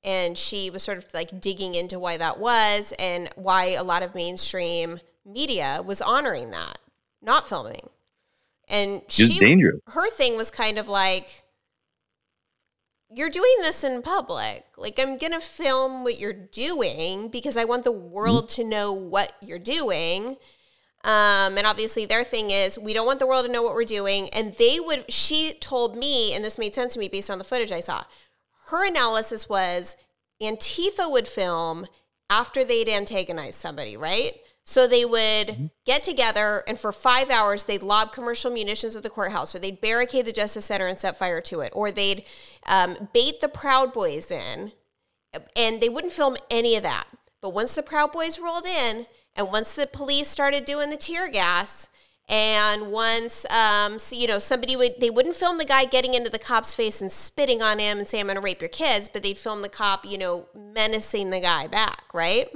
And 0.03 0.38
she 0.38 0.70
was 0.70 0.84
sort 0.84 0.99
of 0.99 1.05
like 1.13 1.41
digging 1.41 1.74
into 1.74 1.97
why 1.97 2.18
that 2.18 2.39
was 2.39 2.93
and 2.99 3.30
why 3.36 3.70
a 3.70 3.84
lot 3.84 4.03
of 4.03 4.13
mainstream 4.13 4.99
media 5.26 5.82
was 5.84 6.01
honoring 6.01 6.51
that, 6.51 6.78
not 7.22 7.49
filming. 7.49 7.89
And 8.68 9.01
she, 9.07 9.39
dangerous. 9.39 9.80
her 9.88 10.09
thing 10.09 10.36
was 10.36 10.51
kind 10.51 10.78
of 10.78 10.88
like, 10.88 11.43
you're 13.09 13.30
doing 13.30 13.55
this 13.61 13.84
in 13.84 14.01
public. 14.01 14.66
Like, 14.78 14.99
I'm 14.99 15.18
going 15.18 15.32
to 15.32 15.39
film 15.39 16.03
what 16.03 16.20
you're 16.20 16.34
doing 16.34 17.30
because 17.30 17.57
I 17.57 17.66
want 17.66 17.84
the 17.84 17.91
world 17.91 18.45
mm-hmm. 18.45 18.61
to 18.61 18.68
know 18.68 18.93
what 18.93 19.34
you're 19.41 19.59
doing. 19.59 20.38
Um, 21.06 21.56
and 21.56 21.68
obviously, 21.68 22.08
their 22.08 22.24
thing 22.24 22.49
is 22.49 22.80
we 22.80 22.93
don't 22.93 23.06
want 23.06 23.20
the 23.20 23.28
world 23.28 23.45
to 23.45 23.51
know 23.51 23.62
what 23.62 23.76
we're 23.76 23.86
doing. 23.86 24.28
And 24.30 24.56
they 24.56 24.80
would, 24.80 25.10
she 25.10 25.53
told 25.53 25.95
me, 25.95 26.34
and 26.34 26.43
this 26.43 26.58
made 26.58 26.74
sense 26.74 26.95
to 26.95 26.99
me 26.99 27.08
based 27.08 27.30
on 27.30 27.38
the 27.38 27.43
footage 27.43 27.72
I 27.72 27.80
saw. 27.80 28.06
Her 28.70 28.88
analysis 28.88 29.47
was 29.47 29.97
Antifa 30.41 31.10
would 31.12 31.28
film 31.28 31.86
after 32.32 32.64
they'd 32.64 32.89
antagonize 32.89 33.56
somebody, 33.56 33.95
right? 33.95 34.34
So 34.64 34.88
they 34.88 35.06
would 35.06 35.20
mm-hmm. 35.47 35.66
get 35.86 36.03
together 36.03 36.64
and 36.68 36.80
for 36.80 36.91
five 36.91 37.30
hours 37.30 37.66
they'd 37.66 37.84
lob 37.84 38.12
commercial 38.12 38.49
munitions 38.49 38.95
at 38.95 39.03
the 39.03 39.12
courthouse, 39.12 39.53
or 39.53 39.60
they'd 39.60 39.80
barricade 39.80 40.26
the 40.26 40.34
Justice 40.34 40.66
Center 40.66 40.88
and 40.88 40.97
set 40.97 41.18
fire 41.18 41.39
to 41.41 41.60
it, 41.60 41.72
or 41.76 41.91
they'd 41.91 42.26
um, 42.66 43.10
bait 43.14 43.41
the 43.41 43.47
Proud 43.47 43.93
Boys 43.93 44.32
in, 44.32 44.72
and 45.56 45.82
they 45.82 45.89
wouldn't 45.89 46.14
film 46.14 46.36
any 46.49 46.76
of 46.76 46.82
that. 46.82 47.06
But 47.43 47.53
once 47.53 47.76
the 47.76 47.84
Proud 47.84 48.12
Boys 48.12 48.39
rolled 48.39 48.66
in, 48.66 49.06
and 49.36 49.51
once 49.51 49.75
the 49.75 49.88
police 49.88 50.29
started 50.29 50.65
doing 50.65 50.89
the 50.89 50.97
tear 50.97 51.29
gas, 51.29 51.88
and 52.27 52.91
once 52.91 53.45
um, 53.51 53.99
so, 53.99 54.15
you 54.15 54.27
know 54.27 54.39
somebody 54.39 54.75
would 54.75 54.93
they 54.99 55.09
wouldn't 55.09 55.36
film 55.36 55.57
the 55.57 55.65
guy 55.65 55.86
getting 55.86 56.13
into 56.13 56.31
the 56.31 56.39
cop's 56.39 56.73
face 56.73 57.01
and 57.01 57.11
spitting 57.11 57.61
on 57.61 57.79
him 57.79 57.99
and 57.99 58.07
say 58.07 58.19
I'm 58.19 58.27
going 58.27 58.36
to 58.36 58.41
rape 58.41 58.61
your 58.61 58.69
kids, 58.69 59.09
but 59.09 59.23
they'd 59.23 59.38
film 59.38 59.61
the 59.61 59.69
cop 59.69 60.05
you 60.05 60.17
know 60.17 60.47
menacing 60.55 61.29
the 61.29 61.39
guy 61.39 61.67
back, 61.67 62.03
right? 62.13 62.47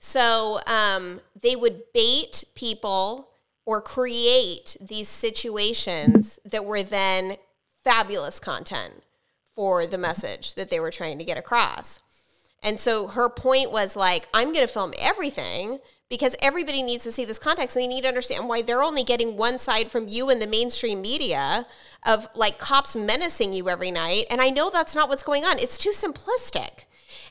So 0.00 0.60
um, 0.66 1.20
they 1.40 1.56
would 1.56 1.92
bait 1.92 2.44
people 2.54 3.30
or 3.64 3.80
create 3.80 4.76
these 4.80 5.08
situations 5.08 6.38
that 6.44 6.64
were 6.64 6.82
then 6.82 7.36
fabulous 7.82 8.38
content 8.38 9.02
for 9.54 9.86
the 9.86 9.98
message 9.98 10.54
that 10.54 10.70
they 10.70 10.78
were 10.78 10.90
trying 10.90 11.18
to 11.18 11.24
get 11.24 11.38
across. 11.38 11.98
And 12.62 12.78
so 12.78 13.08
her 13.08 13.28
point 13.28 13.70
was 13.70 13.96
like, 13.96 14.28
I'm 14.32 14.52
going 14.52 14.66
to 14.66 14.72
film 14.72 14.92
everything 14.98 15.78
because 16.08 16.36
everybody 16.40 16.82
needs 16.82 17.02
to 17.04 17.10
see 17.10 17.24
this 17.24 17.38
context 17.38 17.76
and 17.76 17.82
they 17.82 17.88
need 17.88 18.02
to 18.02 18.08
understand 18.08 18.48
why 18.48 18.62
they're 18.62 18.82
only 18.82 19.02
getting 19.02 19.36
one 19.36 19.58
side 19.58 19.90
from 19.90 20.06
you 20.06 20.30
and 20.30 20.40
the 20.40 20.46
mainstream 20.46 21.02
media 21.02 21.66
of 22.04 22.28
like 22.34 22.58
cops 22.58 22.94
menacing 22.94 23.52
you 23.52 23.68
every 23.68 23.90
night. 23.90 24.24
And 24.30 24.40
I 24.40 24.50
know 24.50 24.70
that's 24.70 24.94
not 24.94 25.08
what's 25.08 25.24
going 25.24 25.44
on. 25.44 25.58
It's 25.58 25.78
too 25.78 25.90
simplistic. 25.90 26.84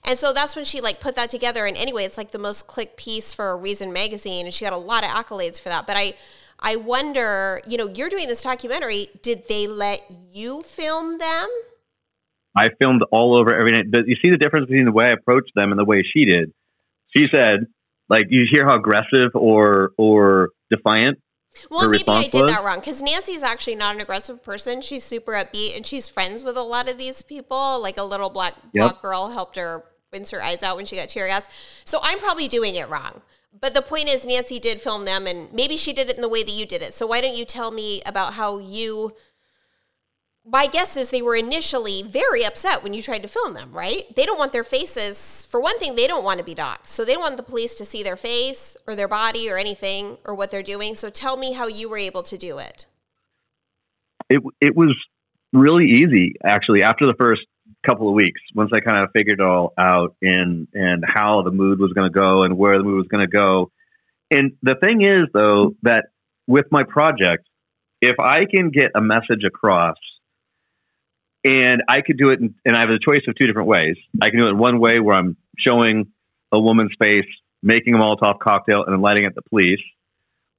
And 0.03 0.19
so 0.19 0.34
that's 0.34 0.55
when 0.55 0.65
she 0.65 0.82
like 0.82 0.99
put 0.99 1.15
that 1.15 1.30
together. 1.30 1.65
And 1.65 1.78
anyway, 1.78 2.03
it's 2.03 2.17
like 2.17 2.32
the 2.32 2.39
most 2.39 2.67
click 2.67 2.97
piece 2.97 3.34
for 3.34 3.51
a 3.51 3.55
Reason 3.55 3.91
magazine, 3.91 4.45
and 4.45 4.53
she 4.53 4.65
got 4.65 4.73
a 4.73 4.78
lot 4.78 5.03
of 5.03 5.09
accolades 5.09 5.59
for 5.59 5.69
that. 5.69 5.88
But 5.88 5.97
I, 5.97 6.13
I 6.59 6.76
wonder, 6.76 7.61
you 7.65 7.78
know, 7.78 7.88
you're 7.88 8.09
doing 8.09 8.28
this 8.28 8.43
documentary. 8.43 9.09
Did 9.23 9.47
they 9.47 9.67
let 9.67 10.01
you 10.32 10.61
film 10.61 11.17
them? 11.17 11.47
I 12.55 12.67
filmed 12.80 13.03
all 13.11 13.36
over 13.36 13.53
every 13.53 13.71
night. 13.71 13.86
But 13.89 14.07
you 14.07 14.15
see 14.23 14.30
the 14.30 14.38
difference 14.38 14.67
between 14.67 14.86
the 14.86 14.91
way 14.91 15.05
I 15.05 15.13
approached 15.13 15.51
them 15.55 15.71
and 15.71 15.80
the 15.80 15.86
way 15.86 16.03
she 16.03 16.26
did. 16.26 16.51
She 17.15 17.26
said, 17.34 17.67
like, 18.10 18.28
you 18.30 18.45
hear 18.49 18.66
how 18.66 18.78
aggressive 18.78 19.32
or 19.34 19.91
or 19.97 20.49
defiant 20.70 21.20
well, 21.70 21.89
maybe 21.89 22.03
I 22.08 22.28
did 22.28 22.41
was? 22.43 22.51
that 22.51 22.64
wrong 22.64 22.80
because 22.80 23.01
Nancy's 23.01 23.43
actually 23.43 23.76
not 23.76 23.95
an 23.95 24.01
aggressive 24.01 24.43
person. 24.43 24.82
She's 24.82 25.03
super 25.03 25.34
upbeat 25.34 25.76
and 25.76 25.86
she's 25.86 26.08
friends 26.08 26.43
with 26.43 26.58
a 26.58 26.62
lot 26.62 26.89
of 26.89 26.97
these 26.97 27.22
people. 27.22 27.82
Like 27.82 27.97
a 27.97 28.03
little 28.03 28.30
black 28.30 28.56
black 28.74 29.01
girl 29.01 29.30
helped 29.30 29.56
her 29.56 29.84
rinse 30.12 30.32
her 30.32 30.43
eyes 30.43 30.64
out 30.64 30.76
when 30.76 30.86
she 30.86 30.95
got 30.95 31.10
tear 31.10 31.28
gas. 31.28 31.47
So 31.84 31.99
I'm 32.01 32.20
probably 32.20 32.47
doing 32.47 32.76
it 32.76 32.89
wrong. 32.89 33.22
But 33.60 33.74
the 33.74 33.82
point 33.82 34.10
is, 34.10 34.26
Nancy 34.26 34.60
did 34.60 34.82
film 34.82 35.06
them, 35.06 35.26
and 35.26 35.51
maybe 35.53 35.78
she 35.78 35.93
did 35.93 36.10
it 36.10 36.18
in 36.18 36.22
the 36.22 36.28
way 36.28 36.43
that 36.43 36.51
you 36.51 36.66
did 36.66 36.82
it. 36.82 36.93
So 36.93 37.08
why 37.08 37.22
don't 37.22 37.36
you 37.36 37.45
tell 37.45 37.72
me 37.72 38.01
about 38.06 38.34
how 38.34 38.60
you 38.60 39.14
my 40.48 40.68
guess 40.68 40.96
is 40.96 41.10
they 41.10 41.24
were 41.24 41.36
initially 41.36 42.04
very 42.04 42.46
upset 42.46 42.84
when 42.84 42.93
you 42.93 43.02
tried 43.02 43.24
to 43.24 43.28
film 43.28 43.56
them, 43.56 43.72
right? 43.72 44.04
They 44.16 44.26
don't 44.26 44.38
want 44.38 44.52
their 44.52 44.64
faces, 44.64 45.48
for 45.50 45.60
one 45.60 45.80
thing, 45.80 45.96
they 45.96 46.06
don't 46.06 46.24
want 46.24 46.38
to 46.38 46.46
be 46.46 46.54
doxxed. 46.54 46.88
So 46.88 47.04
they 47.04 47.18
want 47.18 47.38
the 47.38 47.43
police 47.43 47.74
to 47.76 47.86
see 47.86 48.04
their 48.04 48.16
face 48.16 48.78
or 48.88 48.96
their 48.96 49.08
body 49.08 49.50
or 49.50 49.58
anything 49.58 50.18
or 50.24 50.36
what 50.36 50.52
they're 50.52 50.64
doing. 50.64 50.96
So 50.96 51.10
tell 51.10 51.36
me 51.36 51.54
how 51.54 51.68
you 51.68 51.89
were 51.89 51.98
able 51.98 52.22
to 52.24 52.38
do 52.38 52.60
it. 52.60 52.86
It, 54.30 54.41
it 54.62 54.76
was 54.76 54.96
really 55.52 55.86
easy, 55.86 56.36
actually, 56.43 56.84
after 56.84 57.08
the 57.08 57.16
first 57.20 57.41
couple 57.86 58.08
of 58.08 58.14
weeks, 58.14 58.41
once 58.54 58.72
I 58.74 58.82
kind 58.82 59.04
of 59.04 59.10
figured 59.16 59.39
it 59.39 59.43
all 59.43 59.74
out 59.78 60.16
and, 60.22 60.68
and 60.74 61.04
how 61.08 61.41
the 61.41 61.52
mood 61.52 61.80
was 61.80 61.93
going 61.93 62.12
to 62.12 62.14
go 62.14 62.43
and 62.43 62.56
where 62.58 62.78
the 62.78 62.84
mood 62.84 62.98
was 62.98 63.08
going 63.08 63.28
to 63.28 63.38
go. 63.38 63.72
And 64.30 64.54
the 64.62 64.76
thing 64.76 65.02
is, 65.02 65.28
though, 65.34 65.76
that 65.84 66.06
with 66.48 66.66
my 66.72 66.84
project, 66.84 67.48
if 68.02 68.20
I 68.20 68.46
can 68.46 68.70
get 68.70 68.91
a 68.96 69.02
message 69.02 69.43
across 69.46 69.96
and 71.46 71.84
I 71.88 72.02
could 72.02 72.18
do 72.18 72.32
it, 72.32 72.41
in, 72.41 72.56
and 72.66 72.76
I 72.76 72.82
have 72.82 72.89
a 72.89 73.00
choice 73.00 73.22
of 73.28 73.36
two 73.39 73.46
different 73.46 73.70
ways. 73.70 73.96
I 74.20 74.30
can 74.32 74.39
do 74.39 74.48
it 74.48 74.50
in 74.50 74.58
one 74.58 74.80
way 74.80 75.00
where 75.00 75.16
I'm 75.16 75.38
showing 75.58 76.12
a 76.52 76.60
woman's 76.60 76.91
face, 77.00 77.28
making 77.62 77.93
a 77.93 77.98
Molotov 77.98 78.39
cocktail, 78.39 78.84
and 78.84 78.93
then 78.93 79.02
lighting 79.02 79.26
it 79.26 79.28
at 79.28 79.36
the 79.36 79.43
police, 79.43 79.80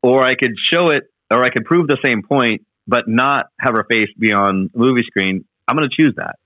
or 0.02 0.24
I 0.24 0.34
could 0.36 0.52
show 0.72 0.88
it, 0.90 1.10
or 1.30 1.44
I 1.44 1.50
could 1.50 1.64
prove 1.64 1.88
the 1.88 1.98
same 2.04 2.22
point, 2.22 2.62
but 2.86 3.08
not 3.08 3.46
have 3.60 3.74
her 3.74 3.84
face 3.90 4.08
be 4.16 4.32
on 4.32 4.70
the 4.72 4.78
movie 4.78 5.02
screen. 5.02 5.44
I'm 5.66 5.76
going 5.76 5.90
to 5.90 5.96
choose 5.96 6.14
that. 6.16 6.36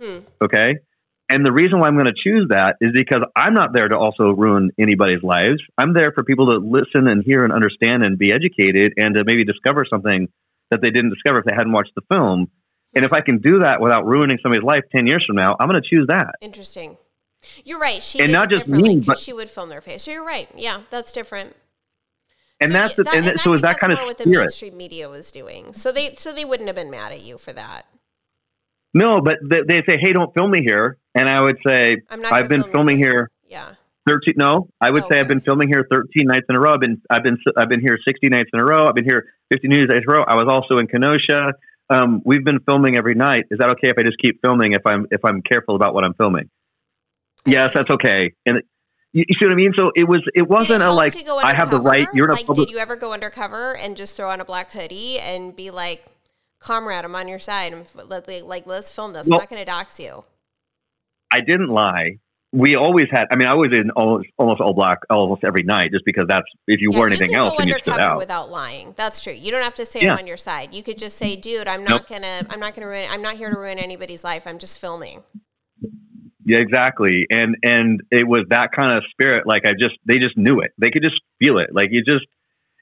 Hmm. 0.00 0.18
Okay. 0.44 0.80
And 1.30 1.44
the 1.44 1.52
reason 1.52 1.78
why 1.78 1.88
I'm 1.88 1.94
going 1.94 2.06
to 2.06 2.12
choose 2.22 2.48
that 2.50 2.76
is 2.80 2.92
because 2.94 3.22
I'm 3.36 3.54
not 3.54 3.70
there 3.74 3.88
to 3.88 3.96
also 3.98 4.30
ruin 4.30 4.70
anybody's 4.78 5.22
lives. 5.22 5.60
I'm 5.76 5.92
there 5.92 6.12
for 6.12 6.24
people 6.24 6.52
to 6.52 6.58
listen 6.58 7.06
and 7.06 7.22
hear 7.24 7.44
and 7.44 7.52
understand 7.52 8.02
and 8.02 8.18
be 8.18 8.32
educated 8.32 8.94
and 8.96 9.14
to 9.14 9.24
maybe 9.24 9.44
discover 9.44 9.84
something 9.88 10.28
that 10.70 10.80
they 10.82 10.90
didn't 10.90 11.10
discover 11.10 11.40
if 11.40 11.44
they 11.44 11.54
hadn't 11.54 11.72
watched 11.72 11.92
the 11.94 12.02
film. 12.12 12.48
And 12.94 13.04
if 13.04 13.12
I 13.12 13.20
can 13.20 13.38
do 13.38 13.60
that 13.60 13.80
without 13.80 14.06
ruining 14.06 14.38
somebody's 14.42 14.64
life 14.64 14.82
10 14.94 15.06
years 15.06 15.24
from 15.26 15.36
now, 15.36 15.56
I'm 15.60 15.68
going 15.68 15.80
to 15.80 15.88
choose 15.88 16.06
that. 16.08 16.34
Interesting. 16.40 16.96
You're 17.64 17.78
right. 17.78 18.02
She 18.02 18.20
And 18.20 18.32
not 18.32 18.50
just 18.50 18.68
me, 18.68 19.00
but- 19.00 19.18
she 19.18 19.32
would 19.32 19.48
film 19.50 19.68
their 19.68 19.80
face. 19.80 20.02
So 20.02 20.10
you're 20.10 20.24
right. 20.24 20.48
Yeah, 20.56 20.80
that's 20.90 21.12
different. 21.12 21.54
And 22.60 22.72
So 22.72 22.78
that's 22.78 22.94
the, 22.94 23.02
and, 23.12 23.24
I 23.24 23.30
that- 23.32 23.40
so 23.40 23.52
is 23.52 23.62
that 23.62 23.78
kind 23.78 23.92
of 23.92 24.00
what 24.00 24.18
the 24.18 24.26
mainstream 24.26 24.76
media 24.76 25.08
was 25.08 25.30
doing. 25.30 25.72
So 25.74 25.92
they 25.92 26.14
so 26.14 26.32
they 26.32 26.44
wouldn't 26.44 26.68
have 26.68 26.74
been 26.74 26.90
mad 26.90 27.12
at 27.12 27.22
you 27.22 27.38
for 27.38 27.52
that. 27.52 27.86
No, 28.94 29.20
but 29.20 29.36
they, 29.44 29.60
they 29.68 29.82
say, 29.86 29.96
"Hey, 30.00 30.12
don't 30.12 30.34
film 30.34 30.50
me 30.50 30.62
here," 30.64 30.98
and 31.14 31.28
I 31.28 31.40
would 31.40 31.58
say, 31.64 31.98
not. 32.10 32.32
"I've 32.32 32.48
been 32.48 32.62
film 32.62 32.72
filming 32.72 32.96
here 32.96 33.30
Yeah. 33.46 33.74
13 34.08 34.34
no 34.36 34.68
i 34.80 34.90
would 34.90 35.02
oh, 35.04 35.08
say 35.08 35.20
i've 35.20 35.28
been 35.28 35.40
filming 35.42 35.68
here 35.68 35.86
13 35.90 36.26
nights 36.26 36.46
in 36.48 36.56
a 36.56 36.60
row 36.60 36.74
i've 36.74 36.80
been 36.80 37.00
i've 37.10 37.22
been 37.22 37.36
i've 37.56 37.68
been 37.68 37.80
here 37.80 37.98
60 38.02 38.28
nights 38.28 38.48
in 38.52 38.60
a 38.60 38.64
row 38.64 38.86
i've 38.86 38.94
been 38.94 39.04
here 39.04 39.26
50 39.52 39.68
nights 39.68 39.92
in 39.92 39.98
a 39.98 40.12
row 40.12 40.24
i 40.26 40.34
was 40.34 40.46
also 40.48 40.78
in 40.78 40.86
kenosha 40.86 41.52
um, 41.90 42.22
we've 42.24 42.44
been 42.44 42.60
filming 42.60 42.96
every 42.96 43.14
night 43.14 43.44
is 43.50 43.58
that 43.58 43.70
okay 43.70 43.88
if 43.88 43.94
i 43.98 44.02
just 44.02 44.18
keep 44.18 44.40
filming 44.42 44.72
if 44.72 44.82
i'm 44.86 45.06
if 45.10 45.24
i'm 45.24 45.42
careful 45.42 45.74
about 45.74 45.94
what 45.94 46.04
i'm 46.04 46.14
filming 46.14 46.48
yes 47.46 47.72
that's 47.72 47.90
okay 47.90 48.32
and 48.46 48.62
you, 49.12 49.24
you 49.26 49.34
see 49.38 49.46
what 49.46 49.52
i 49.52 49.56
mean 49.56 49.72
so 49.76 49.90
it 49.94 50.04
was 50.04 50.22
it 50.34 50.48
wasn't 50.48 50.82
a 50.82 50.92
like 50.92 51.14
i 51.44 51.54
have 51.54 51.70
the 51.70 51.80
right 51.80 52.08
you're 52.12 52.26
in 52.26 52.32
like, 52.32 52.46
public 52.46 52.68
did 52.68 52.72
you 52.72 52.78
ever 52.78 52.96
go 52.96 53.12
undercover 53.12 53.76
and 53.76 53.96
just 53.96 54.16
throw 54.16 54.30
on 54.30 54.40
a 54.40 54.44
black 54.44 54.70
hoodie 54.70 55.18
and 55.18 55.56
be 55.56 55.70
like, 55.70 56.04
"Comrade, 56.60 57.04
I'm 57.04 57.14
on 57.14 57.28
your 57.28 57.38
side. 57.38 57.72
I'm 57.72 57.84
like, 58.46 58.66
let's 58.66 58.92
film 58.92 59.12
this. 59.12 59.26
Well- 59.26 59.38
I'm 59.38 59.42
not 59.42 59.50
going 59.50 59.60
to 59.60 59.66
dox 59.66 59.98
you." 59.98 60.24
i 61.30 61.40
didn't 61.40 61.68
lie 61.68 62.18
we 62.52 62.76
always 62.76 63.06
had 63.10 63.26
i 63.30 63.36
mean 63.36 63.46
i 63.46 63.54
was 63.54 63.68
in 63.72 63.90
almost, 63.90 64.26
almost 64.38 64.60
all 64.60 64.72
black 64.72 64.98
almost 65.10 65.44
every 65.44 65.62
night 65.62 65.90
just 65.92 66.04
because 66.06 66.24
that's 66.28 66.46
if 66.66 66.80
you 66.80 66.88
Yeah, 66.92 66.98
wore 66.98 67.06
anything 67.06 67.30
can 67.30 67.38
else 67.40 67.56
then 67.58 67.68
you 67.68 67.74
stood 67.80 67.98
out 67.98 68.16
without 68.16 68.48
lying. 68.50 68.94
That's 68.96 69.20
true. 69.20 69.34
You 69.34 69.50
don't 69.50 69.62
have 69.62 69.74
to 69.74 69.84
say 69.86 70.00
Yeah. 70.00 70.12
I'm 70.12 70.18
on 70.18 70.26
your 70.26 70.38
side. 70.38 70.72
You 70.74 70.82
could 70.82 70.96
just 70.96 71.18
say, 71.18 71.36
"Dude, 71.36 71.68
I'm 71.68 71.80
Nope. 71.84 71.90
not 71.90 72.08
gonna. 72.08 72.40
I'm 72.50 72.58
not 72.60 72.74
gonna 72.74 72.86
ruin. 72.88 73.06
I'm 73.10 73.20
not 73.20 73.34
here 73.34 73.50
to 73.50 73.58
ruin 73.58 73.78
anybody's 73.78 74.24
life. 74.24 74.46
I'm 74.46 74.58
just 74.58 74.78
filming." 74.80 75.22
Yeah, 76.46 76.58
exactly. 76.58 77.26
And 77.30 77.56
and 77.62 78.00
it 78.10 78.26
was 78.26 78.46
that 78.48 78.72
kind 78.72 78.96
of 78.96 79.02
spirit. 79.10 79.46
Like 79.46 79.66
I 79.66 79.72
just 79.78 79.96
they 80.06 80.16
just 80.16 80.36
knew 80.38 80.60
it. 80.60 80.70
They 80.78 80.90
could 80.90 81.02
just 81.04 81.20
feel 81.38 81.58
it. 81.58 81.68
Like 81.74 81.88
you 81.90 82.02
just 82.02 82.24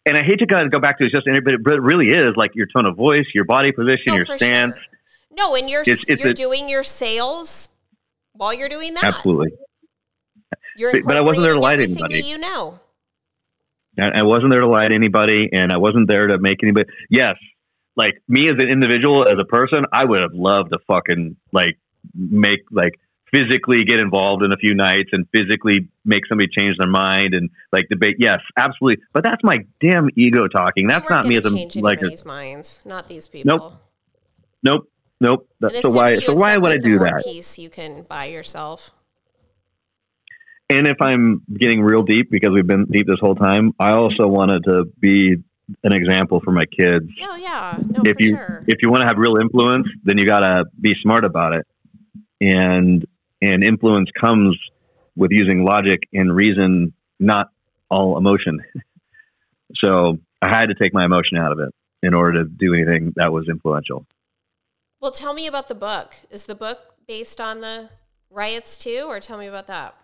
and 0.06 0.16
I 0.16 0.22
hate 0.22 0.38
to 0.38 0.46
kind 0.46 0.64
of 0.64 0.70
go 0.70 0.78
back 0.78 0.98
to 0.98 1.04
it's 1.04 1.12
just 1.14 1.26
but 1.44 1.54
it, 1.54 1.64
but 1.64 1.74
it 1.74 1.82
really 1.82 2.10
is 2.10 2.36
like 2.36 2.52
your 2.54 2.66
tone 2.74 2.86
of 2.86 2.96
voice, 2.96 3.26
your 3.34 3.44
body 3.44 3.72
position, 3.72 4.04
No, 4.08 4.14
your 4.16 4.24
stance. 4.26 4.74
sure. 4.74 4.82
No, 5.32 5.54
and 5.56 5.68
you're 5.68 5.82
It's- 5.82 6.04
it's 6.08 6.22
you're 6.22 6.30
a- 6.30 6.34
doing 6.34 6.68
your 6.68 6.84
sales 6.84 7.70
while 8.36 8.54
you're 8.54 8.68
doing 8.68 8.94
that. 8.94 9.04
Absolutely. 9.04 9.52
You're 10.76 10.92
But- 11.02 11.16
I 11.16 11.22
wasn't 11.22 11.46
there 11.46 11.54
to 11.54 11.60
lie 11.60 11.76
to 11.76 11.82
anybody. 11.82 12.20
you 12.20 12.38
know. 12.38 12.80
I, 13.98 14.22
wasn't 14.24 14.50
there 14.50 14.60
to 14.60 14.68
lie 14.68 14.88
to 14.88 14.94
anybody, 14.94 15.48
and 15.50 15.72
I 15.72 15.78
wasn't 15.78 16.06
there 16.06 16.26
to 16.26 16.38
make 16.38 16.62
anybody. 16.62 16.86
Yes, 17.08 17.36
like 17.96 18.12
me 18.28 18.46
as 18.48 18.54
an 18.58 18.68
individual, 18.68 19.26
as 19.26 19.38
a 19.40 19.44
person, 19.44 19.86
I 19.90 20.04
would 20.04 20.20
have 20.20 20.34
loved 20.34 20.72
to 20.72 20.78
fucking 20.86 21.36
like 21.52 21.78
make 22.14 22.60
like 22.70 22.92
physically 23.32 23.84
get 23.84 24.00
involved 24.00 24.42
in 24.44 24.52
a 24.52 24.56
few 24.56 24.74
nights 24.74 25.10
and 25.12 25.26
physically 25.32 25.88
make 26.04 26.26
somebody 26.26 26.48
change 26.56 26.76
their 26.78 26.90
mind 26.90 27.34
and 27.34 27.50
like 27.72 27.88
debate. 27.88 28.16
Yes, 28.18 28.40
absolutely. 28.56 29.02
But 29.12 29.24
that's 29.24 29.42
my 29.42 29.58
damn 29.80 30.08
ego 30.16 30.46
talking. 30.46 30.86
That's 30.86 31.08
weren't 31.08 31.26
me 31.26 31.36
as 31.36 31.46
a 31.46 31.80
like 31.80 32.00
minds, 32.24 32.82
not 32.84 33.08
these 33.08 33.28
people. 33.28 33.58
Nope. 33.58 33.72
Nope. 34.62 34.90
And 35.20 35.38
That's 35.60 35.74
the 35.74 35.82
so 35.82 35.90
why 35.90 36.18
so 36.18 36.34
why 36.34 36.56
would 36.56 36.72
I 36.72 36.78
do 36.78 36.98
that? 36.98 37.22
Piece 37.24 37.58
you 37.58 37.70
can 37.70 38.02
buy 38.02 38.26
yourself. 38.26 38.92
And 40.68 40.88
if 40.88 41.00
I'm 41.00 41.42
getting 41.52 41.80
real 41.80 42.02
deep 42.02 42.30
because 42.30 42.50
we've 42.52 42.66
been 42.66 42.86
deep 42.86 43.06
this 43.06 43.20
whole 43.20 43.36
time, 43.36 43.72
I 43.78 43.92
also 43.92 44.26
wanted 44.26 44.64
to 44.64 44.84
be 44.98 45.36
an 45.84 45.92
example 45.92 46.40
for 46.44 46.50
my 46.50 46.64
kids. 46.66 47.06
Oh 47.22 47.36
yeah, 47.36 47.78
no 47.88 48.02
if 48.04 48.16
for 48.16 48.22
you 48.22 48.30
sure. 48.30 48.64
if 48.66 48.78
you 48.82 48.90
want 48.90 49.02
to 49.02 49.06
have 49.06 49.16
real 49.16 49.36
influence, 49.40 49.86
then 50.04 50.18
you 50.18 50.26
got 50.26 50.40
to 50.40 50.64
be 50.80 50.94
smart 51.02 51.24
about 51.24 51.54
it. 51.54 51.66
And 52.40 53.06
and 53.40 53.64
influence 53.64 54.10
comes 54.20 54.58
with 55.14 55.30
using 55.30 55.64
logic 55.64 56.00
and 56.12 56.34
reason, 56.34 56.92
not 57.18 57.48
all 57.90 58.18
emotion. 58.18 58.60
so 59.76 60.18
I 60.42 60.54
had 60.54 60.66
to 60.66 60.74
take 60.74 60.92
my 60.92 61.04
emotion 61.04 61.38
out 61.38 61.52
of 61.52 61.60
it 61.60 61.72
in 62.02 62.12
order 62.12 62.44
to 62.44 62.48
do 62.48 62.74
anything 62.74 63.14
that 63.16 63.32
was 63.32 63.48
influential. 63.48 64.04
Well, 65.06 65.12
tell 65.12 65.34
me 65.34 65.46
about 65.46 65.68
the 65.68 65.74
book. 65.76 66.16
Is 66.30 66.46
the 66.46 66.56
book 66.56 66.96
based 67.06 67.40
on 67.40 67.60
the 67.60 67.88
riots 68.28 68.76
too, 68.76 69.04
or 69.06 69.20
tell 69.20 69.38
me 69.38 69.46
about 69.46 69.68
that? 69.68 69.94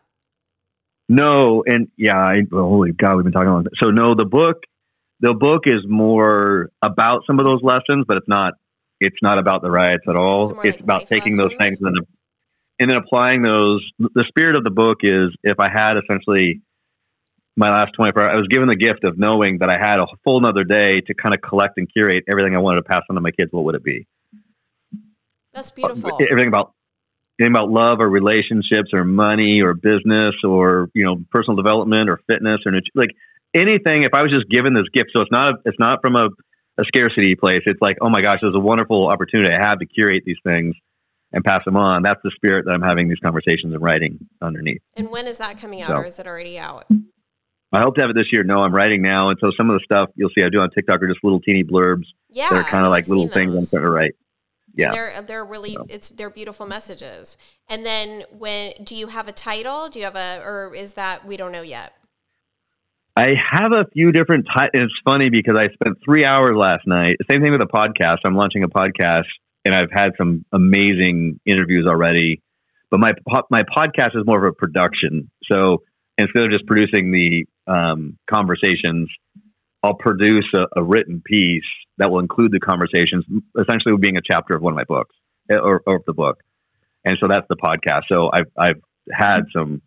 No, 1.09 1.65
and 1.67 1.89
yeah, 1.97 2.17
I, 2.17 2.43
well, 2.49 2.69
holy 2.69 2.93
God, 2.93 3.17
we've 3.17 3.25
been 3.25 3.33
talking 3.33 3.49
about. 3.49 3.67
So 3.83 3.91
no, 3.91 4.15
the 4.15 4.25
book, 4.25 4.63
the 5.19 5.35
book 5.35 5.63
is 5.67 5.81
more 5.89 6.71
about 6.83 7.23
some 7.27 7.41
of 7.41 7.45
those 7.45 7.59
lessons, 7.65 8.05
but 8.07 8.17
it's 8.17 8.29
not. 8.29 8.55
It's 9.01 9.17
not 9.21 9.41
about 9.41 9.63
the 9.63 9.73
riots 9.73 10.05
at 10.09 10.15
all. 10.15 10.51
It's 10.51 10.57
like 10.57 10.79
about 10.79 11.09
taking 11.09 11.37
those 11.37 11.51
things 11.59 11.81
and 11.81 11.97
then, 11.97 12.07
and 12.79 12.89
then 12.89 12.97
applying 12.97 13.43
those. 13.43 13.85
The 13.99 14.25
spirit 14.29 14.57
of 14.57 14.63
the 14.63 14.71
book 14.71 14.99
is 15.03 15.35
if 15.43 15.59
I 15.59 15.69
had 15.69 15.95
essentially 15.97 16.63
my 17.57 17.71
last 17.71 17.95
24 17.97 18.23
hours, 18.23 18.35
I 18.37 18.39
was 18.39 18.47
given 18.47 18.69
the 18.69 18.77
gift 18.77 19.03
of 19.03 19.19
knowing 19.19 19.59
that 19.59 19.69
I 19.69 19.79
had 19.81 19.99
a 19.99 20.07
full 20.23 20.39
another 20.39 20.63
day 20.63 21.01
to 21.01 21.15
kind 21.15 21.35
of 21.35 21.41
collect 21.41 21.77
and 21.79 21.93
curate 21.93 22.23
everything 22.31 22.55
I 22.55 22.61
wanted 22.61 22.83
to 22.83 22.85
pass 22.85 23.03
on 23.11 23.17
to 23.17 23.21
my 23.21 23.33
kids. 23.33 23.51
What 23.51 23.65
would 23.65 23.75
it 23.75 23.83
be? 23.83 24.07
That's 25.53 25.71
uh, 25.71 25.75
beautiful. 25.75 26.19
everything 26.31 26.49
about 26.49 26.75
anything 27.41 27.55
about 27.55 27.71
love 27.71 28.01
or 28.01 28.09
relationships 28.09 28.91
or 28.93 29.05
money 29.05 29.63
or 29.63 29.75
business 29.75 30.35
or 30.45 30.89
you 30.95 31.05
know 31.05 31.17
personal 31.31 31.57
development 31.57 32.09
or 32.09 32.21
fitness 32.29 32.61
or 32.67 32.73
like 32.95 33.11
anything 33.55 34.03
if 34.03 34.15
i 34.15 34.23
was 34.23 34.31
just 34.31 34.49
given 34.49 34.75
this 34.75 34.87
gift 34.93 35.11
so 35.15 35.23
it's 35.23 35.33
not 35.33 35.49
a, 35.51 35.53
it's 35.65 35.79
not 35.79 36.01
from 36.03 36.17
a, 36.17 36.29
a 36.79 36.85
scarcity 36.85 37.35
place. 37.35 37.61
It's 37.67 37.81
like 37.81 37.99
oh 38.01 38.09
my 38.09 38.23
gosh 38.23 38.39
there's 38.43 38.55
a 38.55 38.61
wonderful 38.61 39.09
opportunity. 39.09 39.53
I 39.53 39.63
have 39.63 39.79
to 39.81 39.87
curate 39.87 40.23
these 40.25 40.39
things 40.45 40.75
and 41.33 41.45
pass 41.45 41.65
them 41.65 41.77
on. 41.77 42.03
That's 42.03 42.21
the 42.23 42.31
spirit 42.35 42.65
that 42.67 42.73
i'm 42.73 42.83
having 42.83 43.09
these 43.09 43.19
conversations 43.19 43.73
and 43.73 43.83
writing 43.83 44.27
underneath. 44.41 44.83
And 44.97 45.11
when 45.11 45.27
is 45.27 45.39
that 45.39 45.59
coming 45.59 45.83
out, 45.83 45.89
So- 45.89 45.97
or 45.97 46.05
is 46.05 46.19
it 46.19 46.27
already 46.27 46.59
out? 46.59 46.87
i 47.75 47.81
hope 47.81 47.95
to 47.95 48.03
have 48.03 48.11
it 48.11 48.17
this 48.17 48.27
year. 48.33 48.45
No 48.45 48.63
i'm 48.63 48.75
writing 48.75 49.03
now. 49.03 49.31
And 49.31 49.39
so 49.41 49.51
some 49.57 49.71
of 49.71 49.79
the 49.79 49.85
stuff 49.85 50.11
you'll 50.15 50.31
see 50.37 50.45
i 50.45 50.49
do 50.49 50.61
on 50.61 50.71
tiktok 50.71 51.03
are 51.03 51.09
just 51.09 51.23
little 51.23 51.41
teeny 51.41 51.65
blurbs 51.65 52.07
Yeah, 52.31 52.49
that 52.51 52.57
are 52.57 52.65
kind 52.65 52.85
of 52.85 52.91
like 52.91 53.09
little 53.09 53.29
things 53.29 53.55
i'm 53.55 53.61
starting 53.61 53.87
to 53.87 53.93
write 53.93 54.13
yeah 54.75 54.91
they're 54.91 55.23
they're 55.23 55.45
really 55.45 55.77
it's 55.89 56.11
they're 56.11 56.31
beautiful 56.31 56.67
messages. 56.67 57.37
And 57.69 57.85
then 57.85 58.25
when 58.37 58.73
do 58.83 58.97
you 58.97 59.09
have 59.09 59.29
a 59.29 59.33
title? 59.33 59.89
Do 59.89 59.99
you 59.99 60.05
have 60.05 60.17
a 60.17 60.43
or 60.45 60.75
is 60.75 60.95
that 60.95 61.27
we 61.27 61.37
don't 61.37 61.53
know 61.53 61.63
yet? 61.63 61.93
I 63.17 63.35
have 63.51 63.73
a 63.73 63.85
few 63.93 64.11
different 64.11 64.47
titles. 64.47 64.71
It's 64.73 64.93
funny 65.05 65.29
because 65.29 65.55
I 65.59 65.69
spent 65.75 65.99
three 66.05 66.25
hours 66.25 66.53
last 66.55 66.87
night. 66.87 67.17
Same 67.31 67.43
thing 67.43 67.53
with 67.53 67.61
a 67.61 67.67
podcast. 67.67 68.19
I'm 68.25 68.35
launching 68.35 68.65
a 68.65 68.69
podcast, 68.69 69.29
and 69.67 69.75
I've 69.75 69.91
had 69.93 70.13
some 70.17 70.47
amazing 70.51 71.39
interviews 71.45 71.87
already. 71.87 72.41
But 72.91 73.01
my 73.01 73.13
po- 73.29 73.47
my 73.51 73.63
podcast 73.63 74.17
is 74.17 74.25
more 74.25 74.47
of 74.47 74.51
a 74.51 74.55
production. 74.55 75.31
So 75.51 75.83
instead 76.17 76.45
of 76.45 76.51
just 76.51 76.67
producing 76.67 77.13
the 77.13 77.45
um, 77.67 78.19
conversations, 78.33 79.11
I'll 79.83 79.95
produce 79.95 80.47
a, 80.55 80.81
a 80.81 80.83
written 80.83 81.23
piece 81.25 81.65
that 81.99 82.11
will 82.11 82.21
include 82.21 82.53
the 82.53 82.61
conversations, 82.61 83.25
essentially 83.59 83.97
being 83.99 84.17
a 84.17 84.23
chapter 84.23 84.55
of 84.55 84.63
one 84.63 84.73
of 84.73 84.77
my 84.77 84.85
books 84.85 85.15
eh, 85.51 85.57
or, 85.57 85.83
or 85.87 86.01
the 86.07 86.13
book. 86.13 86.39
And 87.05 87.17
so 87.21 87.29
that's 87.29 87.47
the 87.49 87.57
podcast. 87.57 88.03
So 88.11 88.31
I've 88.33 88.51
I've 88.57 88.81
had 89.11 89.43
some 89.55 89.83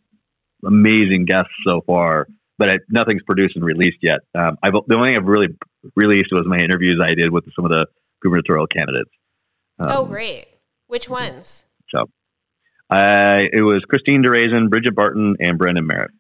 amazing 0.64 1.26
guests 1.26 1.52
so 1.66 1.82
far 1.86 2.28
but 2.58 2.70
I, 2.70 2.74
nothing's 2.90 3.24
produced 3.24 3.56
and 3.56 3.66
released 3.66 3.98
yet. 4.02 4.20
Um, 4.34 4.58
I've, 4.64 4.74
the 4.88 4.96
only 4.96 5.10
thing 5.10 5.18
I've 5.18 5.28
really 5.28 5.48
released 5.96 6.30
was 6.32 6.46
my 6.46 6.58
interviews 6.58 7.00
I 7.02 7.14
did 7.14 7.32
with 7.32 7.46
some 7.56 7.66
of 7.66 7.72
the 7.72 7.88
gubernatorial 8.24 8.68
candidates. 8.68 9.12
Um, 9.80 9.88
oh, 9.90 10.06
great. 10.06 10.46
Which 10.88 11.10
ones? 11.10 11.66
So 11.90 12.10
I, 12.90 13.42
it 13.52 13.62
was 13.62 13.84
Christine 13.90 14.24
Drazan, 14.24 14.70
Bridget 14.70 14.96
Barton, 14.96 15.36
and 15.40 15.58
Brandon 15.58 15.86
Merritt. 15.86 16.12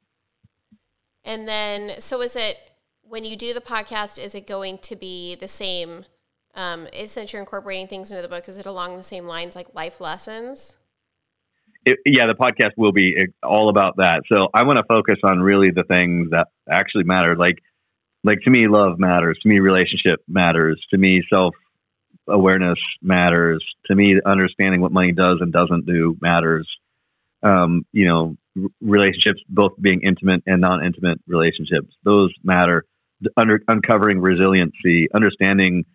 And 1.23 1.47
then 1.47 1.99
so 1.99 2.21
is 2.21 2.35
it 2.35 2.64
when 3.07 3.25
you 3.25 3.35
do 3.35 3.53
the 3.53 3.61
podcast? 3.61 4.23
Is 4.23 4.35
it 4.35 4.47
going 4.47 4.77
to 4.79 4.95
be 4.95 5.35
the 5.35 5.47
same? 5.47 6.05
Um, 6.55 6.87
since 7.05 7.33
you're 7.33 7.41
incorporating 7.41 7.87
things 7.87 8.11
into 8.11 8.21
the 8.21 8.29
book, 8.29 8.47
is 8.47 8.57
it 8.57 8.65
along 8.65 8.97
the 8.97 9.03
same 9.03 9.25
lines 9.25 9.55
like 9.55 9.73
life 9.75 9.99
lessons? 9.99 10.77
It, 11.85 11.99
yeah, 12.05 12.27
the 12.27 12.33
podcast 12.33 12.71
will 12.77 12.93
be 12.93 13.15
all 13.43 13.69
about 13.69 13.97
that. 13.97 14.21
So 14.31 14.47
I 14.53 14.63
want 14.63 14.77
to 14.77 14.83
focus 14.85 15.17
on 15.23 15.39
really 15.39 15.71
the 15.71 15.83
things 15.83 16.31
that 16.31 16.47
actually 16.69 17.03
matter. 17.03 17.35
Like, 17.35 17.57
like 18.23 18.39
to 18.45 18.49
me, 18.49 18.67
love 18.67 18.97
matters. 18.97 19.37
To 19.43 19.49
me, 19.49 19.59
relationship 19.59 20.23
matters. 20.27 20.81
To 20.91 20.97
me, 20.97 21.21
self 21.29 21.53
awareness 22.27 22.79
matters. 23.01 23.63
To 23.87 23.95
me, 23.95 24.19
understanding 24.25 24.81
what 24.81 24.91
money 24.91 25.11
does 25.11 25.39
and 25.41 25.53
doesn't 25.53 25.85
do 25.85 26.17
matters. 26.21 26.67
Um, 27.43 27.85
you 27.91 28.07
know, 28.07 28.37
relationships, 28.81 29.41
both 29.47 29.73
being 29.79 30.01
intimate 30.01 30.41
and 30.47 30.61
non-intimate 30.61 31.19
relationships, 31.27 31.93
those 32.03 32.33
matter. 32.43 32.85
Under 33.37 33.59
uncovering 33.67 34.19
resiliency, 34.19 35.07
understanding 35.13 35.85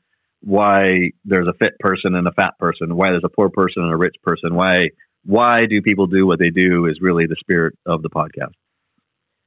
why 0.43 1.11
there's 1.25 1.47
a 1.47 1.53
fit 1.53 1.79
person 1.79 2.15
and 2.15 2.27
a 2.27 2.33
fat 2.33 2.59
person, 2.59 2.97
why 2.97 3.11
there's 3.11 3.25
a 3.25 3.29
poor 3.29 3.51
person 3.51 3.83
and 3.83 3.93
a 3.93 3.97
rich 3.97 4.17
person, 4.23 4.55
why 4.55 4.89
why 5.25 5.67
do 5.69 5.83
people 5.83 6.07
do 6.07 6.27
what 6.27 6.39
they 6.39 6.51
do 6.51 6.87
is 6.87 6.99
really 7.01 7.27
the 7.27 7.37
spirit 7.39 7.75
of 7.85 8.03
the 8.03 8.09
podcast. 8.09 8.55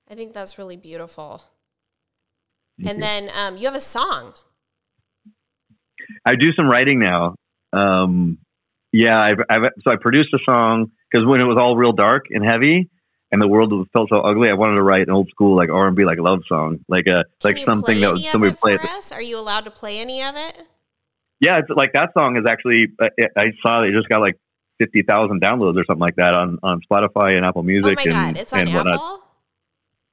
I 0.09 0.15
think 0.15 0.33
that's 0.33 0.57
really 0.57 0.77
beautiful. 0.77 1.43
Thank 2.77 2.89
and 2.89 2.97
you. 2.99 3.03
then 3.03 3.31
um, 3.35 3.57
you 3.57 3.65
have 3.65 3.75
a 3.75 3.79
song. 3.81 4.33
I 6.25 6.35
do 6.35 6.51
some 6.55 6.67
writing 6.67 6.99
now. 6.99 7.35
Um, 7.71 8.37
yeah, 8.91 9.19
I've, 9.19 9.39
I've, 9.49 9.63
so 9.83 9.91
I 9.91 9.95
produced 9.99 10.33
a 10.33 10.39
song 10.47 10.91
because 11.11 11.25
when 11.25 11.41
it 11.41 11.45
was 11.45 11.57
all 11.59 11.75
real 11.75 11.93
dark 11.93 12.25
and 12.29 12.45
heavy, 12.45 12.89
and 13.33 13.41
the 13.41 13.47
world 13.47 13.73
felt 13.91 14.09
so 14.09 14.17
ugly. 14.17 14.47
I 14.47 14.53
wanted 14.53 14.75
to 14.75 14.83
write 14.83 15.01
an 15.01 15.09
old 15.09 15.27
school 15.29 15.55
like 15.57 15.69
R 15.69 15.87
and 15.87 15.95
B 15.95 16.05
like 16.05 16.19
love 16.19 16.43
song, 16.47 16.85
like 16.87 17.07
a 17.07 17.25
like 17.43 17.57
something 17.57 17.99
that 18.01 18.11
was 18.11 18.29
somebody 18.29 18.53
play. 18.53 18.75
Us? 18.75 19.11
Are 19.11 19.23
you 19.23 19.39
allowed 19.39 19.65
to 19.65 19.71
play 19.71 19.99
any 19.99 20.21
of 20.21 20.35
it? 20.37 20.67
Yeah, 21.39 21.57
it's 21.57 21.69
like 21.69 21.93
that 21.93 22.11
song 22.15 22.37
is 22.37 22.43
actually. 22.47 22.89
Uh, 23.01 23.07
I 23.35 23.45
saw 23.65 23.81
it 23.81 23.91
just 23.91 24.07
got 24.07 24.21
like 24.21 24.37
fifty 24.77 25.01
thousand 25.01 25.41
downloads 25.41 25.81
or 25.81 25.83
something 25.85 25.99
like 25.99 26.15
that 26.17 26.35
on 26.35 26.59
on 26.61 26.79
Spotify 26.81 27.35
and 27.35 27.43
Apple 27.43 27.63
Music. 27.63 27.97
Oh 27.99 28.05
my 28.05 28.27
and, 28.27 28.35
god, 28.35 28.41
it's 28.41 28.53
on 28.53 28.59
and 28.59 28.69
Apple. 28.69 28.83
Whatnot. 28.83 29.19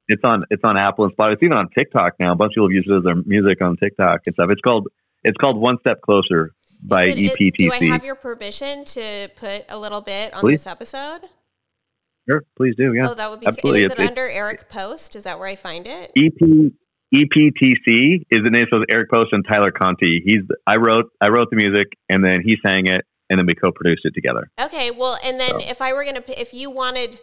It's 0.07 0.23
on 0.23 0.45
it's 0.49 0.63
on 0.63 0.77
Apple 0.77 1.05
and 1.05 1.15
Spotify. 1.15 1.33
It's 1.33 1.43
even 1.43 1.57
on 1.59 1.69
TikTok 1.77 2.13
now. 2.19 2.31
A 2.31 2.35
bunch 2.35 2.53
of 2.53 2.55
people 2.55 2.71
use 2.71 2.87
it 2.89 2.97
as 2.97 3.03
their 3.03 3.15
music 3.15 3.61
on 3.61 3.77
TikTok 3.77 4.21
and 4.25 4.33
stuff. 4.33 4.49
It's 4.49 4.61
called 4.61 4.87
it's 5.23 5.37
called 5.37 5.61
One 5.61 5.77
Step 5.81 6.01
Closer 6.01 6.55
by 6.81 7.03
it, 7.03 7.17
EPTC. 7.17 7.57
do 7.57 7.71
I 7.71 7.85
have 7.85 8.03
your 8.03 8.15
permission 8.15 8.83
to 8.85 9.29
put 9.35 9.65
a 9.69 9.77
little 9.77 10.01
bit 10.01 10.33
on 10.33 10.39
please. 10.39 10.63
this 10.63 10.67
episode? 10.67 11.29
Sure, 12.29 12.43
please 12.55 12.75
do. 12.77 12.93
Yeah. 12.93 13.09
Oh, 13.09 13.13
that 13.13 13.29
would 13.29 13.39
be. 13.39 13.47
Absolutely. 13.47 13.83
Is 13.83 13.91
it 13.91 13.99
under 13.99 14.29
Eric 14.29 14.69
Post? 14.69 15.15
Is 15.15 15.23
that 15.23 15.39
where 15.39 15.47
I 15.47 15.55
find 15.55 15.87
it? 15.87 16.11
EP 16.17 16.71
EPTC 17.13 18.21
is 18.29 18.39
the 18.43 18.49
name. 18.49 18.65
So 18.71 18.83
Eric 18.89 19.11
Post 19.11 19.33
and 19.33 19.45
Tyler 19.47 19.71
Conti. 19.71 20.21
He's 20.25 20.41
I 20.65 20.77
wrote 20.77 21.05
I 21.19 21.29
wrote 21.29 21.49
the 21.49 21.57
music 21.57 21.87
and 22.09 22.23
then 22.23 22.41
he 22.43 22.55
sang 22.63 22.87
it 22.87 23.05
and 23.29 23.39
then 23.39 23.45
we 23.45 23.53
co-produced 23.53 24.01
it 24.03 24.13
together. 24.13 24.49
Okay, 24.61 24.91
well, 24.91 25.17
and 25.23 25.39
then 25.39 25.49
so. 25.49 25.59
if 25.59 25.81
I 25.81 25.93
were 25.93 26.05
gonna 26.05 26.23
if 26.27 26.53
you 26.53 26.69
wanted 26.69 27.19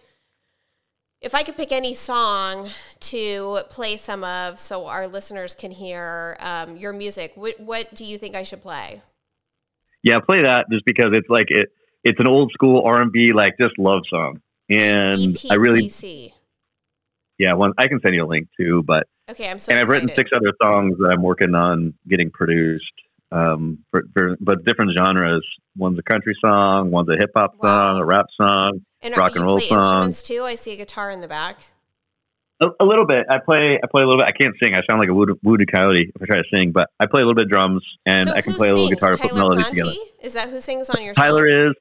if 1.20 1.34
I 1.34 1.42
could 1.42 1.56
pick 1.56 1.72
any 1.72 1.94
song 1.94 2.68
to 3.00 3.58
play 3.70 3.96
some 3.96 4.22
of 4.24 4.60
so 4.60 4.86
our 4.86 5.08
listeners 5.08 5.54
can 5.54 5.70
hear 5.70 6.36
um, 6.40 6.76
your 6.76 6.92
music, 6.92 7.32
what, 7.34 7.58
what 7.58 7.92
do 7.94 8.04
you 8.04 8.18
think 8.18 8.36
I 8.36 8.44
should 8.44 8.62
play? 8.62 9.02
Yeah, 10.02 10.20
play 10.20 10.42
that 10.44 10.66
just 10.70 10.84
because 10.86 11.08
it's 11.12 11.28
like 11.28 11.46
it. 11.48 11.70
It's 12.04 12.20
an 12.20 12.28
old 12.28 12.52
school 12.52 12.82
R 12.86 13.02
and 13.02 13.10
B 13.10 13.32
like 13.34 13.54
just 13.60 13.78
love 13.78 14.02
song, 14.08 14.40
and 14.68 15.18
EPTC. 15.18 15.50
I 15.50 15.54
really. 15.54 15.92
Yeah, 17.38 17.54
one 17.54 17.72
I 17.78 17.86
can 17.86 18.00
send 18.00 18.14
you 18.14 18.24
a 18.24 18.26
link 18.26 18.48
too, 18.58 18.82
but 18.84 19.06
okay, 19.30 19.48
I'm 19.48 19.58
so. 19.58 19.70
And 19.70 19.80
I've 19.80 19.88
written 19.88 20.08
six 20.14 20.30
other 20.34 20.52
songs 20.60 20.96
that 20.98 21.10
I'm 21.12 21.22
working 21.22 21.54
on 21.54 21.94
getting 22.08 22.30
produced, 22.30 22.84
um, 23.30 23.78
for, 23.90 24.04
for 24.12 24.36
but 24.40 24.64
different 24.64 24.92
genres. 24.98 25.46
One's 25.76 25.98
a 25.98 26.02
country 26.02 26.34
song, 26.44 26.90
one's 26.90 27.08
a 27.08 27.16
hip 27.16 27.30
hop 27.36 27.54
wow. 27.62 27.92
song, 27.92 28.00
a 28.00 28.04
rap 28.04 28.26
song, 28.36 28.80
and 29.02 29.16
rock 29.16 29.36
and 29.36 29.44
roll 29.44 29.60
song. 29.60 29.78
Instruments 29.78 30.22
too. 30.22 30.42
I 30.42 30.56
see 30.56 30.72
a 30.72 30.76
guitar 30.76 31.10
in 31.10 31.20
the 31.20 31.28
back. 31.28 31.58
A, 32.60 32.66
a, 32.80 32.84
little 32.84 33.06
bit. 33.06 33.24
I 33.30 33.38
play. 33.38 33.78
I 33.80 33.86
play 33.88 34.02
a 34.02 34.06
little 34.06 34.20
bit. 34.20 34.26
I 34.26 34.32
can't 34.32 34.56
sing. 34.60 34.74
I 34.74 34.80
sound 34.90 34.98
like 34.98 35.08
a 35.08 35.14
wounded, 35.14 35.70
coyote 35.72 36.10
if 36.12 36.20
I 36.20 36.26
try 36.26 36.38
to 36.38 36.44
sing. 36.52 36.72
But 36.72 36.88
I 36.98 37.06
play 37.06 37.22
a 37.22 37.24
little 37.24 37.36
bit 37.36 37.44
of 37.44 37.50
drums, 37.50 37.84
and 38.04 38.28
so 38.28 38.34
I 38.34 38.40
can 38.40 38.54
play 38.54 38.70
a 38.70 38.74
little 38.74 38.88
guitar 38.88 39.12
to 39.12 39.18
put 39.18 39.32
melodies 39.32 39.70
together. 39.70 39.90
Is 40.22 40.34
that 40.34 40.48
who 40.48 40.60
sings 40.60 40.90
on 40.90 41.00
your? 41.04 41.14
Tyler 41.14 41.68
is. 41.68 41.74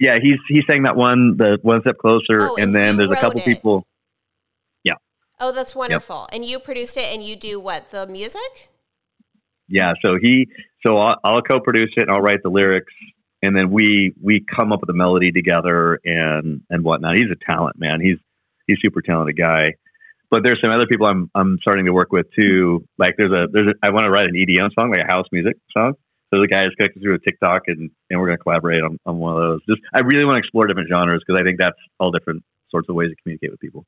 Yeah, 0.00 0.18
he's 0.22 0.38
he 0.48 0.62
sang 0.70 0.84
that 0.84 0.96
one, 0.96 1.36
the 1.36 1.58
one 1.62 1.80
step 1.80 1.98
closer, 1.98 2.42
oh, 2.42 2.56
and, 2.56 2.66
and 2.66 2.74
then 2.74 2.96
there's 2.96 3.10
a 3.10 3.16
couple 3.16 3.40
it. 3.40 3.44
people. 3.44 3.84
Yeah. 4.84 4.94
Oh, 5.40 5.52
that's 5.52 5.74
wonderful. 5.74 6.28
Yep. 6.30 6.36
And 6.36 6.44
you 6.44 6.60
produced 6.60 6.96
it, 6.96 7.12
and 7.12 7.22
you 7.22 7.34
do 7.36 7.58
what 7.58 7.90
the 7.90 8.06
music? 8.06 8.68
Yeah. 9.68 9.94
So 10.04 10.16
he. 10.20 10.48
So 10.86 10.96
I'll, 10.96 11.16
I'll 11.24 11.42
co-produce 11.42 11.90
it, 11.96 12.02
and 12.02 12.10
I'll 12.12 12.22
write 12.22 12.44
the 12.44 12.50
lyrics, 12.50 12.92
and 13.42 13.56
then 13.56 13.70
we 13.70 14.12
we 14.22 14.44
come 14.56 14.72
up 14.72 14.80
with 14.80 14.90
a 14.90 14.96
melody 14.96 15.32
together 15.32 15.98
and 16.04 16.62
and 16.70 16.84
whatnot. 16.84 17.16
He's 17.16 17.30
a 17.32 17.52
talent, 17.52 17.76
man. 17.78 18.00
He's 18.00 18.18
he's 18.68 18.78
super 18.84 19.02
talented 19.02 19.36
guy. 19.36 19.74
But 20.30 20.42
there's 20.44 20.60
some 20.62 20.72
other 20.72 20.86
people 20.86 21.06
I'm 21.06 21.28
I'm 21.34 21.58
starting 21.60 21.86
to 21.86 21.92
work 21.92 22.12
with 22.12 22.26
too. 22.38 22.86
Like 22.98 23.14
there's 23.18 23.32
a 23.32 23.46
there's 23.50 23.68
a 23.68 23.86
I 23.86 23.90
want 23.90 24.04
to 24.04 24.10
write 24.10 24.26
an 24.26 24.34
EDM 24.34 24.68
song, 24.78 24.90
like 24.90 25.04
a 25.08 25.12
house 25.12 25.26
music 25.32 25.56
song. 25.76 25.94
So 26.32 26.40
the 26.40 26.48
guy 26.48 26.62
is 26.62 26.74
connected 26.76 27.02
through 27.02 27.14
a 27.14 27.18
TikTok, 27.18 27.62
and 27.68 27.90
and 28.10 28.20
we're 28.20 28.26
going 28.26 28.38
to 28.38 28.42
collaborate 28.42 28.82
on, 28.82 28.98
on 29.06 29.18
one 29.18 29.34
of 29.34 29.40
those. 29.40 29.60
Just 29.68 29.80
I 29.94 30.00
really 30.00 30.24
want 30.24 30.34
to 30.36 30.38
explore 30.40 30.66
different 30.66 30.88
genres 30.88 31.22
because 31.26 31.40
I 31.40 31.44
think 31.44 31.58
that's 31.58 31.78
all 31.98 32.10
different 32.10 32.42
sorts 32.70 32.88
of 32.88 32.94
ways 32.94 33.10
to 33.10 33.16
communicate 33.22 33.50
with 33.50 33.60
people. 33.60 33.86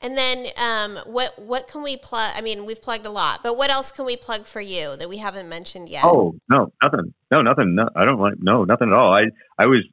And 0.00 0.18
then, 0.18 0.46
um, 0.56 0.98
what 1.06 1.38
what 1.38 1.66
can 1.66 1.82
we 1.82 1.96
plug? 1.96 2.32
I 2.34 2.40
mean, 2.40 2.66
we've 2.66 2.80
plugged 2.80 3.06
a 3.06 3.10
lot, 3.10 3.40
but 3.42 3.56
what 3.56 3.70
else 3.70 3.92
can 3.92 4.04
we 4.04 4.16
plug 4.16 4.44
for 4.44 4.60
you 4.60 4.96
that 4.96 5.08
we 5.08 5.18
haven't 5.18 5.48
mentioned 5.48 5.88
yet? 5.88 6.04
Oh 6.04 6.34
no, 6.50 6.72
nothing. 6.82 7.14
No, 7.30 7.42
nothing. 7.42 7.74
No, 7.74 7.88
I 7.94 8.04
don't 8.04 8.20
like. 8.20 8.34
No, 8.38 8.64
nothing 8.64 8.88
at 8.88 8.94
all. 8.94 9.14
I 9.14 9.24
I 9.58 9.66
was. 9.66 9.84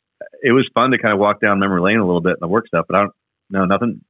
It 0.44 0.52
was 0.52 0.70
fun 0.74 0.92
to 0.92 0.98
kind 0.98 1.14
of 1.14 1.20
walk 1.20 1.40
down 1.40 1.60
memory 1.60 1.82
lane 1.82 1.98
a 1.98 2.06
little 2.06 2.22
bit 2.22 2.34
in 2.34 2.38
the 2.42 2.48
work 2.48 2.68
stuff, 2.68 2.86
but 2.88 2.98
I 2.98 3.02
don't. 3.02 3.14
No, 3.50 3.66
nothing. 3.66 4.02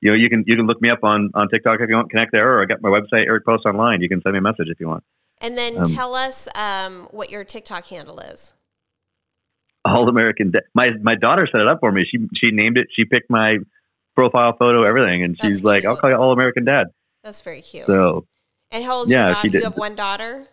You 0.00 0.12
know, 0.12 0.16
you 0.18 0.28
can 0.28 0.44
you 0.46 0.56
can 0.56 0.66
look 0.66 0.80
me 0.80 0.90
up 0.90 1.00
on 1.02 1.30
on 1.34 1.48
TikTok 1.48 1.80
if 1.80 1.88
you 1.88 1.96
want. 1.96 2.10
Connect 2.10 2.32
there, 2.32 2.56
or 2.56 2.62
I 2.62 2.64
got 2.64 2.82
my 2.82 2.90
website, 2.90 3.24
Eric 3.26 3.44
Post 3.44 3.64
Online. 3.66 4.00
You 4.00 4.08
can 4.08 4.22
send 4.22 4.32
me 4.32 4.38
a 4.38 4.42
message 4.42 4.68
if 4.68 4.80
you 4.80 4.88
want. 4.88 5.04
And 5.38 5.58
then 5.58 5.78
um, 5.78 5.84
tell 5.84 6.14
us 6.14 6.48
um, 6.54 7.08
what 7.10 7.30
your 7.30 7.44
TikTok 7.44 7.86
handle 7.86 8.20
is. 8.20 8.54
All 9.84 10.08
American. 10.08 10.52
De- 10.52 10.62
my 10.74 10.90
my 11.02 11.14
daughter 11.14 11.46
set 11.50 11.60
it 11.60 11.68
up 11.68 11.80
for 11.80 11.92
me. 11.92 12.06
She 12.10 12.26
she 12.34 12.50
named 12.50 12.78
it. 12.78 12.86
She 12.96 13.04
picked 13.04 13.28
my 13.28 13.58
profile 14.14 14.56
photo, 14.58 14.82
everything, 14.82 15.22
and 15.22 15.36
That's 15.36 15.46
she's 15.46 15.58
cute. 15.58 15.66
like, 15.66 15.84
"I'll 15.84 15.96
call 15.96 16.08
you 16.10 16.16
All 16.16 16.32
American 16.32 16.64
Dad." 16.64 16.86
That's 17.22 17.42
very 17.42 17.60
cute. 17.60 17.86
So, 17.86 18.26
and 18.70 18.82
how 18.84 18.94
old 18.94 19.10
yeah, 19.10 19.26
your 19.28 19.36
she 19.36 19.48
did. 19.50 19.58
You 19.58 19.64
have 19.64 19.76
one 19.76 19.94
daughter. 19.94 20.46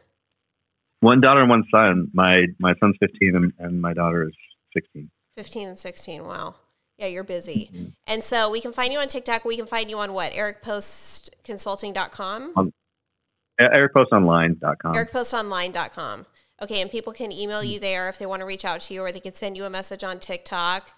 One 0.99 1.21
daughter 1.21 1.39
and 1.41 1.49
one 1.49 1.63
son. 1.73 2.09
My 2.13 2.47
my 2.59 2.73
son's 2.81 2.97
fifteen, 2.99 3.35
and, 3.35 3.53
and 3.59 3.81
my 3.81 3.93
daughter 3.93 4.27
is 4.27 4.35
sixteen. 4.73 5.09
Fifteen 5.37 5.69
and 5.69 5.77
sixteen. 5.77 6.25
Wow. 6.25 6.55
Yeah, 6.97 7.07
you're 7.07 7.23
busy. 7.23 7.69
Mm-hmm. 7.73 7.85
And 8.05 8.21
so 8.23 8.51
we 8.51 8.61
can 8.61 8.71
find 8.71 8.93
you 8.93 8.99
on 8.99 9.07
TikTok. 9.07 9.43
We 9.43 9.57
can 9.57 9.65
find 9.65 9.89
you 9.89 9.97
on 9.97 10.13
what? 10.13 10.33
EricPostConsulting.com? 10.33 12.53
Um, 12.55 12.71
EricPostOnline.com. 13.59 14.93
EricPostOnline.com. 14.93 16.25
Okay, 16.61 16.81
and 16.81 16.91
people 16.91 17.11
can 17.11 17.31
email 17.31 17.63
you 17.63 17.79
there 17.79 18.07
if 18.07 18.19
they 18.19 18.25
want 18.25 18.41
to 18.41 18.45
reach 18.45 18.65
out 18.65 18.81
to 18.81 18.93
you, 18.93 19.01
or 19.01 19.11
they 19.11 19.19
can 19.19 19.33
send 19.33 19.57
you 19.57 19.65
a 19.65 19.69
message 19.69 20.03
on 20.03 20.19
TikTok. 20.19 20.91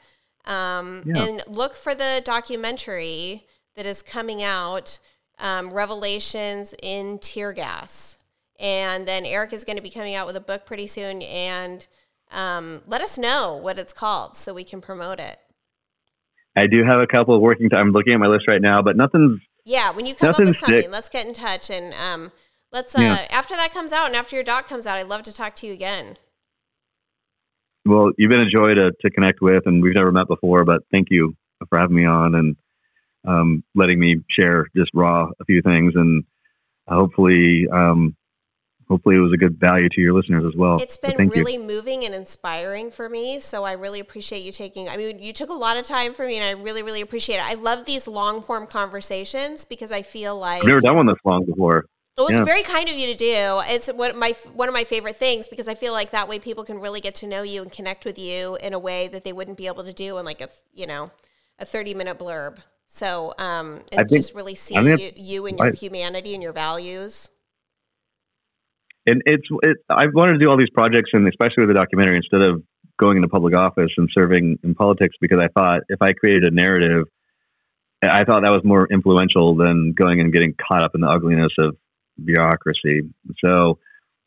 Um, 0.46 1.04
yeah. 1.06 1.26
And 1.26 1.44
look 1.48 1.74
for 1.74 1.96
the 1.96 2.22
documentary 2.26 3.48
that 3.76 3.86
is 3.86 4.02
coming 4.02 4.44
out, 4.44 5.00
um, 5.40 5.74
Revelations 5.74 6.76
in 6.84 7.20
Tear 7.20 7.54
Gas. 7.54 8.18
And 8.60 9.08
then 9.08 9.26
Eric 9.26 9.54
is 9.54 9.64
going 9.64 9.78
to 9.78 9.82
be 9.82 9.90
coming 9.90 10.16
out 10.16 10.28
with 10.28 10.36
a 10.36 10.42
book 10.42 10.66
pretty 10.66 10.88
soon. 10.88 11.22
And 11.22 11.86
um, 12.32 12.82
let 12.88 13.02
us 13.02 13.18
know 13.18 13.60
what 13.62 13.80
it's 13.80 13.94
called 13.94 14.36
so 14.36 14.54
we 14.54 14.64
can 14.64 14.82
promote 14.82 15.20
it. 15.20 15.38
I 16.56 16.68
do 16.68 16.84
have 16.84 17.02
a 17.02 17.08
couple 17.08 17.36
of 17.36 17.42
working. 17.42 17.70
T- 17.70 17.76
I'm 17.76 17.92
looking 17.92 18.14
at 18.14 18.20
my 18.20 18.28
list 18.28 18.46
right 18.48 18.62
now, 18.62 18.82
but 18.82 18.96
nothing's. 18.96 19.40
Yeah, 19.66 19.92
when 19.92 20.06
you 20.06 20.14
come 20.14 20.30
up 20.32 20.40
with 20.40 20.58
something, 20.58 20.92
let's 20.92 21.10
get 21.10 21.26
in 21.26 21.34
touch 21.34 21.70
and 21.70 21.94
um, 21.94 22.32
let's. 22.74 22.96
Uh, 22.96 23.02
yeah. 23.02 23.28
After 23.30 23.56
that 23.56 23.74
comes 23.74 23.94
out 23.94 24.08
and 24.08 24.16
after 24.16 24.36
your 24.36 24.44
doc 24.44 24.68
comes 24.68 24.86
out, 24.86 24.98
I'd 24.98 25.08
love 25.08 25.24
to 25.24 25.34
talk 25.34 25.56
to 25.56 25.68
you 25.68 25.74
again. 25.74 26.18
Well, 27.86 28.12
you've 28.18 28.30
been 28.30 28.42
a 28.42 28.50
joy 28.50 28.74
to, 28.76 28.92
to 29.02 29.10
connect 29.10 29.42
with, 29.42 29.64
and 29.66 29.84
we've 29.84 29.96
never 29.96 30.12
met 30.12 30.28
before, 30.28 30.64
but 30.64 30.84
thank 30.92 31.08
you 31.12 31.36
for 31.70 31.78
having 31.78 31.96
me 31.96 32.06
on 32.06 32.36
and 32.36 32.56
um, 33.26 33.64
letting 33.76 34.00
me 34.00 34.18
share 34.30 34.68
just 34.76 34.90
raw 34.94 35.28
a 35.40 35.46
few 35.46 35.62
things, 35.62 35.94
and 35.96 36.24
hopefully, 36.88 37.68
um, 37.72 38.16
hopefully, 38.88 39.16
it 39.16 39.20
was 39.20 39.34
a 39.34 39.38
good 39.38 39.60
value 39.60 39.90
to 39.90 40.02
your 40.02 40.14
listeners 40.14 40.46
as 40.46 40.56
well. 40.56 40.78
It's 40.82 40.98
been 40.98 41.30
really 41.30 41.54
you. 41.54 41.60
moving 41.60 42.06
and 42.06 42.16
inspiring 42.16 42.90
for 42.92 43.10
me, 43.10 43.40
so 43.40 43.64
I 43.64 43.74
really 43.74 44.00
appreciate 44.00 44.40
you 44.44 44.52
taking. 44.52 44.88
I 44.88 44.96
mean, 44.96 45.20
you 45.20 45.34
took 45.34 45.50
a 45.50 45.54
lot 45.54 45.76
of 45.76 45.86
time 45.86 46.14
for 46.14 46.26
me, 46.26 46.38
and 46.38 46.46
I 46.46 46.62
really, 46.62 46.84
really 46.84 47.02
appreciate 47.02 47.38
it. 47.38 47.46
I 47.46 47.54
love 47.56 47.86
these 47.86 48.08
long 48.08 48.42
form 48.42 48.66
conversations 48.68 49.66
because 49.66 49.92
I 49.92 50.04
feel 50.04 50.38
like 50.38 50.62
I've 50.62 50.68
never 50.68 50.82
done 50.82 50.96
one 50.96 51.06
this 51.06 51.16
long 51.26 51.46
before. 51.46 51.86
Well, 52.18 52.28
it's 52.28 52.38
yeah. 52.38 52.46
very 52.46 52.62
kind 52.62 52.90
of 52.90 52.96
you 52.96 53.08
to 53.08 53.18
do. 53.18 53.62
It's 53.66 53.88
one 53.88 54.18
my 54.20 54.36
one 54.54 54.68
of 54.68 54.74
my 54.74 54.84
favorite 54.84 55.16
things 55.16 55.48
because 55.48 55.68
I 55.68 55.74
feel 55.74 55.94
like 55.94 56.12
that 56.12 56.28
way 56.28 56.38
people 56.38 56.64
can 56.64 56.80
really 56.80 57.02
get 57.02 57.16
to 57.16 57.28
know 57.28 57.42
you 57.42 57.64
and 57.64 57.72
connect 57.72 58.06
with 58.06 58.20
you 58.20 58.56
in 58.58 58.74
a 58.74 58.80
way 58.80 59.08
that 59.08 59.24
they 59.24 59.34
wouldn't 59.34 59.58
be 59.58 59.66
able 59.66 59.84
to 59.84 59.94
do 59.94 60.20
in 60.20 60.26
like 60.26 60.40
a 60.40 60.50
you 60.74 60.86
know 60.86 61.08
a 61.58 61.66
thirty 61.66 61.96
minute 61.96 62.20
blurb. 62.20 62.60
So 62.86 63.34
um, 63.40 63.82
and 63.92 64.08
just 64.08 64.36
really 64.36 64.54
see 64.54 64.76
you, 64.76 65.10
you, 65.16 65.46
and 65.48 65.58
your 65.58 65.70
I, 65.70 65.72
humanity 65.72 66.36
and 66.36 66.44
your 66.44 66.54
values. 66.54 67.32
And 69.08 69.24
it's 69.26 69.48
it, 69.64 69.78
I've 69.90 70.14
wanted 70.14 70.34
to 70.34 70.40
do 70.40 70.52
all 70.52 70.58
these 70.58 70.70
projects 70.70 71.10
and 71.14 71.28
especially 71.28 71.66
with 71.66 71.70
the 71.70 71.82
documentary 71.82 72.18
instead 72.18 72.44
of 72.44 72.62
going 73.00 73.18
into 73.18 73.28
public 73.28 73.56
office 73.56 73.90
and 73.98 74.08
serving 74.14 74.60
in 74.64 74.76
politics 74.76 75.16
because 75.20 75.42
I 75.42 75.48
thought 75.48 75.82
if 75.90 76.00
I 76.00 76.14
created 76.14 76.44
a 76.44 76.52
narrative, 76.52 77.06
I 78.04 78.24
thought 78.24 78.44
that 78.44 78.52
was 78.52 78.64
more 78.64 78.88
influential 78.92 79.56
than 79.56 79.94
going 79.94 80.20
and 80.20 80.32
getting 80.32 80.54
caught 80.54 80.84
up 80.84 80.92
in 80.94 81.02
the 81.02 81.10
ugliness 81.10 81.54
of 81.58 81.76
bureaucracy. 82.24 83.02
So 83.44 83.80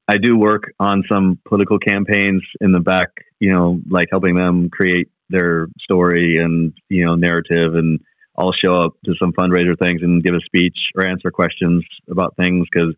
I 0.09 0.19
do 0.19 0.37
work 0.37 0.73
on 0.79 1.03
some 1.11 1.39
political 1.47 1.79
campaigns 1.79 2.43
in 2.61 2.73
the 2.73 2.81
back, 2.81 3.11
you 3.41 3.53
know, 3.53 3.81
like 3.89 4.09
helping 4.11 4.37
them 4.37 4.71
create 4.71 5.09
their 5.29 5.69
story 5.81 6.39
and, 6.39 6.73
you 6.89 7.05
know, 7.05 7.17
narrative 7.17 7.75
and 7.75 8.01
I'll 8.39 8.53
show 8.53 8.75
up 8.75 8.93
to 9.07 9.15
some 9.19 9.33
fundraiser 9.33 9.79
things 9.79 10.03
and 10.03 10.23
give 10.23 10.35
a 10.35 10.41
speech 10.41 10.77
or 10.95 11.05
answer 11.05 11.31
questions 11.31 11.85
about 12.11 12.37
things 12.37 12.67
because 12.71 12.95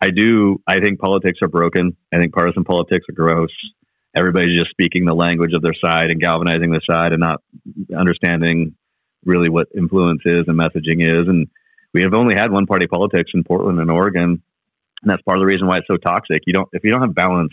I 0.00 0.10
do. 0.10 0.60
I 0.66 0.80
think 0.80 1.00
politics 1.00 1.38
are 1.42 1.48
broken. 1.48 1.96
I 2.12 2.20
think 2.20 2.32
partisan 2.32 2.64
politics 2.64 3.06
are 3.08 3.14
gross. 3.14 3.50
Everybody's 4.14 4.58
just 4.58 4.70
speaking 4.70 5.04
the 5.04 5.14
language 5.14 5.52
of 5.54 5.62
their 5.62 5.74
side 5.74 6.10
and 6.10 6.20
galvanizing 6.20 6.70
their 6.70 6.82
side 6.88 7.12
and 7.12 7.20
not 7.20 7.40
understanding 7.96 8.74
really 9.24 9.48
what 9.48 9.68
influence 9.76 10.22
is 10.24 10.44
and 10.46 10.58
messaging 10.58 11.02
is. 11.02 11.28
And 11.28 11.48
we 11.94 12.02
have 12.02 12.14
only 12.14 12.34
had 12.34 12.50
one 12.50 12.66
party 12.66 12.86
politics 12.86 13.30
in 13.34 13.44
Portland 13.44 13.80
and 13.80 13.90
Oregon, 13.90 14.42
and 15.02 15.10
that's 15.10 15.22
part 15.22 15.38
of 15.38 15.42
the 15.42 15.46
reason 15.46 15.66
why 15.66 15.78
it's 15.78 15.86
so 15.86 15.96
toxic. 15.96 16.42
You 16.46 16.52
don't 16.52 16.68
if 16.72 16.84
you 16.84 16.92
don't 16.92 17.02
have 17.02 17.14
balance, 17.14 17.52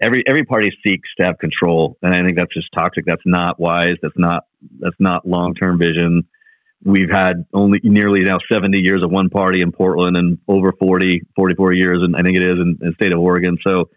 every 0.00 0.22
every 0.26 0.44
party 0.44 0.70
seeks 0.86 1.08
to 1.18 1.26
have 1.26 1.38
control, 1.38 1.96
and 2.02 2.12
I 2.12 2.24
think 2.24 2.36
that's 2.36 2.52
just 2.54 2.68
toxic. 2.74 3.04
That's 3.06 3.22
not 3.24 3.58
wise. 3.60 3.96
That's 4.02 4.16
not 4.16 4.44
that's 4.78 4.96
not 4.98 5.26
long 5.26 5.54
term 5.54 5.78
vision. 5.78 6.24
we've 6.84 7.10
had 7.10 7.46
only 7.52 7.80
nearly 7.82 8.20
now 8.20 8.38
70 8.52 8.78
years 8.80 9.02
of 9.02 9.10
one 9.10 9.30
party 9.30 9.62
in 9.62 9.72
Portland 9.72 10.16
and 10.16 10.38
over 10.48 10.72
40, 10.78 11.22
44 11.34 11.72
years, 11.72 11.98
and 12.02 12.14
I 12.14 12.22
think 12.22 12.36
it 12.36 12.42
is 12.42 12.58
in, 12.60 12.78
in 12.80 12.88
the 12.88 12.94
state 13.00 13.12
of 13.12 13.20
Oregon. 13.20 13.56
So, 13.66 13.90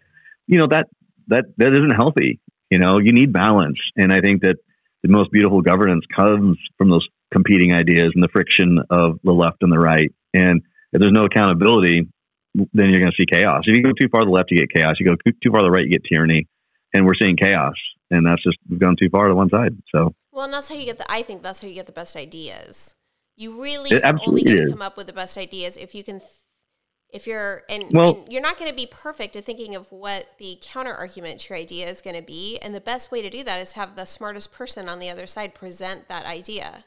you 0.46 0.58
know 0.58 0.68
that 0.70 0.86
that 1.28 1.44
that 1.58 1.72
isn't 1.72 1.94
healthy. 1.94 2.40
You 2.70 2.78
know, 2.78 2.98
you 2.98 3.12
need 3.12 3.32
balance, 3.32 3.78
and 3.96 4.12
I 4.12 4.20
think 4.20 4.42
that 4.42 4.56
the 5.02 5.08
most 5.08 5.30
beautiful 5.30 5.62
governance 5.62 6.04
comes 6.14 6.58
from 6.76 6.90
those 6.90 7.06
competing 7.32 7.74
ideas 7.74 8.12
and 8.14 8.22
the 8.22 8.28
friction 8.32 8.78
of 8.90 9.18
the 9.24 9.32
left 9.32 9.58
and 9.62 9.72
the 9.72 9.78
right. 9.78 10.12
And 10.34 10.62
if 10.92 11.00
there's 11.00 11.12
no 11.12 11.24
accountability, 11.24 12.08
then 12.54 12.90
you're 12.90 13.00
going 13.00 13.12
to 13.12 13.16
see 13.16 13.26
chaos. 13.30 13.62
If 13.66 13.76
you 13.76 13.82
go 13.82 13.92
too 13.98 14.08
far 14.10 14.22
to 14.22 14.26
the 14.26 14.32
left, 14.32 14.50
you 14.50 14.58
get 14.58 14.72
chaos. 14.74 14.96
You 14.98 15.06
go 15.06 15.14
too 15.14 15.50
far 15.50 15.60
to 15.60 15.64
the 15.64 15.70
right, 15.70 15.84
you 15.84 15.90
get 15.90 16.02
tyranny. 16.10 16.46
And 16.94 17.04
we're 17.04 17.14
seeing 17.20 17.36
chaos, 17.36 17.74
and 18.10 18.26
that's 18.26 18.42
just 18.42 18.56
we've 18.68 18.80
gone 18.80 18.96
too 18.98 19.10
far 19.10 19.28
to 19.28 19.34
one 19.34 19.50
side. 19.50 19.76
So 19.94 20.14
well, 20.32 20.46
and 20.46 20.54
that's 20.54 20.70
how 20.70 20.74
you 20.74 20.86
get 20.86 20.96
the. 20.96 21.04
I 21.12 21.20
think 21.20 21.42
that's 21.42 21.60
how 21.60 21.68
you 21.68 21.74
get 21.74 21.84
the 21.84 21.92
best 21.92 22.16
ideas. 22.16 22.94
You 23.36 23.62
really 23.62 23.90
only 24.02 24.42
going 24.42 24.64
to 24.64 24.70
come 24.70 24.80
up 24.80 24.96
with 24.96 25.06
the 25.06 25.12
best 25.12 25.36
ideas 25.36 25.76
if 25.76 25.94
you 25.94 26.02
can. 26.02 26.22
If 27.10 27.26
you're 27.26 27.62
and, 27.68 27.84
well, 27.90 28.22
and 28.22 28.32
you're 28.32 28.40
not 28.40 28.58
going 28.58 28.70
to 28.70 28.76
be 28.76 28.88
perfect 28.90 29.36
at 29.36 29.44
thinking 29.44 29.74
of 29.74 29.92
what 29.92 30.28
the 30.38 30.58
counter 30.62 30.94
argument 30.94 31.40
to 31.40 31.52
your 31.52 31.58
idea 31.58 31.86
is 31.88 32.00
going 32.00 32.16
to 32.16 32.22
be, 32.22 32.58
and 32.62 32.74
the 32.74 32.80
best 32.80 33.12
way 33.12 33.20
to 33.20 33.28
do 33.28 33.44
that 33.44 33.60
is 33.60 33.72
have 33.72 33.94
the 33.94 34.06
smartest 34.06 34.50
person 34.50 34.88
on 34.88 34.98
the 34.98 35.10
other 35.10 35.26
side 35.26 35.54
present 35.54 36.08
that 36.08 36.24
idea 36.24 36.84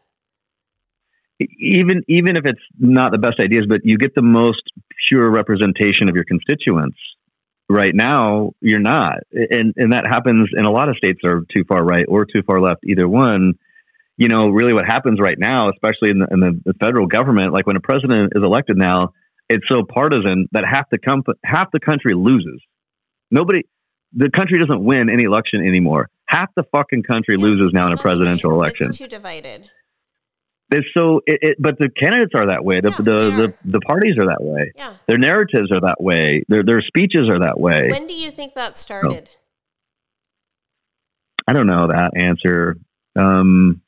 even 1.60 2.04
even 2.08 2.38
if 2.38 2.46
it's 2.46 2.62
not 2.78 3.12
the 3.12 3.18
best 3.18 3.40
ideas, 3.40 3.66
but 3.68 3.82
you 3.84 3.98
get 3.98 4.16
the 4.16 4.22
most 4.22 4.62
pure 5.10 5.32
representation 5.32 6.10
of 6.10 6.16
your 6.16 6.26
constituents. 6.26 6.98
Right 7.70 7.96
now, 7.96 8.52
you're 8.60 8.82
not, 8.82 9.20
and 9.32 9.74
and 9.78 9.94
that 9.94 10.06
happens 10.06 10.50
in 10.58 10.66
a 10.66 10.72
lot 10.72 10.90
of 10.90 10.98
states 10.98 11.22
are 11.24 11.42
too 11.56 11.64
far 11.70 11.82
right 11.84 12.04
or 12.08 12.26
too 12.26 12.42
far 12.46 12.60
left. 12.60 12.82
Either 12.86 13.08
one, 13.08 13.54
you 14.18 14.28
know, 14.28 14.50
really 14.50 14.74
what 14.74 14.86
happens 14.86 15.20
right 15.22 15.38
now, 15.40 15.70
especially 15.70 16.12
in 16.12 16.20
the, 16.20 16.28
in 16.32 16.40
the, 16.42 16.62
the 16.66 16.74
federal 16.80 17.08
government, 17.08 17.54
like 17.54 17.66
when 17.66 17.78
a 17.78 17.80
president 17.80 18.34
is 18.36 18.44
elected 18.44 18.78
now, 18.78 19.14
it's 19.48 19.64
so 19.70 19.84
partisan 19.84 20.48
that 20.52 20.64
half 20.70 20.86
the 20.92 20.98
com- 20.98 21.24
half 21.46 21.72
the 21.72 21.80
country 21.80 22.14
loses. 22.14 22.62
Nobody, 23.32 23.64
the 24.14 24.30
country 24.30 24.60
doesn't 24.60 24.84
win 24.84 25.10
any 25.10 25.24
election 25.24 25.66
anymore. 25.66 26.10
Half 26.28 26.50
the 26.56 26.64
fucking 26.72 27.04
country 27.04 27.38
loses 27.38 27.72
now 27.74 27.88
in 27.88 27.94
a 27.94 27.98
presidential 27.98 28.52
election. 28.52 28.88
It's 28.90 28.98
too 28.98 29.08
divided. 29.08 29.70
It's 30.72 30.88
so, 30.96 31.20
it, 31.26 31.40
it, 31.42 31.58
but 31.60 31.78
the 31.80 31.90
candidates 31.90 32.32
are 32.34 32.48
that 32.48 32.64
way. 32.64 32.80
The, 32.80 32.92
yeah, 32.92 32.96
the, 32.98 33.04
the, 33.04 33.54
the, 33.72 33.80
parties 33.82 34.16
are 34.18 34.28
that 34.28 34.42
way. 34.42 34.72
Yeah. 34.76 34.94
Their 35.06 35.18
narratives 35.18 35.70
are 35.70 35.82
that 35.82 36.00
way. 36.00 36.44
Their, 36.48 36.64
their 36.64 36.82
speeches 36.82 37.28
are 37.30 37.40
that 37.40 37.60
way. 37.60 37.90
When 37.90 38.08
do 38.08 38.14
you 38.14 38.32
think 38.32 38.56
that 38.56 38.78
started? 38.78 39.30
Oh. 39.30 39.38
I 41.50 41.54
don't 41.54 41.68
know 41.68 41.88
that 41.88 42.12
answer. 42.16 42.78
Um, 43.18 43.82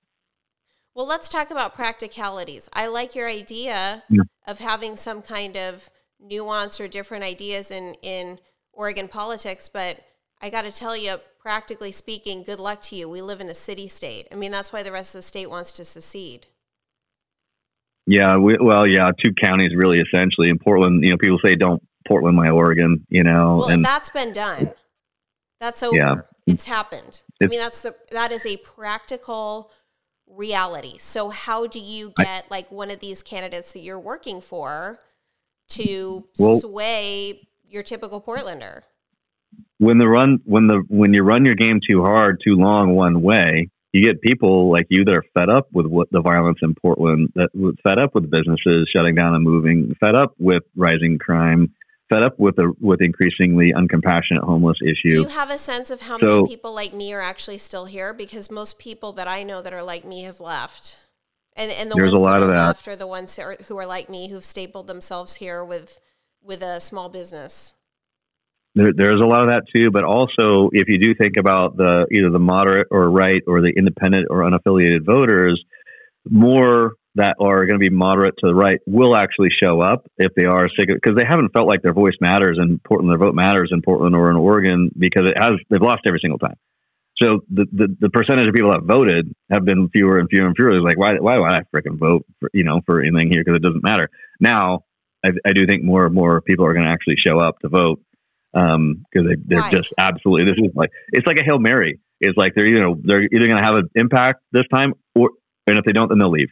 well, 0.93 1.07
let's 1.07 1.30
talk 1.30 1.51
about 1.51 1.73
practicalities. 1.73 2.69
I 2.73 2.88
like 2.88 3.15
your 3.15 3.30
idea 3.30 4.03
yeah. 4.10 4.23
of 4.45 4.60
having 4.60 4.97
some 4.97 5.22
kind 5.22 5.55
of 5.55 5.89
nuance 6.19 6.81
or 6.81 6.89
different 6.89 7.23
ideas 7.23 7.72
in, 7.72 7.95
in 8.01 8.39
Oregon 8.73 9.07
politics, 9.07 9.69
but 9.69 10.01
I 10.41 10.49
got 10.49 10.64
to 10.64 10.72
tell 10.72 10.97
you, 10.97 11.15
practically 11.39 11.93
speaking, 11.93 12.43
good 12.43 12.60
luck 12.60 12.81
to 12.84 12.95
you. 12.95 13.07
We 13.07 13.22
live 13.22 13.39
in 13.39 13.47
a 13.47 13.55
city 13.55 13.88
state. 13.88 14.27
I 14.31 14.35
mean, 14.35 14.51
that's 14.51 14.73
why 14.73 14.84
the 14.84 14.91
rest 14.91 15.15
of 15.15 15.19
the 15.19 15.23
state 15.23 15.49
wants 15.49 15.72
to 15.73 15.85
secede. 15.85 16.47
Yeah, 18.05 18.38
we, 18.38 18.57
well, 18.59 18.88
yeah, 18.88 19.11
two 19.23 19.34
counties 19.34 19.73
really 19.75 19.99
essentially. 19.99 20.49
In 20.49 20.59
Portland, 20.59 21.03
you 21.03 21.11
know, 21.11 21.17
people 21.17 21.39
say 21.43 21.55
don't 21.55 21.81
Portland 22.07 22.35
my 22.35 22.49
Oregon, 22.49 23.05
you 23.09 23.23
know. 23.23 23.57
Well, 23.59 23.69
and 23.69 23.84
that's 23.84 24.09
been 24.09 24.34
done. 24.34 24.71
That's 25.59 25.81
over. 25.81 25.95
Yeah. 25.95 26.15
It's 26.45 26.65
happened. 26.65 27.23
It's, 27.39 27.41
I 27.41 27.47
mean, 27.47 27.59
that's 27.59 27.81
the 27.81 27.95
that 28.11 28.31
is 28.34 28.45
a 28.45 28.57
practical 28.57 29.71
reality. 30.27 30.97
So 30.97 31.30
how 31.30 31.67
do 31.67 31.80
you 31.80 32.11
get 32.17 32.45
I, 32.45 32.47
like 32.49 32.71
one 32.71 32.91
of 32.91 32.99
these 32.99 33.23
candidates 33.23 33.71
that 33.71 33.80
you're 33.80 33.99
working 33.99 34.41
for 34.41 34.99
to 35.69 36.27
well, 36.38 36.59
sway 36.59 37.47
your 37.65 37.84
typical 37.84 38.21
Portlander? 38.21 38.81
When 39.77 39.99
the 39.99 40.09
run 40.09 40.39
when 40.43 40.67
the 40.67 40.84
when 40.89 41.13
you 41.13 41.23
run 41.23 41.45
your 41.45 41.55
game 41.55 41.80
too 41.89 42.01
hard, 42.03 42.41
too 42.43 42.55
long 42.55 42.95
one 42.95 43.21
way, 43.21 43.69
you 43.94 44.02
get 44.02 44.22
people 44.22 44.72
like 44.72 44.88
you 44.90 45.06
that 45.06 45.14
are 45.15 45.24
fed 45.36 45.49
up 45.49 45.68
with 45.72 45.86
what 45.86 46.10
the 46.11 46.22
violence 46.22 46.57
in 46.64 46.74
Portland, 46.74 47.32
that 47.36 47.49
fed 47.84 47.99
up 47.99 48.15
with 48.15 48.30
businesses 48.30 48.90
shutting 48.94 49.14
down 49.14 49.36
and 49.36 49.44
moving, 49.44 49.95
fed 49.99 50.15
up 50.15 50.34
with 50.40 50.64
rising 50.76 51.20
crime, 51.20 51.72
fed 52.10 52.24
up 52.24 52.40
with 52.40 52.57
a 52.57 52.74
with 52.82 53.02
increasingly 53.02 53.72
uncompassionate 53.72 54.44
homeless 54.44 54.78
issue. 54.82 55.10
Do 55.10 55.22
you 55.22 55.28
have 55.28 55.52
a 55.52 55.60
sense 55.60 55.91
of 55.91 56.02
how 56.02 56.18
so, 56.18 56.26
many 56.26 56.48
people 56.48 56.74
like 56.74 56.94
me 56.94 57.14
are 57.14 57.22
actually 57.22 57.60
still 57.60 57.86
here? 57.86 58.14
Because 58.14 58.49
most 58.49 58.80
people 58.80 59.14
that 59.14 59.28
I 59.28 59.44
know 59.44 59.61
that 59.61 59.74
are 59.74 59.84
like 59.84 60.03
me 60.03 60.24
have 60.24 60.40
left. 60.40 60.98
And, 61.56 61.72
and 61.72 61.91
the 61.91 61.95
there's 61.95 62.11
ones 62.11 62.20
a 62.20 62.24
lot 62.24 62.34
that 62.40 62.44
of 62.44 62.49
are 62.49 62.56
that. 62.56 62.65
left 62.65 62.88
are 62.88 62.95
the 62.95 63.06
ones 63.06 63.36
who 63.36 63.44
are, 63.44 63.57
who 63.68 63.78
are 63.78 63.86
like 63.86 64.10
me 64.10 64.30
who've 64.30 64.44
stapled 64.44 64.88
themselves 64.88 65.36
here 65.36 65.64
with 65.64 65.99
with 66.41 66.64
a 66.64 66.82
small 66.82 67.10
business. 67.10 67.76
There, 68.75 68.91
there's 68.95 69.21
a 69.21 69.27
lot 69.27 69.41
of 69.41 69.49
that 69.49 69.63
too, 69.75 69.91
but 69.91 70.03
also 70.03 70.69
if 70.71 70.87
you 70.87 70.97
do 70.97 71.13
think 71.15 71.33
about 71.37 71.77
the 71.77 72.07
either 72.11 72.29
the 72.31 72.39
moderate 72.39 72.87
or 72.91 73.09
right 73.09 73.41
or 73.47 73.61
the 73.61 73.73
independent 73.75 74.27
or 74.29 74.39
unaffiliated 74.39 75.05
voters, 75.05 75.63
more 76.29 76.93
that 77.15 77.35
are 77.39 77.65
going 77.65 77.79
to 77.79 77.89
be 77.89 77.89
moderate 77.89 78.33
to 78.39 78.47
the 78.47 78.55
right 78.55 78.79
will 78.87 79.15
actually 79.15 79.49
show 79.61 79.81
up 79.81 80.07
if 80.17 80.33
they 80.35 80.45
are 80.45 80.67
sick 80.69 80.87
because 80.87 81.15
they 81.15 81.25
haven't 81.27 81.53
felt 81.53 81.67
like 81.67 81.83
their 81.83 81.93
voice 81.93 82.15
matters 82.19 82.57
in 82.59 82.79
Portland, 82.79 83.11
their 83.11 83.19
vote 83.19 83.35
matters 83.35 83.69
in 83.71 83.81
Portland 83.83 84.15
or 84.15 84.31
in 84.31 84.37
Oregon 84.37 84.89
because 84.97 85.29
it 85.29 85.37
has 85.37 85.51
they've 85.69 85.81
lost 85.81 86.01
every 86.07 86.19
single 86.21 86.39
time. 86.39 86.55
So 87.21 87.41
the, 87.51 87.67
the, 87.71 87.95
the 87.99 88.09
percentage 88.09 88.47
of 88.47 88.55
people 88.55 88.71
that 88.71 88.81
voted 88.81 89.31
have 89.51 89.63
been 89.63 89.89
fewer 89.89 90.17
and 90.17 90.27
fewer 90.27 90.47
and 90.47 90.55
fewer. 90.55 90.71
It's 90.71 90.83
like 90.83 90.97
why 90.97 91.13
why 91.19 91.37
would 91.37 91.51
I 91.51 91.61
freaking 91.73 91.99
vote 91.99 92.25
for 92.39 92.49
you 92.53 92.63
know 92.63 92.81
for 92.87 93.01
anything 93.01 93.29
here 93.31 93.43
because 93.43 93.57
it 93.57 93.61
doesn't 93.61 93.83
matter. 93.83 94.09
Now 94.39 94.85
I, 95.23 95.29
I 95.45 95.53
do 95.53 95.67
think 95.67 95.83
more 95.83 96.05
and 96.05 96.15
more 96.15 96.41
people 96.41 96.65
are 96.65 96.73
going 96.73 96.85
to 96.85 96.91
actually 96.91 97.17
show 97.23 97.37
up 97.37 97.59
to 97.59 97.69
vote 97.69 98.01
um, 98.53 99.05
because 99.11 99.27
they, 99.27 99.35
they're 99.45 99.69
just 99.71 99.93
absolutely. 99.97 100.45
This 100.45 100.57
is 100.57 100.75
like 100.75 100.91
it's 101.11 101.27
like 101.27 101.39
a 101.39 101.43
hail 101.43 101.59
mary. 101.59 101.99
It's 102.19 102.38
like 102.38 102.53
they're 102.55 102.67
you 102.67 102.80
know 102.80 102.97
they're 103.03 103.23
either 103.23 103.47
going 103.47 103.57
to 103.57 103.63
have 103.63 103.75
an 103.75 103.89
impact 103.95 104.41
this 104.51 104.65
time, 104.73 104.93
or 105.15 105.31
and 105.67 105.77
if 105.77 105.85
they 105.85 105.91
don't, 105.91 106.09
then 106.09 106.19
they'll 106.19 106.31
leave. 106.31 106.49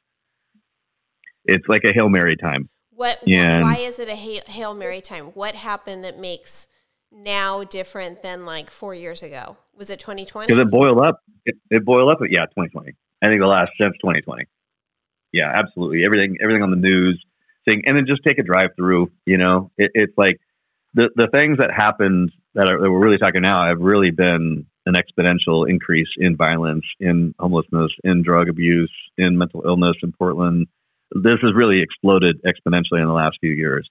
It's 1.46 1.68
like 1.68 1.84
a 1.84 1.94
hail 1.94 2.10
mary 2.10 2.36
time. 2.38 2.70
What? 2.92 3.20
And, 3.28 3.64
why 3.64 3.78
is 3.78 4.00
it 4.00 4.10
a 4.10 4.16
hail, 4.16 4.74
mary 4.74 5.02
time? 5.02 5.28
What 5.28 5.56
happened 5.56 6.04
that 6.04 6.20
makes 6.20 6.68
now 7.12 7.64
different 7.64 8.22
than 8.22 8.46
like 8.46 8.70
four 8.70 8.94
years 8.94 9.24
ago? 9.24 9.58
Was 9.76 9.90
it 9.90 10.00
2020? 10.00 10.48
Because 10.48 10.62
it 10.62 10.70
boiled 10.70 11.00
up. 11.00 11.22
It, 11.46 11.56
it 11.70 11.84
boiled 11.84 12.12
up. 12.12 12.20
Yeah, 12.30 12.42
2020. 12.42 12.94
I 13.24 13.28
think 13.28 13.42
the 13.42 13.48
last 13.48 13.72
since 13.80 13.94
2020. 14.02 14.46
Yeah, 15.34 15.52
absolutely. 15.54 16.04
Everything, 16.06 16.38
everything 16.42 16.62
on 16.62 16.70
the 16.70 16.78
news 16.78 17.24
thing, 17.66 17.84
and 17.86 17.98
then 17.98 18.06
just 18.06 18.22
take 18.24 18.38
a 18.38 18.44
drive 18.44 18.72
through. 18.76 19.12
You 19.26 19.38
know, 19.38 19.72
it, 19.78 19.92
it's 19.94 20.14
like 20.18 20.40
the 20.94 21.10
the 21.16 21.28
things 21.34 21.58
that 21.60 21.72
happened 21.76 22.32
that, 22.56 22.70
are, 22.70 22.82
that 22.82 22.92
we're 22.92 23.00
really 23.00 23.18
talking 23.18 23.42
now 23.42 23.68
have 23.68 23.80
really 23.80 24.12
been 24.12 24.66
an 24.86 24.96
exponential 24.96 25.70
increase 25.70 26.10
in 26.18 26.36
violence, 26.36 26.86
in 27.00 27.34
homelessness, 27.40 27.92
in 28.04 28.24
drug 28.24 28.50
abuse, 28.50 28.92
in 29.18 29.38
mental 29.38 29.64
illness 29.66 29.96
in 30.02 30.12
Portland. 30.12 30.68
This 31.12 31.38
has 31.42 31.54
really 31.54 31.82
exploded 31.82 32.42
exponentially 32.44 33.02
in 33.02 33.08
the 33.08 33.14
last 33.14 33.38
few 33.42 33.52
years. 33.52 33.90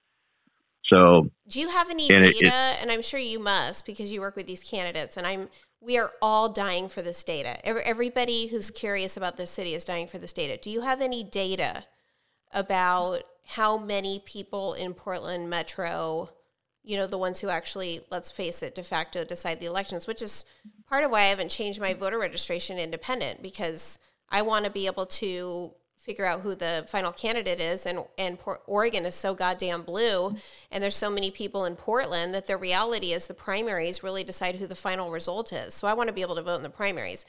So, 0.91 1.29
do 1.47 1.61
you 1.61 1.69
have 1.69 1.89
any 1.89 2.07
data? 2.07 2.25
It, 2.25 2.41
it, 2.41 2.81
and 2.81 2.91
I'm 2.91 3.01
sure 3.01 3.19
you 3.19 3.39
must 3.39 3.85
because 3.85 4.11
you 4.11 4.19
work 4.19 4.35
with 4.35 4.47
these 4.47 4.63
candidates, 4.63 5.15
and 5.15 5.25
I'm 5.25 5.47
we 5.79 5.97
are 5.97 6.11
all 6.21 6.49
dying 6.49 6.89
for 6.89 7.01
this 7.01 7.23
data. 7.23 7.65
Everybody 7.65 8.47
who's 8.47 8.69
curious 8.69 9.17
about 9.17 9.37
this 9.37 9.49
city 9.49 9.73
is 9.73 9.83
dying 9.83 10.07
for 10.07 10.19
this 10.19 10.33
data. 10.33 10.57
Do 10.61 10.69
you 10.69 10.81
have 10.81 11.01
any 11.01 11.23
data 11.23 11.85
about 12.53 13.23
how 13.45 13.77
many 13.77 14.21
people 14.23 14.73
in 14.73 14.93
Portland 14.93 15.49
Metro 15.49 16.29
you 16.83 16.97
know, 16.97 17.07
the 17.07 17.17
ones 17.17 17.39
who 17.39 17.49
actually, 17.49 18.01
let's 18.09 18.31
face 18.31 18.63
it, 18.63 18.75
de 18.75 18.83
facto 18.83 19.23
decide 19.23 19.59
the 19.59 19.65
elections, 19.67 20.07
which 20.07 20.21
is 20.21 20.45
part 20.87 21.03
of 21.03 21.11
why 21.11 21.21
I 21.21 21.25
haven't 21.25 21.49
changed 21.49 21.79
my 21.79 21.93
voter 21.93 22.17
registration 22.17 22.77
independent 22.77 23.41
because 23.41 23.99
I 24.29 24.41
want 24.41 24.65
to 24.65 24.71
be 24.71 24.87
able 24.87 25.05
to 25.05 25.73
figure 25.97 26.25
out 26.25 26.41
who 26.41 26.55
the 26.55 26.83
final 26.87 27.11
candidate 27.11 27.59
is 27.59 27.85
and 27.85 27.99
and 28.17 28.39
Port- 28.39 28.63
Oregon 28.65 29.05
is 29.05 29.13
so 29.13 29.35
goddamn 29.35 29.83
blue 29.83 30.35
and 30.71 30.83
there's 30.83 30.95
so 30.95 31.11
many 31.11 31.29
people 31.29 31.65
in 31.65 31.75
Portland 31.75 32.33
that 32.33 32.47
the 32.47 32.57
reality 32.57 33.13
is 33.13 33.27
the 33.27 33.35
primaries 33.35 34.01
really 34.01 34.23
decide 34.23 34.55
who 34.55 34.65
the 34.65 34.75
final 34.75 35.11
result 35.11 35.53
is. 35.53 35.75
So 35.75 35.87
I 35.87 35.93
want 35.93 36.07
to 36.07 36.13
be 36.13 36.23
able 36.23 36.35
to 36.35 36.41
vote 36.41 36.55
in 36.55 36.63
the 36.63 36.69
primaries. 36.69 37.25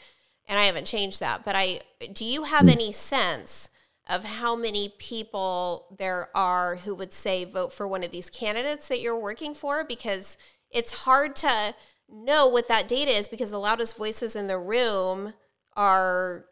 And 0.48 0.58
I 0.58 0.64
haven't 0.64 0.86
changed 0.86 1.20
that, 1.20 1.44
but 1.44 1.54
I 1.54 1.80
do 2.12 2.24
you 2.24 2.44
have 2.44 2.62
hmm. 2.62 2.70
any 2.70 2.92
sense 2.92 3.68
of 4.08 4.24
how 4.24 4.56
many 4.56 4.92
people 4.98 5.86
there 5.96 6.28
are 6.34 6.76
who 6.76 6.94
would 6.94 7.12
say 7.12 7.44
vote 7.44 7.72
for 7.72 7.86
one 7.86 8.02
of 8.02 8.10
these 8.10 8.28
candidates 8.28 8.88
that 8.88 9.00
you're 9.00 9.18
working 9.18 9.54
for 9.54 9.84
because 9.84 10.36
it's 10.70 11.04
hard 11.04 11.36
to 11.36 11.74
know 12.08 12.46
what 12.46 12.68
that 12.68 12.88
data 12.88 13.10
is 13.10 13.28
because 13.28 13.50
the 13.50 13.58
loudest 13.58 13.96
voices 13.96 14.34
in 14.36 14.46
the 14.46 14.58
room 14.58 15.34
are 15.76 16.44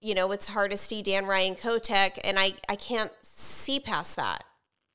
you 0.00 0.14
know 0.14 0.32
it's 0.32 0.46
hard 0.48 0.70
to 0.70 0.76
see 0.76 1.02
Dan 1.02 1.26
Ryan, 1.26 1.54
Kotek, 1.54 2.18
and 2.24 2.38
I 2.38 2.54
I 2.68 2.76
can't 2.76 3.12
see 3.22 3.80
past 3.80 4.16
that. 4.16 4.44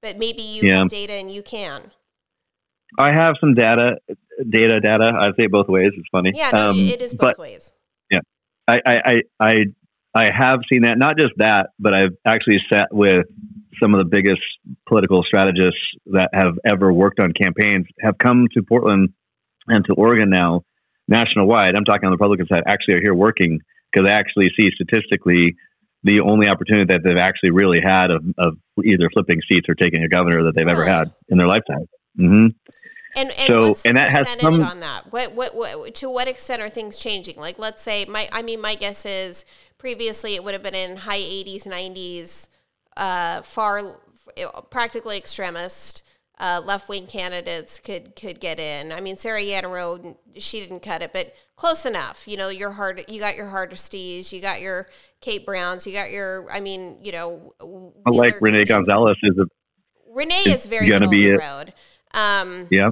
But 0.01 0.17
maybe 0.17 0.41
you 0.41 0.67
yeah. 0.67 0.79
have 0.79 0.89
data 0.89 1.13
and 1.13 1.31
you 1.31 1.43
can. 1.43 1.91
I 2.97 3.11
have 3.13 3.35
some 3.39 3.53
data, 3.53 3.97
data, 4.49 4.79
data. 4.79 5.13
I 5.17 5.27
say 5.37 5.45
it 5.45 5.51
both 5.51 5.67
ways. 5.67 5.91
It's 5.95 6.07
funny. 6.11 6.31
Yeah, 6.33 6.51
no, 6.51 6.69
um, 6.71 6.75
it 6.77 7.01
is 7.01 7.13
both 7.13 7.37
but, 7.37 7.39
ways. 7.39 7.73
Yeah, 8.09 8.19
I, 8.67 8.81
I, 8.85 9.21
I, 9.39 9.53
I 10.13 10.27
have 10.31 10.59
seen 10.71 10.83
that. 10.83 10.97
Not 10.97 11.17
just 11.17 11.33
that, 11.38 11.69
but 11.79 11.93
I've 11.93 12.15
actually 12.25 12.57
sat 12.71 12.88
with 12.91 13.25
some 13.81 13.93
of 13.93 13.99
the 13.99 14.05
biggest 14.05 14.41
political 14.88 15.23
strategists 15.23 15.79
that 16.07 16.29
have 16.33 16.55
ever 16.65 16.91
worked 16.91 17.19
on 17.19 17.31
campaigns 17.33 17.85
have 18.01 18.17
come 18.17 18.47
to 18.53 18.61
Portland 18.63 19.13
and 19.67 19.85
to 19.85 19.93
Oregon 19.93 20.29
now, 20.29 20.63
national 21.07 21.47
wide. 21.47 21.75
I'm 21.77 21.85
talking 21.85 22.05
on 22.05 22.11
the 22.11 22.17
Republican 22.17 22.47
side. 22.47 22.63
Actually, 22.67 22.95
are 22.95 23.01
here 23.01 23.13
working 23.13 23.59
because 23.91 24.07
I 24.07 24.13
actually 24.13 24.49
see 24.59 24.69
statistically 24.73 25.55
the 26.03 26.19
only 26.21 26.47
opportunity 26.47 26.85
that 26.93 27.01
they've 27.05 27.17
actually 27.17 27.51
really 27.51 27.79
had 27.83 28.09
of, 28.11 28.23
of 28.38 28.57
either 28.83 29.09
flipping 29.13 29.39
seats 29.49 29.67
or 29.69 29.75
taking 29.75 30.03
a 30.03 30.07
governor 30.07 30.43
that 30.43 30.53
they've 30.55 30.67
ever 30.67 30.83
had 30.83 31.11
in 31.29 31.38
their 31.38 31.47
lifetime. 31.47 31.88
Mm-hmm. 32.19 32.47
And, 33.13 33.29
and 33.29 33.47
so, 33.47 33.69
what's 33.69 33.83
the 33.83 33.89
and 33.89 33.97
that 33.97 34.11
percentage 34.11 34.41
has 34.41 34.55
some, 34.55 34.63
on 34.63 34.79
that? 34.79 35.11
What, 35.11 35.33
what, 35.33 35.53
what, 35.53 35.93
to 35.95 36.09
what 36.09 36.27
extent 36.27 36.61
are 36.61 36.69
things 36.69 36.97
changing? 36.97 37.35
Like, 37.35 37.59
let's 37.59 37.81
say, 37.81 38.05
my, 38.05 38.29
I 38.31 38.41
mean, 38.41 38.61
my 38.61 38.75
guess 38.75 39.05
is 39.05 39.45
previously 39.81 40.35
it 40.35 40.43
would 40.43 40.53
have 40.53 40.61
been 40.61 40.75
in 40.75 40.95
high 40.95 41.19
80s, 41.19 41.65
90s, 41.65 42.47
uh, 42.97 43.41
far, 43.41 43.81
practically 44.69 45.17
extremist. 45.17 46.03
Uh, 46.39 46.59
left 46.63 46.89
wing 46.89 47.05
candidates 47.05 47.79
could 47.79 48.15
could 48.15 48.39
get 48.39 48.59
in. 48.59 48.91
I 48.91 48.99
mean, 48.99 49.15
Sarah 49.15 49.41
Iannarone, 49.41 50.17
she 50.39 50.59
didn't 50.59 50.79
cut 50.79 51.03
it, 51.03 51.13
but 51.13 51.35
close 51.55 51.85
enough. 51.85 52.27
You 52.27 52.35
know, 52.35 52.49
your 52.49 52.71
hard, 52.71 53.03
you 53.07 53.19
got 53.19 53.35
your 53.35 53.45
Hardesty's, 53.45 54.33
you 54.33 54.41
got 54.41 54.59
your 54.59 54.87
Kate 55.19 55.45
Browns, 55.45 55.85
you 55.85 55.93
got 55.93 56.09
your. 56.09 56.47
I 56.51 56.59
mean, 56.59 56.97
you 57.03 57.11
know, 57.11 57.53
I 58.07 58.09
like 58.09 58.41
Rene 58.41 58.65
Gonzalez 58.65 59.17
is 59.21 59.37
a. 59.37 59.45
Rene 60.11 60.33
is, 60.33 60.47
is 60.47 60.65
very 60.65 60.87
going 60.87 61.03
to 61.03 61.09
be 61.09 61.29
the 61.29 61.37
road. 61.37 61.73
Um, 62.15 62.67
yeah. 62.71 62.89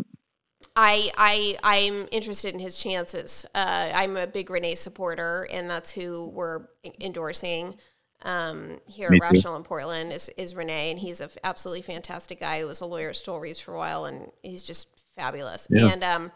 I 0.81 1.11
I 1.17 1.57
I'm 1.61 2.07
interested 2.09 2.53
in 2.53 2.59
his 2.59 2.77
chances. 2.77 3.45
Uh, 3.53 3.91
I'm 3.93 4.15
a 4.15 4.27
big 4.27 4.49
Rene 4.49 4.75
supporter, 4.75 5.45
and 5.51 5.69
that's 5.69 5.91
who 5.91 6.29
we're 6.29 6.61
endorsing 7.01 7.75
um, 8.21 8.79
here 8.87 9.09
at 9.11 9.21
Rational 9.21 9.57
in 9.57 9.63
Portland 9.63 10.13
is, 10.13 10.29
is 10.37 10.55
Rene, 10.55 10.91
and 10.91 10.99
he's 10.99 11.19
an 11.19 11.29
absolutely 11.43 11.81
fantastic 11.81 12.39
guy 12.39 12.61
who 12.61 12.67
was 12.67 12.79
a 12.79 12.85
lawyer 12.85 13.09
at 13.09 13.15
Stoel 13.15 13.41
Rives 13.41 13.59
for 13.59 13.73
a 13.73 13.77
while, 13.77 14.05
and 14.05 14.31
he's 14.41 14.63
just 14.63 14.87
fabulous. 15.15 15.67
Yeah. 15.69 15.91
And 15.91 16.03
um, 16.03 16.31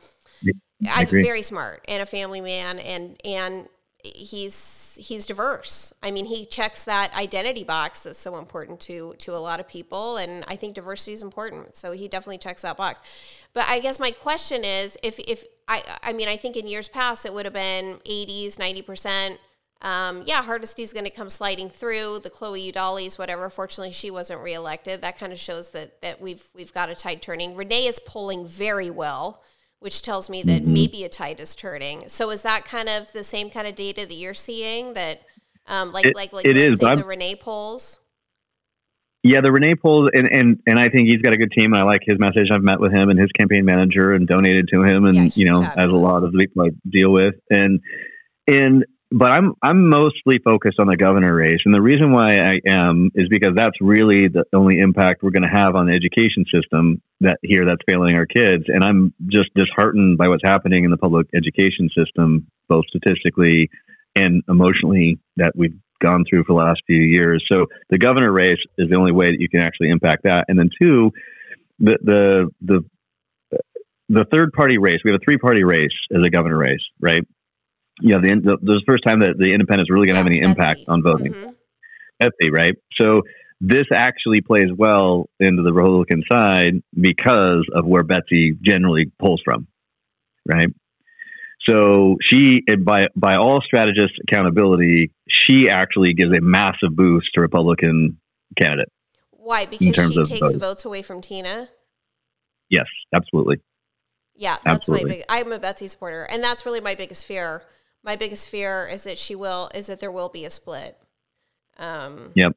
I 0.45 1.02
I'm 1.02 1.07
very 1.07 1.41
smart 1.41 1.86
and 1.88 2.03
a 2.03 2.06
family 2.06 2.41
man, 2.41 2.80
and 2.80 3.18
and 3.24 3.70
he's 4.03 4.98
he's 5.02 5.26
diverse. 5.26 5.94
I 6.03 6.11
mean, 6.11 6.26
he 6.26 6.45
checks 6.45 6.84
that 6.86 7.14
identity 7.15 7.64
box 7.64 8.03
that's 8.03 8.20
so 8.20 8.38
important 8.38 8.80
to 8.82 9.15
to 9.20 9.36
a 9.36 9.40
lot 9.40 9.60
of 9.60 9.68
people, 9.68 10.18
and 10.18 10.44
I 10.48 10.56
think 10.56 10.76
diversity 10.76 11.14
is 11.14 11.22
important. 11.22 11.76
So 11.78 11.94
he 11.94 12.07
definitely 12.07 12.40
checks 12.40 12.64
that 12.64 12.78
box. 12.78 13.02
But 13.53 13.65
I 13.67 13.80
guess 13.80 13.99
my 13.99 14.11
question 14.11 14.63
is, 14.63 14.97
if 15.03 15.19
if 15.19 15.43
I 15.67 15.84
I 16.03 16.13
mean, 16.13 16.27
I 16.27 16.38
think 16.38 16.55
in 16.55 16.67
years 16.67 16.88
past 16.88 17.25
it 17.25 17.34
would 17.34 17.45
have 17.45 17.53
been 17.53 17.97
80s, 18.05 18.59
90 18.59 18.81
percent. 18.81 19.39
Um, 19.81 20.23
yeah, 20.25 20.41
Hardesty's 20.41 20.93
going 20.93 21.03
to 21.03 21.11
come 21.11 21.27
sliding 21.27 21.69
through. 21.69 22.19
The 22.19 22.30
Chloe 22.30 22.71
Eudalys, 22.71 23.19
whatever. 23.19 23.49
Fortunately, 23.49 23.91
she 23.91 24.09
wasn't 24.09 24.39
reelected. 24.39 25.01
That 25.01 25.17
kind 25.19 25.34
of 25.34 25.39
shows 25.39 25.71
that 25.71 26.01
that 26.01 26.21
we've 26.21 26.43
we've 26.55 26.73
got 26.73 26.89
a 26.89 26.95
tide 26.95 27.21
turning. 27.21 27.55
Rene 27.55 27.85
is 27.85 27.99
polling 27.99 28.47
very 28.47 28.89
well 28.89 29.43
which 29.84 30.01
tells 30.01 30.30
me 30.30 30.41
that 30.43 30.61
mm-hmm. 30.61 30.73
maybe 30.73 31.03
a 31.03 31.09
tide 31.09 31.41
is 31.41 31.57
turning. 31.57 32.07
So 32.07 32.30
is 32.30 32.41
that 32.43 32.63
kind 32.63 32.88
of 32.88 33.11
the 33.11 33.21
same 33.21 33.49
kind 33.49 33.67
of 33.67 33.75
data 33.75 34.05
that 34.05 34.13
you're 34.13 34.34
seeing 34.34 34.93
that, 34.93 35.23
um, 35.67 35.91
like 35.91 36.05
it, 36.05 36.15
like 36.15 36.31
like 36.31 36.45
it 36.45 36.55
is, 36.55 36.80
the 36.80 37.03
Rene 37.05 37.35
polls? 37.35 37.99
Yeah, 39.23 39.39
the 39.41 39.53
Rene 39.53 39.75
polls, 39.75 40.09
and, 40.13 40.27
and 40.29 40.59
and 40.67 40.77
I 40.77 40.89
think 40.89 41.07
he's 41.07 41.21
got 41.21 41.33
a 41.33 41.37
good 41.37 41.51
team. 41.51 41.71
and 41.71 41.81
I 41.81 41.85
like 41.85 42.01
his 42.05 42.19
message. 42.19 42.49
I've 42.53 42.61
met 42.61 42.81
with 42.81 42.91
him 42.91 43.09
and 43.09 43.17
his 43.17 43.31
campaign 43.31 43.63
manager, 43.63 44.11
and 44.11 44.27
donated 44.27 44.67
to 44.73 44.83
him, 44.83 45.05
and 45.05 45.15
yeah, 45.15 45.29
you 45.33 45.45
know, 45.45 45.61
fabulous. 45.61 45.85
as 45.85 45.89
a 45.91 45.95
lot 45.95 46.23
of 46.23 46.33
the 46.33 46.39
people 46.39 46.65
I 46.65 46.69
deal 46.89 47.09
with, 47.09 47.35
and 47.49 47.79
and 48.47 48.85
but 49.13 49.31
I'm 49.31 49.53
I'm 49.61 49.87
mostly 49.87 50.39
focused 50.43 50.77
on 50.79 50.87
the 50.87 50.97
governor 50.97 51.33
race, 51.33 51.59
and 51.63 51.73
the 51.73 51.81
reason 51.81 52.11
why 52.11 52.35
I 52.35 52.59
am 52.67 53.11
is 53.15 53.29
because 53.29 53.53
that's 53.55 53.79
really 53.79 54.27
the 54.27 54.43
only 54.51 54.79
impact 54.79 55.23
we're 55.23 55.31
going 55.31 55.49
to 55.49 55.55
have 55.55 55.75
on 55.75 55.85
the 55.85 55.93
education 55.93 56.43
system 56.53 57.01
that 57.21 57.37
here 57.43 57.63
that's 57.65 57.81
failing 57.89 58.17
our 58.17 58.25
kids, 58.25 58.65
and 58.67 58.83
I'm 58.83 59.13
just 59.27 59.53
disheartened 59.55 60.17
by 60.17 60.27
what's 60.27 60.43
happening 60.43 60.83
in 60.83 60.91
the 60.91 60.97
public 60.97 61.27
education 61.33 61.89
system, 61.95 62.47
both 62.67 62.85
statistically 62.89 63.69
and 64.15 64.43
emotionally, 64.49 65.19
that 65.37 65.53
we've 65.55 65.77
gone 66.03 66.25
through 66.30 66.43
for 66.43 66.53
the 66.53 66.65
last 66.65 66.81
few 66.85 67.01
years. 67.01 67.43
So 67.51 67.65
the 67.89 67.97
governor 67.97 68.31
race 68.31 68.61
is 68.77 68.89
the 68.89 68.97
only 68.97 69.13
way 69.13 69.25
that 69.25 69.39
you 69.39 69.49
can 69.49 69.61
actually 69.61 69.89
impact 69.89 70.23
that, 70.25 70.45
and 70.49 70.59
then 70.59 70.69
two, 70.80 71.11
the 71.80 71.97
the 72.03 72.49
the 72.61 72.84
the 74.09 74.25
third 74.31 74.51
party 74.53 74.77
race. 74.77 74.97
We 75.03 75.11
have 75.11 75.19
a 75.21 75.25
three 75.25 75.38
party 75.38 75.63
race 75.63 75.97
as 76.11 76.23
a 76.23 76.30
governor 76.30 76.57
race, 76.57 76.84
right? 76.99 77.25
yeah, 78.01 78.17
the, 78.17 78.30
the, 78.30 78.57
this 78.61 78.75
is 78.75 78.81
the 78.85 78.91
first 78.91 79.03
time 79.03 79.19
that 79.19 79.38
the 79.38 79.53
independents 79.53 79.91
really 79.91 80.07
going 80.07 80.15
to 80.15 80.23
have 80.23 80.27
any 80.27 80.41
impact 80.41 80.81
on 80.88 81.03
voting. 81.03 81.34
Mm-hmm. 81.34 81.51
Betsy, 82.19 82.49
right? 82.51 82.73
So 82.99 83.21
this 83.59 83.85
actually 83.93 84.41
plays 84.41 84.69
well 84.75 85.30
into 85.39 85.61
the 85.63 85.73
Republican 85.73 86.23
side 86.31 86.81
because 86.93 87.65
of 87.73 87.85
where 87.85 88.03
Betsy 88.03 88.57
generally 88.61 89.11
pulls 89.19 89.41
from, 89.43 89.67
right? 90.45 90.69
So 91.68 92.18
she, 92.22 92.61
by 92.84 93.07
by 93.15 93.35
all 93.35 93.61
strategists' 93.61 94.18
accountability, 94.27 95.11
she 95.30 95.69
actually 95.69 96.14
gives 96.14 96.35
a 96.35 96.41
massive 96.41 96.95
boost 96.95 97.30
to 97.35 97.41
Republican 97.41 98.19
candidate. 98.57 98.91
Why? 99.31 99.65
Because 99.65 100.11
she 100.11 100.23
takes 100.23 100.40
voting. 100.40 100.60
votes 100.60 100.85
away 100.85 101.02
from 101.02 101.22
Tina. 101.22 101.69
Yes, 102.69 102.88
absolutely. 103.15 103.61
Yeah, 104.35 104.57
that's 104.64 104.76
absolutely. 104.76 105.06
my 105.06 105.15
big. 105.18 105.26
I'm 105.30 105.52
a 105.52 105.60
Betsy 105.60 105.88
supporter, 105.88 106.23
and 106.23 106.44
that's 106.44 106.65
really 106.65 106.81
my 106.81 106.95
biggest 106.95 107.26
fear 107.26 107.64
my 108.03 108.15
biggest 108.15 108.49
fear 108.49 108.88
is 108.91 109.03
that 109.03 109.18
she 109.18 109.35
will 109.35 109.69
is 109.73 109.88
that 109.88 109.99
there 109.99 110.11
will 110.11 110.30
be 110.30 110.45
a 110.45 110.49
split. 110.49 110.98
Um, 111.77 112.31
yep. 112.35 112.53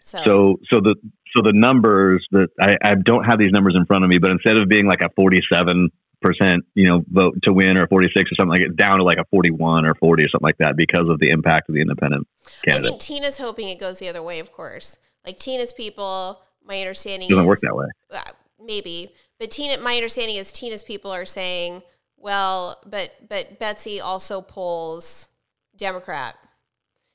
So. 0.00 0.18
so 0.24 0.56
so 0.70 0.80
the 0.80 0.96
so 1.36 1.42
the 1.42 1.52
numbers 1.52 2.26
that 2.32 2.48
I, 2.60 2.76
I 2.82 2.94
don't 2.94 3.24
have 3.24 3.38
these 3.38 3.52
numbers 3.52 3.74
in 3.76 3.84
front 3.86 4.04
of 4.04 4.10
me, 4.10 4.18
but 4.18 4.30
instead 4.30 4.56
of 4.56 4.68
being 4.68 4.86
like 4.86 5.02
a 5.02 5.10
forty 5.14 5.42
seven 5.52 5.90
percent, 6.20 6.64
you 6.74 6.86
know, 6.86 7.04
vote 7.10 7.36
to 7.44 7.52
win 7.52 7.80
or 7.80 7.86
forty 7.86 8.08
six 8.14 8.30
or 8.30 8.34
something 8.34 8.50
like 8.50 8.60
it, 8.60 8.76
down 8.76 8.98
to 8.98 9.04
like 9.04 9.18
a 9.18 9.24
forty 9.30 9.50
one 9.50 9.86
or 9.86 9.94
forty 9.94 10.24
or 10.24 10.28
something 10.28 10.46
like 10.46 10.58
that 10.58 10.76
because 10.76 11.08
of 11.08 11.18
the 11.18 11.30
impact 11.30 11.68
of 11.68 11.74
the 11.74 11.80
independent 11.80 12.26
candidate. 12.64 12.86
I 12.86 12.88
think 12.90 13.00
Tina's 13.00 13.38
hoping 13.38 13.68
it 13.68 13.78
goes 13.78 13.98
the 13.98 14.08
other 14.08 14.22
way, 14.22 14.38
of 14.38 14.52
course. 14.52 14.98
Like 15.24 15.38
Tina's 15.38 15.72
people, 15.72 16.40
my 16.64 16.78
understanding 16.80 17.28
it 17.28 17.30
doesn't 17.30 17.44
is, 17.44 17.48
work 17.48 17.60
that 17.60 17.76
way. 17.76 17.86
Uh, 18.10 18.22
maybe, 18.62 19.14
but 19.38 19.50
Tina, 19.50 19.80
my 19.82 19.94
understanding 19.94 20.36
is 20.36 20.52
Tina's 20.52 20.82
people 20.82 21.10
are 21.10 21.24
saying 21.24 21.82
well, 22.16 22.78
but 22.86 23.12
but 23.28 23.58
Betsy 23.58 24.00
also 24.00 24.40
polls 24.40 25.28
Democrat. 25.76 26.36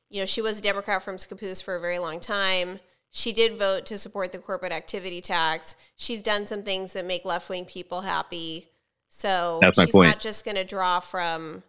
You 0.10 0.22
know, 0.22 0.26
she 0.26 0.41
was 0.41 0.60
a 0.60 0.61
Democrat 0.61 1.03
from 1.03 1.18
Scappoose 1.18 1.64
for 1.64 1.76
a 1.76 1.80
very 1.80 1.99
long 1.99 2.19
time. 2.19 2.80
She 3.11 3.32
did 3.32 3.57
vote 3.57 3.86
to 3.86 3.98
support 3.98 4.32
the 4.32 4.40
corporate 4.40 4.72
activity 4.73 5.22
tax. 5.22 5.76
She's 5.95 6.22
done 6.22 6.45
some 6.45 6.64
things 6.64 6.94
that 6.94 7.06
make 7.06 7.23
left 7.23 7.49
wing 7.49 7.65
people 7.65 8.02
happy. 8.02 8.69
So 9.15 9.61
she's 9.73 9.91
point. 9.91 10.09
not 10.09 10.19
just 10.19 10.43
going 10.43 10.55
to 10.55 10.65
draw 10.65 10.99
from. 10.99 11.63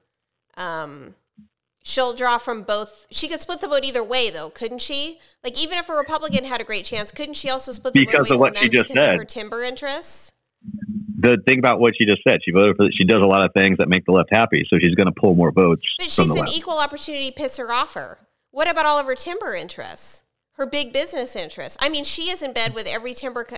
Um, 0.56 1.14
she'll 1.85 2.14
draw 2.14 2.39
from 2.39 2.62
both. 2.64 3.06
She 3.10 3.28
could 3.28 3.40
split 3.40 3.60
the 3.60 3.68
vote 3.68 3.85
either 3.85 4.02
way, 4.02 4.31
though, 4.31 4.51
couldn't 4.51 4.81
she? 4.81 5.20
Like 5.44 5.62
even 5.62 5.78
if 5.78 5.89
a 5.89 5.94
Republican 5.94 6.44
had 6.44 6.60
a 6.60 6.64
great 6.64 6.85
chance, 6.85 7.12
couldn't 7.12 7.35
she 7.35 7.48
also 7.48 7.70
split 7.70 7.94
the 7.94 8.05
because 8.05 8.28
vote 8.28 8.35
of 8.35 8.40
what 8.40 8.59
she 8.59 8.68
just 8.68 8.93
said. 8.93 9.10
of 9.10 9.18
her 9.20 9.24
timber 9.24 9.62
interests? 9.62 10.32
the 11.18 11.39
thing 11.47 11.59
about 11.60 11.78
what 11.81 11.94
she 11.97 12.05
just 12.05 12.23
said, 12.28 12.40
she 12.44 12.51
voted 12.51 12.77
for. 12.77 12.89
She 12.93 13.05
does 13.05 13.23
a 13.23 13.27
lot 13.27 13.44
of 13.44 13.52
things 13.55 13.78
that 13.78 13.89
make 13.89 14.05
the 14.05 14.12
left 14.12 14.28
happy, 14.32 14.66
so 14.68 14.77
she's 14.81 14.94
going 14.94 15.06
to 15.06 15.12
pull 15.18 15.35
more 15.35 15.52
votes. 15.52 15.82
But 15.98 16.10
she's 16.10 16.28
an 16.28 16.36
left. 16.36 16.52
equal 16.52 16.78
opportunity 16.78 17.31
pisser 17.31 17.70
offer. 17.70 18.18
What 18.51 18.68
about 18.68 18.86
all 18.86 18.98
of 18.98 19.06
her 19.06 19.14
timber 19.14 19.55
interests? 19.55 20.24
Her 20.55 20.66
big 20.66 20.93
business 20.93 21.36
interests. 21.36 21.77
I 21.81 21.89
mean, 21.89 22.05
she 22.05 22.31
is 22.31 22.43
in 22.43 22.52
bed 22.52 22.74
with 22.74 22.86
every 22.86 23.14
timber. 23.14 23.44
Co- 23.44 23.56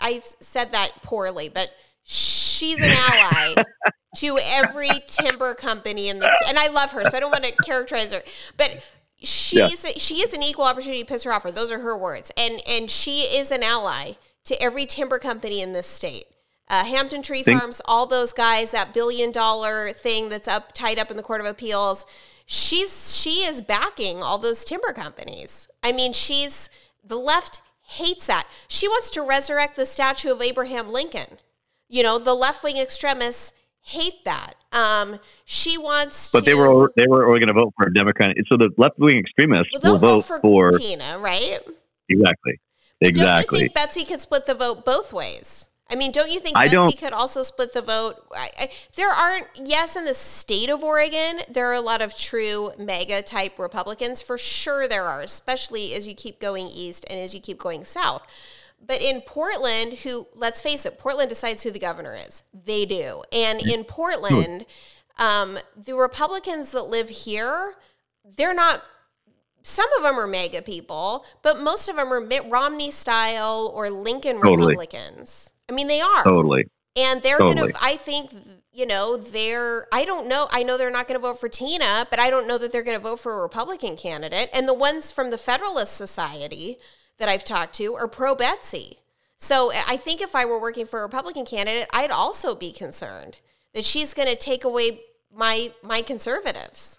I 0.00 0.22
said 0.24 0.72
that 0.72 1.02
poorly, 1.02 1.48
but 1.48 1.70
she's 2.10 2.80
an 2.80 2.90
ally 2.90 3.62
to 4.16 4.38
every 4.50 4.90
timber 5.06 5.54
company 5.54 6.08
in 6.08 6.18
this. 6.18 6.32
And 6.46 6.58
I 6.58 6.66
love 6.66 6.90
her, 6.92 7.04
so 7.04 7.16
I 7.16 7.20
don't 7.20 7.30
want 7.30 7.44
to 7.44 7.54
characterize 7.64 8.12
her, 8.12 8.22
but 8.56 8.82
she's 9.18 9.84
yeah. 9.84 9.92
she 9.96 10.16
is 10.16 10.32
an 10.32 10.42
equal 10.42 10.64
opportunity 10.64 11.04
pisser 11.04 11.34
offer. 11.34 11.50
Those 11.50 11.70
are 11.70 11.78
her 11.80 11.96
words, 11.96 12.32
and 12.36 12.60
and 12.68 12.90
she 12.90 13.20
is 13.20 13.50
an 13.50 13.62
ally 13.62 14.12
to 14.44 14.60
every 14.60 14.86
timber 14.86 15.18
company 15.18 15.60
in 15.60 15.72
this 15.72 15.86
state. 15.86 16.24
Uh, 16.68 16.84
Hampton 16.84 17.22
Tree 17.22 17.42
Think- 17.42 17.60
Farms, 17.60 17.80
all 17.84 18.06
those 18.06 18.32
guys, 18.32 18.70
that 18.70 18.94
billion 18.94 19.32
dollar 19.32 19.92
thing 19.92 20.28
that's 20.28 20.48
up 20.48 20.72
tied 20.72 20.98
up 20.98 21.10
in 21.10 21.16
the 21.16 21.22
Court 21.22 21.40
of 21.40 21.46
Appeals. 21.46 22.06
She's 22.46 23.16
she 23.16 23.44
is 23.44 23.62
backing 23.62 24.22
all 24.22 24.38
those 24.38 24.64
timber 24.64 24.92
companies. 24.92 25.68
I 25.82 25.92
mean, 25.92 26.12
she's 26.12 26.68
the 27.04 27.18
left 27.18 27.60
hates 27.82 28.26
that. 28.26 28.48
She 28.66 28.88
wants 28.88 29.10
to 29.10 29.22
resurrect 29.22 29.76
the 29.76 29.86
statue 29.86 30.32
of 30.32 30.42
Abraham 30.42 30.90
Lincoln. 30.90 31.38
You 31.90 32.02
know, 32.02 32.18
the 32.18 32.34
left 32.34 32.64
wing 32.64 32.78
extremists 32.78 33.52
hate 33.82 34.24
that. 34.24 34.54
Um, 34.72 35.18
she 35.44 35.76
wants, 35.76 36.30
but 36.30 36.40
to, 36.40 36.44
they 36.46 36.54
were 36.54 36.92
they 36.96 37.06
were 37.06 37.26
going 37.26 37.48
to 37.48 37.52
vote 37.52 37.74
for 37.76 37.88
a 37.88 37.92
Democrat. 37.92 38.36
So 38.46 38.56
the 38.56 38.70
left 38.78 38.98
wing 38.98 39.18
extremists 39.18 39.72
well, 39.82 39.94
will 39.94 39.98
vote, 39.98 40.26
vote 40.26 40.40
for, 40.40 40.72
for 40.72 40.78
Tina, 40.78 41.18
right? 41.18 41.58
Exactly. 42.08 42.60
Exactly. 43.00 43.58
Don't 43.58 43.62
you 43.62 43.68
think 43.68 43.74
Betsy 43.74 44.04
could 44.04 44.20
split 44.20 44.46
the 44.46 44.54
vote 44.54 44.84
both 44.84 45.12
ways? 45.12 45.68
I 45.90 45.96
mean, 45.96 46.12
don't 46.12 46.30
you 46.30 46.38
think 46.38 46.56
I 46.56 46.64
Betsy 46.64 46.74
don't- 46.74 46.98
could 46.98 47.12
also 47.12 47.42
split 47.42 47.72
the 47.72 47.82
vote? 47.82 48.14
I, 48.32 48.50
I, 48.58 48.70
there 48.94 49.10
aren't, 49.10 49.48
yes, 49.56 49.96
in 49.96 50.04
the 50.04 50.14
state 50.14 50.70
of 50.70 50.84
Oregon, 50.84 51.40
there 51.48 51.66
are 51.66 51.74
a 51.74 51.80
lot 51.80 52.00
of 52.00 52.16
true 52.16 52.70
MAGA 52.78 53.22
type 53.22 53.58
Republicans. 53.58 54.22
For 54.22 54.38
sure, 54.38 54.86
there 54.86 55.06
are, 55.06 55.20
especially 55.20 55.94
as 55.94 56.06
you 56.06 56.14
keep 56.14 56.38
going 56.38 56.68
east 56.68 57.04
and 57.10 57.18
as 57.18 57.34
you 57.34 57.40
keep 57.40 57.58
going 57.58 57.84
south. 57.84 58.24
But 58.84 59.02
in 59.02 59.20
Portland, 59.22 59.98
who, 59.98 60.26
let's 60.34 60.62
face 60.62 60.86
it, 60.86 60.98
Portland 60.98 61.28
decides 61.28 61.62
who 61.62 61.70
the 61.70 61.78
governor 61.78 62.14
is. 62.14 62.42
They 62.52 62.86
do. 62.86 63.22
And 63.32 63.60
in 63.60 63.84
Portland, 63.84 64.66
um, 65.18 65.58
the 65.76 65.94
Republicans 65.94 66.72
that 66.72 66.84
live 66.84 67.08
here, 67.10 67.74
they're 68.24 68.54
not 68.54 68.82
some 69.62 69.86
of 69.98 70.02
them 70.02 70.18
are 70.18 70.26
MAGA 70.26 70.62
people, 70.62 71.24
but 71.42 71.60
most 71.60 71.88
of 71.88 71.96
them 71.96 72.12
are 72.12 72.20
Mitt 72.20 72.44
Romney 72.48 72.90
style 72.90 73.70
or 73.74 73.90
Lincoln 73.90 74.36
Totally. 74.36 74.56
Republicans. 74.56 75.52
I 75.68 75.72
mean, 75.72 75.86
they 75.86 76.00
are. 76.00 76.24
Totally. 76.24 76.66
And 76.96 77.22
they're 77.22 77.38
Totally. 77.38 77.54
going 77.54 77.72
to, 77.72 77.78
I 77.80 77.96
think, 77.96 78.32
you 78.72 78.86
know, 78.86 79.16
they're, 79.16 79.86
I 79.92 80.04
don't 80.04 80.26
know. 80.26 80.48
I 80.50 80.62
know 80.62 80.76
they're 80.76 80.90
not 80.90 81.06
going 81.06 81.20
to 81.20 81.22
vote 81.22 81.38
for 81.38 81.48
Tina, 81.48 82.06
but 82.10 82.18
I 82.18 82.30
don't 82.30 82.46
know 82.46 82.58
that 82.58 82.72
they're 82.72 82.82
going 82.82 82.96
to 82.96 83.02
vote 83.02 83.20
for 83.20 83.38
a 83.38 83.42
Republican 83.42 83.96
candidate. 83.96 84.48
And 84.52 84.66
the 84.66 84.74
ones 84.74 85.12
from 85.12 85.30
the 85.30 85.38
Federalist 85.38 85.96
Society 85.96 86.78
that 87.20 87.28
I've 87.28 87.44
talked 87.44 87.74
to 87.76 87.94
are 87.94 88.08
pro 88.08 88.34
Betsy. 88.34 88.98
So 89.36 89.70
eh, 89.70 89.80
I 89.88 89.96
think 89.96 90.20
if 90.20 90.34
I 90.34 90.44
were 90.44 90.60
working 90.60 90.84
for 90.86 90.98
a 91.00 91.02
Republican 91.02 91.44
candidate, 91.46 91.88
I'd 91.92 92.10
also 92.10 92.54
be 92.56 92.72
concerned 92.72 93.38
that 93.74 93.84
she's 93.84 94.12
going 94.12 94.28
to 94.28 94.36
take 94.36 94.64
away 94.64 95.00
my 95.32 95.72
my 95.84 96.02
conservatives. 96.02 96.98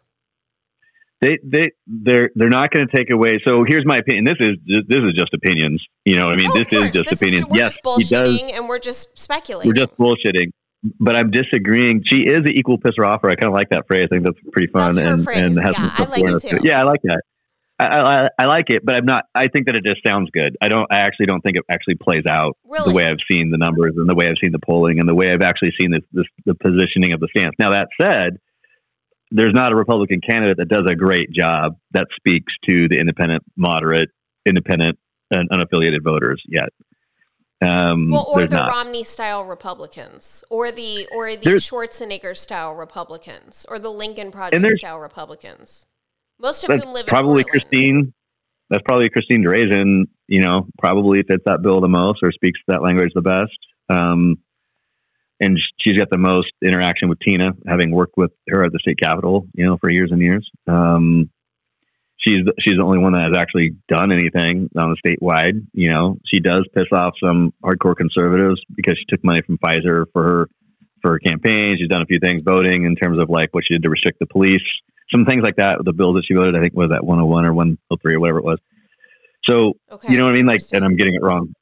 They 1.20 1.38
they 1.44 1.72
they're 1.86 2.32
they're 2.34 2.50
not 2.50 2.72
going 2.72 2.88
to 2.88 2.98
take 2.98 3.10
away. 3.12 3.40
So 3.46 3.64
here's 3.68 3.86
my 3.86 3.98
opinion. 3.98 4.26
This 4.26 4.38
is 4.40 4.58
this 4.88 4.98
is 4.98 5.14
just 5.18 5.34
opinions. 5.34 5.84
You 6.06 6.16
know, 6.18 6.30
I 6.30 6.36
mean, 6.36 6.48
Oh, 6.50 6.54
this 6.58 6.68
is 6.72 6.92
just 6.92 7.10
This 7.10 7.22
opinions. 7.22 7.46
we're 7.48 7.58
yes, 7.58 7.78
just 7.84 8.10
he 8.10 8.16
does. 8.16 8.52
and 8.54 8.68
we're 8.68 8.80
just 8.80 9.20
speculating. 9.20 9.70
We're 9.70 9.86
just 9.86 9.96
bullshitting. 9.98 10.52
But 11.00 11.16
I'm 11.16 11.30
disagreeing. 11.30 12.02
She 12.12 12.22
is 12.22 12.38
an 12.38 12.52
equal 12.54 12.80
pisser 12.80 13.08
offer. 13.08 13.30
I 13.30 13.36
kind 13.36 13.46
of 13.46 13.54
like 13.54 13.70
that 13.70 13.86
phrase. 13.86 14.06
I 14.06 14.16
think 14.16 14.24
that's 14.24 14.40
pretty 14.52 14.72
fun 14.72 14.96
That's 14.96 15.28
and 15.28 15.28
and 15.28 15.60
has 15.64 15.76
Yeah, 15.78 15.96
some 15.96 16.08
I 16.08 16.10
like 16.10 16.44
it 16.44 16.50
too. 16.50 16.58
Yeah, 16.64 16.80
I 16.80 16.84
like 16.84 17.02
that. 17.04 17.22
I, 17.82 18.26
I 18.26 18.30
I 18.40 18.46
like 18.46 18.66
it, 18.70 18.86
but 18.86 18.96
I'm 18.96 19.06
not. 19.06 19.26
I 19.34 19.48
think 19.48 19.68
that 19.68 19.76
it 19.76 19.86
just 19.86 20.02
sounds 20.06 20.30
good. 20.32 20.58
I 20.62 20.68
don't. 20.70 20.88
I 20.92 20.98
actually 20.98 21.26
don't 21.26 21.42
think 21.42 21.58
it 21.58 21.64
actually 21.70 21.96
plays 21.96 22.24
out 22.30 22.58
really. 22.66 22.90
the 22.90 22.96
way 22.96 23.06
I've 23.06 23.18
seen 23.30 23.50
the 23.50 23.58
numbers 23.58 23.94
and 23.98 24.10
the 24.10 24.16
way 24.16 24.28
I've 24.28 24.40
seen 24.44 24.52
the 24.52 24.60
polling 24.66 25.00
and 25.00 25.10
the 25.10 25.16
way 25.16 25.32
I've 25.32 25.42
actually 25.42 25.74
seen 25.80 25.92
this, 25.92 26.02
this 26.12 26.26
the 26.46 26.56
positioning 26.56 27.14
of 27.14 27.20
the 27.20 27.28
stance. 27.36 27.56
Now 27.60 27.72
that 27.72 27.88
said, 28.00 28.38
there's 29.32 29.54
not 29.54 29.72
a 29.72 29.76
Republican 29.76 30.22
candidate 30.22 30.58
that 30.58 30.70
does 30.70 30.86
a 30.90 30.96
great 30.96 31.32
job 31.32 31.78
that 31.92 32.08
speaks 32.16 32.54
to 32.70 32.88
the 32.90 32.98
independent, 33.00 33.44
moderate, 33.56 34.10
independent, 34.46 35.00
and 35.32 35.50
unaffiliated 35.50 36.04
voters 36.04 36.42
yet. 36.48 36.70
Um, 37.64 38.10
well, 38.10 38.28
or 38.28 38.48
the. 38.48 38.58
Romney 38.58 39.04
style 39.04 39.46
Republicans, 39.46 40.44
or 40.50 40.72
the 40.72 41.08
or 41.14 41.32
the 41.36 41.44
There's- 41.44 41.70
Schwarzenegger 41.70 42.36
style 42.36 42.74
Republicans, 42.74 43.66
or 43.70 43.78
the 43.78 43.90
Lincoln 43.92 44.32
Project 44.32 44.66
style 44.78 45.00
Republicans. 45.00 45.86
Most 46.42 46.64
of 46.64 46.70
That's 46.70 46.84
whom 46.84 46.94
live 46.94 47.06
probably 47.06 47.42
in 47.42 47.48
Christine. 47.48 48.14
That's 48.70 48.84
probably 48.84 49.10
Christine 49.10 49.44
Drazan. 49.44 50.06
You 50.28 50.42
know, 50.42 50.68
probably 50.80 51.22
fits 51.24 51.44
that 51.46 51.62
bill 51.62 51.82
the 51.82 51.88
most 51.90 52.20
or 52.24 52.32
speaks 52.32 52.60
that 52.68 52.82
language 52.82 53.12
the 53.14 53.22
best. 53.22 53.58
Um, 53.90 54.38
and 55.40 55.58
she's 55.82 55.98
got 55.98 56.10
the 56.10 56.18
most 56.18 56.52
interaction 56.64 57.10
with 57.10 57.20
Tina, 57.20 57.52
having 57.68 57.92
worked 57.92 58.14
with 58.16 58.32
her 58.50 58.64
at 58.64 58.72
the 58.72 58.80
state 58.80 59.00
capitol, 59.02 59.48
you 59.54 59.66
know, 59.66 59.78
for 59.78 59.92
years 59.92 60.10
and 60.12 60.22
years. 60.22 60.50
Um, 60.68 61.30
she's 62.18 62.46
the- 62.46 62.54
she's 62.60 62.78
the 62.78 62.84
only 62.84 63.00
one 63.00 63.14
that 63.14 63.24
has 63.24 63.38
actually 63.38 63.72
done 63.88 64.12
anything 64.12 64.70
on 64.78 64.94
the 64.94 64.98
statewide. 65.04 65.66
You 65.74 65.90
know, 65.90 66.18
she 66.32 66.40
does 66.40 66.68
piss 66.76 66.88
off 66.94 67.14
some 67.22 67.54
hardcore 67.64 67.96
conservatives 67.96 68.62
because 68.76 68.98
she 68.98 69.06
took 69.10 69.24
money 69.24 69.42
from 69.42 69.58
Pfizer 69.58 70.06
for 70.14 70.24
her 70.24 70.50
for 71.02 71.14
her 71.14 71.20
campaign. 71.20 71.76
She's 71.80 71.90
done 71.90 72.04
a 72.04 72.06
few 72.06 72.20
things 72.20 72.44
voting 72.46 72.86
in 72.86 72.96
terms 72.96 73.18
of 73.20 73.28
like 73.30 73.54
what 73.54 73.64
she 73.68 73.74
did 73.74 73.84
to 73.84 73.90
restrict 73.90 74.20
the 74.20 74.28
police, 74.28 74.62
some 75.12 75.26
things 75.26 75.44
like 75.44 75.58
that. 75.58 75.78
The 75.84 75.94
bill 75.94 76.14
that 76.14 76.24
she 76.26 76.34
voted, 76.34 76.56
I 76.56 76.62
think, 76.62 76.74
was 76.74 76.90
that 76.90 77.04
101 77.04 77.46
or 77.46 77.54
103 77.54 78.14
or 78.16 78.20
whatever 78.20 78.40
it 78.40 78.46
was. 78.46 78.60
So 79.44 79.74
Okay, 79.92 80.12
you 80.14 80.18
know 80.18 80.26
what 80.26 80.32
I 80.34 80.38
mean? 80.38 80.46
Like, 80.46 80.62
and 80.72 80.84
I'm 80.86 80.96
getting 80.96 81.16
it 81.16 81.22
wrong, 81.24 81.54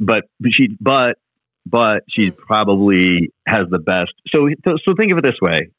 but 0.00 0.24
she, 0.52 0.68
but, 0.80 1.18
but 1.66 2.02
she 2.08 2.28
Hmm. 2.30 2.36
probably 2.46 3.30
has 3.46 3.68
the 3.70 3.78
best. 3.78 4.12
So, 4.34 4.48
so, 4.64 4.76
so 4.84 4.94
think 4.96 5.12
of 5.12 5.18
it 5.18 5.24
this 5.24 5.38
way. 5.40 5.70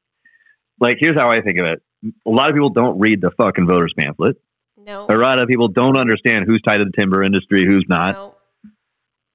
Like, 0.79 0.97
here's 0.99 1.19
how 1.19 1.29
I 1.31 1.41
think 1.41 1.59
of 1.59 1.65
it. 1.65 1.81
A 2.27 2.29
lot 2.29 2.49
of 2.49 2.53
people 2.53 2.69
don't 2.69 2.99
read 2.99 3.21
the 3.21 3.31
fucking 3.31 3.65
voters 3.67 3.93
pamphlet. 3.97 4.37
no, 4.77 5.07
A 5.09 5.15
lot 5.15 5.41
of 5.41 5.47
people 5.47 5.67
don't 5.67 5.97
understand 5.97 6.45
who's 6.45 6.61
tied 6.61 6.77
to 6.77 6.85
the 6.85 6.91
timber 6.97 7.23
industry, 7.23 7.65
who's 7.65 7.85
not. 7.89 8.13
no, 8.15 8.35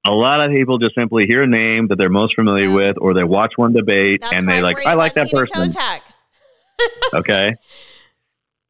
A 0.06 0.12
lot 0.14 0.44
of 0.44 0.54
people 0.54 0.78
just 0.78 0.94
simply 0.96 1.26
hear 1.26 1.42
a 1.42 1.46
name 1.48 1.88
that 1.88 1.96
they're 1.98 2.08
most 2.08 2.34
familiar 2.36 2.70
with, 2.70 2.96
or 3.00 3.14
they 3.14 3.24
watch 3.24 3.52
one 3.56 3.72
debate 3.72 4.20
that's 4.20 4.32
and 4.32 4.48
they 4.48 4.60
like, 4.62 4.76
I 4.86 4.94
like 4.94 5.14
that 5.14 5.28
Tina 5.28 5.40
person. 5.40 5.68
Kotek. 5.70 6.00
okay. 7.14 7.56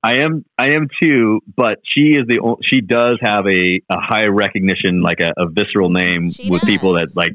I 0.04 0.14
am 0.18 0.44
i 0.58 0.70
am 0.70 0.88
too 1.00 1.42
but 1.56 1.78
she 1.84 2.16
is 2.16 2.26
the 2.26 2.40
o- 2.42 2.58
she 2.68 2.80
does 2.80 3.18
have 3.22 3.46
a, 3.46 3.80
a 3.88 4.00
high 4.00 4.26
recognition 4.26 5.00
like 5.00 5.20
a, 5.20 5.32
a 5.40 5.48
visceral 5.48 5.90
name 5.90 6.28
She 6.32 6.50
with 6.50 6.62
people 6.62 6.94
that 6.94 7.10
like 7.14 7.34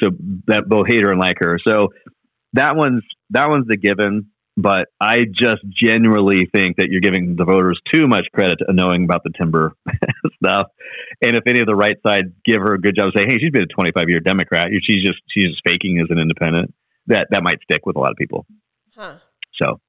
so 0.00 0.10
that 0.46 0.68
both 0.68 0.86
hate 0.88 1.02
her 1.02 1.10
and 1.10 1.20
like 1.20 1.38
her. 1.40 1.58
So 1.66 1.88
that 2.52 2.76
one's 2.76 3.02
that 3.30 3.48
one's 3.48 3.66
the 3.66 3.76
given 3.76 4.26
but 4.56 4.88
i 5.00 5.18
just 5.24 5.62
genuinely 5.70 6.48
think 6.52 6.76
that 6.76 6.88
you're 6.90 7.00
giving 7.00 7.36
the 7.36 7.44
voters 7.44 7.80
too 7.94 8.08
much 8.08 8.26
credit 8.34 8.58
to 8.58 8.72
knowing 8.72 9.04
about 9.04 9.22
the 9.22 9.30
timber 9.38 9.74
stuff. 10.42 10.66
And 11.22 11.36
if 11.36 11.44
any 11.46 11.60
of 11.60 11.66
the 11.66 11.76
right 11.76 11.96
side 12.04 12.32
give 12.44 12.60
her 12.60 12.74
a 12.74 12.80
good 12.80 12.96
job 12.96 13.12
saying 13.14 13.28
hey 13.30 13.38
she's 13.38 13.52
been 13.52 13.62
a 13.62 13.66
25 13.66 14.08
year 14.08 14.20
democrat 14.20 14.68
she's 14.84 15.06
just 15.06 15.20
she's 15.30 15.50
just 15.50 15.62
faking 15.64 16.00
as 16.00 16.10
an 16.10 16.18
independent 16.18 16.74
that 17.06 17.28
that 17.30 17.42
might 17.42 17.62
stick 17.62 17.86
with 17.86 17.96
a 17.96 18.00
lot 18.00 18.10
of 18.10 18.16
people 18.16 18.44
Huh. 18.96 19.16
so 19.54 19.80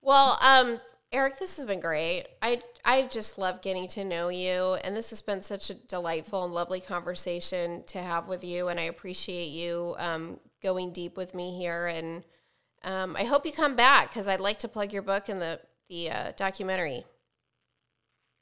Well, 0.00 0.38
um, 0.42 0.80
Eric, 1.12 1.38
this 1.38 1.56
has 1.56 1.66
been 1.66 1.80
great. 1.80 2.24
I 2.40 2.62
I 2.84 3.02
just 3.02 3.38
love 3.38 3.62
getting 3.62 3.86
to 3.88 4.04
know 4.04 4.28
you, 4.28 4.76
and 4.82 4.96
this 4.96 5.10
has 5.10 5.22
been 5.22 5.42
such 5.42 5.70
a 5.70 5.74
delightful 5.74 6.44
and 6.44 6.54
lovely 6.54 6.80
conversation 6.80 7.84
to 7.88 7.98
have 7.98 8.28
with 8.28 8.42
you. 8.42 8.68
And 8.68 8.80
I 8.80 8.84
appreciate 8.84 9.48
you 9.48 9.94
um, 9.98 10.40
going 10.62 10.92
deep 10.92 11.16
with 11.16 11.34
me 11.34 11.56
here. 11.58 11.86
And 11.86 12.24
um, 12.82 13.14
I 13.16 13.24
hope 13.24 13.44
you 13.44 13.52
come 13.52 13.76
back 13.76 14.08
because 14.08 14.26
I'd 14.26 14.40
like 14.40 14.58
to 14.60 14.68
plug 14.68 14.92
your 14.92 15.02
book 15.02 15.28
and 15.28 15.40
the 15.40 15.60
the 15.88 16.10
uh, 16.10 16.32
documentary. 16.36 17.04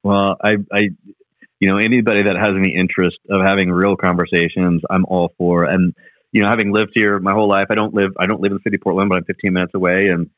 Well, 0.03 0.37
I, 0.43 0.57
I, 0.73 0.91
you 1.59 1.69
know, 1.69 1.77
anybody 1.77 2.23
that 2.23 2.37
has 2.37 2.51
any 2.57 2.75
interest 2.75 3.19
of 3.29 3.45
having 3.45 3.71
real 3.71 3.97
conversations, 3.97 4.83
I'm 4.89 5.05
all 5.07 5.33
for. 5.37 5.65
And 5.65 5.95
you 6.33 6.43
know, 6.43 6.49
having 6.49 6.73
lived 6.73 6.93
here 6.95 7.19
my 7.19 7.33
whole 7.33 7.49
life, 7.49 7.67
I 7.71 7.75
don't 7.75 7.95
live, 7.95 8.13
I 8.19 8.27
don't 8.27 8.41
live 8.41 8.53
in 8.53 8.59
the 8.59 8.63
city 8.63 8.77
of 8.77 8.83
Portland, 8.83 9.09
but 9.09 9.19
I'm 9.19 9.25
15 9.25 9.53
minutes 9.53 9.75
away, 9.75 10.09
and 10.09 10.31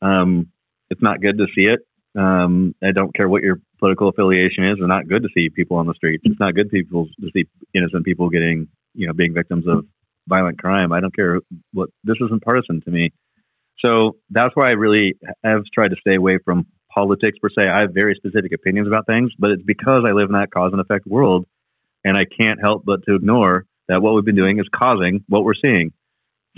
um, 0.00 0.48
it's 0.90 1.02
not 1.02 1.20
good 1.20 1.38
to 1.38 1.46
see 1.54 1.68
it. 1.68 1.80
Um, 2.14 2.74
I 2.82 2.92
don't 2.92 3.14
care 3.14 3.28
what 3.28 3.42
your 3.42 3.60
political 3.78 4.08
affiliation 4.08 4.64
is. 4.64 4.76
It's 4.78 4.86
not 4.86 5.08
good 5.08 5.22
to 5.22 5.28
see 5.36 5.48
people 5.48 5.78
on 5.78 5.86
the 5.86 5.94
streets. 5.94 6.22
It's 6.26 6.38
not 6.38 6.54
good 6.54 6.70
people 6.70 7.08
to 7.20 7.30
see 7.34 7.46
innocent 7.74 8.04
people 8.04 8.28
getting, 8.28 8.68
you 8.94 9.06
know, 9.06 9.14
being 9.14 9.32
victims 9.32 9.64
of 9.66 9.86
violent 10.28 10.60
crime. 10.60 10.92
I 10.92 11.00
don't 11.00 11.14
care 11.14 11.40
what. 11.72 11.88
This 12.04 12.16
isn't 12.20 12.42
partisan 12.42 12.82
to 12.82 12.90
me. 12.90 13.12
So 13.84 14.16
that's 14.30 14.54
why 14.54 14.68
I 14.68 14.72
really 14.72 15.14
have 15.42 15.62
tried 15.74 15.88
to 15.88 15.96
stay 15.96 16.14
away 16.14 16.38
from 16.44 16.66
politics 16.94 17.38
per 17.40 17.48
se. 17.48 17.66
I 17.66 17.80
have 17.80 17.94
very 17.94 18.14
specific 18.14 18.52
opinions 18.52 18.86
about 18.86 19.06
things, 19.06 19.32
but 19.38 19.50
it's 19.50 19.62
because 19.62 20.04
I 20.06 20.12
live 20.12 20.28
in 20.28 20.34
that 20.34 20.50
cause 20.52 20.72
and 20.72 20.80
effect 20.80 21.06
world, 21.06 21.46
and 22.04 22.16
I 22.16 22.26
can't 22.26 22.60
help 22.60 22.84
but 22.84 23.04
to 23.06 23.16
ignore 23.16 23.64
that 23.88 24.02
what 24.02 24.14
we've 24.14 24.24
been 24.24 24.36
doing 24.36 24.58
is 24.58 24.66
causing 24.74 25.24
what 25.28 25.44
we're 25.44 25.54
seeing. 25.54 25.92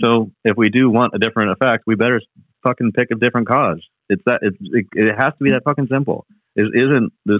So 0.03 0.31
if 0.43 0.57
we 0.57 0.69
do 0.69 0.89
want 0.89 1.13
a 1.15 1.19
different 1.19 1.51
effect, 1.51 1.83
we 1.87 1.95
better 1.95 2.21
fucking 2.63 2.91
pick 2.91 3.09
a 3.11 3.15
different 3.15 3.47
cause. 3.47 3.81
It's 4.09 4.21
that 4.25 4.39
it's, 4.41 4.57
it, 4.61 4.85
it 4.93 5.15
has 5.17 5.33
to 5.37 5.43
be 5.43 5.51
that 5.51 5.63
fucking 5.63 5.87
simple. 5.91 6.25
It 6.55 6.71
isn't 6.73 7.13
this. 7.25 7.39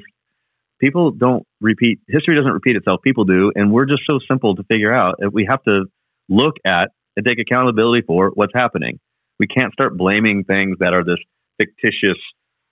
People 0.79 1.11
don't 1.11 1.45
repeat 1.61 1.99
history 2.07 2.35
doesn't 2.35 2.51
repeat 2.51 2.75
itself. 2.75 3.01
People 3.01 3.23
do, 3.23 3.51
and 3.55 3.71
we're 3.71 3.85
just 3.85 4.03
so 4.09 4.19
simple 4.29 4.55
to 4.55 4.63
figure 4.63 4.93
out. 4.93 5.15
If 5.19 5.33
we 5.33 5.47
have 5.49 5.63
to 5.63 5.85
look 6.27 6.55
at 6.65 6.89
and 7.15 7.25
take 7.25 7.39
accountability 7.39 8.03
for 8.05 8.31
what's 8.33 8.53
happening. 8.53 8.99
We 9.39 9.47
can't 9.47 9.73
start 9.73 9.97
blaming 9.97 10.43
things 10.43 10.77
that 10.79 10.93
are 10.93 11.03
this 11.03 11.19
fictitious 11.59 12.19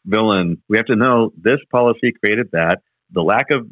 villain. 0.06 0.61
We 0.69 0.77
have 0.77 0.88
to 0.88 0.95
know 0.95 1.31
this 1.38 1.60
policy 1.72 2.14
created 2.23 2.49
that. 2.52 2.80
The 3.11 3.22
lack 3.22 3.52
of 3.52 3.68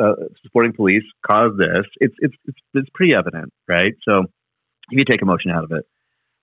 uh, 0.00 0.14
supporting 0.42 0.72
police 0.72 1.04
caused 1.26 1.58
this. 1.58 1.84
It's, 2.00 2.14
it's 2.18 2.34
it's 2.46 2.58
it's 2.74 2.88
pretty 2.94 3.14
evident, 3.14 3.52
right? 3.66 3.94
So 4.08 4.24
you 4.90 4.96
can 4.96 5.06
take 5.06 5.22
emotion 5.22 5.50
out 5.50 5.64
of 5.64 5.72
it. 5.72 5.84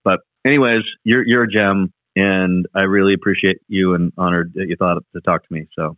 But 0.03 0.19
anyways, 0.45 0.83
you're 1.03 1.25
you're 1.25 1.43
a 1.43 1.51
gem, 1.51 1.93
and 2.15 2.65
I 2.75 2.83
really 2.83 3.13
appreciate 3.13 3.57
you 3.67 3.93
and 3.93 4.11
honored 4.17 4.53
that 4.55 4.67
you 4.67 4.75
thought 4.75 5.03
to 5.13 5.21
talk 5.21 5.47
to 5.47 5.53
me. 5.53 5.67
So 5.77 5.97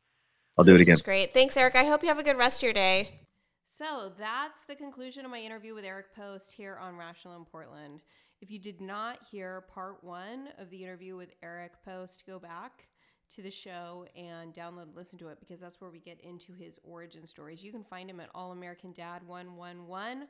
I'll 0.57 0.65
do 0.65 0.72
this 0.72 0.81
it 0.81 0.84
again. 0.84 0.93
was 0.93 1.01
great. 1.01 1.34
Thanks, 1.34 1.55
Eric. 1.57 1.76
I 1.76 1.85
hope 1.85 2.01
you 2.01 2.09
have 2.09 2.19
a 2.19 2.23
good 2.23 2.38
rest 2.38 2.59
of 2.59 2.64
your 2.64 2.73
day. 2.73 3.22
So 3.65 4.11
that's 4.18 4.64
the 4.64 4.76
conclusion 4.76 5.26
of 5.26 5.31
my 5.31 5.39
interview 5.39 5.76
with 5.76 5.85
Eric 5.85 6.15
Post 6.15 6.53
here 6.53 6.77
on 6.81 6.95
Rational 6.95 7.35
in 7.35 7.45
Portland. 7.45 8.01
If 8.41 8.49
you 8.49 8.59
did 8.59 8.81
not 8.81 9.19
hear 9.30 9.61
part 9.61 10.03
one 10.03 10.49
of 10.57 10.69
the 10.69 10.84
interview 10.84 11.15
with 11.15 11.30
Eric 11.43 11.73
Post, 11.84 12.23
go 12.26 12.39
back 12.39 12.88
to 13.30 13.41
the 13.41 13.52
show 13.52 14.06
and 14.16 14.54
download 14.54 14.84
and 14.84 14.95
listen 14.95 15.20
to 15.20 15.28
it 15.28 15.40
because 15.40 15.60
that's 15.60 15.82
where 15.82 15.90
we 15.90 15.99
get 15.99 16.20
into 16.22 16.54
his 16.54 16.80
origin 16.84 17.28
stories. 17.28 17.64
You 17.64 17.72
can 17.72 17.84
find 17.84 18.10
him 18.10 18.20
at 18.20 18.30
All 18.34 18.52
American 18.52 18.91
Dad 18.94 19.22
111 19.28 20.28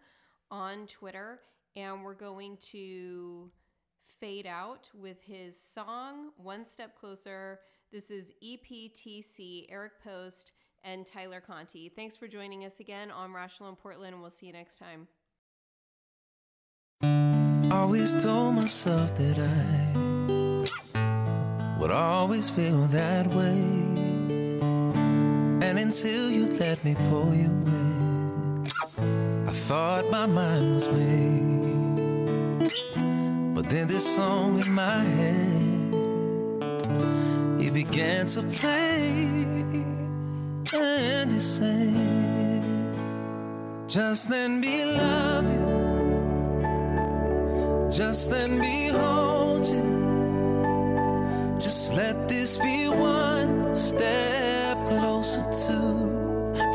on 0.49 0.88
Twitter, 0.88 1.40
and 1.76 2.03
we're 2.03 2.14
going 2.14 2.57
to 2.72 3.52
fade 4.02 4.48
out 4.48 4.90
with 4.94 5.22
his 5.22 5.60
song 5.60 6.32
One 6.38 6.65
Step 6.65 6.98
Closer. 6.99 7.60
This 7.91 8.10
is 8.10 8.34
EPTC, 8.44 9.65
Eric 9.69 9.94
Post, 10.03 10.53
and 10.84 11.06
Tyler 11.06 11.41
Conti. 11.41 11.90
Thanks 11.90 12.15
for 12.15 12.28
joining 12.28 12.65
us 12.65 12.80
again 12.80 13.11
on 13.11 13.34
Rational 13.34 13.69
in 13.69 13.76
Portland, 13.76 14.14
and 14.14 14.22
we'll 14.22 14.32
see 14.32 14.48
you 14.48 14.53
next 14.53 14.78
time. 14.78 15.07
I 17.03 17.69
Always 17.72 18.24
told 18.24 18.56
myself 18.56 19.15
that 19.18 19.38
I 19.40 20.06
would 21.80 21.91
always 21.91 22.49
feel 22.49 22.82
that 22.88 23.28
way. 23.28 23.62
And 25.68 25.78
until 25.78 26.32
you 26.32 26.48
let 26.54 26.84
me 26.84 26.95
pull 27.10 27.36
you 27.36 27.49
in, 27.49 28.68
I 29.48 29.52
thought 29.52 30.10
my 30.10 30.26
mind 30.26 30.76
was 30.76 30.90
made. 30.90 31.48
But 33.54 33.70
then 33.70 33.88
this 33.88 34.16
song 34.16 34.60
in 34.60 34.72
my 34.72 35.04
head, 35.04 35.94
it 37.62 37.74
began 37.74 38.26
to 38.28 38.41
play. 38.41 39.28
And 40.74 41.32
it 41.32 41.40
sang, 41.40 42.94
Just 43.88 44.30
let 44.30 44.49
me 44.49 44.84
love 44.84 45.45
you. 45.45 45.68
Just 47.91 48.32
let 48.32 48.49
me 48.49 48.88
hold 48.88 49.66
you. 49.68 49.97
Just 51.59 51.93
let 51.93 52.27
this 52.29 52.57
be 52.57 52.88
one 52.88 53.75
step 53.75 54.77
closer 54.88 55.41
to 55.65 55.77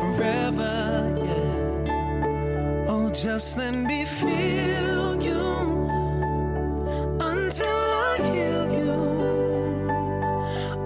forever, 0.01 1.15
yeah. 1.17 2.89
Oh, 2.89 3.09
just 3.11 3.57
let 3.59 3.75
me 3.75 4.05
feel 4.05 5.23
you 5.23 5.45
until 7.21 7.81
I 8.11 8.19
hear 8.33 8.63
you. 8.81 8.95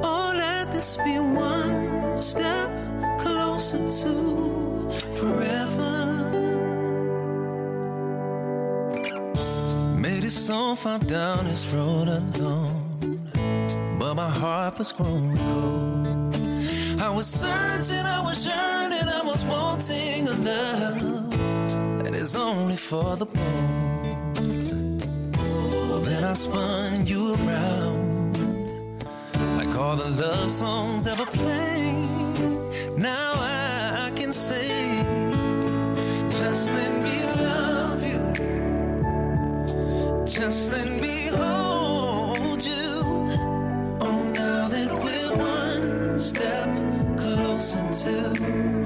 Oh, 0.02 0.32
let 0.36 0.70
this 0.70 0.97
be 0.98 1.18
one 1.18 2.18
step 2.18 2.70
closer 3.18 3.78
to 4.02 4.14
forever. 5.18 5.94
Made 9.98 10.24
it 10.24 10.31
so 10.31 10.77
far 10.77 10.98
down 10.98 11.47
this 11.47 11.66
road 11.74 12.09
alone, 12.09 12.76
my 14.17 14.31
heart 14.31 14.79
was 14.79 14.93
growing 14.93 15.37
cold. 15.37 16.35
I 17.03 17.11
was 17.11 17.27
searching, 17.27 18.07
I 18.19 18.23
was 18.23 18.47
yearning, 18.47 19.09
I 19.19 19.21
was 19.23 19.45
wanting 19.45 20.27
a 20.27 20.37
love 20.51 21.31
that 22.03 22.15
is 22.15 22.35
only 22.35 22.77
for 22.77 23.15
the 23.17 23.27
bold. 23.27 25.01
Then 26.07 26.25
I 26.25 26.33
spun 26.33 27.07
you 27.07 27.35
around 27.35 28.39
like 29.59 29.77
all 29.77 29.97
the 29.97 30.09
love 30.09 30.51
songs 30.51 31.07
ever 31.07 31.27
played. 31.27 32.39
Now 32.97 33.33
I, 33.37 34.07
I 34.07 34.11
can 34.17 34.33
say, 34.33 34.69
just 36.41 36.73
let 36.73 36.93
me 37.07 37.17
love 37.45 38.01
you. 38.11 38.21
Just 40.25 40.73
let 40.73 40.89
me 41.03 41.27
hold 41.27 41.86
to 47.97 48.86